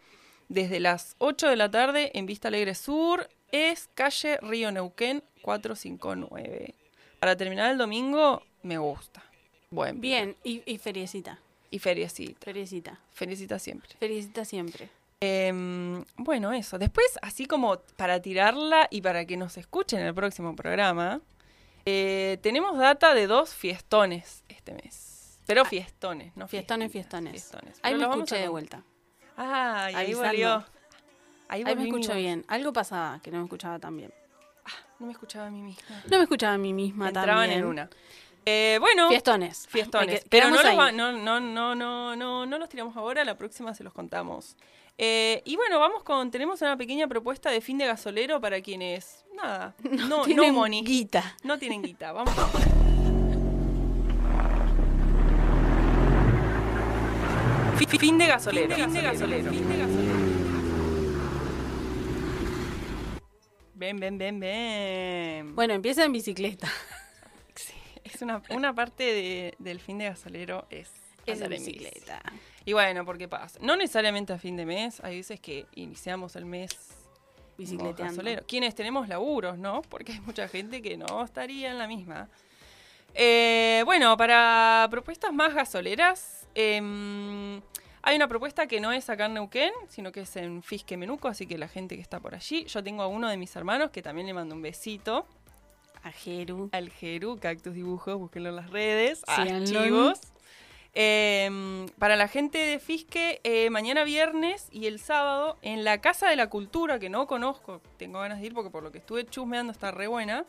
Desde 0.48 0.78
las 0.78 1.16
8 1.18 1.48
de 1.48 1.56
la 1.56 1.68
tarde 1.68 2.12
en 2.14 2.26
Vista 2.26 2.46
Alegre 2.46 2.76
Sur 2.76 3.28
es 3.50 3.88
calle 3.94 4.38
Río 4.40 4.70
Neuquén 4.70 5.24
459. 5.42 6.74
Para 7.18 7.36
terminar 7.36 7.72
el 7.72 7.78
domingo, 7.78 8.40
me 8.62 8.78
gusta. 8.78 9.24
Buen. 9.70 10.00
Bien. 10.00 10.36
Y, 10.44 10.62
y 10.64 10.78
feriecita. 10.78 11.40
Y 11.72 11.80
feriecita. 11.80 12.38
Feriecita. 12.40 13.00
Feriecita 13.14 13.58
siempre. 13.58 13.90
Feriecita 13.98 14.44
siempre. 14.44 14.90
Em, 15.18 16.04
bueno, 16.16 16.52
eso. 16.52 16.78
Después, 16.78 17.18
así 17.20 17.46
como 17.46 17.78
para 17.96 18.22
tirarla 18.22 18.86
y 18.92 19.00
para 19.00 19.24
que 19.24 19.36
nos 19.36 19.56
escuchen 19.56 19.98
en 19.98 20.06
el 20.06 20.14
próximo 20.14 20.54
programa, 20.54 21.20
eh, 21.86 22.38
tenemos 22.42 22.76
data 22.78 23.14
de 23.14 23.26
dos 23.26 23.54
fiestones 23.54 24.44
este 24.48 24.72
mes. 24.74 25.38
Pero 25.46 25.64
fiestones, 25.64 26.36
no 26.36 26.48
Fiestones, 26.48 26.90
fiestones. 26.90 27.48
Pero 27.48 27.76
Ahí 27.82 27.94
me 27.94 28.02
escuché 28.02 28.36
a 28.36 28.40
de 28.40 28.48
vuelta. 28.48 28.82
Ah, 29.36 29.88
y 29.92 29.94
ahí 29.94 30.14
volvió. 30.14 30.64
Ahí, 31.48 31.62
Ahí 31.64 31.76
me 31.76 31.84
escucho 31.84 32.14
bien. 32.14 32.44
Algo 32.48 32.72
pasaba 32.72 33.20
que 33.22 33.30
no 33.30 33.38
me 33.38 33.44
escuchaba 33.44 33.78
tan 33.78 33.96
bien. 33.96 34.12
No 34.98 35.06
me 35.06 35.12
escuchaba 35.12 35.46
a 35.46 35.50
mí 35.50 35.62
misma. 35.62 36.02
No 36.10 36.16
me 36.16 36.22
escuchaba 36.24 36.54
a 36.54 36.58
mí 36.58 36.72
misma 36.72 37.08
Entraban 37.08 37.42
también. 37.44 37.60
en 37.60 37.66
una. 37.66 37.90
Eh, 38.44 38.78
bueno, 38.80 39.08
Fiestones. 39.08 39.66
Fiestones. 39.68 40.22
Que- 40.24 40.28
Pero 40.30 40.50
no 40.50 40.62
los, 40.62 40.78
va- 40.78 40.90
no, 40.90 41.12
no, 41.12 41.38
no, 41.40 41.74
no, 41.74 42.16
no, 42.16 42.46
no 42.46 42.58
los 42.58 42.68
tiramos 42.68 42.96
ahora, 42.96 43.24
la 43.24 43.36
próxima 43.36 43.74
se 43.74 43.84
los 43.84 43.92
contamos. 43.92 44.56
Eh, 44.98 45.42
y 45.44 45.56
bueno, 45.56 45.78
vamos 45.78 46.02
con. 46.02 46.30
Tenemos 46.30 46.62
una 46.62 46.76
pequeña 46.76 47.06
propuesta 47.06 47.50
de 47.50 47.60
fin 47.60 47.76
de 47.78 47.86
gasolero 47.86 48.40
para 48.40 48.60
quienes. 48.60 49.24
Nada. 49.34 49.74
No, 49.84 50.08
no, 50.08 50.22
tienen 50.22 50.54
money. 50.54 50.82
guita. 50.82 51.36
No 51.44 51.58
tienen 51.58 51.82
guita. 51.82 52.12
Vamos. 52.12 52.34
Fi- 57.76 57.86
fi- 57.86 57.98
Fin 57.98 58.18
de 58.18 58.26
gasolero. 58.26 58.74
Fin 58.74 58.92
de 58.92 59.02
gasolero. 59.02 59.50
Fin 59.50 59.68
de 59.68 59.78
gasolero. 59.78 60.14
Ven, 63.74 64.00
ven, 64.00 64.16
ven, 64.18 64.40
ven. 64.40 65.54
Bueno, 65.54 65.74
empieza 65.74 66.04
en 66.04 66.12
bicicleta. 66.12 66.68
Sí, 67.54 67.72
es 68.04 68.20
una, 68.22 68.42
una 68.50 68.74
parte 68.74 69.02
de- 69.04 69.54
del 69.58 69.80
fin 69.80 69.96
de 69.98 70.04
gasolero 70.06 70.66
es, 70.70 70.90
Es 71.26 71.40
bici. 71.48 71.72
bicicleta. 71.72 72.20
Y 72.66 72.72
bueno, 72.72 73.04
porque 73.04 73.28
pasa. 73.28 73.58
No 73.62 73.76
necesariamente 73.76 74.32
a 74.32 74.38
fin 74.38 74.56
de 74.56 74.66
mes, 74.66 75.00
hay 75.02 75.18
veces 75.18 75.40
que 75.40 75.66
iniciamos 75.76 76.34
el 76.34 76.44
mes 76.44 76.76
Bicicleteando. 77.56 77.96
como 77.96 78.08
gasolero. 78.10 78.44
Quienes 78.46 78.74
tenemos 78.74 79.08
laburos, 79.08 79.56
¿no? 79.56 79.82
Porque 79.82 80.12
hay 80.12 80.20
mucha 80.20 80.48
gente 80.48 80.82
que 80.82 80.96
no 80.96 81.24
estaría 81.24 81.70
en 81.70 81.78
la 81.78 81.86
misma. 81.86 82.28
Eh, 83.14 83.82
bueno, 83.86 84.16
para 84.16 84.88
propuestas 84.90 85.32
más 85.32 85.54
gasoleras, 85.54 86.48
em, 86.56 87.62
hay 88.02 88.16
una 88.16 88.26
propuesta 88.26 88.66
que 88.66 88.80
no 88.80 88.90
es 88.90 89.08
acá 89.08 89.26
en 89.26 89.34
Neuquén, 89.34 89.72
sino 89.88 90.10
que 90.10 90.22
es 90.22 90.36
en 90.36 90.60
Fisque 90.62 90.96
Menuco, 90.96 91.28
así 91.28 91.46
que 91.46 91.56
la 91.58 91.68
gente 91.68 91.94
que 91.94 92.02
está 92.02 92.18
por 92.18 92.34
allí. 92.34 92.64
Yo 92.64 92.82
tengo 92.82 93.04
a 93.04 93.06
uno 93.06 93.28
de 93.28 93.36
mis 93.36 93.54
hermanos 93.54 93.90
que 93.90 94.02
también 94.02 94.26
le 94.26 94.34
mando 94.34 94.56
un 94.56 94.62
besito. 94.62 95.24
A 96.02 96.10
Jeru. 96.10 96.68
Al 96.72 96.90
Jeru, 96.90 97.38
Cactus 97.38 97.74
Dibujos, 97.74 98.18
búsquenlo 98.18 98.48
en 98.50 98.56
las 98.56 98.70
redes. 98.70 99.22
Archivos. 99.28 100.20
Eh, 100.98 101.86
para 101.98 102.16
la 102.16 102.26
gente 102.26 102.56
de 102.56 102.78
Fisque, 102.78 103.42
eh, 103.44 103.68
mañana 103.68 104.02
viernes 104.02 104.66
y 104.72 104.86
el 104.86 104.98
sábado, 104.98 105.58
en 105.60 105.84
la 105.84 106.00
Casa 106.00 106.30
de 106.30 106.36
la 106.36 106.48
Cultura, 106.48 106.98
que 106.98 107.10
no 107.10 107.26
conozco, 107.26 107.82
tengo 107.98 108.20
ganas 108.20 108.40
de 108.40 108.46
ir 108.46 108.54
porque 108.54 108.70
por 108.70 108.82
lo 108.82 108.90
que 108.90 108.96
estuve 108.96 109.26
chusmeando 109.26 109.72
está 109.72 109.90
re 109.90 110.06
buena, 110.06 110.46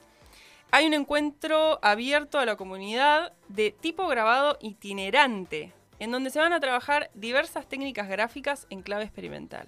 hay 0.72 0.86
un 0.86 0.94
encuentro 0.94 1.80
abierto 1.82 2.40
a 2.40 2.46
la 2.46 2.56
comunidad 2.56 3.34
de 3.50 3.72
tipo 3.72 4.08
grabado 4.08 4.58
itinerante, 4.62 5.74
en 6.00 6.12
donde 6.12 6.30
se 6.30 6.40
van 6.40 6.54
a 6.54 6.62
trabajar 6.62 7.12
diversas 7.14 7.68
técnicas 7.68 8.08
gráficas 8.08 8.68
en 8.70 8.82
clave 8.84 9.04
experimental. 9.04 9.68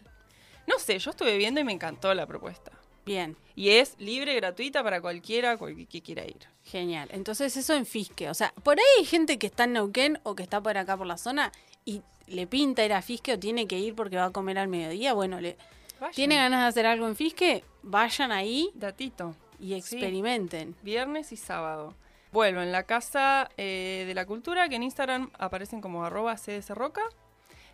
No 0.66 0.80
sé, 0.80 0.98
yo 0.98 1.12
estuve 1.12 1.36
viendo 1.36 1.60
y 1.60 1.66
me 1.66 1.74
encantó 1.74 2.14
la 2.14 2.26
propuesta. 2.26 2.72
Bien, 3.10 3.36
Y 3.56 3.70
es 3.72 3.96
libre, 4.00 4.36
gratuita 4.36 4.84
para 4.84 5.02
cualquiera 5.02 5.58
cual- 5.58 5.88
que 5.88 6.02
quiera 6.02 6.26
ir. 6.26 6.38
genial. 6.64 7.10
Entonces 7.12 7.58
eso 7.58 7.74
en 7.74 7.86
Fisque. 7.88 8.30
O 8.30 8.34
sea, 8.36 8.54
por 8.64 8.78
ahí 8.78 8.86
hay 9.00 9.06
gente 9.06 9.40
que 9.40 9.48
está 9.48 9.64
en 9.64 9.74
Neuquén 9.74 10.20
o 10.24 10.36
que 10.36 10.44
está 10.44 10.62
por 10.62 10.78
acá 10.78 10.96
por 10.96 11.08
la 11.08 11.18
zona 11.18 11.52
y 11.84 12.04
le 12.28 12.46
pinta 12.46 12.86
ir 12.86 12.94
a 12.94 13.02
Fisque 13.02 13.34
o 13.34 13.40
tiene 13.40 13.68
que 13.68 13.80
ir 13.80 13.96
porque 13.96 14.16
va 14.18 14.26
a 14.26 14.30
comer 14.32 14.60
al 14.60 14.68
mediodía. 14.68 15.14
Bueno, 15.14 15.42
le, 15.42 15.58
Vayan. 16.00 16.14
tiene 16.14 16.36
ganas 16.36 16.62
de 16.62 16.68
hacer 16.68 16.86
algo 16.86 17.08
en 17.08 17.16
Fisque, 17.16 17.64
vayan 17.82 18.32
ahí 18.32 18.70
Datito. 18.76 19.36
y 19.60 19.74
experimenten. 19.74 20.76
Viernes 20.84 21.32
y 21.32 21.36
sábado. 21.38 21.96
Vuelvo 22.32 22.62
en 22.62 22.72
la 22.72 22.84
Casa 22.84 23.50
eh, 23.58 24.04
de 24.08 24.14
la 24.14 24.26
Cultura, 24.28 24.70
que 24.70 24.76
en 24.76 24.84
Instagram 24.84 25.32
aparecen 25.40 25.82
como 25.82 26.06
arroba 26.06 26.36
cdsroca, 26.38 27.02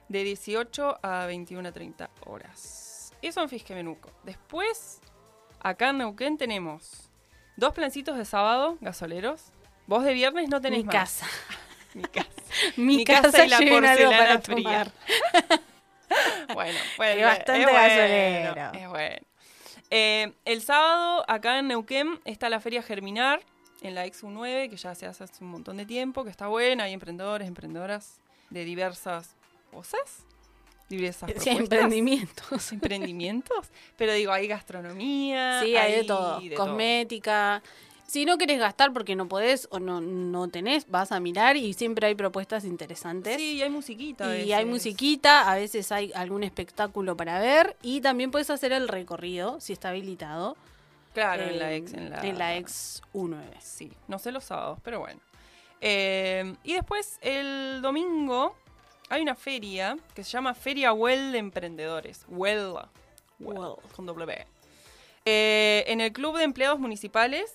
de 0.07 0.23
18 0.23 0.99
a 1.03 1.25
21 1.25 1.67
a 1.67 1.71
30 1.73 2.09
horas. 2.25 3.11
Eso 3.21 3.41
en 3.41 3.49
Fisque 3.49 3.75
Menuco. 3.75 4.09
Después, 4.23 5.01
acá 5.59 5.89
en 5.89 5.99
Neuquén 5.99 6.37
tenemos 6.37 7.09
dos 7.57 7.73
plancitos 7.73 8.17
de 8.17 8.25
sábado, 8.25 8.77
gasoleros. 8.81 9.41
Vos 9.87 10.03
de 10.03 10.13
viernes 10.13 10.49
no 10.49 10.61
tenés 10.61 10.79
Mi 10.79 10.85
más. 10.85 10.93
casa. 10.95 11.27
Mi 11.93 12.03
casa. 12.03 12.29
Mi, 12.77 12.97
Mi 12.97 13.05
casa, 13.05 13.31
casa 13.31 13.45
y 13.45 13.49
la 13.49 13.57
porcelana 13.57 14.17
para 14.17 14.39
fría. 14.41 14.55
tomar. 14.55 14.91
Bueno, 16.53 16.79
pues, 16.97 17.17
Es 17.17 17.23
bastante 17.25 17.63
bueno, 17.65 17.73
gasolero. 17.79 18.71
es 18.73 18.89
bueno. 18.89 19.15
Eh, 19.89 20.33
el 20.45 20.61
sábado, 20.61 21.25
acá 21.27 21.59
en 21.59 21.67
Neuquén, 21.67 22.19
está 22.25 22.47
la 22.49 22.59
Feria 22.59 22.81
Germinar, 22.83 23.41
en 23.81 23.95
la 23.95 24.05
XU9, 24.05 24.69
que 24.69 24.77
ya 24.77 24.95
se 24.95 25.07
hace 25.07 25.23
hace 25.23 25.43
un 25.43 25.49
montón 25.49 25.77
de 25.77 25.85
tiempo, 25.85 26.23
que 26.23 26.29
está 26.29 26.47
buena. 26.47 26.85
Hay 26.85 26.93
emprendedores, 26.93 27.47
emprendedoras 27.47 28.19
de 28.49 28.63
diversas 28.63 29.35
cosas. 29.71 30.25
Sí, 30.89 30.97
propuestas. 30.97 31.47
emprendimientos. 31.47 32.71
Emprendimientos. 32.71 33.67
Pero 33.97 34.13
digo, 34.13 34.31
hay 34.31 34.47
gastronomía. 34.47 35.61
Sí, 35.63 35.75
hay 35.75 35.95
de 35.97 36.03
todo. 36.03 36.39
de 36.39 36.55
Cosmética. 36.55 37.61
Si 38.07 38.23
no 38.23 38.37
querés 38.37 38.59
gastar 38.59 38.93
porque 38.93 39.15
no 39.15 39.27
podés 39.27 39.67
o 39.71 39.79
no, 39.79 39.99
no 39.99 40.47
tenés, 40.47 40.87
vas 40.89 41.11
a 41.11 41.19
mirar 41.19 41.57
y 41.57 41.73
siempre 41.73 42.05
hay 42.07 42.15
propuestas 42.15 42.63
interesantes. 42.63 43.37
Sí, 43.37 43.53
y 43.53 43.61
hay 43.63 43.69
musiquita. 43.69 44.29
a 44.29 44.37
y 44.37 44.53
hay 44.53 44.63
musiquita, 44.63 45.51
a 45.51 45.55
veces 45.55 45.91
hay 45.91 46.11
algún 46.13 46.43
espectáculo 46.43 47.17
para 47.17 47.39
ver 47.39 47.75
y 47.81 48.01
también 48.01 48.29
puedes 48.29 48.51
hacer 48.51 48.73
el 48.73 48.87
recorrido 48.87 49.59
si 49.59 49.73
está 49.73 49.89
habilitado. 49.89 50.55
Claro, 51.15 51.43
en 51.43 51.57
la 51.57 51.73
ex. 51.73 51.93
En 51.93 52.09
la, 52.11 52.21
en 52.21 52.37
la 52.37 52.57
ex 52.57 53.01
U9. 53.13 53.41
Sí, 53.59 53.91
no 54.07 54.19
sé 54.19 54.31
los 54.31 54.43
sábados, 54.43 54.79
pero 54.83 54.99
bueno. 54.99 55.19
Eh, 55.81 56.55
y 56.63 56.73
después 56.73 57.17
el 57.21 57.81
domingo 57.81 58.55
hay 59.09 59.21
una 59.21 59.35
feria 59.35 59.97
que 60.13 60.23
se 60.23 60.31
llama 60.31 60.53
Feria 60.53 60.93
Well 60.93 61.31
de 61.31 61.37
Emprendedores. 61.39 62.25
Well. 62.27 62.73
Well, 63.39 63.57
Well. 63.59 63.75
Con 63.95 64.05
W. 64.05 64.45
Eh, 65.25 65.83
en 65.87 66.01
el 66.01 66.11
Club 66.13 66.37
de 66.37 66.43
Empleados 66.43 66.79
Municipales, 66.79 67.53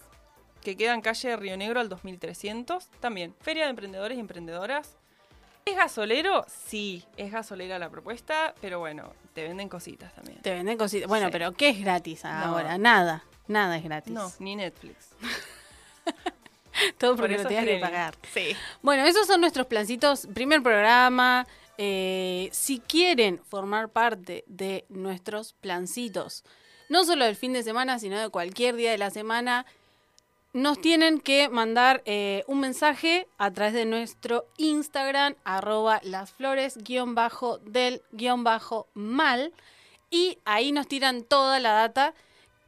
que 0.63 0.77
queda 0.77 0.93
en 0.95 1.01
calle 1.01 1.29
de 1.31 1.37
Río 1.37 1.57
Negro 1.57 1.81
al 1.81 1.89
2300. 1.89 2.87
También, 3.01 3.35
Feria 3.41 3.65
de 3.65 3.71
Emprendedores 3.71 4.17
y 4.17 4.21
Emprendedoras. 4.21 4.97
¿Es 5.65 5.77
gasolero? 5.77 6.45
Sí, 6.67 7.05
es 7.17 7.31
gasolera 7.33 7.79
la 7.79 7.91
propuesta, 7.91 8.55
pero 8.61 8.79
bueno, 8.79 9.13
te 9.35 9.43
venden 9.45 9.69
cositas 9.69 10.13
también. 10.15 10.41
Te 10.43 10.53
venden 10.53 10.77
cositas. 10.79 11.07
Bueno, 11.09 11.27
Sí. 11.27 11.33
pero 11.33 11.53
¿qué 11.53 11.69
es 11.71 11.81
gratis 11.81 12.25
No. 12.25 12.31
ahora? 12.31 12.77
Nada. 12.79 13.25
Nada 13.47 13.77
es 13.77 13.85
gratis. 13.85 14.13
No, 14.13 14.31
ni 14.39 14.57
Netflix. 14.57 15.11
Todo 16.99 17.13
Por 17.13 17.21
porque 17.21 17.35
eso 17.35 17.45
lo 17.45 17.49
tengas 17.49 17.65
que 17.65 17.79
pagar. 17.79 18.15
Sí. 18.33 18.57
Bueno, 18.83 19.05
esos 19.05 19.27
son 19.27 19.41
nuestros 19.41 19.67
plancitos. 19.67 20.29
Primer 20.33 20.63
programa. 20.63 21.47
Eh, 21.79 22.51
si 22.53 22.79
quieren 22.79 23.41
formar 23.49 23.89
parte 23.89 24.45
de 24.47 24.85
nuestros 24.91 25.55
plancitos, 25.55 26.45
no 26.91 27.05
solo 27.05 27.25
del 27.25 27.37
fin 27.37 27.55
de 27.55 27.63
semana, 27.63 27.99
sino 27.99 28.19
de 28.19 28.29
cualquier 28.29 28.77
día 28.77 28.91
de 28.91 28.99
la 28.99 29.09
semana, 29.09 29.65
nos 30.53 30.81
tienen 30.81 31.21
que 31.21 31.49
mandar 31.49 32.03
eh, 32.05 32.45
un 32.49 32.61
mensaje 32.61 33.29
a 33.39 33.51
través 33.53 33.73
de 33.73 33.85
nuestro 33.85 34.45
Instagram, 34.59 35.37
arroba 35.45 36.01
lasflores, 36.03 36.77
guion 36.77 37.15
bajo 37.15 37.59
del 37.59 38.03
guion 38.13 38.45
bajo 38.45 38.89
mal. 38.95 39.53
Y 40.11 40.39
ahí 40.45 40.73
nos 40.73 40.89
tiran 40.89 41.23
toda 41.23 41.61
la 41.61 41.73
data 41.73 42.15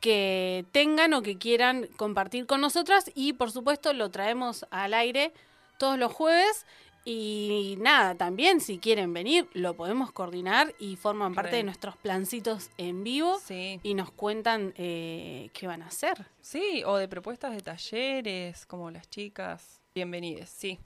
que 0.03 0.67
tengan 0.73 1.15
o 1.15 1.23
que 1.23 1.39
quieran 1.39 1.87
compartir 1.97 2.45
con 2.47 2.61
nosotras. 2.61 3.11
Y 3.15 3.33
por 3.35 3.51
supuesto 3.53 3.93
lo 3.95 4.11
traemos 4.11 4.67
al 4.71 4.93
aire 4.93 5.33
todos 5.79 5.99
los 5.99 6.13
jueves. 6.13 6.67
Y 7.05 7.77
nada, 7.81 8.15
también 8.15 8.61
si 8.61 8.79
quieren 8.79 9.13
venir, 9.13 9.49
lo 9.55 9.75
podemos 9.75 10.13
coordinar 10.13 10.73
y 10.79 10.97
forman 10.97 11.35
parte 11.35 11.53
Re. 11.53 11.57
de 11.59 11.63
nuestros 11.65 11.97
plancitos 11.97 12.71
en 12.79 13.03
vivo 13.03 13.41
Sí. 13.45 13.81
y 13.83 13.95
nos 13.95 14.11
cuentan 14.13 14.73
eh, 14.77 15.51
qué 15.53 15.67
van 15.67 15.83
a 15.83 15.87
hacer. 15.87 16.27
Sí, 16.41 16.83
o 16.85 16.97
de 16.97 17.09
propuestas 17.09 17.53
de 17.55 17.61
talleres, 17.61 18.67
como 18.67 18.91
las 18.91 19.09
chicas. 19.09 19.81
Bienvenidas, 19.95 20.49
sí. 20.51 20.79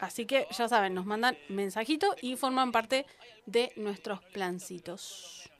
Así 0.00 0.26
que 0.26 0.46
ya 0.50 0.68
saben, 0.68 0.94
nos 0.94 1.06
mandan 1.06 1.36
mensajito 1.48 2.14
y 2.22 2.36
forman 2.36 2.70
parte 2.72 3.04
de 3.46 3.72
nuestros 3.76 4.22
plancitos. 4.32 5.50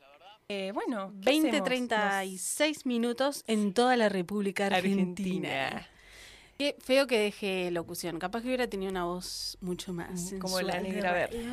Eh, 0.50 0.70
bueno, 0.72 1.12
¿qué 1.20 1.26
20, 1.30 1.48
hacemos? 1.50 1.66
36 1.66 2.86
minutos 2.86 3.44
en 3.48 3.74
toda 3.74 3.98
la 3.98 4.08
República 4.08 4.70
Nos- 4.70 4.78
Argentina. 4.78 5.66
Argentina. 5.66 5.88
Qué 6.56 6.74
feo 6.82 7.06
que 7.06 7.18
deje 7.18 7.70
locución. 7.70 8.18
Capaz 8.18 8.40
que 8.40 8.46
hubiera 8.46 8.66
tenido 8.66 8.90
una 8.90 9.04
voz 9.04 9.58
mucho 9.60 9.92
más 9.92 10.32
Mm, 10.32 10.38
Como 10.38 10.62
la 10.62 10.80
negra 10.80 11.12
verde. 11.12 11.44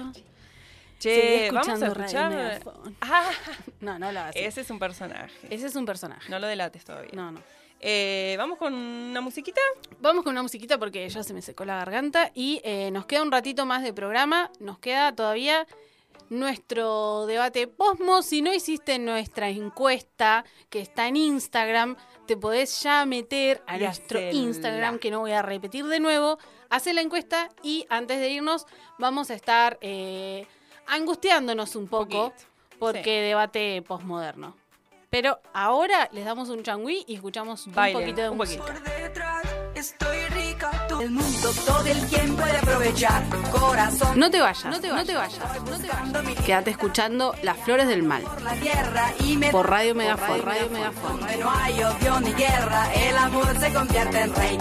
Che, 0.97 1.51
vamos 1.51 1.81
a 1.83 1.87
escuchar. 1.87 2.61
Ah, 3.01 3.29
No, 3.81 3.99
no 3.99 4.13
lo 4.13 4.19
hagas. 4.21 4.35
ese 4.37 4.61
es 4.61 4.69
un 4.69 4.79
personaje. 4.79 5.29
Ese 5.49 5.67
es 5.67 5.75
un 5.75 5.85
personaje. 5.85 6.29
No 6.31 6.39
lo 6.39 6.47
delates 6.47 6.85
todavía. 6.85 7.11
No, 7.13 7.33
no. 7.33 7.41
Eh, 7.81 8.35
vamos 8.37 8.57
con 8.57 8.73
una 8.73 9.19
musiquita. 9.19 9.59
Vamos 9.99 10.23
con 10.23 10.31
una 10.31 10.41
musiquita 10.41 10.77
porque 10.79 11.07
ya 11.09 11.21
se 11.21 11.33
me 11.33 11.41
secó 11.41 11.65
la 11.65 11.75
garganta 11.75 12.31
y 12.33 12.61
eh, 12.63 12.91
nos 12.91 13.05
queda 13.07 13.23
un 13.23 13.31
ratito 13.33 13.65
más 13.65 13.83
de 13.83 13.91
programa. 13.91 14.49
Nos 14.61 14.79
queda 14.79 15.13
todavía 15.13 15.67
nuestro 16.29 17.25
debate 17.25 17.67
posmo. 17.67 18.21
Si 18.21 18.41
no 18.41 18.53
hiciste 18.53 18.99
nuestra 18.99 19.49
encuesta 19.49 20.45
que 20.69 20.79
está 20.79 21.07
en 21.07 21.15
Instagram, 21.17 21.95
te 22.27 22.37
podés 22.37 22.81
ya 22.81 23.05
meter 23.05 23.61
a 23.67 23.77
Y 23.77 23.81
nuestro 23.81 24.19
hacela. 24.19 24.33
Instagram, 24.33 24.99
que 24.99 25.11
no 25.11 25.19
voy 25.19 25.31
a 25.33 25.41
repetir 25.41 25.85
de 25.85 25.99
nuevo. 25.99 26.37
Hacer 26.69 26.95
la 26.95 27.01
encuesta 27.01 27.49
y 27.63 27.85
antes 27.89 28.19
de 28.19 28.29
irnos 28.29 28.65
vamos 28.97 29.29
a 29.29 29.35
estar 29.35 29.77
eh, 29.81 30.47
angustiándonos 30.87 31.75
un 31.75 31.87
poco 31.87 32.31
Poquito. 32.31 32.45
porque 32.79 33.03
Sí. 33.03 33.09
debate 33.27 33.81
posmoderno. 33.83 34.55
Pero 35.09 35.39
ahora 35.53 36.09
les 36.11 36.25
damos 36.25 36.49
un 36.49 36.63
changüí 36.63 37.05
y 37.07 37.15
escuchamos 37.15 37.71
Bailen, 37.71 37.97
un 37.97 38.01
poquito 38.03 38.21
de 38.23 38.29
un 38.29 38.37
música. 38.37 38.63
poquito. 38.65 38.83
Por 38.83 38.93
detrás 38.93 39.43
estoy 39.75 40.17
rica. 40.33 40.71
El 41.01 41.11
mundo 41.11 41.51
todo 41.65 41.85
el 41.85 42.07
tiempo 42.07 42.43
de 42.43 42.57
aprovechar. 42.57 43.23
Corazón 43.51 44.17
No 44.19 44.31
te 44.31 44.39
vayas, 44.39 44.65
no 44.65 44.79
te 44.79 44.91
vayas, 44.91 44.97
no 44.97 45.05
te 45.05 45.15
vayas, 45.15 45.65
no 45.65 45.77
te 45.77 46.27
vayas. 46.27 46.45
Quédate 46.45 46.71
escuchando 46.71 47.35
Las 47.43 47.57
Flores 47.57 47.87
del 47.87 48.03
Mal 48.03 48.23
por 48.23 48.41
la 48.41 48.53
tierra 48.53 49.13
y 49.19 49.37
me 49.37 49.51
por 49.51 49.69
Radio 49.69 49.95
Megafon, 49.95 50.41
Radio 50.41 50.69
Megafon. 50.69 51.19
No 51.39 51.51
hay 51.51 51.83
odio 51.83 52.19
ni 52.21 52.33
guerra, 52.33 52.93
el 52.93 53.17
amor 53.17 53.59
se 53.59 53.73
convierte 53.73 54.21
en 54.21 54.35
rey. 54.35 54.57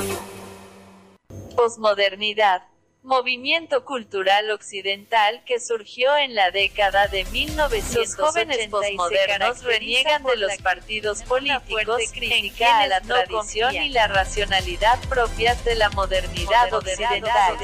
Posmodernidad. 1.57 2.74
Movimiento 3.05 3.85
cultural 3.85 4.51
occidental 4.51 5.43
que 5.45 5.61
surgió 5.61 6.17
en 6.17 6.35
la 6.35 6.51
década 6.51 7.07
de 7.07 7.27
1980. 7.27 8.01
Los 8.01 8.17
jóvenes 8.17 8.69
posmodernos 8.71 9.63
reniegan 9.63 10.23
de 10.23 10.37
los 10.39 10.57
partidos 10.63 11.23
políticos, 11.23 12.01
critican 12.15 12.81
a 12.81 12.87
la 12.87 13.01
tradición 13.03 13.75
y 13.75 13.91
la 13.91 14.07
racionalidad 14.07 14.99
propias 15.07 15.63
de 15.67 15.75
la 15.75 15.91
modernidad 15.91 16.73
occidental. 16.73 17.59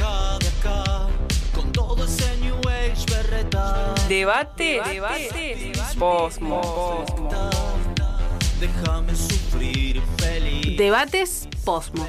Baja 0.00 0.38
de 0.38 0.48
acá, 0.48 1.08
con 1.54 1.70
todo 1.70 2.06
ese 2.06 2.34
New 2.38 2.58
Age 2.66 3.04
berreta. 3.14 3.94
Debate, 4.08 4.80
debate, 4.86 5.72
posmo, 5.98 6.62
posmo. 6.62 7.28
Déjame 8.58 9.14
feliz. 10.18 10.76
Debates 10.76 11.48
posmo. 11.64 12.06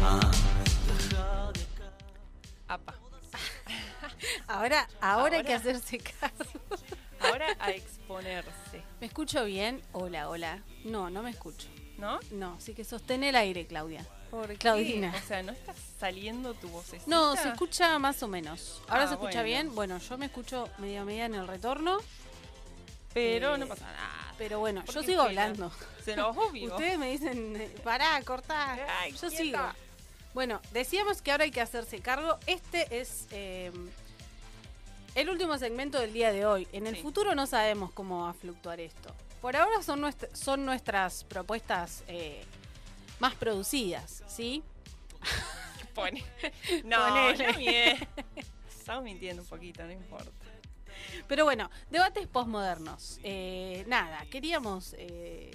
Ah. 0.00 0.30
Apa. 2.68 2.94
Ahora, 4.48 4.88
ahora 5.00 5.38
hay 5.38 5.44
que 5.44 5.54
hacerse 5.54 5.98
cargo. 5.98 6.44
Ahora 7.20 7.46
a 7.58 7.70
exponerse, 7.70 8.82
¿Me 9.00 9.06
escucho 9.06 9.44
bien? 9.44 9.82
Hola, 9.92 10.28
hola. 10.28 10.62
No, 10.84 11.10
no 11.10 11.22
me 11.22 11.30
escucho. 11.30 11.66
¿no? 11.98 12.20
No, 12.30 12.60
sí 12.60 12.74
que 12.74 12.84
sostén 12.84 13.24
el 13.24 13.34
aire, 13.36 13.66
Claudia. 13.66 14.04
¿Por 14.30 14.48
qué? 14.48 14.56
Claudina. 14.56 15.14
O 15.16 15.26
sea, 15.26 15.42
¿no 15.42 15.52
está 15.52 15.74
saliendo 15.98 16.52
tu 16.54 16.68
vocecita? 16.68 17.04
No, 17.06 17.34
se 17.36 17.48
escucha 17.48 17.98
más 17.98 18.22
o 18.22 18.28
menos. 18.28 18.82
Ahora 18.88 19.04
Ah, 19.04 19.08
se 19.08 19.14
escucha 19.14 19.30
bueno. 19.40 19.44
bien. 19.44 19.74
Bueno, 19.74 19.98
yo 19.98 20.18
me 20.18 20.26
escucho 20.26 20.68
medio 20.78 21.04
media 21.04 21.24
en 21.24 21.34
el 21.34 21.48
retorno. 21.48 21.98
Pero 23.14 23.54
Eh, 23.54 23.58
no 23.58 23.66
pasa 23.66 23.86
nada. 23.86 24.34
Pero 24.36 24.58
bueno, 24.60 24.84
¿Por 24.84 24.94
yo 24.94 25.02
sigo 25.02 25.26
pena? 25.26 25.44
hablando. 25.44 25.72
Obvio. 26.18 26.70
Ustedes 26.72 26.98
me 26.98 27.10
dicen, 27.10 27.56
eh, 27.56 27.74
pará, 27.82 28.20
cortá. 28.22 28.76
Ay, 29.00 29.12
Yo 29.12 29.28
quieta. 29.28 29.36
sigo. 29.36 29.58
Bueno, 30.34 30.60
decíamos 30.72 31.22
que 31.22 31.32
ahora 31.32 31.44
hay 31.44 31.50
que 31.50 31.60
hacerse 31.60 32.00
cargo. 32.00 32.38
Este 32.46 33.00
es 33.00 33.26
eh, 33.30 33.72
el 35.14 35.30
último 35.30 35.56
segmento 35.58 35.98
del 35.98 36.12
día 36.12 36.30
de 36.32 36.44
hoy. 36.44 36.68
En 36.72 36.86
el 36.86 36.96
Sí. 36.96 37.02
futuro 37.02 37.34
no 37.34 37.46
sabemos 37.46 37.90
cómo 37.92 38.22
va 38.24 38.30
a 38.30 38.34
fluctuar 38.34 38.80
esto. 38.80 39.14
Por 39.40 39.56
ahora 39.56 39.82
son, 39.82 40.00
nuestra- 40.00 40.28
son 40.34 40.64
nuestras 40.66 41.24
propuestas 41.24 42.04
más 43.18 43.34
producidas, 43.34 44.22
¿sí? 44.26 44.62
Pone. 45.94 46.22
No, 46.84 46.98
Ponele. 47.08 47.46
no 47.46 47.52
mie- 47.58 48.08
Estamos 48.68 49.04
mintiendo 49.04 49.42
un 49.42 49.48
poquito, 49.48 49.84
no 49.84 49.92
importa. 49.92 50.30
Pero 51.26 51.44
bueno, 51.44 51.70
debates 51.90 52.26
posmodernos. 52.28 53.18
Eh, 53.22 53.84
nada, 53.88 54.24
queríamos 54.30 54.94
eh, 54.98 55.50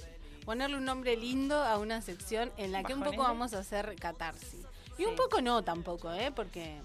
ponerle 0.45 0.77
un 0.77 0.85
nombre 0.85 1.15
lindo 1.17 1.55
a 1.63 1.77
una 1.77 2.01
sección 2.01 2.51
en 2.57 2.71
la 2.71 2.83
que 2.83 2.93
un 2.93 3.03
poco 3.03 3.23
vamos 3.23 3.53
a 3.53 3.59
hacer 3.59 3.95
catarsis. 3.99 4.65
Y 4.97 5.05
un 5.05 5.15
poco 5.15 5.41
no 5.41 5.63
tampoco, 5.63 6.11
¿eh? 6.13 6.31
Porque 6.35 6.77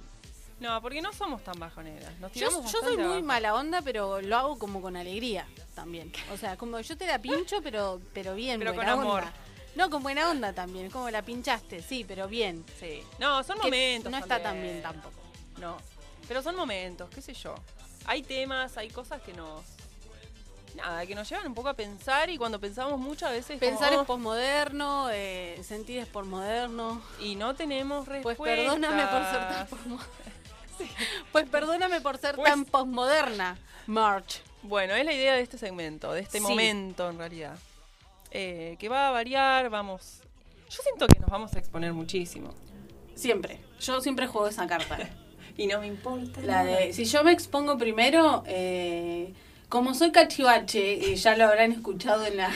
No, 0.60 0.80
porque 0.80 1.02
no 1.02 1.12
somos 1.12 1.42
tan 1.44 1.58
bajoneras. 1.58 2.18
Nos 2.18 2.32
yo, 2.32 2.48
tiramos 2.48 2.72
yo 2.72 2.80
soy 2.80 2.96
muy 2.96 3.04
abajo. 3.06 3.22
mala 3.24 3.54
onda, 3.54 3.82
pero 3.82 4.20
lo 4.22 4.36
hago 4.36 4.58
como 4.58 4.80
con 4.80 4.96
alegría 4.96 5.46
también. 5.74 6.10
O 6.32 6.36
sea, 6.38 6.56
como 6.56 6.80
yo 6.80 6.96
te 6.96 7.06
la 7.06 7.18
pincho, 7.20 7.60
pero, 7.62 8.00
pero 8.14 8.34
bien, 8.34 8.58
Pero 8.58 8.72
buena 8.72 8.92
con 8.92 9.02
amor. 9.02 9.20
onda. 9.24 9.34
No, 9.74 9.90
con 9.90 10.02
buena 10.02 10.30
onda 10.30 10.54
también, 10.54 10.88
como 10.90 11.10
la 11.10 11.20
pinchaste, 11.20 11.82
sí, 11.82 12.04
pero 12.08 12.26
bien. 12.28 12.64
Sí. 12.80 13.02
No, 13.18 13.42
son 13.44 13.56
Que 13.58 13.64
momentos. 13.64 14.10
No 14.10 14.16
está 14.16 14.36
tan 14.36 14.54
también. 14.54 14.72
bien 14.74 14.82
tampoco. 14.82 15.20
No. 15.60 15.76
Pero 16.26 16.42
son 16.42 16.56
momentos, 16.56 17.10
qué 17.10 17.20
sé 17.20 17.34
yo. 17.34 17.54
Hay 18.06 18.22
temas, 18.22 18.78
hay 18.78 18.88
cosas 18.88 19.20
que 19.20 19.34
nos. 19.34 19.60
Nada, 20.76 21.06
que 21.06 21.14
nos 21.14 21.28
llevan 21.28 21.46
un 21.46 21.54
poco 21.54 21.68
a 21.70 21.74
pensar 21.74 22.28
y 22.30 22.36
cuando 22.38 22.60
pensamos 22.60 22.98
mucho 22.98 23.26
a 23.26 23.30
veces. 23.30 23.58
Pensar 23.58 23.88
como, 23.90 24.02
es 24.02 24.06
posmoderno, 24.06 25.08
eh, 25.10 25.58
sentir 25.64 25.98
es 26.00 26.06
posmoderno. 26.06 27.00
Y 27.20 27.34
no 27.36 27.54
tenemos 27.54 28.06
Pues 28.06 28.22
respuestas. 28.24 28.46
perdóname 28.56 29.02
por 29.06 29.22
ser 29.24 29.48
tan 29.48 29.66
posmoderna. 29.66 30.06
Pues 31.32 31.48
perdóname 31.48 32.00
por 32.02 32.18
ser 32.18 32.36
Pues- 32.36 32.50
tan 32.50 32.64
posmoderna, 32.66 33.58
March. 33.86 34.42
Bueno, 34.62 34.94
es 34.94 35.04
la 35.06 35.12
idea 35.14 35.34
de 35.34 35.40
este 35.40 35.56
segmento, 35.58 36.12
de 36.12 36.20
este 36.20 36.38
Sí. 36.38 36.42
momento 36.44 37.08
en 37.08 37.18
realidad. 37.18 37.56
Eh, 38.30 38.76
que 38.78 38.88
va 38.90 39.08
a 39.08 39.10
variar, 39.10 39.70
vamos. 39.70 40.20
Yo 40.68 40.82
siento 40.82 41.06
que 41.06 41.18
nos 41.18 41.30
vamos 41.30 41.54
a 41.54 41.58
exponer 41.58 41.92
muchísimo. 41.94 42.52
Siempre. 43.14 43.60
Yo 43.80 44.00
siempre 44.02 44.26
juego 44.26 44.48
esa 44.48 44.66
carta. 44.66 44.98
Y 45.58 45.68
no 45.68 45.80
me 45.80 45.86
importa. 45.86 46.42
La 46.42 46.62
de, 46.64 46.92
si 46.92 47.06
yo 47.06 47.24
me 47.24 47.32
expongo 47.32 47.78
primero, 47.78 48.42
eh, 48.46 49.32
como 49.68 49.94
soy 49.94 50.12
cachivache, 50.12 50.94
y 50.94 51.16
ya 51.16 51.36
lo 51.36 51.44
habrán 51.44 51.72
escuchado 51.72 52.24
en 52.26 52.36
la... 52.38 52.50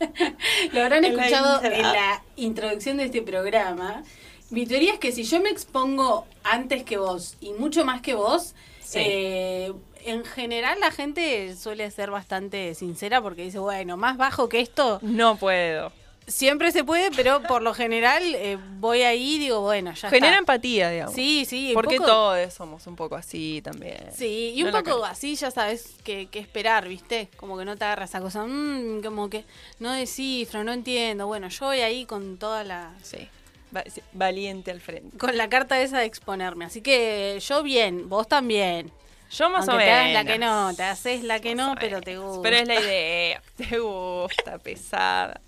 lo 0.72 0.82
habrán 0.82 1.04
En 1.04 1.12
escuchado 1.18 1.62
en 1.62 1.82
la 1.82 2.22
introducción 2.36 2.96
de 2.96 3.04
este 3.04 3.22
programa. 3.22 4.02
Mi 4.50 4.66
teoría 4.66 4.92
es 4.94 4.98
que 4.98 5.12
si 5.12 5.24
yo 5.24 5.40
me 5.40 5.50
expongo 5.50 6.26
antes 6.44 6.82
que 6.84 6.96
vos 6.98 7.36
y 7.40 7.52
mucho 7.52 7.84
más 7.84 8.00
que 8.02 8.14
vos, 8.14 8.54
Sí. 8.80 8.98
eh, 9.00 9.72
en 10.04 10.24
general 10.24 10.78
la 10.80 10.90
gente 10.90 11.54
suele 11.56 11.90
ser 11.90 12.10
bastante 12.10 12.74
sincera 12.74 13.22
porque 13.22 13.42
dice, 13.44 13.58
bueno, 13.58 13.96
más 13.96 14.16
bajo 14.18 14.48
que 14.48 14.60
esto, 14.60 14.98
No 15.02 15.36
puedo. 15.36 15.92
Siempre 16.26 16.72
se 16.72 16.84
puede, 16.84 17.10
pero 17.10 17.42
por 17.42 17.62
lo 17.62 17.74
general 17.74 18.22
eh, 18.34 18.58
voy 18.78 19.02
ahí 19.02 19.34
y 19.36 19.38
digo, 19.38 19.60
bueno, 19.60 19.92
ya 19.94 20.08
Genera 20.10 20.26
está. 20.28 20.38
empatía, 20.38 20.90
digamos. 20.90 21.14
Sí, 21.14 21.44
sí. 21.44 21.72
Porque 21.74 21.96
poco- 21.96 22.08
todos 22.08 22.54
somos 22.54 22.86
un 22.86 22.96
poco 22.96 23.16
así 23.16 23.60
también. 23.62 23.98
Sí, 24.14 24.52
y 24.54 24.62
un 24.62 24.70
No 24.70 24.82
poco 24.82 25.04
así 25.04 25.34
ya 25.36 25.50
sabes 25.50 25.94
que, 26.04 26.26
que 26.26 26.38
esperar, 26.38 26.88
¿viste? 26.88 27.28
Como 27.36 27.58
que 27.58 27.64
no 27.64 27.76
te 27.76 27.84
agarras 27.84 28.10
esa 28.10 28.20
cosa, 28.20 28.44
mm, 28.44 29.02
como 29.02 29.28
que 29.30 29.44
no 29.78 29.92
descifro, 29.92 30.64
no 30.64 30.72
entiendo. 30.72 31.26
Bueno, 31.26 31.48
yo 31.48 31.66
voy 31.66 31.80
ahí 31.80 32.06
con 32.06 32.38
toda 32.38 32.64
la 32.64 32.92
Sí. 33.02 33.28
Va- 33.74 33.84
sí, 33.86 34.02
Valiente 34.12 34.70
al 34.70 34.80
frente. 34.82 35.16
con 35.16 35.36
la 35.38 35.48
carta 35.48 35.80
esa 35.80 35.98
de 35.98 36.04
exponerme. 36.04 36.66
Así 36.66 36.82
que 36.82 37.38
yo 37.40 37.62
bien, 37.62 38.08
vos 38.08 38.28
también. 38.28 38.92
Yo 39.30 39.48
más 39.48 39.66
Aunque 39.66 39.84
o 39.84 39.86
te 39.86 39.92
menos. 39.92 40.00
hagas 40.10 40.12
la 40.12 40.24
que 40.32 40.38
no, 40.38 40.74
te 40.76 40.82
haces 40.82 41.24
la 41.24 41.40
que 41.40 41.54
Más 41.56 41.66
no, 41.68 41.74
pero 41.80 42.02
te 42.02 42.18
gusta. 42.18 42.42
Pero 42.42 42.56
es 42.58 42.68
la 42.68 42.74
idea. 42.78 43.42
Te 43.56 43.78
gusta, 43.78 44.58
pesada. 44.58 45.40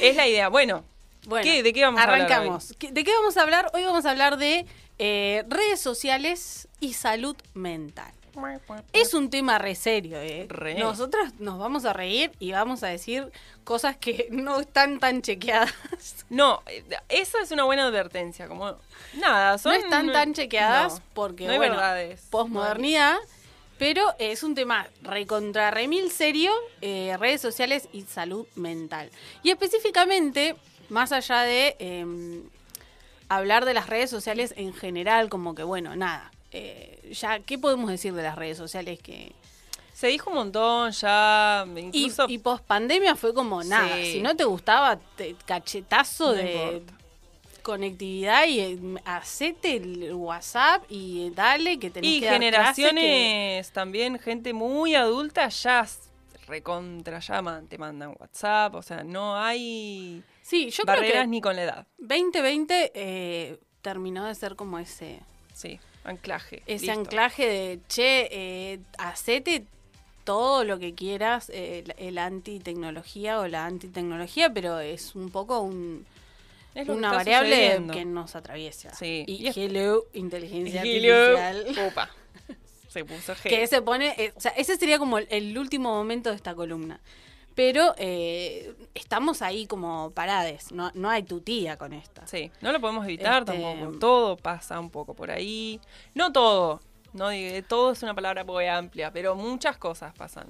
Es 0.00 0.16
la 0.16 0.26
idea. 0.26 0.48
Bueno, 0.48 0.84
Bueno, 1.26 1.44
¿qué- 1.44 1.62
¿de 1.62 1.72
qué 1.72 1.82
vamos 1.84 2.00
a 2.00 2.04
hablar 2.04 2.18
hoy? 2.20 2.24
arrancamos. 2.26 2.74
¿Qué- 2.78 2.92
¿De 2.92 3.04
qué 3.04 3.12
vamos 3.14 3.36
a 3.36 3.42
hablar? 3.42 3.70
Hoy 3.74 3.84
vamos 3.84 4.04
a 4.06 4.10
hablar 4.10 4.36
de 4.38 4.66
eh, 4.98 5.44
redes 5.48 5.80
sociales 5.80 6.68
y 6.80 6.92
salud 6.94 7.36
mental. 7.54 8.12
Es 8.94 9.12
un 9.12 9.28
tema 9.28 9.58
re 9.58 9.74
serio, 9.74 10.16
¿eh? 10.18 10.46
Re. 10.48 10.74
Nosotros 10.76 11.34
nos 11.38 11.58
vamos 11.58 11.84
a 11.84 11.92
reír 11.92 12.32
y 12.38 12.52
vamos 12.52 12.82
a 12.82 12.86
decir 12.88 13.30
cosas 13.62 13.96
que 13.98 14.28
no 14.30 14.60
están 14.60 15.00
tan 15.00 15.20
chequeadas. 15.20 15.74
No, 16.30 16.62
eh, 16.66 16.82
esa 17.10 17.42
es 17.42 17.50
una 17.50 17.64
buena 17.64 17.84
advertencia. 17.86 18.48
Como, 18.48 18.74
nada, 19.14 19.58
son. 19.58 19.72
no 19.74 19.78
están 19.78 20.12
tan 20.12 20.32
chequeadas 20.32 20.94
no, 20.94 21.02
porque, 21.12 21.44
no 21.46 21.52
hay 21.52 21.58
bueno, 21.58 21.76
posmodernidad, 22.30 23.18
pero 23.82 24.14
es 24.20 24.44
un 24.44 24.54
tema 24.54 24.86
recontra 25.02 25.72
remil 25.72 26.12
serio, 26.12 26.52
eh, 26.82 27.16
redes 27.18 27.40
sociales 27.40 27.88
y 27.92 28.02
salud 28.02 28.46
mental. 28.54 29.10
Y 29.42 29.50
específicamente, 29.50 30.54
más 30.88 31.10
allá 31.10 31.40
de 31.40 31.74
eh, 31.80 32.06
hablar 33.28 33.64
de 33.64 33.74
las 33.74 33.88
redes 33.88 34.08
sociales 34.08 34.54
en 34.56 34.72
general, 34.72 35.28
como 35.28 35.56
que, 35.56 35.64
bueno, 35.64 35.96
nada. 35.96 36.30
eh, 36.52 37.10
ya, 37.12 37.40
¿qué 37.40 37.58
podemos 37.58 37.90
decir 37.90 38.12
de 38.14 38.22
las 38.22 38.36
redes 38.36 38.56
sociales 38.56 39.00
que 39.00 39.32
Se 39.94 40.06
dijo 40.06 40.30
un 40.30 40.36
montón 40.36 40.92
ya. 40.92 41.66
y, 41.74 41.80
Incluso. 41.80 42.26
y 42.28 42.38
post 42.38 42.62
pandemia 42.64 43.16
fue 43.16 43.34
como 43.34 43.64
nada. 43.64 43.96
Sí. 43.96 44.12
Si 44.12 44.22
no 44.22 44.36
te 44.36 44.44
gustaba, 44.44 44.96
te, 45.16 45.34
cachetazo 45.44 46.26
No 46.26 46.32
de 46.34 46.52
importa. 46.52 47.01
Conectividad 47.62 48.46
y 48.46 48.60
eh, 48.60 48.78
hacete 49.04 49.76
el 49.76 50.12
WhatsApp 50.14 50.84
y 50.90 51.26
eh, 51.26 51.32
dale 51.34 51.78
que 51.78 51.90
tenés 51.90 52.10
y 52.10 52.20
que 52.20 52.26
que- 52.26 52.32
generaciones 52.32 53.70
también, 53.72 54.18
gente 54.18 54.52
muy 54.52 54.94
adulta, 54.94 55.48
ya 55.48 55.86
recontra 56.46 57.20
llaman, 57.20 57.66
te 57.68 57.78
mandan 57.78 58.14
WhatsApp. 58.18 58.74
O 58.74 58.82
sea, 58.82 59.04
no 59.04 59.36
hay 59.36 60.22
Sí, 60.42 60.70
yo 60.70 60.82
creo 60.82 60.96
barreras 60.96 61.22
que 61.24 61.28
ni 61.28 61.40
con 61.40 61.56
la 61.56 61.62
edad. 61.62 61.86
2020 61.98 62.92
eh, 62.94 63.58
terminó 63.80 64.26
de 64.26 64.34
ser 64.34 64.56
como 64.56 64.78
ese 64.78 65.20
Sí, 65.54 65.78
anclaje. 66.04 66.62
ese 66.66 66.86
listo. 66.86 67.00
anclaje 67.00 67.46
de 67.46 67.80
che, 67.88 68.28
eh, 68.30 68.80
hacete 68.98 69.66
todo 70.24 70.64
lo 70.64 70.78
que 70.78 70.94
quieras, 70.94 71.48
eh, 71.50 71.84
el, 71.84 71.94
el 72.08 72.18
anti-tecnología 72.18 73.40
o 73.40 73.46
la 73.48 73.64
antitecnología, 73.66 74.52
pero 74.52 74.78
es 74.80 75.14
un 75.14 75.30
poco 75.30 75.60
un, 75.60 76.04
Es 76.74 76.86
lo 76.86 76.94
que 76.94 76.98
una 76.98 77.08
está 77.08 77.16
variable 77.18 77.54
sucediendo. 77.56 77.94
que 77.94 78.04
nos 78.04 78.34
atraviesa. 78.36 78.94
Sí. 78.94 79.24
Y, 79.26 79.44
Y 79.44 79.46
es- 79.48 79.56
hello, 79.56 80.04
inteligencia 80.12 80.82
Hello. 80.82 81.38
artificial. 81.38 81.86
Opa. 81.88 82.10
Se 82.88 83.04
puso 83.04 83.34
G. 83.34 83.42
Que 83.48 83.66
se 83.66 83.80
pone, 83.82 84.14
eh, 84.18 84.32
o 84.36 84.40
sea, 84.40 84.50
ese 84.52 84.76
sería 84.76 84.98
como 84.98 85.16
el, 85.18 85.26
el 85.30 85.56
último 85.56 85.94
momento 85.94 86.28
de 86.30 86.36
esta 86.36 86.54
columna. 86.54 87.00
Pero 87.54 87.94
eh, 87.98 88.74
estamos 88.94 89.42
ahí 89.42 89.66
como 89.66 90.10
parades, 90.12 90.72
no, 90.72 90.90
no 90.94 91.10
hay 91.10 91.22
tutía 91.22 91.76
con 91.76 91.92
esta. 91.92 92.26
Sí, 92.26 92.50
no 92.62 92.72
lo 92.72 92.80
podemos 92.80 93.04
evitar 93.04 93.42
Este- 93.42 93.52
tampoco. 93.60 93.98
Todo 93.98 94.36
pasa 94.38 94.78
un 94.80 94.90
poco 94.90 95.14
por 95.14 95.30
ahí. 95.30 95.80
No 96.14 96.32
todo. 96.32 96.80
No 97.12 97.28
digo- 97.28 97.66
todo 97.68 97.92
es 97.92 98.02
una 98.02 98.14
palabra 98.14 98.44
muy 98.44 98.66
amplia, 98.66 99.10
pero 99.12 99.36
muchas 99.36 99.76
cosas 99.76 100.14
pasan 100.14 100.46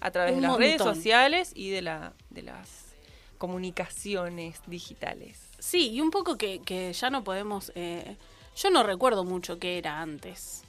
a 0.00 0.10
través 0.10 0.34
Un 0.34 0.42
de 0.42 0.48
las 0.48 0.56
redes 0.58 0.82
sociales 0.82 1.52
y 1.54 1.70
de 1.70 1.80
la 1.82 2.12
de 2.28 2.42
las 2.42 2.94
comunicaciones 3.38 4.60
digitales. 4.66 5.40
Sí, 5.64 5.90
y 5.92 6.00
un 6.00 6.10
poco 6.10 6.36
que, 6.36 6.60
que 6.60 6.92
ya 6.92 7.08
no 7.10 7.24
podemos... 7.24 7.72
eh, 7.74 8.16
yo 8.56 8.70
no 8.70 8.82
recuerdo 8.82 9.24
mucho 9.24 9.58
qué 9.58 9.78
era 9.78 10.00
antes. 10.00 10.62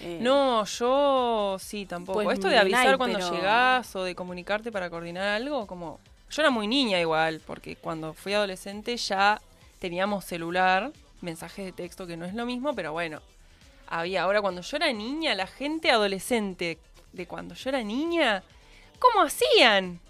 Eh, 0.00 0.18
No, 0.22 0.64
yo 0.64 1.56
sí, 1.60 1.84
tampoco. 1.84 2.22
Pues 2.22 2.38
Esto 2.38 2.48
de 2.48 2.58
avisar 2.58 2.96
cuando 2.96 3.18
pero- 3.18 3.30
llegás 3.32 3.94
o 3.96 4.02
de 4.02 4.14
comunicarte 4.14 4.72
para 4.72 4.88
coordinar 4.90 5.28
algo, 5.28 5.66
como... 5.66 6.00
Yo 6.30 6.42
era 6.42 6.50
muy 6.50 6.66
niña 6.68 6.98
igual, 7.00 7.40
porque 7.46 7.76
cuando 7.76 8.14
fui 8.14 8.32
adolescente 8.32 8.96
ya 8.96 9.40
teníamos 9.78 10.24
celular, 10.24 10.90
mensajes 11.20 11.64
de 11.66 11.72
texto 11.72 12.06
que 12.06 12.16
no 12.16 12.24
es 12.24 12.34
lo 12.34 12.46
mismo, 12.46 12.72
pero 12.74 12.92
bueno, 12.92 13.20
había. 13.88 14.22
Ahora 14.22 14.40
cuando 14.40 14.62
yo 14.62 14.76
era 14.76 14.92
niña, 14.92 15.34
la 15.34 15.48
gente 15.48 15.90
adolescente 15.90 16.78
de 17.12 17.26
cuando 17.26 17.54
yo 17.56 17.68
era 17.70 17.82
niña, 17.82 18.42
¿cómo 19.00 19.22
hacían? 19.26 20.00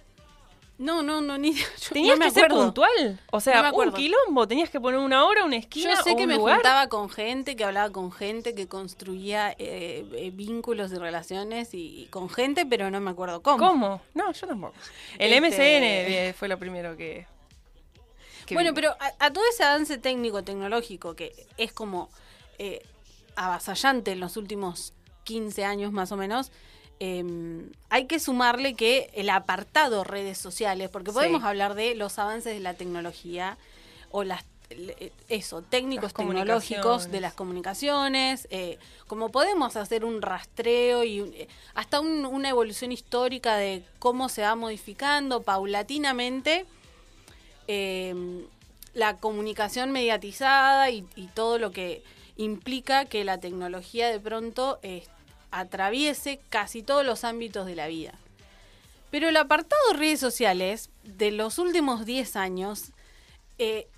No, 0.80 1.02
no, 1.02 1.20
no, 1.20 1.36
ni... 1.36 1.52
yo 1.54 1.64
¿Tenías 1.92 2.18
no 2.18 2.24
me 2.24 2.28
que 2.30 2.30
ser 2.34 2.44
acuerdo. 2.46 2.64
puntual? 2.64 3.20
O 3.30 3.36
No 3.36 3.40
sea, 3.40 3.62
me 3.62 3.70
un 3.70 3.92
quilombo, 3.92 4.48
tenías 4.48 4.70
que 4.70 4.80
poner 4.80 4.98
una 4.98 5.26
hora, 5.26 5.44
una 5.44 5.56
esquina 5.56 5.90
Yo 5.94 6.02
sé 6.02 6.12
o 6.12 6.16
que 6.16 6.22
un 6.22 6.28
me 6.28 6.36
lugar. 6.36 6.56
juntaba 6.56 6.88
con 6.88 7.10
gente, 7.10 7.54
que 7.54 7.64
hablaba 7.64 7.90
con 7.90 8.10
gente, 8.10 8.54
que 8.54 8.66
construía 8.66 9.50
eh, 9.58 10.06
eh, 10.14 10.30
vínculos 10.32 10.90
y 10.92 10.96
relaciones 10.96 11.74
y, 11.74 12.00
y 12.02 12.06
con 12.06 12.30
gente, 12.30 12.64
pero 12.64 12.90
no 12.90 12.98
me 12.98 13.10
acuerdo 13.10 13.42
cómo. 13.42 13.58
¿Cómo? 13.58 14.00
No, 14.14 14.32
yo 14.32 14.46
tampoco. 14.46 14.74
El 15.18 15.34
Este- 15.34 15.40
MCN 15.48 15.84
eh, 15.84 16.34
fue 16.38 16.48
lo 16.48 16.58
primero 16.58 16.96
que. 16.96 17.26
que 18.46 18.54
Bueno, 18.54 18.70
vi. 18.70 18.76
pero 18.76 18.90
a, 18.98 19.26
a 19.26 19.32
todo 19.34 19.44
ese 19.52 19.62
avance 19.64 19.98
técnico, 19.98 20.42
tecnológico, 20.42 21.14
que 21.14 21.34
es 21.58 21.72
como 21.74 22.08
eh, 22.58 22.82
avasallante 23.36 24.12
en 24.12 24.20
los 24.20 24.38
últimos 24.38 24.94
15 25.24 25.62
años 25.64 25.92
más 25.92 26.10
o 26.10 26.16
menos, 26.16 26.50
eh, 27.00 27.24
hay 27.88 28.04
que 28.06 28.20
sumarle 28.20 28.74
que 28.74 29.10
el 29.14 29.30
apartado 29.30 30.04
redes 30.04 30.38
sociales, 30.38 30.88
porque 30.90 31.10
Sí. 31.10 31.14
podemos 31.16 31.42
hablar 31.44 31.74
de 31.74 31.94
los 31.94 32.18
avances 32.18 32.54
de 32.54 32.60
la 32.60 32.74
tecnología 32.74 33.56
o 34.10 34.22
las 34.22 34.44
le- 34.70 35.10
eso, 35.28 35.62
técnicos 35.62 36.14
tecnológicos 36.14 37.10
de 37.10 37.20
las 37.20 37.34
comunicaciones, 37.34 38.46
eh, 38.52 38.78
como 39.08 39.30
podemos 39.30 39.74
hacer 39.74 40.04
un 40.04 40.22
rastreo 40.22 41.02
y 41.02 41.20
un- 41.22 41.32
eh, 41.34 41.48
hasta 41.74 41.98
un- 41.98 42.24
una 42.24 42.50
evolución 42.50 42.92
histórica 42.92 43.56
de 43.56 43.82
cómo 43.98 44.28
se 44.28 44.42
va 44.42 44.54
modificando 44.54 45.42
paulatinamente 45.42 46.66
eh, 47.66 48.14
la 48.94 49.16
comunicación 49.16 49.90
mediatizada 49.92 50.90
y, 50.90 51.04
y 51.16 51.26
todo 51.28 51.58
lo 51.58 51.70
que 51.72 52.02
implica 52.36 53.04
que 53.04 53.24
la 53.24 53.38
tecnología 53.38 54.08
de 54.08 54.18
pronto 54.20 54.78
eh, 54.82 55.04
atraviese 55.50 56.40
casi 56.48 56.82
todos 56.82 57.04
los 57.04 57.24
ámbitos 57.24 57.66
de 57.66 57.74
la 57.76 57.86
vida. 57.88 58.14
Pero 59.10 59.28
el 59.28 59.36
apartado 59.36 59.80
de 59.92 59.98
redes 59.98 60.20
sociales 60.20 60.90
de 61.02 61.30
los 61.32 61.58
últimos 61.58 62.04
10 62.06 62.36
años, 62.36 62.92
eh, 63.58 63.88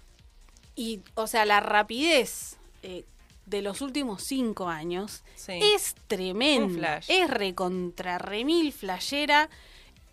y, 0.75 1.01
o 1.15 1.27
sea, 1.27 1.45
la 1.45 1.61
rapidez 1.61 2.57
eh, 2.83 3.05
de 3.47 3.61
los 3.63 3.81
últimos 3.83 4.23
5 4.25 4.69
años, 4.69 5.23
Sí. 5.35 5.59
es 5.75 5.95
tremenda. 6.07 7.01
Es 7.09 7.29
recontra 7.29 8.17
remil 8.19 8.73
flashera 8.73 9.51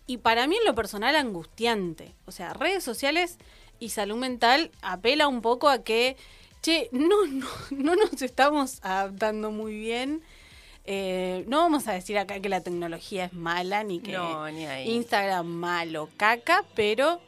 y 0.06 0.18
para 0.18 0.46
mí 0.48 0.56
en 0.56 0.64
lo 0.66 0.74
personal 0.74 1.14
angustiante. 1.16 2.12
O 2.26 2.32
sea, 2.32 2.52
redes 2.52 2.82
sociales 2.84 3.38
y 3.78 3.90
salud 3.90 4.16
mental 4.16 4.70
apela 4.82 5.28
un 5.28 5.40
poco 5.40 5.68
a 5.70 5.82
que, 5.82 6.16
che, 6.62 6.88
no, 6.92 7.26
no, 7.26 7.46
no 7.70 7.94
nos 7.96 8.20
estamos 8.20 8.80
adaptando 8.82 9.50
muy 9.50 9.72
bien. 9.78 10.20
Eh, 10.84 11.44
no 11.46 11.58
vamos 11.58 11.86
a 11.88 11.92
decir 11.92 12.18
acá 12.18 12.40
que 12.40 12.48
la 12.48 12.62
tecnología 12.62 13.26
es 13.26 13.32
mala 13.32 13.84
ni 13.84 14.00
que 14.00 14.12
No, 14.12 14.50
ni 14.50 14.66
ahí. 14.66 14.90
Instagram 14.90 15.46
malo, 15.46 16.08
caca, 16.16 16.64
pero 16.74 17.20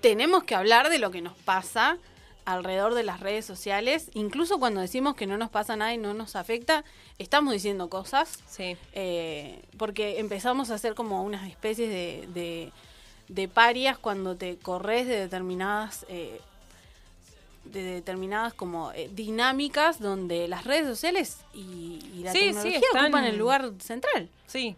tenemos 0.00 0.44
que 0.44 0.54
hablar 0.54 0.88
de 0.90 0.98
lo 0.98 1.10
que 1.10 1.20
nos 1.22 1.36
pasa 1.36 1.98
alrededor 2.44 2.94
de 2.94 3.04
las 3.04 3.20
redes 3.20 3.44
sociales. 3.46 4.10
Incluso 4.14 4.58
cuando 4.58 4.80
decimos 4.80 5.14
que 5.14 5.26
no 5.26 5.38
nos 5.38 5.50
pasa 5.50 5.76
nada 5.76 5.94
y 5.94 5.98
no 5.98 6.12
nos 6.12 6.36
afecta, 6.36 6.84
estamos 7.18 7.52
diciendo 7.52 7.88
cosas. 7.88 8.38
Sí. 8.48 8.76
eh, 8.92 9.62
porque 9.78 10.18
empezamos 10.18 10.70
a 10.70 10.74
hacer 10.74 10.94
como 10.94 11.22
unas 11.22 11.48
especies 11.48 11.88
de, 11.88 12.28
de, 12.34 12.72
de 13.28 13.48
parias 13.48 13.96
cuando 13.98 14.36
te 14.36 14.56
corres 14.56 15.06
de 15.06 15.20
determinadas... 15.20 16.04
eh, 16.08 16.40
de 17.64 17.82
determinadas 17.82 18.54
como 18.54 18.92
eh, 18.92 19.10
dinámicas 19.12 19.98
donde 20.00 20.48
las 20.48 20.64
redes 20.64 20.86
sociales 20.86 21.38
y, 21.54 21.98
y 22.14 22.22
la 22.22 22.32
Sí, 22.32 22.38
sí, 22.40 22.44
tecnología 22.46 22.78
están- 22.78 23.04
ocupan 23.06 23.24
el 23.24 23.36
lugar 23.36 23.72
central. 23.80 24.28
Sí, 24.46 24.76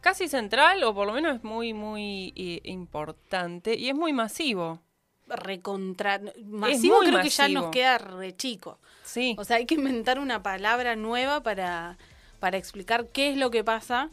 casi 0.00 0.28
central 0.28 0.82
o 0.84 0.94
por 0.94 1.06
lo 1.06 1.12
menos 1.14 1.36
es 1.36 1.44
muy, 1.44 1.72
muy 1.72 2.32
eh, 2.36 2.60
importante 2.64 3.74
y 3.76 3.88
es 3.88 3.94
muy 3.94 4.12
masivo. 4.12 4.80
recontra 5.26 6.20
masivo 6.44 6.98
creo 7.00 7.22
que 7.22 7.30
ya 7.30 7.48
nos 7.48 7.70
queda 7.70 7.98
re 7.98 8.36
chico. 8.36 8.78
Sí, 9.04 9.34
O 9.38 9.44
sea, 9.44 9.56
hay 9.56 9.66
que 9.66 9.74
inventar 9.76 10.18
una 10.18 10.42
palabra 10.42 10.96
nueva 10.96 11.42
para, 11.42 11.96
para 12.40 12.56
explicar 12.58 13.06
qué 13.08 13.30
es 13.30 13.36
lo 13.36 13.50
que 13.50 13.64
pasa 13.64 14.10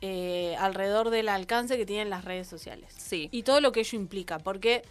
eh, 0.00 0.56
alrededor 0.58 1.10
del 1.10 1.28
alcance 1.28 1.76
que 1.76 1.86
tienen 1.86 2.10
las 2.10 2.24
redes 2.24 2.48
sociales. 2.48 2.92
sí, 2.96 3.28
Y 3.30 3.44
todo 3.44 3.60
lo 3.60 3.70
que 3.72 3.80
ello 3.80 3.96
implica, 3.98 4.38
porque 4.40 4.82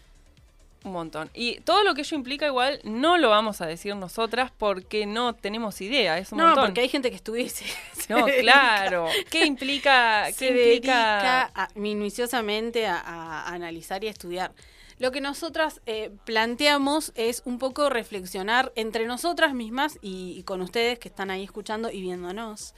un 0.84 0.94
montón. 0.94 1.30
Y 1.34 1.60
todo 1.62 1.84
lo 1.84 1.94
que 1.94 2.02
ello 2.02 2.16
implica 2.18 2.48
igual 2.48 2.80
no 2.84 3.18
lo 3.18 3.30
vamos 3.30 3.62
a 3.62 3.68
decir 3.68 3.96
nosotras 3.96 4.52
porque 4.58 5.06
no 5.06 5.34
tenemos 5.36 5.80
idea, 5.82 6.18
es 6.18 6.32
un 6.32 6.40
no, 6.40 6.46
montón. 6.48 6.66
porque 6.66 6.82
hay 6.82 6.90
gente 6.90 7.10
que 7.10 7.16
estudia 7.18 7.44
y 7.44 7.50
se, 7.50 7.66
se 7.94 8.06
No, 8.14 8.26
dedica- 8.26 8.42
claro. 8.42 9.08
¿Qué 9.30 9.46
implica? 9.46 10.26
se 10.34 10.48
¿Qué 10.48 10.54
dedica 10.54 10.74
implica? 10.74 11.42
a- 11.54 11.70
minuciosamente 11.76 12.88
a, 12.88 13.00
a 13.00 13.48
analizar 13.54 14.04
y 14.04 14.08
a 14.08 14.12
estudiar. 14.12 14.52
Lo 14.98 15.12
que 15.12 15.20
nosotras 15.22 15.82
eh, 15.88 16.12
planteamos 16.26 17.12
es 17.16 17.42
un 17.46 17.58
poco 17.58 17.90
reflexionar 17.90 18.72
entre 18.76 19.08
nosotras 19.08 19.56
mismas 19.56 19.98
y, 20.04 20.36
y 20.38 20.44
con 20.44 20.62
ustedes 20.62 21.00
que 21.00 21.08
están 21.08 21.32
ahí 21.32 21.44
escuchando 21.44 21.90
y 21.90 22.02
viéndonos 22.02 22.76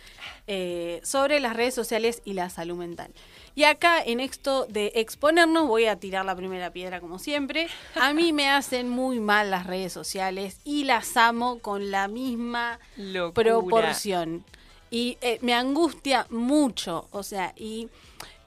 eh, 0.47 1.01
sobre 1.03 1.41
las 1.41 1.55
redes 1.55 1.73
sociales 1.73 2.21
y 2.23 2.33
la 2.33 2.49
salud 2.49 2.77
mental. 2.77 3.11
Y 3.55 3.65
acá 3.65 4.01
en 4.03 4.19
esto 4.19 4.65
de 4.67 4.91
exponernos 4.95 5.67
voy 5.67 5.85
a 5.85 5.95
tirar 5.97 6.25
la 6.25 6.35
primera 6.35 6.71
piedra 6.71 6.99
como 6.99 7.19
siempre. 7.19 7.67
A 7.95 8.11
mí 8.13 8.33
me 8.33 8.49
hacen 8.49 8.89
muy 8.89 9.19
mal 9.19 9.51
las 9.51 9.67
redes 9.67 9.93
sociales 9.93 10.57
y 10.63 10.85
las 10.85 11.15
amo 11.17 11.59
con 11.59 11.91
la 11.91 12.07
misma 12.07 12.79
Locura. 12.97 13.33
proporción. 13.51 14.43
Y 14.89 15.17
eh, 15.21 15.37
me 15.41 15.53
angustia 15.53 16.25
mucho, 16.29 17.07
o 17.11 17.23
sea, 17.23 17.53
y 17.55 17.89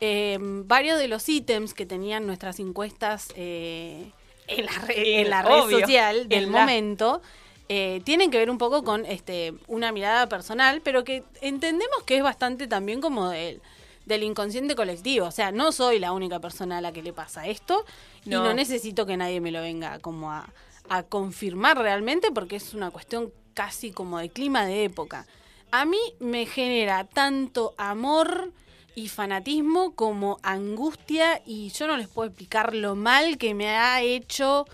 eh, 0.00 0.38
varios 0.40 0.98
de 0.98 1.08
los 1.08 1.28
ítems 1.28 1.72
que 1.74 1.86
tenían 1.86 2.26
nuestras 2.26 2.58
encuestas 2.60 3.28
eh, 3.36 4.10
en 4.48 4.66
la, 4.66 4.72
re- 4.72 5.20
en 5.20 5.30
la 5.30 5.42
red 5.42 5.60
Obvio, 5.60 5.80
social 5.80 6.28
del 6.28 6.44
en 6.44 6.50
momento 6.50 7.20
eh, 7.68 8.00
tienen 8.04 8.30
que 8.30 8.38
ver 8.38 8.48
un 8.50 8.58
poco 8.58 8.84
con 8.84 9.04
este 9.06 9.54
una 9.66 9.90
mirada 9.90 10.28
personal, 10.28 10.80
pero 10.84 11.02
que 11.02 11.24
entendemos 11.40 12.02
que 12.04 12.16
es 12.18 12.22
bastante 12.22 12.68
también 12.68 13.00
como 13.00 13.28
del, 13.30 13.60
del 14.06 14.22
inconsciente 14.22 14.74
colectivo. 14.74 15.26
O 15.26 15.30
sea, 15.30 15.52
no 15.52 15.72
soy 15.72 15.98
la 15.98 16.12
única 16.12 16.40
persona 16.40 16.78
a 16.78 16.80
la 16.80 16.92
que 16.92 17.02
le 17.02 17.12
pasa 17.12 17.46
esto 17.46 17.84
y 18.24 18.30
No. 18.30 18.42
no 18.44 18.54
necesito 18.54 19.04
que 19.04 19.16
nadie 19.16 19.40
me 19.40 19.50
lo 19.50 19.60
venga 19.60 19.98
como 19.98 20.32
a, 20.32 20.48
a 20.88 21.02
confirmar 21.02 21.76
realmente 21.76 22.30
porque 22.32 22.56
es 22.56 22.72
una 22.72 22.90
cuestión 22.90 23.32
casi 23.54 23.90
como 23.92 24.18
de 24.18 24.30
clima 24.30 24.64
de 24.64 24.84
época. 24.84 25.26
A 25.72 25.84
mí 25.84 25.98
me 26.20 26.46
genera 26.46 27.04
tanto 27.04 27.74
amor 27.76 28.52
y 28.94 29.08
fanatismo 29.08 29.94
como 29.94 30.38
angustia 30.42 31.42
y 31.44 31.68
yo 31.70 31.86
no 31.86 31.96
les 31.96 32.08
puedo 32.08 32.28
explicar 32.28 32.74
lo 32.74 32.94
mal 32.94 33.36
que 33.36 33.52
me 33.54 33.68
ha 33.70 34.00
hecho 34.02 34.66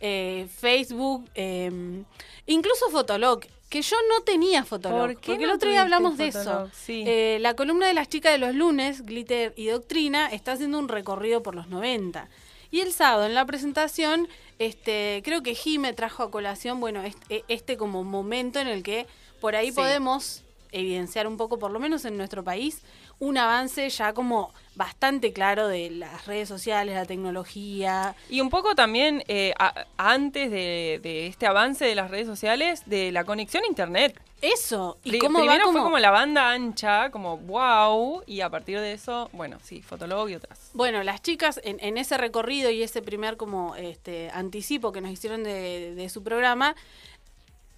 eh, 0.00 0.48
Facebook, 0.56 1.28
eh, 1.34 2.02
incluso 2.46 2.88
Fotolog, 2.90 3.40
que 3.68 3.82
yo 3.82 3.96
no 4.08 4.24
tenía 4.24 4.64
Fotolog. 4.64 4.98
¿Por 5.00 5.16
qué 5.20 5.32
porque 5.32 5.44
el 5.44 5.50
otro 5.50 5.68
día 5.70 5.82
hablamos 5.82 6.16
de 6.16 6.28
eso. 6.28 6.70
Sí. 6.72 7.04
Eh, 7.06 7.38
la 7.40 7.54
columna 7.54 7.86
de 7.86 7.94
las 7.94 8.08
chicas 8.08 8.32
de 8.32 8.38
los 8.38 8.54
lunes, 8.54 9.04
Glitter 9.04 9.52
y 9.56 9.66
Doctrina, 9.66 10.26
está 10.28 10.52
haciendo 10.52 10.78
un 10.78 10.88
recorrido 10.88 11.42
por 11.42 11.54
los 11.54 11.68
90. 11.68 12.28
Y 12.70 12.80
el 12.80 12.92
sábado 12.92 13.26
en 13.26 13.34
la 13.34 13.44
presentación, 13.46 14.28
este, 14.58 15.22
creo 15.24 15.42
que 15.42 15.54
Jime 15.54 15.92
trajo 15.92 16.22
a 16.22 16.30
colación, 16.30 16.80
bueno, 16.80 17.02
este, 17.02 17.44
este 17.48 17.76
como 17.76 18.04
momento 18.04 18.58
en 18.58 18.68
el 18.68 18.82
que 18.82 19.06
por 19.40 19.54
ahí 19.56 19.68
Sí. 19.68 19.72
podemos 19.76 20.42
evidenciar 20.72 21.26
un 21.26 21.36
poco, 21.38 21.58
por 21.58 21.70
lo 21.70 21.80
menos 21.80 22.04
en 22.04 22.16
nuestro 22.18 22.44
país, 22.44 22.82
un 23.20 23.36
avance 23.38 23.88
ya 23.90 24.12
como 24.12 24.52
bastante 24.76 25.32
claro 25.32 25.66
de 25.66 25.90
las 25.90 26.26
redes 26.26 26.48
sociales, 26.48 26.94
la 26.94 27.04
tecnología. 27.04 28.14
Y 28.30 28.40
un 28.40 28.48
poco 28.48 28.74
también 28.76 29.24
eh, 29.26 29.52
a- 29.58 29.86
antes 29.96 30.50
de, 30.52 31.00
de 31.02 31.26
este 31.26 31.46
avance 31.46 31.84
de 31.84 31.96
las 31.96 32.10
redes 32.12 32.26
sociales, 32.28 32.82
de 32.86 33.10
la 33.10 33.24
conexión 33.24 33.64
a 33.64 33.66
internet. 33.66 34.20
Eso, 34.40 34.98
y 35.02 35.10
va 35.18 35.18
Primero 35.40 35.64
como... 35.64 35.72
fue 35.72 35.82
como 35.82 35.98
la 35.98 36.12
banda 36.12 36.52
ancha, 36.52 37.10
como 37.10 37.38
wow, 37.38 38.22
y 38.24 38.40
a 38.40 38.48
partir 38.48 38.78
de 38.78 38.92
eso, 38.92 39.28
bueno, 39.32 39.58
sí, 39.64 39.82
Fotolog 39.82 40.30
y 40.30 40.36
otras. 40.36 40.70
Bueno, 40.74 41.02
las 41.02 41.22
chicas 41.22 41.60
en, 41.64 41.78
en 41.80 41.98
ese 41.98 42.16
recorrido 42.18 42.70
y 42.70 42.84
ese 42.84 43.02
primer 43.02 43.36
como 43.36 43.74
este 43.74 44.30
anticipo 44.32 44.92
que 44.92 45.00
nos 45.00 45.10
hicieron 45.10 45.42
de, 45.42 45.92
de 45.96 46.08
su 46.08 46.22
programa, 46.22 46.76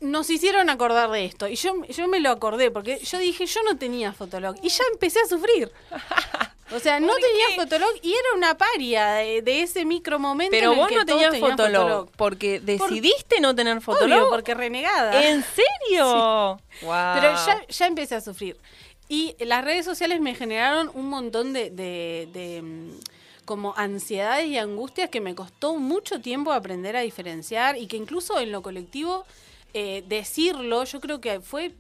nos 0.01 0.31
hicieron 0.31 0.71
acordar 0.71 1.11
de 1.11 1.25
esto. 1.27 1.47
Y 1.49 1.57
yo, 1.57 1.85
yo 1.87 2.09
me 2.09 2.21
lo 2.21 2.31
acordé 2.31 2.71
porque 2.71 2.99
yo 2.99 3.19
dije, 3.19 3.47
yo 3.47 3.61
no 3.63 3.77
tenía 3.77 4.13
Fotolog. 4.13 4.57
Y 4.63 4.69
ya 4.69 4.83
empecé 4.93 5.21
a 5.21 5.27
sufrir. 5.27 5.71
O 6.73 6.79
sea, 6.79 7.01
no 7.01 7.09
¿Por 7.09 7.17
tenía 7.17 7.47
qué? 7.49 7.55
Fotolog 7.57 7.91
y 8.01 8.11
era 8.13 8.37
una 8.37 8.57
paria 8.57 9.09
de, 9.15 9.43
de 9.43 9.63
ese 9.63 9.85
micro 9.85 10.19
momento. 10.21 10.53
Pero 10.53 10.69
en 10.69 10.73
el 10.73 10.79
vos 10.79 10.89
que 10.89 10.95
no 10.97 11.05
tenías 11.05 11.37
Fotolog, 11.39 12.11
porque 12.17 12.61
decidiste 12.61 13.41
no 13.41 13.55
tener 13.55 13.81
Fotolog. 13.81 14.19
Obvio, 14.21 14.31
porque 14.31 14.55
renegada. 14.55 15.21
¿En 15.29 15.45
serio? 15.45 16.59
Wow. 16.83 17.15
Pero 17.15 17.35
ya, 17.47 17.67
ya 17.69 17.87
empecé 17.87 18.15
a 18.15 18.21
sufrir. 18.21 18.57
Y 19.09 19.35
las 19.41 19.65
redes 19.65 19.85
sociales 19.85 20.21
me 20.21 20.37
generaron 20.37 20.91
un 20.95 21.09
montón 21.09 21.53
de, 21.53 21.71
de- 21.71 22.29
de, 22.33 22.63
mm, 22.63 22.91
como 23.45 23.75
ansiedades 23.77 24.47
y 24.47 24.57
angustias 24.57 25.11
que 25.11 25.21
me 25.21 25.35
costó 25.35 25.75
mucho 25.75 26.21
tiempo 26.21 26.53
aprender 26.53 26.97
a 26.97 27.01
diferenciar 27.01 27.77
y 27.77 27.89
que 27.89 27.97
incluso 27.97 28.39
en 28.39 28.53
lo 28.53 28.63
colectivo 28.63 29.25
eh, 29.75 30.05
decirlo, 30.09 30.85
yo 30.85 31.01
creo 31.01 31.21
que 31.21 31.41
fue 31.41 31.73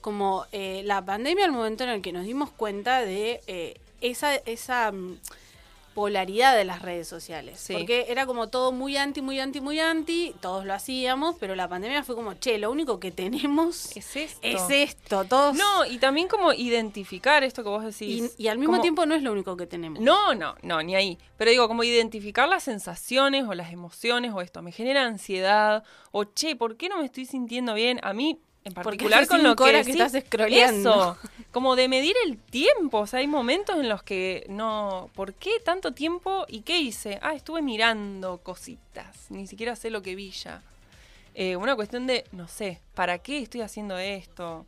como 0.00 0.46
eh, 0.52 0.82
la 0.84 1.04
pandemia 1.04 1.44
el 1.44 1.52
momento 1.52 1.84
en 1.84 1.90
el 1.90 2.02
que 2.02 2.12
nos 2.12 2.24
dimos 2.24 2.50
cuenta 2.50 3.00
de 3.00 3.40
eh, 3.46 3.76
esa, 4.00 4.34
esa 4.34 4.92
mm, 4.92 5.18
polaridad 5.94 6.56
de 6.56 6.64
las 6.64 6.82
redes 6.82 7.06
sociales. 7.08 7.60
Sí. 7.60 7.72
Porque 7.74 8.06
era 8.08 8.26
como 8.26 8.48
todo 8.48 8.72
muy 8.72 8.96
anti, 8.96 9.20
muy 9.22 9.38
anti, 9.40 9.60
muy 9.60 9.78
anti, 9.80 10.34
todos 10.40 10.64
lo 10.64 10.74
hacíamos, 10.74 11.36
pero 11.38 11.54
la 11.54 11.68
pandemia 11.68 12.02
fue 12.02 12.14
como, 12.14 12.34
che, 12.34 12.58
lo 12.58 12.70
único 12.70 12.98
que 13.00 13.10
tenemos 13.10 13.96
es 13.96 14.16
esto. 14.16 14.40
es 14.42 14.62
esto, 14.70 15.24
todos. 15.24 15.56
No, 15.56 15.84
y 15.86 15.98
también 15.98 16.28
como 16.28 16.52
identificar 16.52 17.44
esto 17.44 17.62
que 17.62 17.68
vos 17.68 17.84
decís. 17.84 18.34
y, 18.38 18.44
y 18.44 18.48
al 18.48 18.58
mismo 18.58 18.72
como- 18.74 18.82
tiempo 18.82 19.06
no 19.06 19.14
es 19.14 19.22
lo 19.22 19.32
único 19.32 19.56
que 19.56 19.66
tenemos. 19.66 20.00
No, 20.02 20.34
no, 20.34 20.54
no, 20.62 20.82
ni 20.82 20.94
ahí. 20.96 21.18
Pero 21.36 21.50
digo, 21.50 21.68
como 21.68 21.84
identificar 21.84 22.48
las 22.48 22.62
sensaciones 22.64 23.44
o 23.48 23.54
las 23.54 23.72
emociones 23.72 24.32
o 24.34 24.40
esto, 24.40 24.62
me 24.62 24.72
genera 24.72 25.04
ansiedad, 25.04 25.84
o 26.10 26.24
che, 26.24 26.56
¿por 26.56 26.76
qué 26.76 26.88
no 26.88 26.98
me 26.98 27.04
estoy 27.06 27.26
sintiendo 27.26 27.74
bien? 27.74 28.00
A 28.02 28.12
mí, 28.12 28.40
en 28.64 28.74
particular 28.74 29.26
con 29.26 29.42
lo 29.42 29.56
que, 29.56 29.62
horas 29.64 29.86
que 29.86 29.92
estás 29.92 30.12
scrolleando. 30.12 30.90
Eso, 30.90 31.18
como 31.50 31.76
de 31.76 31.88
medir 31.88 32.14
el 32.24 32.38
tiempo, 32.38 33.00
o 33.00 33.06
sea, 33.06 33.20
hay 33.20 33.26
momentos 33.26 33.76
en 33.76 33.88
los 33.88 34.02
que 34.02 34.46
no, 34.48 35.10
¿por 35.14 35.34
qué 35.34 35.60
tanto 35.64 35.92
tiempo 35.92 36.46
y 36.48 36.60
qué 36.60 36.78
hice? 36.78 37.18
Ah, 37.22 37.34
estuve 37.34 37.62
mirando 37.62 38.38
cositas, 38.38 39.30
ni 39.30 39.46
siquiera 39.46 39.76
sé 39.76 39.90
lo 39.90 40.02
que 40.02 40.14
vi 40.14 40.30
ya. 40.30 40.62
Eh, 41.34 41.56
una 41.56 41.74
cuestión 41.76 42.06
de, 42.06 42.24
no 42.32 42.46
sé, 42.46 42.80
¿para 42.94 43.18
qué 43.18 43.38
estoy 43.38 43.62
haciendo 43.62 43.98
esto? 43.98 44.66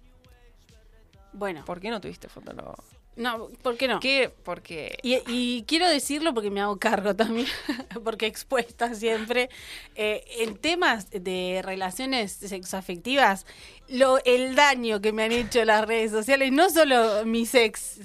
Bueno, 1.32 1.64
¿Por 1.64 1.80
qué 1.80 1.90
no 1.90 2.00
tuviste 2.00 2.28
Fotolog? 2.28 2.93
No, 3.16 3.48
¿por 3.62 3.76
qué 3.76 3.86
no? 3.88 4.00
¿Qué? 4.00 4.30
Porque... 4.42 4.98
Y, 5.02 5.18
y 5.28 5.64
quiero 5.68 5.88
decirlo 5.88 6.34
porque 6.34 6.50
me 6.50 6.60
hago 6.60 6.78
cargo 6.78 7.14
también, 7.14 7.46
porque 8.04 8.26
expuesta 8.26 8.94
siempre. 8.94 9.48
Eh, 9.94 10.24
en 10.38 10.56
temas 10.56 11.08
de 11.10 11.60
relaciones 11.64 12.32
sexoafectivas, 12.32 13.46
lo, 13.88 14.18
el 14.24 14.54
daño 14.56 15.00
que 15.00 15.12
me 15.12 15.22
han 15.24 15.32
hecho 15.32 15.64
las 15.64 15.86
redes 15.86 16.10
sociales, 16.10 16.50
no 16.52 16.70
solo 16.70 17.24
mis 17.24 17.54
ex, 17.54 18.00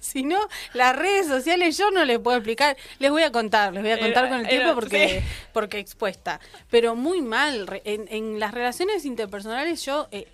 sino 0.00 0.38
las 0.74 0.96
redes 0.96 1.26
sociales, 1.26 1.76
yo 1.78 1.90
no 1.90 2.04
les 2.04 2.18
puedo 2.18 2.36
explicar. 2.36 2.76
Les 2.98 3.10
voy 3.10 3.22
a 3.22 3.32
contar, 3.32 3.72
les 3.72 3.82
voy 3.82 3.92
a 3.92 3.98
contar 3.98 4.24
Era- 4.24 4.28
con 4.30 4.40
el 4.40 4.48
tiempo 4.48 4.66
era- 4.66 4.74
porque, 4.74 5.08
sí. 5.20 5.26
porque 5.52 5.78
expuesta. 5.78 6.40
Pero 6.70 6.94
muy 6.96 7.22
mal. 7.22 7.80
En, 7.84 8.08
en 8.10 8.38
las 8.40 8.52
relaciones 8.52 9.04
interpersonales, 9.04 9.84
yo 9.84 10.08
eh, 10.10 10.26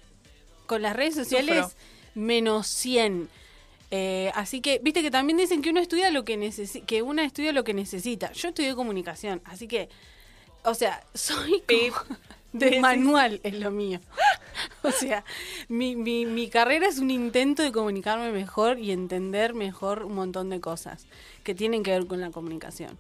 con 0.67 0.83
las 0.83 0.97
redes 0.97 1.15
sociales, 1.15 1.65
Sufro. 1.67 1.79
menos 2.15 2.67
100. 2.67 3.29
Eh, 3.91 4.33
así 4.35 4.61
que, 4.61 4.81
viste 4.83 5.03
que 5.03 5.11
también 5.11 5.37
dicen 5.37 5.63
que 5.63 5.71
uno 5.71 5.81
estudia 5.81 6.11
lo 6.11 6.25
que 6.25 6.37
necesita, 6.37 6.85
que 6.87 7.03
una 7.03 7.25
estudia 7.25 7.53
lo 7.53 7.65
que 7.65 7.75
necesita. 7.75 8.33
Yo 8.33 8.49
estudié 8.49 8.75
comunicación, 8.75 9.41
así 9.45 9.69
que, 9.69 9.89
o 10.65 10.75
sea, 10.75 11.05
soy 11.15 11.63
como 11.67 12.17
de 12.53 12.81
manual 12.81 13.41
es 13.43 13.55
lo 13.59 13.71
mío. 13.71 14.01
O 14.83 14.91
sea, 14.91 15.25
mi, 15.69 15.97
mi, 15.97 16.25
mi 16.27 16.49
carrera 16.49 16.87
es 16.87 16.99
un 16.99 17.11
intento 17.11 17.63
de 17.63 17.73
comunicarme 17.73 18.31
mejor 18.31 18.79
y 18.79 18.93
entender 18.93 19.53
mejor 19.53 20.05
un 20.05 20.15
montón 20.15 20.49
de 20.49 20.61
cosas 20.61 21.07
que 21.43 21.55
tienen 21.55 21.83
que 21.83 21.91
ver 21.91 22.07
con 22.07 22.21
la 22.21 22.31
comunicación. 22.31 22.97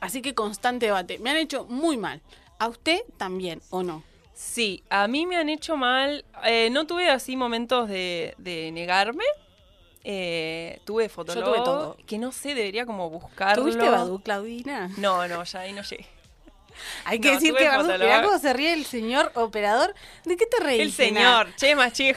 Así 0.00 0.22
que 0.22 0.34
constante 0.34 0.86
debate. 0.86 1.18
Me 1.18 1.30
han 1.30 1.36
hecho 1.36 1.64
muy 1.64 1.96
mal. 1.96 2.22
¿A 2.58 2.68
usted 2.68 3.00
también 3.16 3.60
o 3.70 3.82
no? 3.82 4.02
Sí, 4.32 4.82
a 4.88 5.08
mí 5.08 5.26
me 5.26 5.36
han 5.36 5.48
hecho 5.48 5.76
mal. 5.76 6.24
eh, 6.44 6.70
no 6.70 6.86
tuve 6.86 7.10
así 7.10 7.36
momentos 7.36 7.88
de, 7.88 8.34
de 8.38 8.70
negarme. 8.72 9.24
Eh, 10.08 10.80
tuve 10.84 11.08
Fotolog. 11.08 11.44
tuve 11.44 11.58
todo. 11.64 11.96
Que 12.06 12.16
no 12.18 12.30
sé, 12.30 12.54
debería 12.54 12.86
como 12.86 13.10
buscarlo. 13.10 13.64
¿Tuviste 13.64 13.88
Badu, 13.88 14.20
Claudina? 14.22 14.88
No, 14.98 15.26
no, 15.26 15.42
ya 15.42 15.60
ahí 15.60 15.72
no 15.72 15.82
llegué. 15.82 16.06
Hay 17.04 17.18
que 17.18 17.28
No, 17.28 17.34
decir 17.34 17.54
que 17.54 17.66
Badu, 17.66 17.88
mirá 17.88 18.22
cómo 18.22 18.38
se 18.38 18.52
ríe 18.52 18.72
el 18.72 18.84
señor 18.84 19.32
operador. 19.34 19.94
¿De 20.24 20.36
qué 20.36 20.46
te 20.46 20.62
reís? 20.62 20.82
El 20.82 20.92
señor, 20.92 21.48
che, 21.56 21.74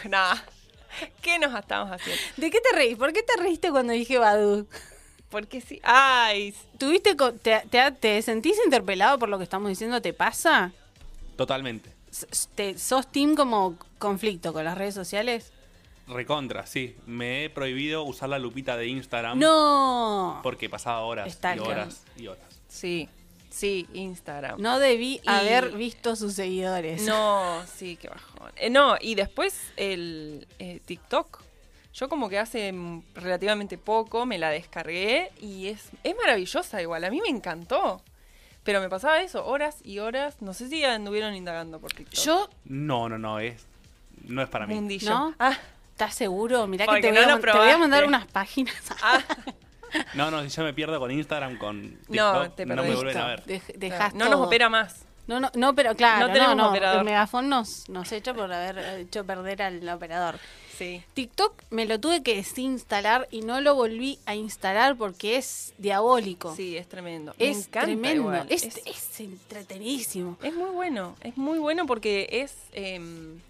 nada. 0.08 0.46
¿Qué 1.24 1.40
nos 1.40 1.58
estamos 1.60 1.90
haciendo? 1.92 2.22
¿De 2.38 2.52
qué 2.52 2.60
te 2.62 2.76
reís? 2.76 2.96
¿Por 2.96 3.12
qué 3.12 3.24
te 3.24 3.42
reíste 3.42 3.72
cuando 3.72 3.94
dije 3.94 4.20
Badu? 4.20 4.68
Porque 5.30 5.60
sí. 5.60 5.80
Ay, 5.84 6.54
¿Tuviste 6.78 7.16
co- 7.16 7.34
te, 7.34 7.62
te- 7.72 7.92
te 7.92 8.22
sentís 8.22 8.58
interpelado 8.66 9.18
por 9.18 9.30
lo 9.30 9.38
que 9.40 9.44
estamos 9.46 9.70
diciendo? 9.70 10.00
¿Te 10.02 10.14
pasa? 10.14 10.74
Totalmente. 11.38 11.92
S- 12.12 12.48
te- 12.54 12.78
¿Sos 12.78 13.12
team 13.12 13.36
como 13.36 13.78
conflicto 13.98 14.54
con 14.54 14.64
las 14.66 14.78
redes 14.78 14.94
sociales? 14.94 15.54
Recontra, 16.10 16.66
sí. 16.66 16.96
Me 17.06 17.46
he 17.46 17.50
prohibido 17.50 18.04
usar 18.04 18.30
la 18.30 18.40
lupita 18.40 18.76
de 18.78 18.88
Instagram. 18.88 19.38
No. 19.40 20.40
Porque 20.44 20.70
pasaba 20.70 21.02
horas 21.02 21.40
y 21.56 21.60
horas 21.60 22.04
y 22.18 22.28
horas. 22.28 22.62
sí, 22.68 23.08
sí, 23.50 23.88
Instagram. 23.94 24.60
No 24.62 24.80
debí 24.80 25.22
Y- 25.24 25.30
haber 25.30 25.72
visto 25.72 26.16
sus 26.16 26.34
seguidores. 26.34 27.04
No, 27.04 27.64
sí, 27.76 27.96
qué 27.98 28.10
bajón. 28.10 28.52
Eh, 28.56 28.70
no, 28.70 28.96
y 29.00 29.16
después 29.16 29.72
el 29.78 30.48
eh, 30.60 30.80
TikTok. 30.86 31.44
Yo 31.94 32.08
como 32.08 32.30
que 32.30 32.38
hace 32.38 32.74
relativamente 33.16 33.78
poco 33.78 34.26
me 34.26 34.38
la 34.38 34.50
descargué 34.52 35.32
y 35.42 35.68
es, 35.68 35.90
es 36.04 36.16
maravillosa 36.16 36.82
igual. 36.82 37.04
A 37.04 37.10
mí 37.10 37.20
me 37.22 37.30
encantó. 37.30 38.02
Pero 38.64 38.80
me 38.82 38.90
pasaba 38.90 39.22
eso, 39.22 39.46
horas 39.46 39.78
y 39.84 40.00
horas. 40.00 40.42
No 40.42 40.54
sé 40.54 40.70
si 40.70 40.84
anduvieron 40.84 41.34
indagando 41.34 41.80
por 41.80 41.92
TikTok. 41.94 42.20
Yo, 42.24 42.50
No, 42.66 43.10
no, 43.10 43.18
no, 43.18 43.40
es. 43.40 43.66
No 44.28 44.42
es 44.44 44.50
para 44.50 44.68
mí. 44.68 44.76
Mundillo. 44.76 45.10
¿no? 45.10 45.36
Ah, 45.40 45.58
¿Estás 46.00 46.16
seguro? 46.16 46.66
Mirá 46.66 46.86
que 46.88 47.02
te 47.02 47.08
voy, 47.12 47.18
no 47.18 47.24
a, 47.24 47.26
lo 47.28 47.32
man- 47.34 47.42
te 47.42 47.58
voy 47.58 47.70
a 47.72 47.78
mandar 47.78 48.06
unas 48.06 48.26
páginas. 48.28 48.74
ah, 49.04 49.20
No, 50.14 50.32
no, 50.32 50.42
si 50.44 50.50
yo 50.50 50.64
me 50.64 50.74
pierdo 50.74 50.98
con 50.98 51.12
Instagram, 51.12 51.58
con 51.58 51.82
TikTok, 51.82 52.16
No, 52.16 52.34
no, 52.46 52.52
te 52.52 52.66
me 52.66 52.74
perdiste. 52.76 52.96
vuelven 52.96 53.18
a 53.18 53.28
ver. 53.28 53.44
Dej- 53.46 53.74
dejás 53.76 54.14
no 54.14 54.30
nos 54.30 54.40
opera 54.48 54.70
más. 54.70 55.04
No, 55.28 55.42
no, 55.42 55.52
no, 55.56 55.76
pero 55.76 55.96
claro, 55.98 56.22
No 56.22 56.28
no, 56.30 56.34
tenemos 56.34 56.56
no, 56.56 56.70
operador. 56.70 57.00
El 57.00 57.04
megafón 57.06 57.50
nos, 57.50 57.90
nos 57.90 58.10
echa 58.14 58.34
por 58.34 58.50
haber 58.52 58.80
hecho 59.02 59.26
perder 59.26 59.62
al 59.62 59.90
operador. 59.90 60.40
Sí. 60.78 61.04
TikTok 61.14 61.64
me 61.70 61.84
lo 61.86 62.00
tuve 62.00 62.24
que 62.24 62.36
desinstalar 62.38 63.28
y 63.30 63.42
no 63.42 63.60
lo 63.60 63.76
volví 63.76 64.20
a 64.26 64.36
instalar 64.36 64.96
porque 64.96 65.36
es 65.36 65.74
diabólico. 65.80 66.56
Sí, 66.56 66.78
es 66.78 66.88
tremendo. 66.88 67.36
Me 67.38 67.50
es 67.50 67.58
encanta 67.68 67.88
tremendo. 67.88 68.22
igual. 68.22 68.48
Es, 68.50 68.64
Es- 68.64 68.82
es 68.86 69.20
entretenidísimo. 69.20 70.38
Es 70.42 70.54
muy 70.56 70.70
bueno, 70.70 71.18
es 71.20 71.36
muy 71.36 71.60
bueno 71.60 71.86
porque 71.86 72.30
es... 72.32 72.56
em, 72.72 73.42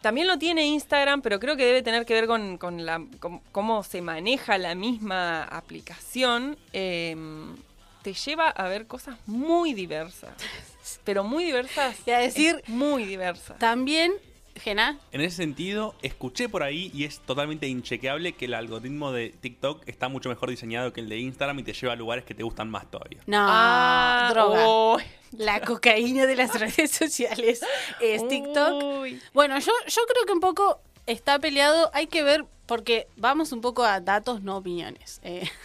también 0.00 0.26
lo 0.26 0.38
tiene 0.38 0.66
Instagram, 0.66 1.22
pero 1.22 1.38
creo 1.40 1.56
que 1.56 1.64
debe 1.64 1.82
tener 1.82 2.06
que 2.06 2.14
ver 2.14 2.26
con, 2.26 2.58
con 2.58 2.84
la, 2.86 3.04
con 3.18 3.40
cómo 3.52 3.82
se 3.82 4.00
maneja 4.02 4.58
la 4.58 4.74
misma 4.74 5.44
aplicación. 5.44 6.56
Em, 6.72 7.56
te 8.02 8.14
lleva 8.14 8.48
a 8.48 8.68
ver 8.68 8.86
cosas 8.86 9.16
muy 9.26 9.74
diversas. 9.74 10.30
Pero 11.04 11.22
muy 11.22 11.44
diversas. 11.44 11.96
Y 12.06 12.10
a 12.10 12.18
decir- 12.20 12.62
muy 12.66 13.04
diversas. 13.04 13.58
También, 13.58 14.12
Gena, 14.60 14.98
En 15.12 15.20
ese 15.20 15.36
sentido, 15.36 15.94
escuché 16.02 16.48
por 16.48 16.62
ahí 16.62 16.90
y 16.94 17.04
es 17.04 17.20
totalmente 17.20 17.66
inchequeable 17.66 18.32
que 18.34 18.44
el 18.44 18.54
algoritmo 18.54 19.10
de 19.12 19.30
TikTok 19.30 19.82
está 19.88 20.08
mucho 20.08 20.28
mejor 20.28 20.50
diseñado 20.50 20.92
que 20.92 21.00
el 21.00 21.08
de 21.08 21.18
Instagram 21.18 21.58
y 21.58 21.62
te 21.62 21.72
lleva 21.72 21.94
a 21.94 21.96
lugares 21.96 22.24
que 22.24 22.34
te 22.34 22.42
gustan 22.42 22.70
más 22.70 22.90
todavía. 22.90 23.20
no, 23.26 23.38
Ah, 23.48 24.28
droga. 24.32 24.62
oh, 24.66 24.98
La 25.32 25.60
cocaína 25.60 26.26
de 26.26 26.36
las 26.36 26.54
redes 26.60 26.90
sociales 26.90 27.60
es 28.00 28.26
TikTok. 28.28 28.82
uy. 29.00 29.20
Bueno, 29.32 29.58
yo, 29.58 29.72
yo 29.86 30.02
creo 30.06 30.26
que 30.26 30.32
un 30.32 30.40
poco 30.40 30.80
está 31.06 31.38
peleado. 31.38 31.90
Hay 31.94 32.06
que 32.06 32.22
ver, 32.22 32.44
porque 32.66 33.06
vamos 33.16 33.52
un 33.52 33.60
poco 33.60 33.84
a 33.84 34.00
datos, 34.00 34.42
no 34.42 34.56
opiniones. 34.58 35.20
Eh, 35.24 35.48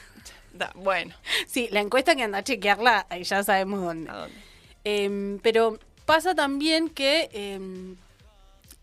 Da- 0.54 0.72
bueno, 0.74 1.14
sí, 1.48 1.68
la 1.72 1.82
encuesta 1.82 2.16
que 2.16 2.24
anda 2.24 2.38
a 2.38 2.44
chequearla, 2.44 3.08
ahí 3.10 3.24
ya 3.26 3.44
sabemos 3.44 3.82
dónde. 3.82 4.10
¿a 4.10 4.16
dónde? 4.20 4.36
Em, 4.86 5.40
pero 5.40 5.78
pasa 6.06 6.34
también 6.34 6.88
que 6.88 7.30
em, 7.34 7.98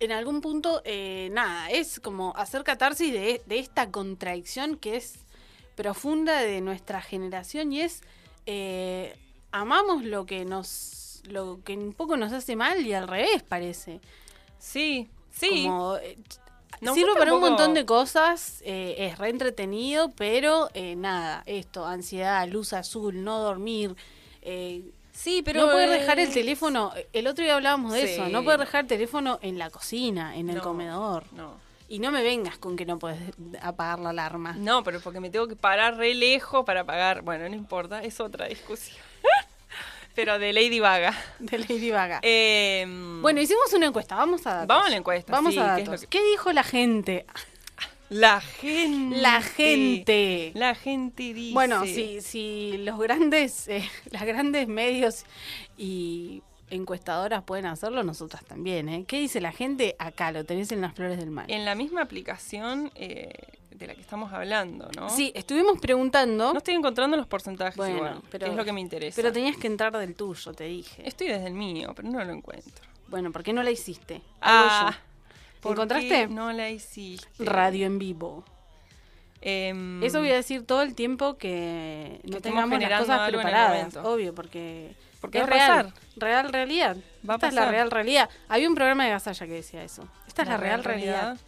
en 0.04 0.12
algún 0.12 0.40
punto, 0.40 0.82
eh, 0.84 1.28
nada, 1.32 1.70
es 1.70 2.00
como 2.00 2.32
hacer 2.36 2.64
catarsis 2.64 3.12
de, 3.12 3.42
de 3.46 3.58
esta 3.58 3.90
contradicción 3.90 4.76
que 4.76 4.96
es 4.96 5.14
profunda 5.76 6.40
de 6.40 6.60
nuestra 6.60 7.00
generación 7.00 7.72
y 7.72 7.80
es 7.82 8.02
eh, 8.46 9.16
amamos 9.52 10.04
lo 10.04 10.26
que 10.26 10.44
nos 10.44 11.22
lo 11.24 11.60
que 11.64 11.74
un 11.76 11.92
poco 11.92 12.16
nos 12.16 12.32
hace 12.32 12.56
mal 12.56 12.84
y 12.84 12.92
al 12.92 13.06
revés 13.08 13.42
parece 13.44 14.00
Sí, 14.58 15.08
sí. 15.30 15.64
como 15.64 15.96
eh, 15.96 16.18
sirve 16.94 17.14
para 17.16 17.32
un 17.32 17.40
poco- 17.40 17.50
montón 17.50 17.74
de 17.74 17.86
cosas 17.86 18.60
eh, 18.64 18.96
es 18.98 19.18
re 19.18 19.28
entretenido 19.30 20.10
pero 20.16 20.68
eh, 20.74 20.96
nada 20.96 21.42
esto 21.46 21.86
ansiedad 21.86 22.46
luz 22.48 22.72
azul 22.72 23.22
no 23.22 23.38
dormir 23.38 23.94
eh, 24.42 24.90
Sí, 25.12 25.42
pero... 25.44 25.60
no 25.66 25.72
poder 25.72 25.90
dejar 25.90 26.18
el 26.18 26.30
eh, 26.30 26.32
teléfono, 26.32 26.92
el 27.12 27.26
otro 27.26 27.44
día 27.44 27.54
hablábamos 27.54 27.92
de 27.92 28.06
Sí. 28.06 28.12
eso, 28.14 28.28
no 28.28 28.42
poder 28.42 28.60
dejar 28.60 28.82
el 28.82 28.86
teléfono 28.86 29.38
en 29.42 29.58
la 29.58 29.70
cocina, 29.70 30.36
en 30.36 30.48
el 30.48 30.56
No, 30.56 30.62
comedor. 30.62 31.24
No. 31.32 31.54
Y 31.88 31.98
no 31.98 32.10
me 32.10 32.22
vengas 32.22 32.56
con 32.56 32.74
que 32.76 32.86
no 32.86 32.98
puedes 32.98 33.18
apagar 33.60 33.98
la 33.98 34.10
alarma. 34.10 34.54
No, 34.54 34.82
pero 34.82 35.00
porque 35.00 35.20
me 35.20 35.28
tengo 35.28 35.46
que 35.46 35.56
parar 35.56 35.96
re 35.98 36.14
lejos 36.14 36.64
para 36.64 36.84
pagar. 36.84 37.20
Bueno, 37.20 37.46
no 37.48 37.54
importa, 37.54 38.02
es 38.02 38.18
otra 38.18 38.46
discusión. 38.46 38.96
pero 40.14 40.38
de 40.38 40.54
Lady 40.54 40.80
Vaga. 40.80 41.12
De 41.38 41.58
Lady 41.58 41.90
Gaga. 41.90 42.20
Em, 42.22 43.20
bueno, 43.20 43.40
hicimos 43.42 43.70
una 43.74 43.86
encuesta, 43.86 44.16
vamos 44.16 44.46
a 44.46 44.54
datos. 44.54 44.68
Vamos 44.68 44.86
a 44.86 44.90
la 44.90 44.96
encuesta, 44.96 45.32
Vamos 45.32 45.52
sí, 45.52 45.60
a 45.60 45.74
¿qué 45.76 45.82
es 45.82 45.86
datos. 45.88 46.00
¿Qué, 46.06 46.18
que- 46.18 46.24
dijo 46.30 46.52
la 46.52 46.62
gente? 46.62 47.26
La 48.12 48.40
gente. 48.40 49.16
La 49.18 49.40
gente. 49.42 50.52
La 50.54 50.74
gente 50.74 51.34
dice. 51.34 51.54
Bueno, 51.54 51.84
si, 51.84 52.20
si 52.20 52.76
los 52.78 52.98
grandes, 52.98 53.68
eh, 53.68 53.88
las 54.10 54.24
grandes 54.24 54.68
medios 54.68 55.24
y 55.76 56.42
encuestadoras 56.70 57.42
pueden 57.44 57.66
hacerlo, 57.66 58.02
nosotras 58.02 58.44
también, 58.44 58.88
¿eh? 58.88 59.04
¿Qué 59.06 59.18
dice 59.18 59.40
la 59.40 59.52
gente? 59.52 59.94
Acá, 59.98 60.32
lo 60.32 60.44
tenés 60.44 60.72
en 60.72 60.80
las 60.80 60.94
flores 60.94 61.18
del 61.18 61.30
mal. 61.30 61.50
En 61.50 61.64
la 61.64 61.74
misma 61.74 62.02
aplicación 62.02 62.90
eh, 62.94 63.30
de 63.70 63.86
la 63.86 63.94
que 63.94 64.00
estamos 64.00 64.32
hablando, 64.32 64.88
¿no? 64.96 65.10
Sí, 65.10 65.32
estuvimos 65.34 65.78
preguntando, 65.80 66.52
No 66.52 66.58
estoy 66.58 66.74
encontrando 66.74 67.16
los 67.16 67.26
porcentajes 67.26 67.76
Bueno, 67.76 67.96
igual, 67.96 68.22
pero- 68.30 68.46
que 68.46 68.50
es 68.52 68.56
lo 68.56 68.64
que 68.64 68.72
me 68.72 68.80
interesa. 68.80 69.16
pero 69.16 69.32
tenías 69.32 69.56
que 69.56 69.66
entrar 69.66 69.96
del 69.98 70.14
tuyo, 70.14 70.52
te 70.54 70.64
dije. 70.64 71.06
Estoy 71.06 71.28
desde 71.28 71.46
el 71.48 71.54
mío, 71.54 71.92
pero 71.94 72.08
no 72.08 72.24
lo 72.24 72.32
encuentro. 72.32 72.84
Bueno, 73.08 73.32
¿por 73.32 73.42
qué 73.42 73.52
no 73.52 73.62
la 73.62 73.70
hiciste? 73.70 74.22
Ah. 74.40 74.96
¿Por 75.62 75.72
¿Encontraste? 75.72 76.08
qué 76.08 76.26
no 76.28 76.52
la 76.52 76.68
hiciste? 76.68 77.26
Radio 77.44 77.86
en 77.86 77.98
vivo. 77.98 78.44
Em, 79.40 80.02
Eso 80.04 80.20
voy 80.20 80.30
a 80.30 80.34
decir 80.34 80.64
todo 80.66 80.82
el 80.82 80.94
tiempo 80.94 81.36
que 81.38 82.20
no 82.24 82.36
estemos 82.36 82.42
tengamos 82.62 82.80
las 82.80 83.00
cosas 83.00 83.28
preparadas, 83.30 83.96
obvio, 83.96 84.34
porque, 84.34 84.94
Porque 85.20 85.38
es 85.38 85.46
real, 85.46 85.86
pasar. 85.86 85.94
real 86.16 86.52
realidad. 86.52 86.96
Va 87.28 87.34
a 87.34 87.36
Esta 87.36 87.48
es 87.48 87.54
la 87.54 87.68
real 87.70 87.90
realidad. 87.90 88.28
Había 88.48 88.68
un 88.68 88.74
programa 88.74 89.04
de 89.04 89.10
Gasalla 89.10 89.46
que 89.46 89.52
decía 89.54 89.82
eso. 89.82 90.06
Esta 90.28 90.42
es 90.42 90.48
la, 90.48 90.56
real 90.58 90.84
realidad. 90.84 91.38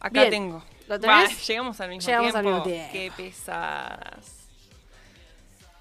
Acá 0.00 0.20
Bien. 0.20 0.30
tengo. 0.30 0.64
¿Lo 0.88 0.98
Bah, 1.00 1.24
tenés? 1.24 1.46
llegamos 1.46 1.80
al 1.80 1.88
mismo 1.90 2.06
Llegamos 2.06 2.34
al 2.34 2.42
tiempo. 2.44 2.64
mismo 2.64 2.72
tiempo. 2.72 2.92
Qué 2.92 3.12
pesadas. 3.22 4.32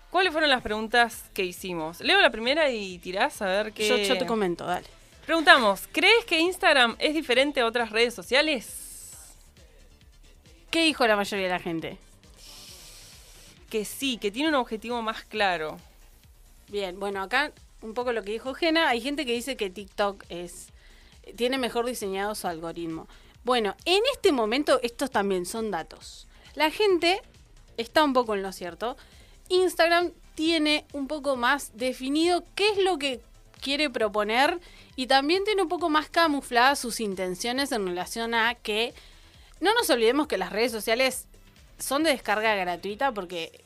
¿Cuáles 0.10 0.32
fueron 0.32 0.50
las 0.50 0.62
preguntas 0.62 1.26
que 1.34 1.44
hicimos? 1.44 2.00
Leo 2.02 2.20
la 2.22 2.30
primera 2.32 2.70
y 2.72 2.98
tirás 3.00 3.42
a 3.42 3.46
ver 3.46 3.72
qué. 3.74 3.88
Yo, 3.88 3.98
yo 3.98 4.18
te 4.18 4.26
comento, 4.26 4.66
dale. 4.66 4.88
Preguntamos, 5.26 5.90
¿crees 5.92 6.24
que 6.26 6.40
Instagram 6.40 6.96
es 7.00 7.16
diferente 7.16 7.60
a 7.60 7.66
otras 7.66 7.90
redes 7.90 8.14
sociales? 8.14 9.26
¿Qué 10.70 10.84
dijo 10.84 11.08
la 11.08 11.16
mayoría 11.16 11.48
de 11.48 11.52
la 11.52 11.60
gente? 11.60 11.98
Que 13.72 13.86
sí, 13.86 14.18
que 14.18 14.30
tiene 14.30 14.50
un 14.50 14.56
objetivo 14.56 15.02
más 15.02 15.24
claro. 15.24 15.80
Bien, 16.68 17.00
bueno, 17.00 17.24
acá 17.24 17.52
un 17.82 17.96
poco 17.96 18.14
lo 18.14 18.24
que 18.24 18.34
dijo 18.34 18.54
Jena, 18.54 18.90
hay 18.90 19.02
gente 19.02 19.26
que 19.26 19.34
dice 19.34 19.58
que 19.58 19.72
TikTok 19.72 20.24
es 20.30 20.68
tiene 21.36 21.58
mejor 21.58 21.88
diseñado 21.88 22.36
su 22.36 22.48
algoritmo. 22.48 23.08
Bueno, 23.44 23.76
en 23.86 24.02
este 24.14 24.32
momento 24.32 24.80
estos 24.84 25.10
también 25.10 25.48
son 25.48 25.72
datos. 25.72 26.28
La 26.54 26.70
gente 26.70 27.20
está 27.78 28.04
un 28.04 28.14
poco 28.14 28.36
en 28.36 28.44
lo 28.44 28.52
cierto. 28.52 28.96
Instagram 29.50 30.12
tiene 30.36 30.86
un 30.94 31.08
poco 31.08 31.36
más 31.36 31.76
definido 31.76 32.44
qué 32.54 32.70
es 32.70 32.78
lo 32.78 33.00
que 33.00 33.22
quiere 33.66 33.90
proponer 33.90 34.60
y 34.96 35.08
también 35.08 35.44
tiene 35.44 35.64
un 35.64 35.70
poco 35.70 35.90
más 35.90 36.08
camufladas 36.08 36.78
sus 36.78 37.00
intenciones 37.00 37.72
en 37.72 37.88
relación 37.88 38.36
a 38.36 38.54
que 38.54 38.94
no 39.60 39.74
nos 39.74 39.90
olvidemos 39.90 40.28
que 40.28 40.38
las 40.38 40.52
redes 40.52 40.72
sociales 40.72 41.26
son 41.80 42.04
de 42.04 42.12
descarga 42.12 42.54
gratuita 42.54 43.12
porque 43.12 43.64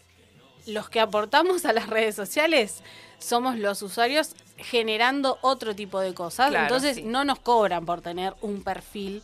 los 0.67 0.89
que 0.89 1.01
aportamos 1.01 1.65
a 1.65 1.73
las 1.73 1.89
redes 1.89 2.15
sociales 2.15 2.81
somos 3.17 3.57
los 3.57 3.81
usuarios 3.81 4.35
generando 4.55 5.37
otro 5.41 5.75
tipo 5.75 5.99
de 5.99 6.13
cosas. 6.13 6.49
Claro, 6.49 6.67
Entonces 6.67 6.95
sí. 6.95 7.03
no 7.03 7.25
nos 7.25 7.39
cobran 7.39 7.85
por 7.85 7.99
tener 7.99 8.33
un 8.39 8.63
perfil 8.63 9.21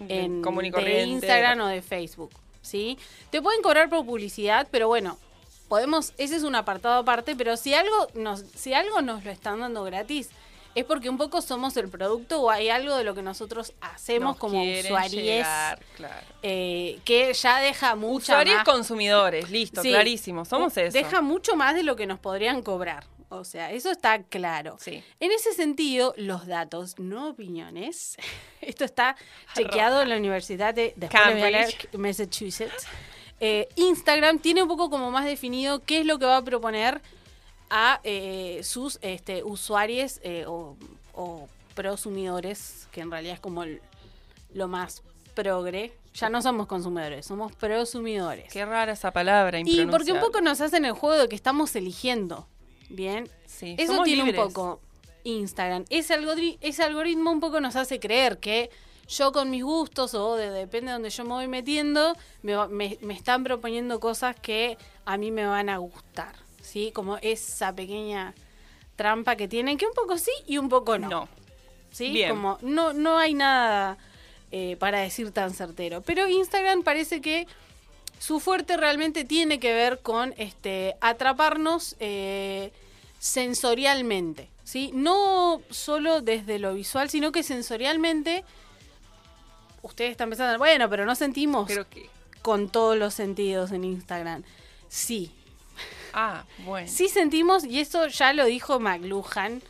en, 0.00 0.42
de. 0.42 1.02
Instagram 1.04 1.60
o 1.60 1.66
de 1.68 1.80
Facebook. 1.80 2.32
¿sí? 2.60 2.98
Te 3.30 3.40
pueden 3.40 3.62
cobrar 3.62 3.88
por 3.88 4.04
publicidad, 4.04 4.66
pero 4.72 4.88
bueno, 4.88 5.16
podemos, 5.68 6.12
ese 6.18 6.36
es 6.36 6.42
un 6.42 6.54
apartado 6.54 7.00
aparte, 7.00 7.36
pero 7.36 7.56
si 7.56 7.74
algo 7.74 8.08
nos, 8.14 8.40
si 8.54 8.72
algo 8.74 9.02
nos 9.02 9.24
lo 9.24 9.30
están 9.30 9.60
dando 9.60 9.84
gratis, 9.84 10.30
es 10.74 10.84
porque 10.84 11.08
un 11.08 11.18
poco 11.18 11.40
somos 11.42 11.76
el 11.76 11.88
producto 11.88 12.40
o 12.40 12.50
hay 12.50 12.68
algo 12.68 12.94
de 12.96 13.02
lo 13.02 13.14
que 13.14 13.22
nosotros 13.22 13.72
hacemos 13.80 14.32
Nos 14.32 14.36
como 14.38 14.62
usuarios 14.62 15.22
llegar, 15.22 15.80
claro. 15.96 16.26
eh, 16.42 17.00
que 17.04 17.32
ya 17.34 17.58
deja 17.58 17.96
mucha 17.96 18.34
Usuarios 18.34 18.56
más- 18.58 18.64
consumidores, 18.64 19.50
listo, 19.50 19.82
Sí. 19.82 19.88
clarísimo. 19.88 20.44
Somos 20.44 20.76
eso. 20.76 20.92
Deja 20.96 21.20
mucho 21.20 21.56
más 21.56 21.74
de 21.74 21.82
lo 21.82 21.96
que 21.96 22.06
nos 22.06 22.18
podrían 22.20 22.62
cobrar. 22.62 23.04
O 23.30 23.44
sea, 23.44 23.72
eso 23.72 23.90
está 23.90 24.22
claro. 24.22 24.76
Sí. 24.80 25.02
En 25.20 25.32
ese 25.32 25.52
sentido, 25.52 26.14
los 26.16 26.46
datos, 26.46 26.98
no 26.98 27.28
opiniones. 27.30 28.16
Esto 28.62 28.84
está 28.84 29.16
chequeado 29.54 30.00
en 30.02 30.08
la 30.10 30.16
Universidad 30.16 30.72
de, 30.74 30.94
leer, 30.96 31.10
Cambridge. 31.10 31.88
Massachusetts. 31.94 32.86
Eh, 33.40 33.68
Instagram 33.76 34.38
tiene 34.40 34.62
un 34.62 34.68
poco 34.68 34.90
como 34.90 35.10
más 35.10 35.24
definido 35.24 35.80
qué 35.84 36.00
es 36.00 36.06
lo 36.06 36.18
que 36.18 36.26
va 36.26 36.38
a 36.38 36.42
proponer 36.44 37.00
a 37.70 38.00
eh, 38.04 38.60
sus 38.64 38.98
este, 39.02 39.44
usuarios 39.44 40.20
eh, 40.22 40.44
o, 40.46 40.76
o 41.14 41.48
prosumidores, 41.74 42.88
que 42.92 43.00
en 43.02 43.10
realidad 43.10 43.34
es 43.34 43.40
como 43.40 43.62
el- 43.62 43.80
lo 44.54 44.68
más 44.68 45.02
progre. 45.34 45.92
Ya 46.14 46.28
no 46.30 46.42
somos 46.42 46.66
consumidores, 46.66 47.26
somos 47.26 47.52
prosumidores. 47.54 48.52
Qué 48.52 48.64
rara 48.64 48.92
esa 48.92 49.12
palabra. 49.12 49.60
Y 49.60 49.86
porque 49.86 50.12
un 50.12 50.20
poco 50.20 50.40
nos 50.40 50.60
hacen 50.60 50.84
el 50.84 50.92
juego 50.92 51.16
de 51.20 51.28
que 51.28 51.36
estamos 51.36 51.76
eligiendo. 51.76 52.48
Bien. 52.88 53.28
Sí, 53.46 53.76
Eso 53.78 54.02
tiene 54.02 54.24
libres. 54.24 54.40
un 54.46 54.52
poco 54.52 54.80
Instagram. 55.24 55.84
Ese, 55.90 56.14
algoritmo, 56.14 56.58
ese 56.62 56.82
algoritmo 56.82 57.30
un 57.30 57.40
poco 57.40 57.60
nos 57.60 57.76
hace 57.76 58.00
creer 58.00 58.38
que 58.38 58.70
yo 59.08 59.32
con 59.32 59.50
mis 59.50 59.64
gustos 59.64 60.14
o 60.14 60.36
de, 60.36 60.50
depende 60.50 60.88
de 60.88 60.92
donde 60.94 61.10
yo 61.10 61.24
me 61.24 61.30
voy 61.30 61.48
metiendo, 61.48 62.14
me, 62.42 62.68
me- 62.68 62.98
me 63.00 63.14
están 63.14 63.42
proponiendo 63.44 63.98
cosas 64.00 64.36
que 64.36 64.76
a 65.04 65.16
mí 65.16 65.30
me 65.30 65.46
van 65.46 65.68
a 65.68 65.78
gustar. 65.78 66.34
¿Sí? 66.62 66.92
Como 66.92 67.16
esa 67.22 67.72
pequeña 67.74 68.34
trampa 68.96 69.36
que 69.36 69.48
tienen, 69.48 69.78
que 69.78 69.86
un 69.86 69.94
poco 69.94 70.18
sí 70.18 70.32
y 70.46 70.58
un 70.58 70.68
poco 70.68 70.98
no. 70.98 71.08
No. 71.08 71.28
¿sí? 71.90 72.10
Bien. 72.10 72.28
Como 72.28 72.58
no, 72.60 72.92
no 72.92 73.16
hay 73.16 73.32
nada 73.32 73.96
eh, 74.50 74.76
para 74.78 75.00
decir 75.00 75.30
tan 75.30 75.54
certero. 75.54 76.02
Pero 76.02 76.28
Instagram 76.28 76.82
parece 76.82 77.22
que 77.22 77.46
su 78.18 78.38
fuerte 78.40 78.76
realmente 78.76 79.24
tiene 79.24 79.58
que 79.60 79.72
ver 79.72 80.00
con 80.00 80.34
este 80.36 80.96
atraparnos 81.00 81.96
eh, 82.00 82.70
sensorialmente. 83.18 84.48
¿sí? 84.64 84.90
No 84.92 85.62
solo 85.70 86.20
desde 86.20 86.58
lo 86.58 86.74
visual, 86.74 87.08
sino 87.08 87.32
que 87.32 87.42
sensorialmente. 87.42 88.44
Ustedes 89.88 90.12
están 90.12 90.28
pensando, 90.30 90.56
bueno, 90.58 90.88
pero 90.88 91.04
no 91.04 91.14
sentimos 91.14 91.66
Pero 91.66 91.88
que. 91.88 92.08
con 92.42 92.68
todos 92.68 92.96
los 92.96 93.14
sentidos 93.14 93.72
en 93.72 93.84
Instagram. 93.84 94.44
Sí, 94.88 95.32
Ah, 96.12 96.44
bueno. 96.64 96.88
Sí 96.88 97.08
sentimos, 97.08 97.64
y 97.64 97.80
eso 97.80 98.06
ya 98.08 98.32
lo 98.32 98.46
dijo 98.46 98.80
McLuhan, 98.80 99.62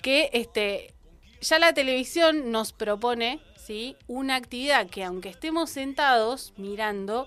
que 0.00 0.30
este, 0.32 0.92
ya 1.40 1.58
la 1.58 1.72
televisión 1.72 2.52
nos 2.52 2.72
propone 2.72 3.40
¿sí? 3.56 3.96
una 4.06 4.36
actividad 4.36 4.88
que 4.88 5.02
aunque 5.02 5.30
estemos 5.30 5.70
sentados 5.70 6.52
mirando, 6.56 7.26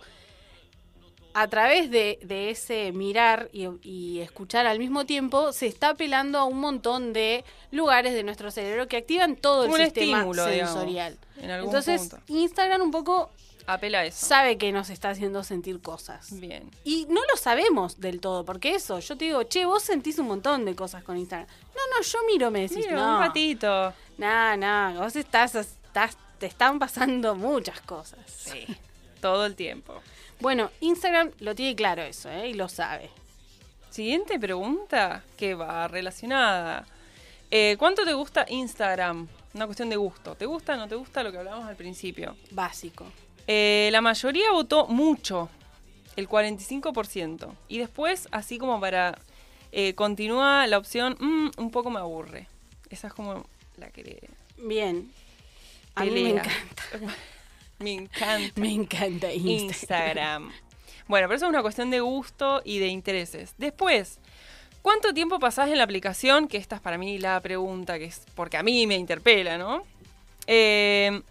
a 1.38 1.50
través 1.50 1.92
de, 1.92 2.18
de 2.24 2.50
ese 2.50 2.94
mirar 2.94 3.50
y, 3.52 3.68
y 3.82 4.22
escuchar 4.22 4.66
al 4.68 4.80
mismo 4.80 5.06
tiempo, 5.06 5.52
se 5.52 5.68
está 5.68 5.90
apelando 5.90 6.40
a 6.40 6.46
un 6.46 6.60
montón 6.60 7.12
de 7.12 7.44
lugares 7.72 8.14
de 8.14 8.24
nuestro 8.24 8.52
cerebro 8.52 8.88
que 8.88 8.96
activan 8.96 9.36
todo 9.36 9.66
el 9.66 9.72
sistema 9.84 10.20
estímulo, 10.20 10.46
digamos, 10.48 10.72
sensorial. 10.74 11.18
en 11.42 11.52
algún 11.52 11.68
Entonces, 11.70 12.08
punto. 12.08 12.20
Instagram 12.28 12.82
un 12.84 12.92
poco 12.92 13.30
Apela 13.68 14.00
a 14.00 14.06
eso. 14.06 14.26
sabe 14.26 14.58
que 14.58 14.72
nos 14.72 14.90
está 14.90 15.10
haciendo 15.10 15.44
sentir 15.44 15.82
cosas. 15.82 16.40
Bien. 16.40 16.72
Y 16.86 17.06
no 17.10 17.20
lo 17.30 17.36
sabemos 17.36 18.00
del 18.00 18.22
todo, 18.22 18.46
porque 18.46 18.74
eso, 18.74 19.00
yo 19.00 19.18
te 19.18 19.26
digo, 19.26 19.44
che, 19.44 19.66
vos 19.66 19.84
sentís 19.84 20.18
un 20.20 20.28
montón 20.28 20.64
de 20.64 20.74
cosas 20.74 21.04
con 21.04 21.18
Instagram. 21.18 21.50
No, 21.76 21.82
no, 21.98 22.02
yo 22.02 22.20
miro, 22.28 22.50
me 22.50 22.62
decís, 22.62 22.78
Mira, 22.78 22.94
no. 22.96 23.16
un 23.18 23.22
ratito. 23.24 23.94
No, 24.18 24.56
no, 24.56 25.02
vos 25.02 25.14
estás, 25.18 25.54
estás, 25.56 26.18
te 26.40 26.46
están 26.46 26.80
pasando 26.80 27.36
muchas 27.36 27.82
cosas. 27.82 28.20
Sí. 28.28 28.66
Todo 29.20 29.46
el 29.46 29.56
tiempo. 29.56 30.02
Bueno, 30.40 30.70
Instagram 30.82 31.32
lo 31.40 31.56
tiene 31.56 31.76
claro 31.76 32.02
eso, 32.04 32.30
¿eh? 32.30 32.50
Y 32.50 32.54
lo 32.54 32.68
sabe. 32.70 33.10
Siguiente 33.90 34.38
pregunta 34.40 35.24
que 35.38 35.54
va 35.56 35.88
relacionada. 35.88 36.86
Eh, 37.50 37.76
¿Cuánto 37.80 38.04
te 38.04 38.14
gusta 38.14 38.46
Instagram? 38.50 39.28
Una 39.54 39.66
cuestión 39.66 39.90
de 39.90 39.96
gusto. 39.96 40.36
¿Te 40.36 40.46
gusta 40.46 40.74
o 40.74 40.78
no 40.78 40.88
te 40.88 40.96
gusta 40.96 41.24
lo 41.24 41.32
que 41.32 41.38
hablábamos 41.38 41.68
al 41.68 41.78
principio? 41.78 42.36
Básico. 42.52 43.06
Eh, 43.48 43.90
la 43.92 44.02
mayoría 44.02 44.52
votó 44.52 44.88
mucho, 44.88 45.50
el 46.18 46.28
45%. 46.28 47.54
Y 47.70 47.78
después, 47.78 48.28
así 48.32 48.58
como 48.58 48.80
para... 48.82 49.18
eh, 49.72 49.94
continúa 49.96 50.68
la 50.68 50.78
opción, 50.78 51.16
"Mm, 51.20 51.52
un 51.58 51.72
poco 51.72 51.90
me 51.90 52.00
aburre. 52.00 52.48
Esa 52.90 53.08
es 53.08 53.14
como 53.14 53.46
la 53.78 53.90
que... 53.92 54.28
Bien. 54.58 55.10
A 55.96 56.04
mí 56.04 56.12
me 56.12 56.30
encanta. 56.32 56.84
Me 57.80 57.94
encanta. 57.94 58.60
Me 58.62 58.72
encanta 58.74 59.32
Instagram. 59.34 60.44
Instagram. 60.44 60.52
Bueno, 61.08 61.28
pero 61.28 61.36
eso 61.36 61.46
es 61.46 61.50
una 61.50 61.62
cuestión 61.62 61.92
de 61.92 62.00
gusto 62.00 62.62
y 62.66 62.80
de 62.80 62.88
intereses. 62.88 63.54
Después, 63.58 64.20
¿cuánto 64.82 65.14
tiempo 65.14 65.40
pasás 65.40 65.70
en 65.70 65.78
la 65.78 65.84
aplicación? 65.84 66.48
Que 66.48 66.58
esta 66.58 66.76
es 66.78 66.82
para 66.82 66.98
mí 66.98 67.20
la 67.20 67.40
pregunta, 67.42 68.00
que 68.00 68.06
es 68.06 68.24
porque 68.34 68.58
a 68.58 68.64
mí 68.64 68.88
me 68.88 68.96
interpela, 68.96 69.58
¿no? 69.58 69.84
Eh, 70.48 71.22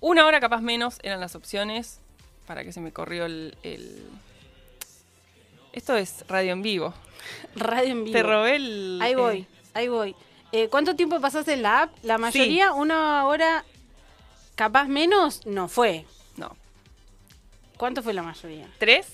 una 0.00 0.26
hora 0.26 0.40
capaz 0.40 0.60
menos 0.60 0.98
eran 1.02 1.20
las 1.20 1.34
opciones. 1.34 2.00
Para 2.46 2.62
que 2.62 2.72
se 2.72 2.80
me 2.80 2.92
corrió 2.92 3.26
el... 3.26 3.56
el- 3.64 4.04
Esto 5.72 5.96
es 5.96 6.24
radio 6.28 6.52
en 6.52 6.62
vivo. 6.62 6.94
Radio 7.56 7.90
en 7.90 8.04
vivo. 8.04 8.16
Te 8.16 8.22
robé 8.22 8.56
el... 8.56 9.00
Ahí 9.02 9.14
voy, 9.16 9.38
eh, 9.38 9.46
ahí 9.74 9.88
voy. 9.88 10.14
Eh, 10.52 10.68
¿Cuánto 10.68 10.94
tiempo 10.94 11.20
pasás 11.20 11.48
en 11.48 11.62
la 11.62 11.82
app? 11.82 11.92
La 12.04 12.18
mayoría, 12.18 12.72
una 12.72 13.26
hora, 13.26 13.64
capaz 14.56 14.88
menos, 14.88 15.46
no 15.46 15.68
fue. 15.68 16.04
no. 16.36 16.56
¿Cuánto 17.76 18.02
fue 18.02 18.12
la 18.14 18.22
mayoría? 18.22 18.68
¿Tres? 18.78 19.06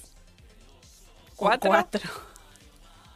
¿Cuatro? 1.37 1.69
Cuatro. 1.71 2.01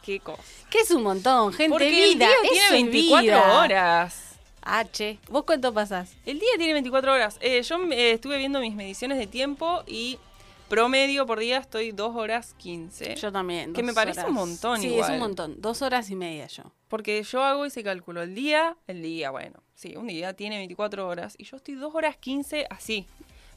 ¿Qué 0.03 0.19
cosa? 0.19 0.41
Que 0.69 0.79
es 0.79 0.91
un 0.91 1.03
montón, 1.03 1.53
gente. 1.53 1.71
Porque 1.71 1.89
vida, 1.89 2.11
el 2.11 2.17
día 2.19 2.29
tiene 2.41 2.57
es 2.65 2.71
24 2.71 3.21
vida. 3.21 3.59
horas. 3.59 4.23
Ah, 4.61 4.83
che. 4.85 5.19
¿Vos 5.29 5.43
cuánto 5.45 5.73
pasás? 5.73 6.13
El 6.25 6.39
día 6.39 6.49
tiene 6.57 6.73
24 6.73 7.13
horas. 7.13 7.37
Eh, 7.39 7.61
yo 7.63 7.77
eh, 7.91 8.11
estuve 8.11 8.37
viendo 8.37 8.59
mis 8.59 8.75
mediciones 8.75 9.17
de 9.17 9.27
tiempo 9.27 9.83
y 9.87 10.19
promedio 10.67 11.25
por 11.25 11.39
día 11.39 11.57
estoy 11.59 11.91
2 11.93 12.15
horas 12.17 12.53
15. 12.57 13.15
Yo 13.15 13.31
también. 13.31 13.71
Que 13.73 13.83
me 13.83 13.93
parece 13.93 14.19
horas. 14.19 14.29
un 14.29 14.35
montón 14.35 14.81
Sí, 14.81 14.87
es 14.87 14.93
igual. 14.93 15.11
un 15.13 15.19
montón. 15.19 15.61
Dos 15.61 15.81
horas 15.81 16.09
y 16.09 16.15
media 16.17 16.47
yo. 16.47 16.63
Porque 16.89 17.23
yo 17.23 17.43
hago 17.45 17.63
ese 17.63 17.81
cálculo. 17.83 18.21
El 18.23 18.35
día, 18.35 18.75
el 18.87 19.01
día, 19.01 19.31
bueno, 19.31 19.63
sí, 19.77 19.95
un 19.95 20.07
día 20.07 20.33
tiene 20.33 20.57
24 20.57 21.07
horas 21.07 21.35
y 21.37 21.45
yo 21.45 21.55
estoy 21.57 21.75
2 21.75 21.95
horas 21.95 22.17
15 22.17 22.67
así. 22.69 23.05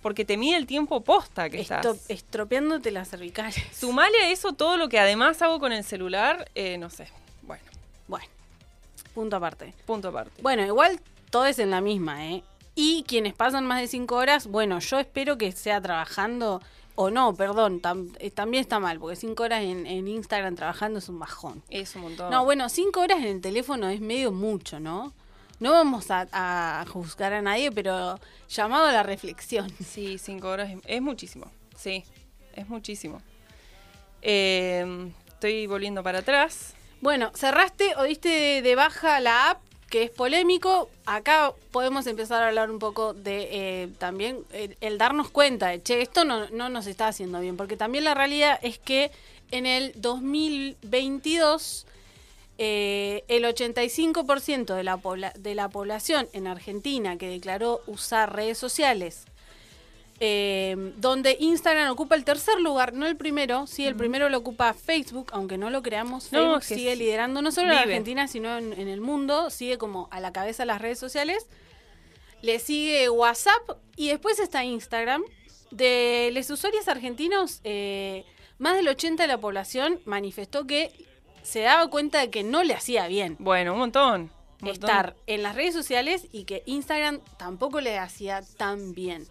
Porque 0.02 0.24
te 0.24 0.36
mide 0.38 0.56
el 0.56 0.66
tiempo 0.66 1.02
posta 1.02 1.50
que 1.50 1.60
estás. 1.60 2.08
Estropeándote 2.08 2.90
las 2.90 3.08
cervicales. 3.10 3.56
Sumale 3.76 4.16
a 4.22 4.30
eso 4.30 4.52
todo 4.54 4.76
lo 4.78 4.88
que 4.88 4.98
además 4.98 5.42
hago 5.42 5.58
con 5.60 5.72
el 5.72 5.84
celular, 5.84 6.48
eh, 6.54 6.78
no 6.78 6.88
sé. 6.88 7.08
Bueno, 7.42 7.64
Bueno, 8.08 8.26
punto 9.14 9.36
aparte. 9.36 9.74
punto 9.86 10.08
aparte. 10.08 10.40
Bueno, 10.40 10.64
igual 10.64 11.00
todo 11.30 11.44
es 11.46 11.58
en 11.58 11.70
la 11.70 11.80
misma, 11.82 12.26
¿eh? 12.28 12.42
Y 12.74 13.02
quienes 13.06 13.34
pasan 13.34 13.66
más 13.66 13.80
de 13.80 13.88
cinco 13.88 14.14
horas, 14.16 14.46
bueno, 14.46 14.78
yo 14.78 14.98
espero 14.98 15.36
que 15.36 15.52
sea 15.52 15.82
trabajando, 15.82 16.62
o 16.94 17.10
no, 17.10 17.34
perdón, 17.34 17.82
tam- 17.82 18.16
eh, 18.20 18.30
también 18.30 18.62
está 18.62 18.78
mal, 18.78 18.98
porque 18.98 19.16
cinco 19.16 19.42
horas 19.42 19.62
en, 19.64 19.86
en 19.86 20.08
Instagram 20.08 20.54
trabajando 20.56 20.98
es 21.00 21.10
un 21.10 21.18
bajón. 21.18 21.62
Es 21.68 21.94
un 21.96 22.02
montón. 22.02 22.30
No, 22.30 22.44
bueno, 22.44 22.70
cinco 22.70 23.00
horas 23.00 23.18
en 23.18 23.26
el 23.26 23.40
teléfono 23.42 23.88
es 23.90 24.00
medio 24.00 24.32
mucho, 24.32 24.80
¿no? 24.80 25.12
No 25.60 25.72
vamos 25.72 26.10
a, 26.10 26.26
a 26.32 26.86
juzgar 26.86 27.32
a 27.32 27.42
nadie, 27.42 27.70
pero 27.70 28.18
llamado 28.48 28.86
a 28.86 28.92
la 28.92 29.02
reflexión. 29.02 29.70
Sí, 29.84 30.18
5 30.18 30.48
horas 30.48 30.70
es, 30.70 30.78
es 30.86 31.02
muchísimo. 31.02 31.50
Sí, 31.76 32.04
es 32.54 32.68
muchísimo. 32.68 33.20
Eh, 34.22 35.12
estoy 35.28 35.66
volviendo 35.66 36.02
para 36.02 36.20
atrás. 36.20 36.74
Bueno, 37.00 37.30
cerraste 37.34 37.94
o 37.96 38.02
diste 38.04 38.28
de, 38.28 38.62
de 38.62 38.74
baja 38.74 39.20
la 39.20 39.50
app, 39.50 39.60
que 39.88 40.04
es 40.04 40.10
polémico. 40.10 40.90
Acá 41.06 41.52
podemos 41.70 42.06
empezar 42.06 42.42
a 42.42 42.48
hablar 42.48 42.70
un 42.70 42.78
poco 42.78 43.14
de 43.14 43.48
eh, 43.50 43.88
también 43.98 44.44
el, 44.52 44.76
el 44.80 44.98
darnos 44.98 45.30
cuenta 45.30 45.68
de, 45.68 45.82
che, 45.82 46.02
esto 46.02 46.24
no, 46.24 46.48
no 46.50 46.68
nos 46.68 46.86
está 46.86 47.08
haciendo 47.08 47.40
bien, 47.40 47.56
porque 47.56 47.76
también 47.76 48.04
la 48.04 48.14
realidad 48.14 48.58
es 48.62 48.78
que 48.78 49.10
en 49.50 49.66
el 49.66 49.92
2022 49.96 51.86
eh, 52.62 53.24
el 53.28 53.44
85% 53.44 54.74
de 54.74 54.84
la, 54.84 55.32
de 55.34 55.54
la 55.54 55.68
población 55.70 56.28
en 56.34 56.46
Argentina 56.46 57.16
que 57.16 57.28
declaró 57.28 57.80
usar 57.86 58.36
redes 58.36 58.58
sociales 58.58 59.24
eh, 60.22 60.76
donde 60.98 61.38
Instagram 61.40 61.90
ocupa 61.90 62.14
el 62.14 62.24
tercer 62.24 62.60
lugar, 62.60 62.92
no 62.92 63.06
el 63.06 63.16
primero, 63.16 63.66
sí, 63.66 63.86
el 63.86 63.96
primero 63.96 64.28
lo 64.28 64.36
ocupa 64.36 64.74
Facebook, 64.74 65.28
aunque 65.32 65.56
no 65.56 65.70
lo 65.70 65.82
creamos, 65.82 66.30
No, 66.30 66.40
Facebook 66.40 66.60
que 66.60 66.74
sigue 66.74 66.92
sí. 66.92 66.98
liderando 66.98 67.40
no 67.40 67.50
solo 67.50 67.72
en. 67.72 67.78
Argentina, 67.78 68.28
sino 68.28 68.58
en, 68.58 68.74
en 68.74 68.88
el 68.88 69.00
mundo, 69.00 69.48
sigue 69.48 69.78
como 69.78 70.08
a 70.10 70.20
la 70.20 70.30
cabeza 70.30 70.64
de 70.64 70.66
las 70.66 70.82
redes 70.82 70.98
sociales. 70.98 71.46
Le 72.42 72.58
sigue 72.58 73.08
WhatsApp 73.08 73.78
y 73.96 74.08
después 74.08 74.38
está 74.38 74.62
Instagram. 74.62 75.22
De 75.70 76.30
los 76.34 76.50
usuarios 76.50 76.86
argentinos, 76.88 77.60
eh, 77.64 78.26
más 78.58 78.76
del 78.76 78.88
80% 78.88 79.16
de 79.16 79.26
la 79.26 79.38
población 79.38 80.00
manifestó 80.04 80.66
que 80.66 80.92
se 81.42 81.60
daba 81.60 81.88
cuenta 81.88 82.20
de 82.20 82.30
que 82.30 82.42
no 82.42 82.62
le 82.62 82.74
hacía 82.74 83.06
bien 83.08 83.36
Bueno, 83.38 83.72
un 83.72 83.78
montón. 83.80 84.30
un 84.62 84.68
montón. 84.68 84.72
estar 84.90 85.16
en 85.26 85.42
las 85.42 85.54
redes 85.54 85.74
sociales 85.74 86.26
y 86.32 86.44
que 86.44 86.62
Instagram 86.66 87.20
tampoco 87.38 87.80
le 87.80 87.98
hacía 87.98 88.42
tan 88.56 88.92
bien. 88.94 89.26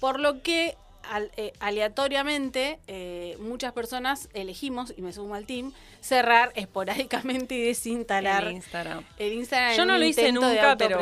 Por 0.00 0.20
lo 0.20 0.42
que 0.42 0.76
al- 1.10 1.30
eh, 1.36 1.52
aleatoriamente 1.60 2.78
eh, 2.86 3.36
muchas 3.40 3.72
personas 3.72 4.28
elegimos, 4.34 4.92
y 4.96 5.02
me 5.02 5.12
sumo 5.12 5.34
al 5.34 5.46
team, 5.46 5.72
cerrar 6.00 6.52
esporádicamente 6.56 7.54
y 7.54 7.62
desinstalar 7.62 8.44
El 8.44 8.52
Instagram. 8.54 9.04
el 9.18 9.32
Instagram. 9.34 9.76
Yo 9.76 9.84
no 9.86 9.98
lo 9.98 10.04
hice 10.04 10.32
nunca, 10.32 10.76
pero 10.76 10.98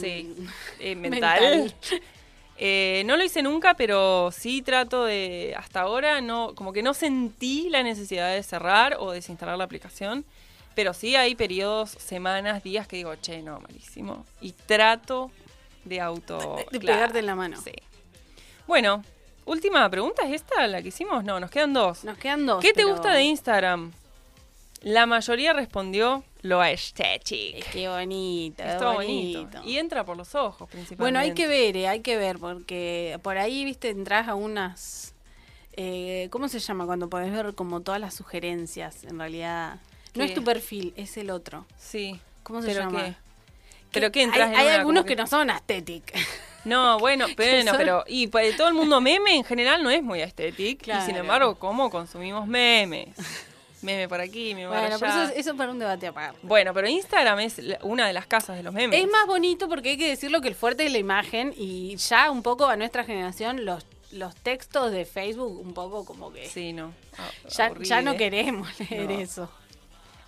sí, 0.00 0.34
eh, 0.80 0.94
mental. 0.96 1.40
mental. 1.40 1.74
Eh, 2.62 3.04
no 3.06 3.16
lo 3.16 3.24
hice 3.24 3.42
nunca, 3.42 3.72
pero 3.72 4.30
sí 4.32 4.60
trato 4.60 5.04
de, 5.04 5.54
hasta 5.56 5.80
ahora, 5.80 6.20
no, 6.20 6.54
como 6.54 6.74
que 6.74 6.82
no 6.82 6.92
sentí 6.92 7.70
la 7.70 7.82
necesidad 7.82 8.34
de 8.34 8.42
cerrar 8.42 8.96
o 8.98 9.12
desinstalar 9.12 9.56
la 9.56 9.64
aplicación, 9.64 10.26
pero 10.74 10.92
sí 10.92 11.16
hay 11.16 11.34
periodos, 11.34 11.88
semanas, 11.92 12.62
días 12.62 12.86
que 12.86 12.96
digo, 12.96 13.14
che, 13.16 13.40
no, 13.40 13.60
malísimo. 13.60 14.26
Y 14.42 14.52
trato 14.52 15.30
de 15.84 16.02
auto... 16.02 16.56
De- 16.58 16.66
de 16.70 16.78
claro, 16.80 16.96
pegarte 16.98 17.18
en 17.20 17.26
la 17.26 17.34
mano. 17.34 17.56
Sí. 17.62 17.72
Bueno, 18.66 19.02
última 19.46 19.88
pregunta, 19.88 20.22
¿es 20.26 20.34
esta 20.34 20.66
la 20.66 20.82
que 20.82 20.88
hicimos? 20.88 21.24
No, 21.24 21.40
nos 21.40 21.50
quedan 21.50 21.72
dos. 21.72 22.04
Nos 22.04 22.18
quedan 22.18 22.44
dos. 22.44 22.60
¿Qué 22.62 22.74
te 22.74 22.84
gusta 22.84 23.10
de 23.14 23.22
Instagram? 23.22 23.90
La 24.82 25.04
mayoría 25.06 25.52
respondió 25.52 26.24
lo 26.42 26.64
estético. 26.64 27.58
Qué 27.72 27.88
bonito, 27.88 28.62
Es 28.62 28.78
todo 28.78 28.94
bonito. 28.94 29.62
Y 29.64 29.76
entra 29.76 30.04
por 30.04 30.16
los 30.16 30.34
ojos, 30.34 30.68
principalmente. 30.70 30.96
Bueno, 31.02 31.18
hay 31.18 31.34
que 31.34 31.46
ver, 31.46 31.76
eh, 31.76 31.86
hay 31.88 32.00
que 32.00 32.16
ver, 32.16 32.38
porque 32.38 33.18
por 33.22 33.36
ahí, 33.36 33.64
viste, 33.64 33.90
entras 33.90 34.26
a 34.28 34.34
unas... 34.34 35.14
eh, 35.74 36.28
¿Cómo 36.30 36.48
se 36.48 36.58
llama? 36.58 36.86
Cuando 36.86 37.10
podés 37.10 37.30
ver 37.30 37.54
como 37.54 37.80
todas 37.82 38.00
las 38.00 38.14
sugerencias, 38.14 39.04
en 39.04 39.18
realidad. 39.18 39.80
No 40.14 40.24
¿Qué? 40.24 40.30
es 40.30 40.34
tu 40.34 40.42
perfil, 40.42 40.94
es 40.96 41.16
el 41.18 41.30
otro. 41.30 41.66
Sí. 41.78 42.18
¿Cómo 42.42 42.62
se 42.62 42.68
¿Pero 42.68 42.80
llama? 42.80 43.04
qué? 43.04 43.14
¿Pero 43.92 44.10
qué 44.12 44.22
entras 44.22 44.48
hay, 44.48 44.54
en 44.54 44.60
hay 44.60 44.66
una 44.68 44.74
algunos 44.76 45.04
que... 45.04 45.16
no 45.16 45.26
son 45.26 45.50
aesthetic. 45.50 46.14
No, 46.62 46.98
bueno, 46.98 47.26
bueno, 47.38 47.70
son- 47.70 47.78
pero... 47.78 48.04
Y 48.06 48.26
para 48.26 48.54
todo 48.54 48.68
el 48.68 48.74
mundo 48.74 49.00
meme 49.00 49.34
en 49.34 49.44
general 49.44 49.82
no 49.82 49.88
es 49.90 50.02
muy 50.02 50.20
estético. 50.20 50.90
Y 50.90 51.00
sin 51.06 51.16
embargo, 51.16 51.54
¿cómo 51.54 51.90
consumimos 51.90 52.46
memes? 52.46 53.08
Meme 53.82 54.08
por 54.08 54.20
aquí, 54.20 54.54
meme 54.54 54.68
bueno, 54.68 54.90
por 54.90 55.00
pero 55.00 55.12
allá. 55.12 55.24
eso, 55.24 55.32
eso 55.36 55.50
es 55.52 55.56
para 55.56 55.70
un 55.72 55.78
debate 55.78 56.06
aparte. 56.06 56.38
Bueno, 56.42 56.74
pero 56.74 56.86
Instagram 56.88 57.40
es 57.40 57.60
una 57.82 58.06
de 58.06 58.12
las 58.12 58.26
casas 58.26 58.56
de 58.56 58.62
los 58.62 58.74
memes. 58.74 59.00
Es 59.00 59.08
más 59.10 59.26
bonito 59.26 59.68
porque 59.68 59.90
hay 59.90 59.96
que 59.96 60.08
decirlo 60.08 60.40
que 60.40 60.48
el 60.48 60.54
fuerte 60.54 60.84
es 60.86 60.92
la 60.92 60.98
imagen 60.98 61.54
y 61.56 61.96
ya 61.96 62.30
un 62.30 62.42
poco 62.42 62.66
a 62.66 62.76
nuestra 62.76 63.04
generación 63.04 63.64
los, 63.64 63.86
los 64.12 64.34
textos 64.36 64.92
de 64.92 65.04
Facebook 65.06 65.58
un 65.60 65.72
poco 65.72 66.04
como 66.04 66.30
que 66.32 66.46
Sí, 66.48 66.72
no. 66.74 66.92
Ah, 67.18 67.30
ya, 67.48 67.72
ya 67.80 68.02
no 68.02 68.16
queremos 68.16 68.68
leer 68.80 69.08
No. 69.10 69.18
eso. 69.18 69.50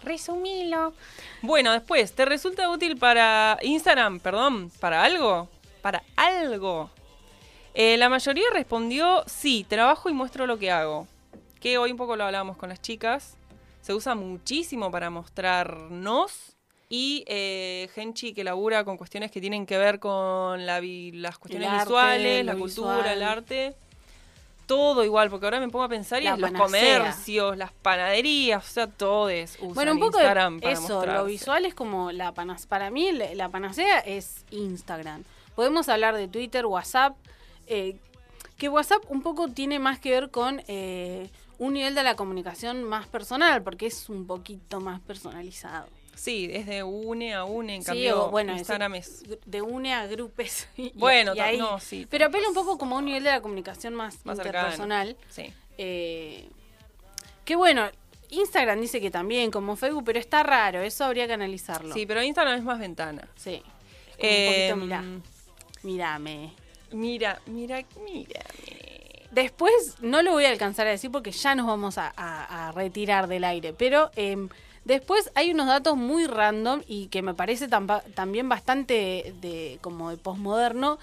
Resumilo. 0.03 0.95
Bueno, 1.43 1.73
después, 1.73 2.13
¿te 2.13 2.25
resulta 2.25 2.69
útil 2.71 2.97
para 2.97 3.59
Instagram, 3.63 4.19
perdón, 4.21 4.71
para 4.81 5.05
algo? 5.05 5.49
Para 5.81 6.03
algo. 6.17 6.91
Eh, 7.75 7.97
la 7.97 8.09
mayoría 8.09 8.45
respondió 8.53 9.23
sí, 9.27 9.65
trabajo 9.69 10.09
y 10.11 10.13
muestro 10.13 10.47
lo 10.47 10.59
que 10.59 10.71
hago. 10.71 11.07
Que 11.61 11.79
hoy 11.79 11.93
un 11.93 11.97
poco 11.97 12.17
lo 12.17 12.25
hablábamos 12.25 12.57
con 12.57 12.69
las 12.69 12.83
chicas. 12.83 13.37
Se 13.83 13.93
usa 13.93 14.15
muchísimo 14.15 14.91
para 14.91 15.11
mostrarnos. 15.11 16.57
Y 16.89 17.25
eh, 17.27 17.89
Genchi 17.95 18.35
que 18.35 18.45
labura 18.45 18.85
con 18.85 18.99
cuestiones 18.99 19.31
que 19.31 19.41
tienen 19.41 19.65
que 19.65 19.79
ver 19.79 19.99
con 19.99 20.67
la 20.67 20.79
vi- 20.81 21.13
las 21.13 21.39
cuestiones 21.39 21.69
arte, 21.69 21.85
visuales, 21.85 22.45
la 22.45 22.55
cultura, 22.55 22.97
visual. 22.99 23.09
el 23.17 23.23
arte. 23.23 23.75
Todo 24.67 25.03
igual, 25.05 25.29
porque 25.31 25.47
ahora 25.47 25.59
me 25.59 25.69
pongo 25.69 25.85
a 25.85 25.89
pensar 25.89 26.23
y 26.23 26.27
es 26.27 26.39
los 26.39 26.51
panacea. 26.51 26.99
comercios, 26.99 27.57
las 27.57 27.73
panaderías, 27.73 28.65
o 28.65 28.71
sea, 28.73 28.87
todos 28.87 29.33
usan 29.61 29.75
Bueno, 29.75 29.93
un 29.93 29.99
poco 30.01 30.19
Instagram 30.19 30.57
de 30.57 30.61
para 30.63 30.73
eso, 30.75 31.07
lo 31.07 31.25
visual 31.25 31.65
es 31.65 31.75
como 31.75 32.13
la 32.13 32.33
panacea. 32.33 32.69
Para 32.69 32.91
mí 32.91 33.11
la 33.13 33.35
la 33.35 33.49
panacea 33.49 33.99
es 34.01 34.45
Instagram. 34.51 35.25
Podemos 35.57 35.89
hablar 35.89 36.15
de 36.17 36.29
Twitter, 36.29 36.65
WhatsApp, 36.67 37.17
eh, 37.67 37.97
que 38.57 38.69
WhatsApp 38.69 39.03
un 39.09 39.23
poco 39.23 39.49
tiene 39.49 39.79
más 39.79 39.99
que 39.99 40.11
ver 40.11 40.31
con 40.31 40.63
eh, 40.69 41.29
un 41.59 41.75
nivel 41.75 41.95
de 41.95 42.03
la 42.03 42.17
comunicación 42.17 42.83
más 42.85 43.07
personal, 43.07 43.63
porque 43.63 43.87
es 43.87 44.09
un 44.09 44.27
poquito 44.27 44.81
más 44.81 45.01
personalizado. 45.01 45.89
Sí, 46.15 46.51
es 46.53 46.67
de 46.67 46.83
une 46.83 47.35
a 47.35 47.45
une, 47.45 47.77
en 47.77 47.83
Sí, 47.83 47.87
cambio 47.87 48.27
o, 48.27 48.31
bueno, 48.31 48.53
Instagram 48.53 48.95
es- 48.97 49.23
es... 49.23 49.39
de 49.47 49.63
une 49.63 49.95
a 49.95 50.07
grupos. 50.07 50.67
y- 50.77 50.91
Bueno, 50.95 51.33
y 51.35 51.39
ta- 51.39 51.45
ahí- 51.47 51.59
no, 51.59 51.79
sí. 51.81 52.07
Pero 52.11 52.27
apela 52.27 52.49
un 52.49 52.55
poco 52.55 52.77
como 52.79 52.97
a 52.97 52.99
un 52.99 53.07
nivel 53.07 53.25
de 53.25 53.31
la 53.31 53.41
comunicación 53.41 53.95
más, 53.95 54.25
Más 54.25 54.37
interpersonal. 54.39 55.17
Sí. 55.31 55.53
Eh, 55.79 56.49
que 57.45 57.57
bueno, 57.57 57.89
Instagram 58.31 58.81
dice 58.81 59.01
que 59.01 59.11
también, 59.11 59.51
como 59.51 59.75
Facebook, 59.77 60.05
pero 60.05 60.19
está 60.19 60.43
raro, 60.43 60.81
eso 60.83 61.05
habría 61.05 61.27
que 61.27 61.33
analizarlo. 61.33 61.95
sí, 61.95 62.07
pero 62.07 62.23
Instagram 62.23 62.59
es 62.59 62.63
más 62.65 62.79
ventana. 62.79 63.27
Sí. 63.37 63.63
Como 64.17 64.19
Eh, 64.31 64.71
un 64.75 64.81
poquito, 64.81 64.87
mirá, 64.87 65.05
mírame. 65.83 66.53
Mira, 66.93 67.41
mira, 67.47 67.85
mira. 68.05 68.41
Después 69.33 69.97
no 70.03 70.21
lo 70.21 70.33
voy 70.33 70.45
a 70.45 70.51
alcanzar 70.51 70.87
a 70.87 70.91
decir 70.91 71.11
porque 71.11 71.31
ya 71.31 71.55
nos 71.55 71.67
vamos 71.67 71.97
a, 71.97 72.73
retirar 72.75 73.29
del 73.29 73.45
aire, 73.45 73.73
pero 73.73 74.11
em, 74.15 74.51
después 74.85 75.31
hay 75.35 75.53
unos 75.53 75.67
datos 75.67 75.97
muy 75.97 76.27
random 76.27 76.83
y 76.87 77.07
que 77.07 77.23
me 77.23 77.33
parece 77.33 77.67
también 77.67 78.51
bastante 78.51 79.35
de 79.41 79.79
como 79.81 80.11
de 80.11 80.19
posmoderno, 80.19 80.99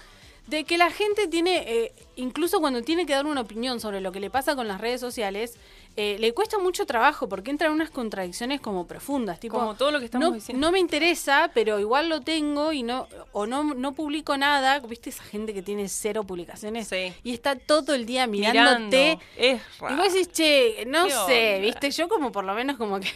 de 0.46 0.62
que 0.62 0.78
la 0.78 0.90
gente 0.90 1.26
tiene, 1.26 1.64
eh, 1.66 1.92
incluso 2.14 2.60
cuando 2.60 2.82
tiene 2.82 3.04
que 3.04 3.14
dar 3.14 3.26
una 3.26 3.40
opinión 3.40 3.80
sobre 3.80 4.00
lo 4.00 4.12
que 4.12 4.20
le 4.20 4.30
pasa 4.30 4.54
con 4.54 4.68
las 4.68 4.80
redes 4.80 5.00
sociales, 5.00 5.56
eh, 6.02 6.16
le 6.18 6.32
cuesta 6.32 6.58
mucho 6.58 6.86
trabajo 6.86 7.28
porque 7.28 7.50
entran 7.50 7.72
unas 7.72 7.90
contradicciones 7.90 8.60
como 8.60 8.86
profundas, 8.86 9.38
tipo, 9.40 9.58
Como 9.58 9.74
todo 9.74 9.90
lo 9.90 9.98
que 9.98 10.06
estamos 10.06 10.28
no, 10.28 10.34
diciendo. 10.34 10.66
no 10.66 10.72
me 10.72 10.78
interesa, 10.78 11.50
pero 11.52 11.78
igual 11.78 12.08
lo 12.08 12.20
tengo 12.22 12.72
y 12.72 12.82
no 12.82 13.06
o 13.32 13.46
no, 13.46 13.62
no 13.74 13.92
publico 13.92 14.36
nada. 14.36 14.78
¿Viste 14.80 15.10
esa 15.10 15.24
gente 15.24 15.52
que 15.52 15.62
tiene 15.62 15.88
cero 15.88 16.24
publicaciones? 16.24 16.88
Sí. 16.88 17.12
Y 17.22 17.32
está 17.34 17.56
todo 17.56 17.94
el 17.94 18.06
día 18.06 18.26
mirándote. 18.26 19.18
Mirando. 19.18 19.22
Es 19.36 19.60
Y 19.60 19.80
raro. 19.82 19.96
vos 19.96 20.12
decís, 20.12 20.32
che, 20.32 20.84
no 20.86 21.04
¿Qué 21.06 21.10
sé, 21.12 21.54
onda? 21.56 21.58
¿viste? 21.66 21.90
Yo 21.90 22.08
como 22.08 22.32
por 22.32 22.44
lo 22.44 22.54
menos 22.54 22.76
como 22.78 22.98
que 23.00 23.08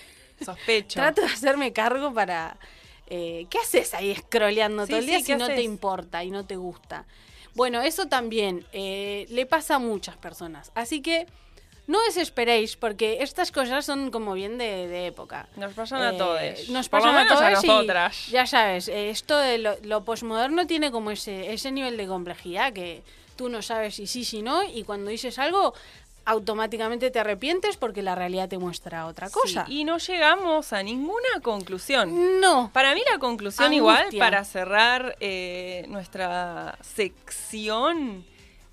Sospecho. 0.44 0.94
trato 1.00 1.20
de 1.22 1.28
hacerme 1.28 1.72
cargo 1.72 2.12
para... 2.12 2.58
eh, 3.06 3.46
¿Qué 3.50 3.58
haces 3.58 3.94
ahí 3.94 4.14
scrolleando 4.14 4.84
Sí, 4.84 4.90
todo 4.90 5.00
el 5.00 5.06
día 5.06 5.18
¿qué 5.18 5.24
si 5.24 5.36
no 5.36 5.46
te 5.46 5.62
importa 5.62 6.22
y 6.24 6.30
no 6.30 6.44
te 6.44 6.56
gusta? 6.56 7.06
Bueno, 7.54 7.80
eso 7.82 8.06
también 8.08 8.66
eh, 8.72 9.26
le 9.30 9.46
pasa 9.46 9.76
a 9.76 9.78
muchas 9.78 10.16
personas. 10.16 10.72
Así 10.74 11.00
que 11.02 11.26
no 11.86 12.02
desesperéis 12.04 12.76
porque 12.76 13.18
estas 13.20 13.52
cosas 13.52 13.84
son 13.84 14.10
como 14.10 14.32
bien 14.34 14.56
de, 14.58 14.88
de 14.88 15.06
época. 15.06 15.48
Nos 15.56 15.72
pasan 15.74 16.02
a 16.02 16.16
todos. 16.16 16.40
Eh, 16.40 16.64
Nos 16.70 16.88
Por 16.88 17.00
lo 17.00 17.06
pasan 17.12 17.26
a 17.26 17.28
todos 17.28 17.64
y 17.64 17.66
nosotras. 17.68 18.26
ya 18.28 18.46
sabes, 18.46 18.88
eh, 18.88 19.10
esto 19.10 19.36
de 19.38 19.58
lo, 19.58 19.76
lo 19.82 20.04
posmoderno 20.04 20.66
tiene 20.66 20.90
como 20.90 21.10
ese, 21.10 21.52
ese 21.52 21.70
nivel 21.72 21.96
de 21.96 22.06
complejidad 22.06 22.72
que 22.72 23.02
tú 23.36 23.48
no 23.48 23.60
sabes 23.62 23.96
si 23.96 24.06
sí, 24.06 24.24
si 24.24 24.42
no, 24.42 24.62
y 24.62 24.84
cuando 24.84 25.10
dices 25.10 25.38
algo, 25.38 25.74
automáticamente 26.26 27.10
te 27.10 27.18
arrepientes 27.18 27.76
porque 27.76 28.00
la 28.00 28.14
realidad 28.14 28.48
te 28.48 28.56
muestra 28.56 29.04
otra 29.06 29.28
cosa. 29.28 29.66
Sí, 29.66 29.80
y 29.80 29.84
no 29.84 29.98
llegamos 29.98 30.72
a 30.72 30.82
ninguna 30.82 31.40
conclusión. 31.42 32.40
No. 32.40 32.70
Para 32.72 32.94
mí 32.94 33.02
la 33.12 33.18
conclusión 33.18 33.72
Angustia. 33.72 34.06
igual, 34.08 34.18
para 34.18 34.42
cerrar 34.44 35.16
eh, 35.20 35.84
nuestra 35.88 36.78
sección, 36.82 38.24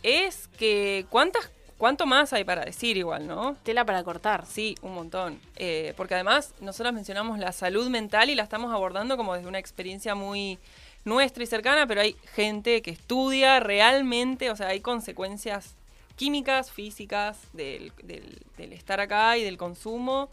es 0.03 0.47
que 0.57 1.05
cuántas, 1.09 1.51
cuánto 1.81 2.05
más 2.05 2.31
hay 2.31 2.43
para 2.43 2.63
decir 2.63 2.95
igual, 2.95 3.25
¿no? 3.25 3.55
Tela 3.63 3.83
para 3.85 4.03
cortar. 4.03 4.45
Sí, 4.45 4.75
un 4.83 4.93
montón. 4.93 5.39
Eh, 5.55 5.95
porque 5.97 6.13
además 6.13 6.53
nosotros 6.61 6.93
mencionamos 6.93 7.39
la 7.39 7.51
salud 7.51 7.89
mental 7.89 8.29
y 8.29 8.35
la 8.35 8.43
estamos 8.43 8.71
abordando 8.71 9.17
como 9.17 9.33
desde 9.33 9.47
una 9.47 9.57
experiencia 9.57 10.13
muy 10.13 10.59
nuestra 11.05 11.43
y 11.43 11.47
cercana, 11.47 11.87
pero 11.87 12.01
hay 12.01 12.15
gente 12.35 12.83
que 12.83 12.91
estudia 12.91 13.59
realmente, 13.59 14.51
o 14.51 14.55
sea, 14.55 14.67
hay 14.67 14.79
consecuencias 14.81 15.73
químicas, 16.17 16.69
físicas 16.69 17.39
del, 17.53 17.91
del- 18.03 18.37
del 18.57 18.73
estar 18.73 18.99
acá 18.99 19.35
y 19.39 19.43
del 19.43 19.57
consumo 19.57 20.29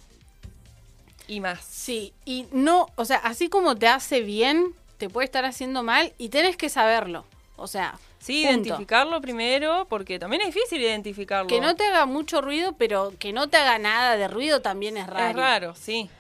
y 1.29 1.41
más. 1.41 1.65
Sí, 1.65 2.13
y 2.27 2.47
no, 2.53 2.89
o 2.97 3.07
sea, 3.07 3.17
así 3.25 3.49
como 3.49 3.75
te 3.75 3.89
hace 3.89 4.21
bien, 4.21 4.75
te 4.99 5.09
puede 5.09 5.25
estar 5.25 5.47
haciendo 5.47 5.83
mal 5.83 6.13
y 6.19 6.29
tenés 6.29 6.59
que 6.59 6.69
saberlo. 6.69 7.25
O 7.57 7.67
sea, 7.67 7.99
Sí, 8.19 8.45
punto. 8.45 8.69
identificarlo 8.69 9.21
primero, 9.21 9.87
porque 9.89 10.19
también 10.19 10.43
es 10.43 10.55
difícil 10.55 10.81
identificarlo. 10.83 11.47
Que 11.49 11.61
no 11.61 11.77
te 11.77 11.85
haga 11.85 12.05
mucho 12.07 12.41
ruido, 12.41 12.73
pero 12.77 13.13
que 13.19 13.33
no 13.33 13.49
te 13.49 13.57
haga 13.57 13.79
nada 13.79 14.17
de 14.17 14.29
ruido 14.29 14.61
también 14.61 14.97
es 14.97 15.07
raro. 15.07 15.29
Es 15.31 15.37
raro, 15.37 15.75
sí. 15.75 16.11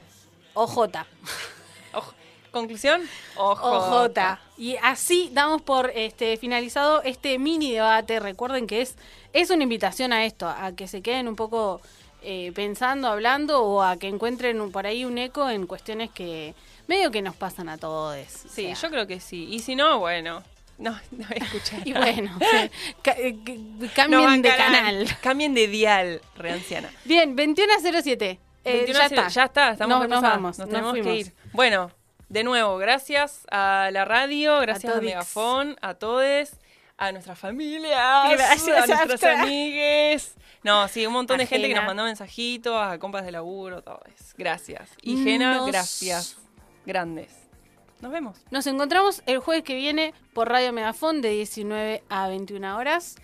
OJ. 0.54 0.78
Ojo, 1.94 2.14
¿Conclusión? 2.50 3.02
OJ. 3.36 3.62
OJ. 3.64 4.38
Y 4.56 4.76
así 4.82 5.30
damos 5.32 5.62
por 5.62 5.90
este 5.94 6.36
finalizado 6.36 7.02
este 7.02 7.38
mini 7.38 7.72
debate. 7.72 8.20
Recuerden 8.20 8.66
que 8.66 8.80
es, 8.80 8.96
es 9.32 9.50
una 9.50 9.62
invitación 9.64 10.12
a 10.12 10.24
esto, 10.24 10.48
a 10.48 10.72
que 10.74 10.88
se 10.88 11.02
queden 11.02 11.28
un 11.28 11.36
poco 11.36 11.80
eh, 12.22 12.50
pensando, 12.54 13.08
hablando 13.08 13.62
o 13.62 13.82
a 13.82 13.96
que 13.96 14.08
encuentren 14.08 14.60
un- 14.60 14.72
por 14.72 14.86
ahí 14.86 15.04
un 15.04 15.18
eco 15.18 15.48
en 15.50 15.66
cuestiones 15.66 16.10
que 16.10 16.54
medio 16.88 17.10
que 17.10 17.22
nos 17.22 17.36
pasan 17.36 17.68
a 17.68 17.78
todos. 17.78 18.16
O 18.16 18.48
Sí, 18.48 18.64
sea, 18.66 18.74
yo 18.74 18.90
creo 18.90 19.06
que 19.06 19.20
sí. 19.20 19.46
Y 19.50 19.60
si 19.60 19.76
no, 19.76 19.98
bueno, 20.00 20.42
no, 20.78 20.98
no 21.10 21.26
escuchar. 21.34 21.86
Y 21.86 21.92
bueno, 21.92 22.38
eh, 23.04 23.36
cambien 23.94 24.42
de 24.42 24.56
canal. 24.56 25.08
Cambien 25.22 25.54
de 25.54 25.68
dial, 25.68 26.20
reanciana. 26.36 26.90
Bien, 27.04 27.34
21 27.36 27.72
a 27.72 28.02
07. 28.02 28.38
Eh, 28.64 28.72
21 28.86 28.98
ya 28.98 29.02
a 29.02 29.06
está. 29.06 29.28
Ya 29.28 29.44
está, 29.44 29.70
estamos 29.72 30.00
No, 30.00 30.06
nos 30.08 30.22
vamos, 30.22 30.58
Nos 30.58 30.66
nos 30.66 30.68
tenemos 30.68 30.94
que 30.94 31.14
ir. 31.14 31.32
Bueno, 31.52 31.90
de 32.28 32.44
nuevo, 32.44 32.76
gracias 32.78 33.46
a 33.50 33.90
la 33.92 34.04
radio, 34.04 34.60
gracias 34.60 34.92
a, 34.92 34.96
todix. 34.96 35.12
Megafon, 35.12 35.76
a 35.80 35.94
todos, 35.94 36.50
a 36.96 37.12
nuestras 37.12 37.38
familias, 37.38 38.30
Gracias, 38.32 38.68
a 38.68 38.86
nuestras 38.86 39.12
After. 39.14 39.30
amigues. 39.40 40.34
No, 40.62 40.86
sí, 40.88 41.06
un 41.06 41.12
montón 41.12 41.38
de 41.38 41.46
gente 41.46 41.68
que 41.68 41.74
nos 41.74 41.84
mandó 41.84 42.04
mensajitos, 42.04 42.76
a 42.80 42.98
compas 42.98 43.24
de 43.24 43.32
laburo, 43.32 43.82
todo 43.82 44.00
eso. 44.06 44.34
Gracias. 44.36 44.90
Y 45.02 45.22
Jena, 45.24 45.54
Nos- 45.58 45.68
gracias. 45.68 46.36
Grandes. 46.84 47.47
Nos 48.00 48.12
vemos. 48.12 48.38
Nos 48.50 48.66
encontramos 48.66 49.22
el 49.26 49.40
jueves 49.40 49.64
que 49.64 49.74
viene 49.74 50.14
por 50.32 50.48
Radio 50.48 50.72
Megafon 50.72 51.20
de 51.20 51.30
19 51.30 52.04
a 52.08 52.28
21 52.28 52.76
horas. 52.76 53.16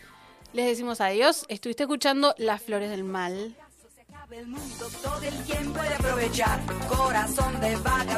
Les 0.52 0.66
decimos 0.66 1.00
adiós. 1.00 1.46
Estuviste 1.48 1.84
escuchando 1.84 2.34
Las 2.38 2.62
Flores 2.62 2.90
del 2.90 3.04
Mal. 3.04 3.56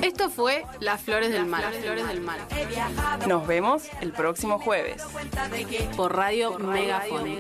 Esto 0.03 0.31
fue 0.31 0.65
Las 0.81 1.03
Flores 1.03 1.31
del 1.31 1.45
Mal. 1.47 1.65
Flores 1.75 2.09
del 2.09 2.21
Mal. 2.21 2.41
He 2.51 2.67
viajado 2.67 3.27
Nos 3.27 3.47
vemos 3.47 3.83
el 4.01 4.13
próximo 4.13 4.59
jueves. 4.59 5.03
Por 5.97 6.17
Radio 6.17 6.59
Megafon. 6.59 7.39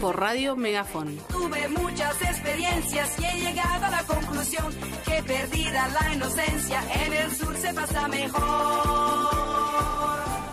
Por 0.00 0.18
Radio 0.18 0.56
Megafon. 0.56 1.18
Tuve 1.28 1.68
muchas 1.68 2.22
experiencias 2.22 3.18
y 3.18 3.24
he 3.24 3.40
llegado 3.40 3.84
a 3.84 3.90
la 3.90 4.02
conclusión 4.04 4.72
que 5.04 5.22
perdida 5.22 5.88
la 5.88 6.14
inocencia 6.14 6.82
en 7.04 7.12
el 7.12 7.36
sur 7.36 7.56
se 7.56 7.74
pasa 7.74 8.08
mejor. 8.08 9.34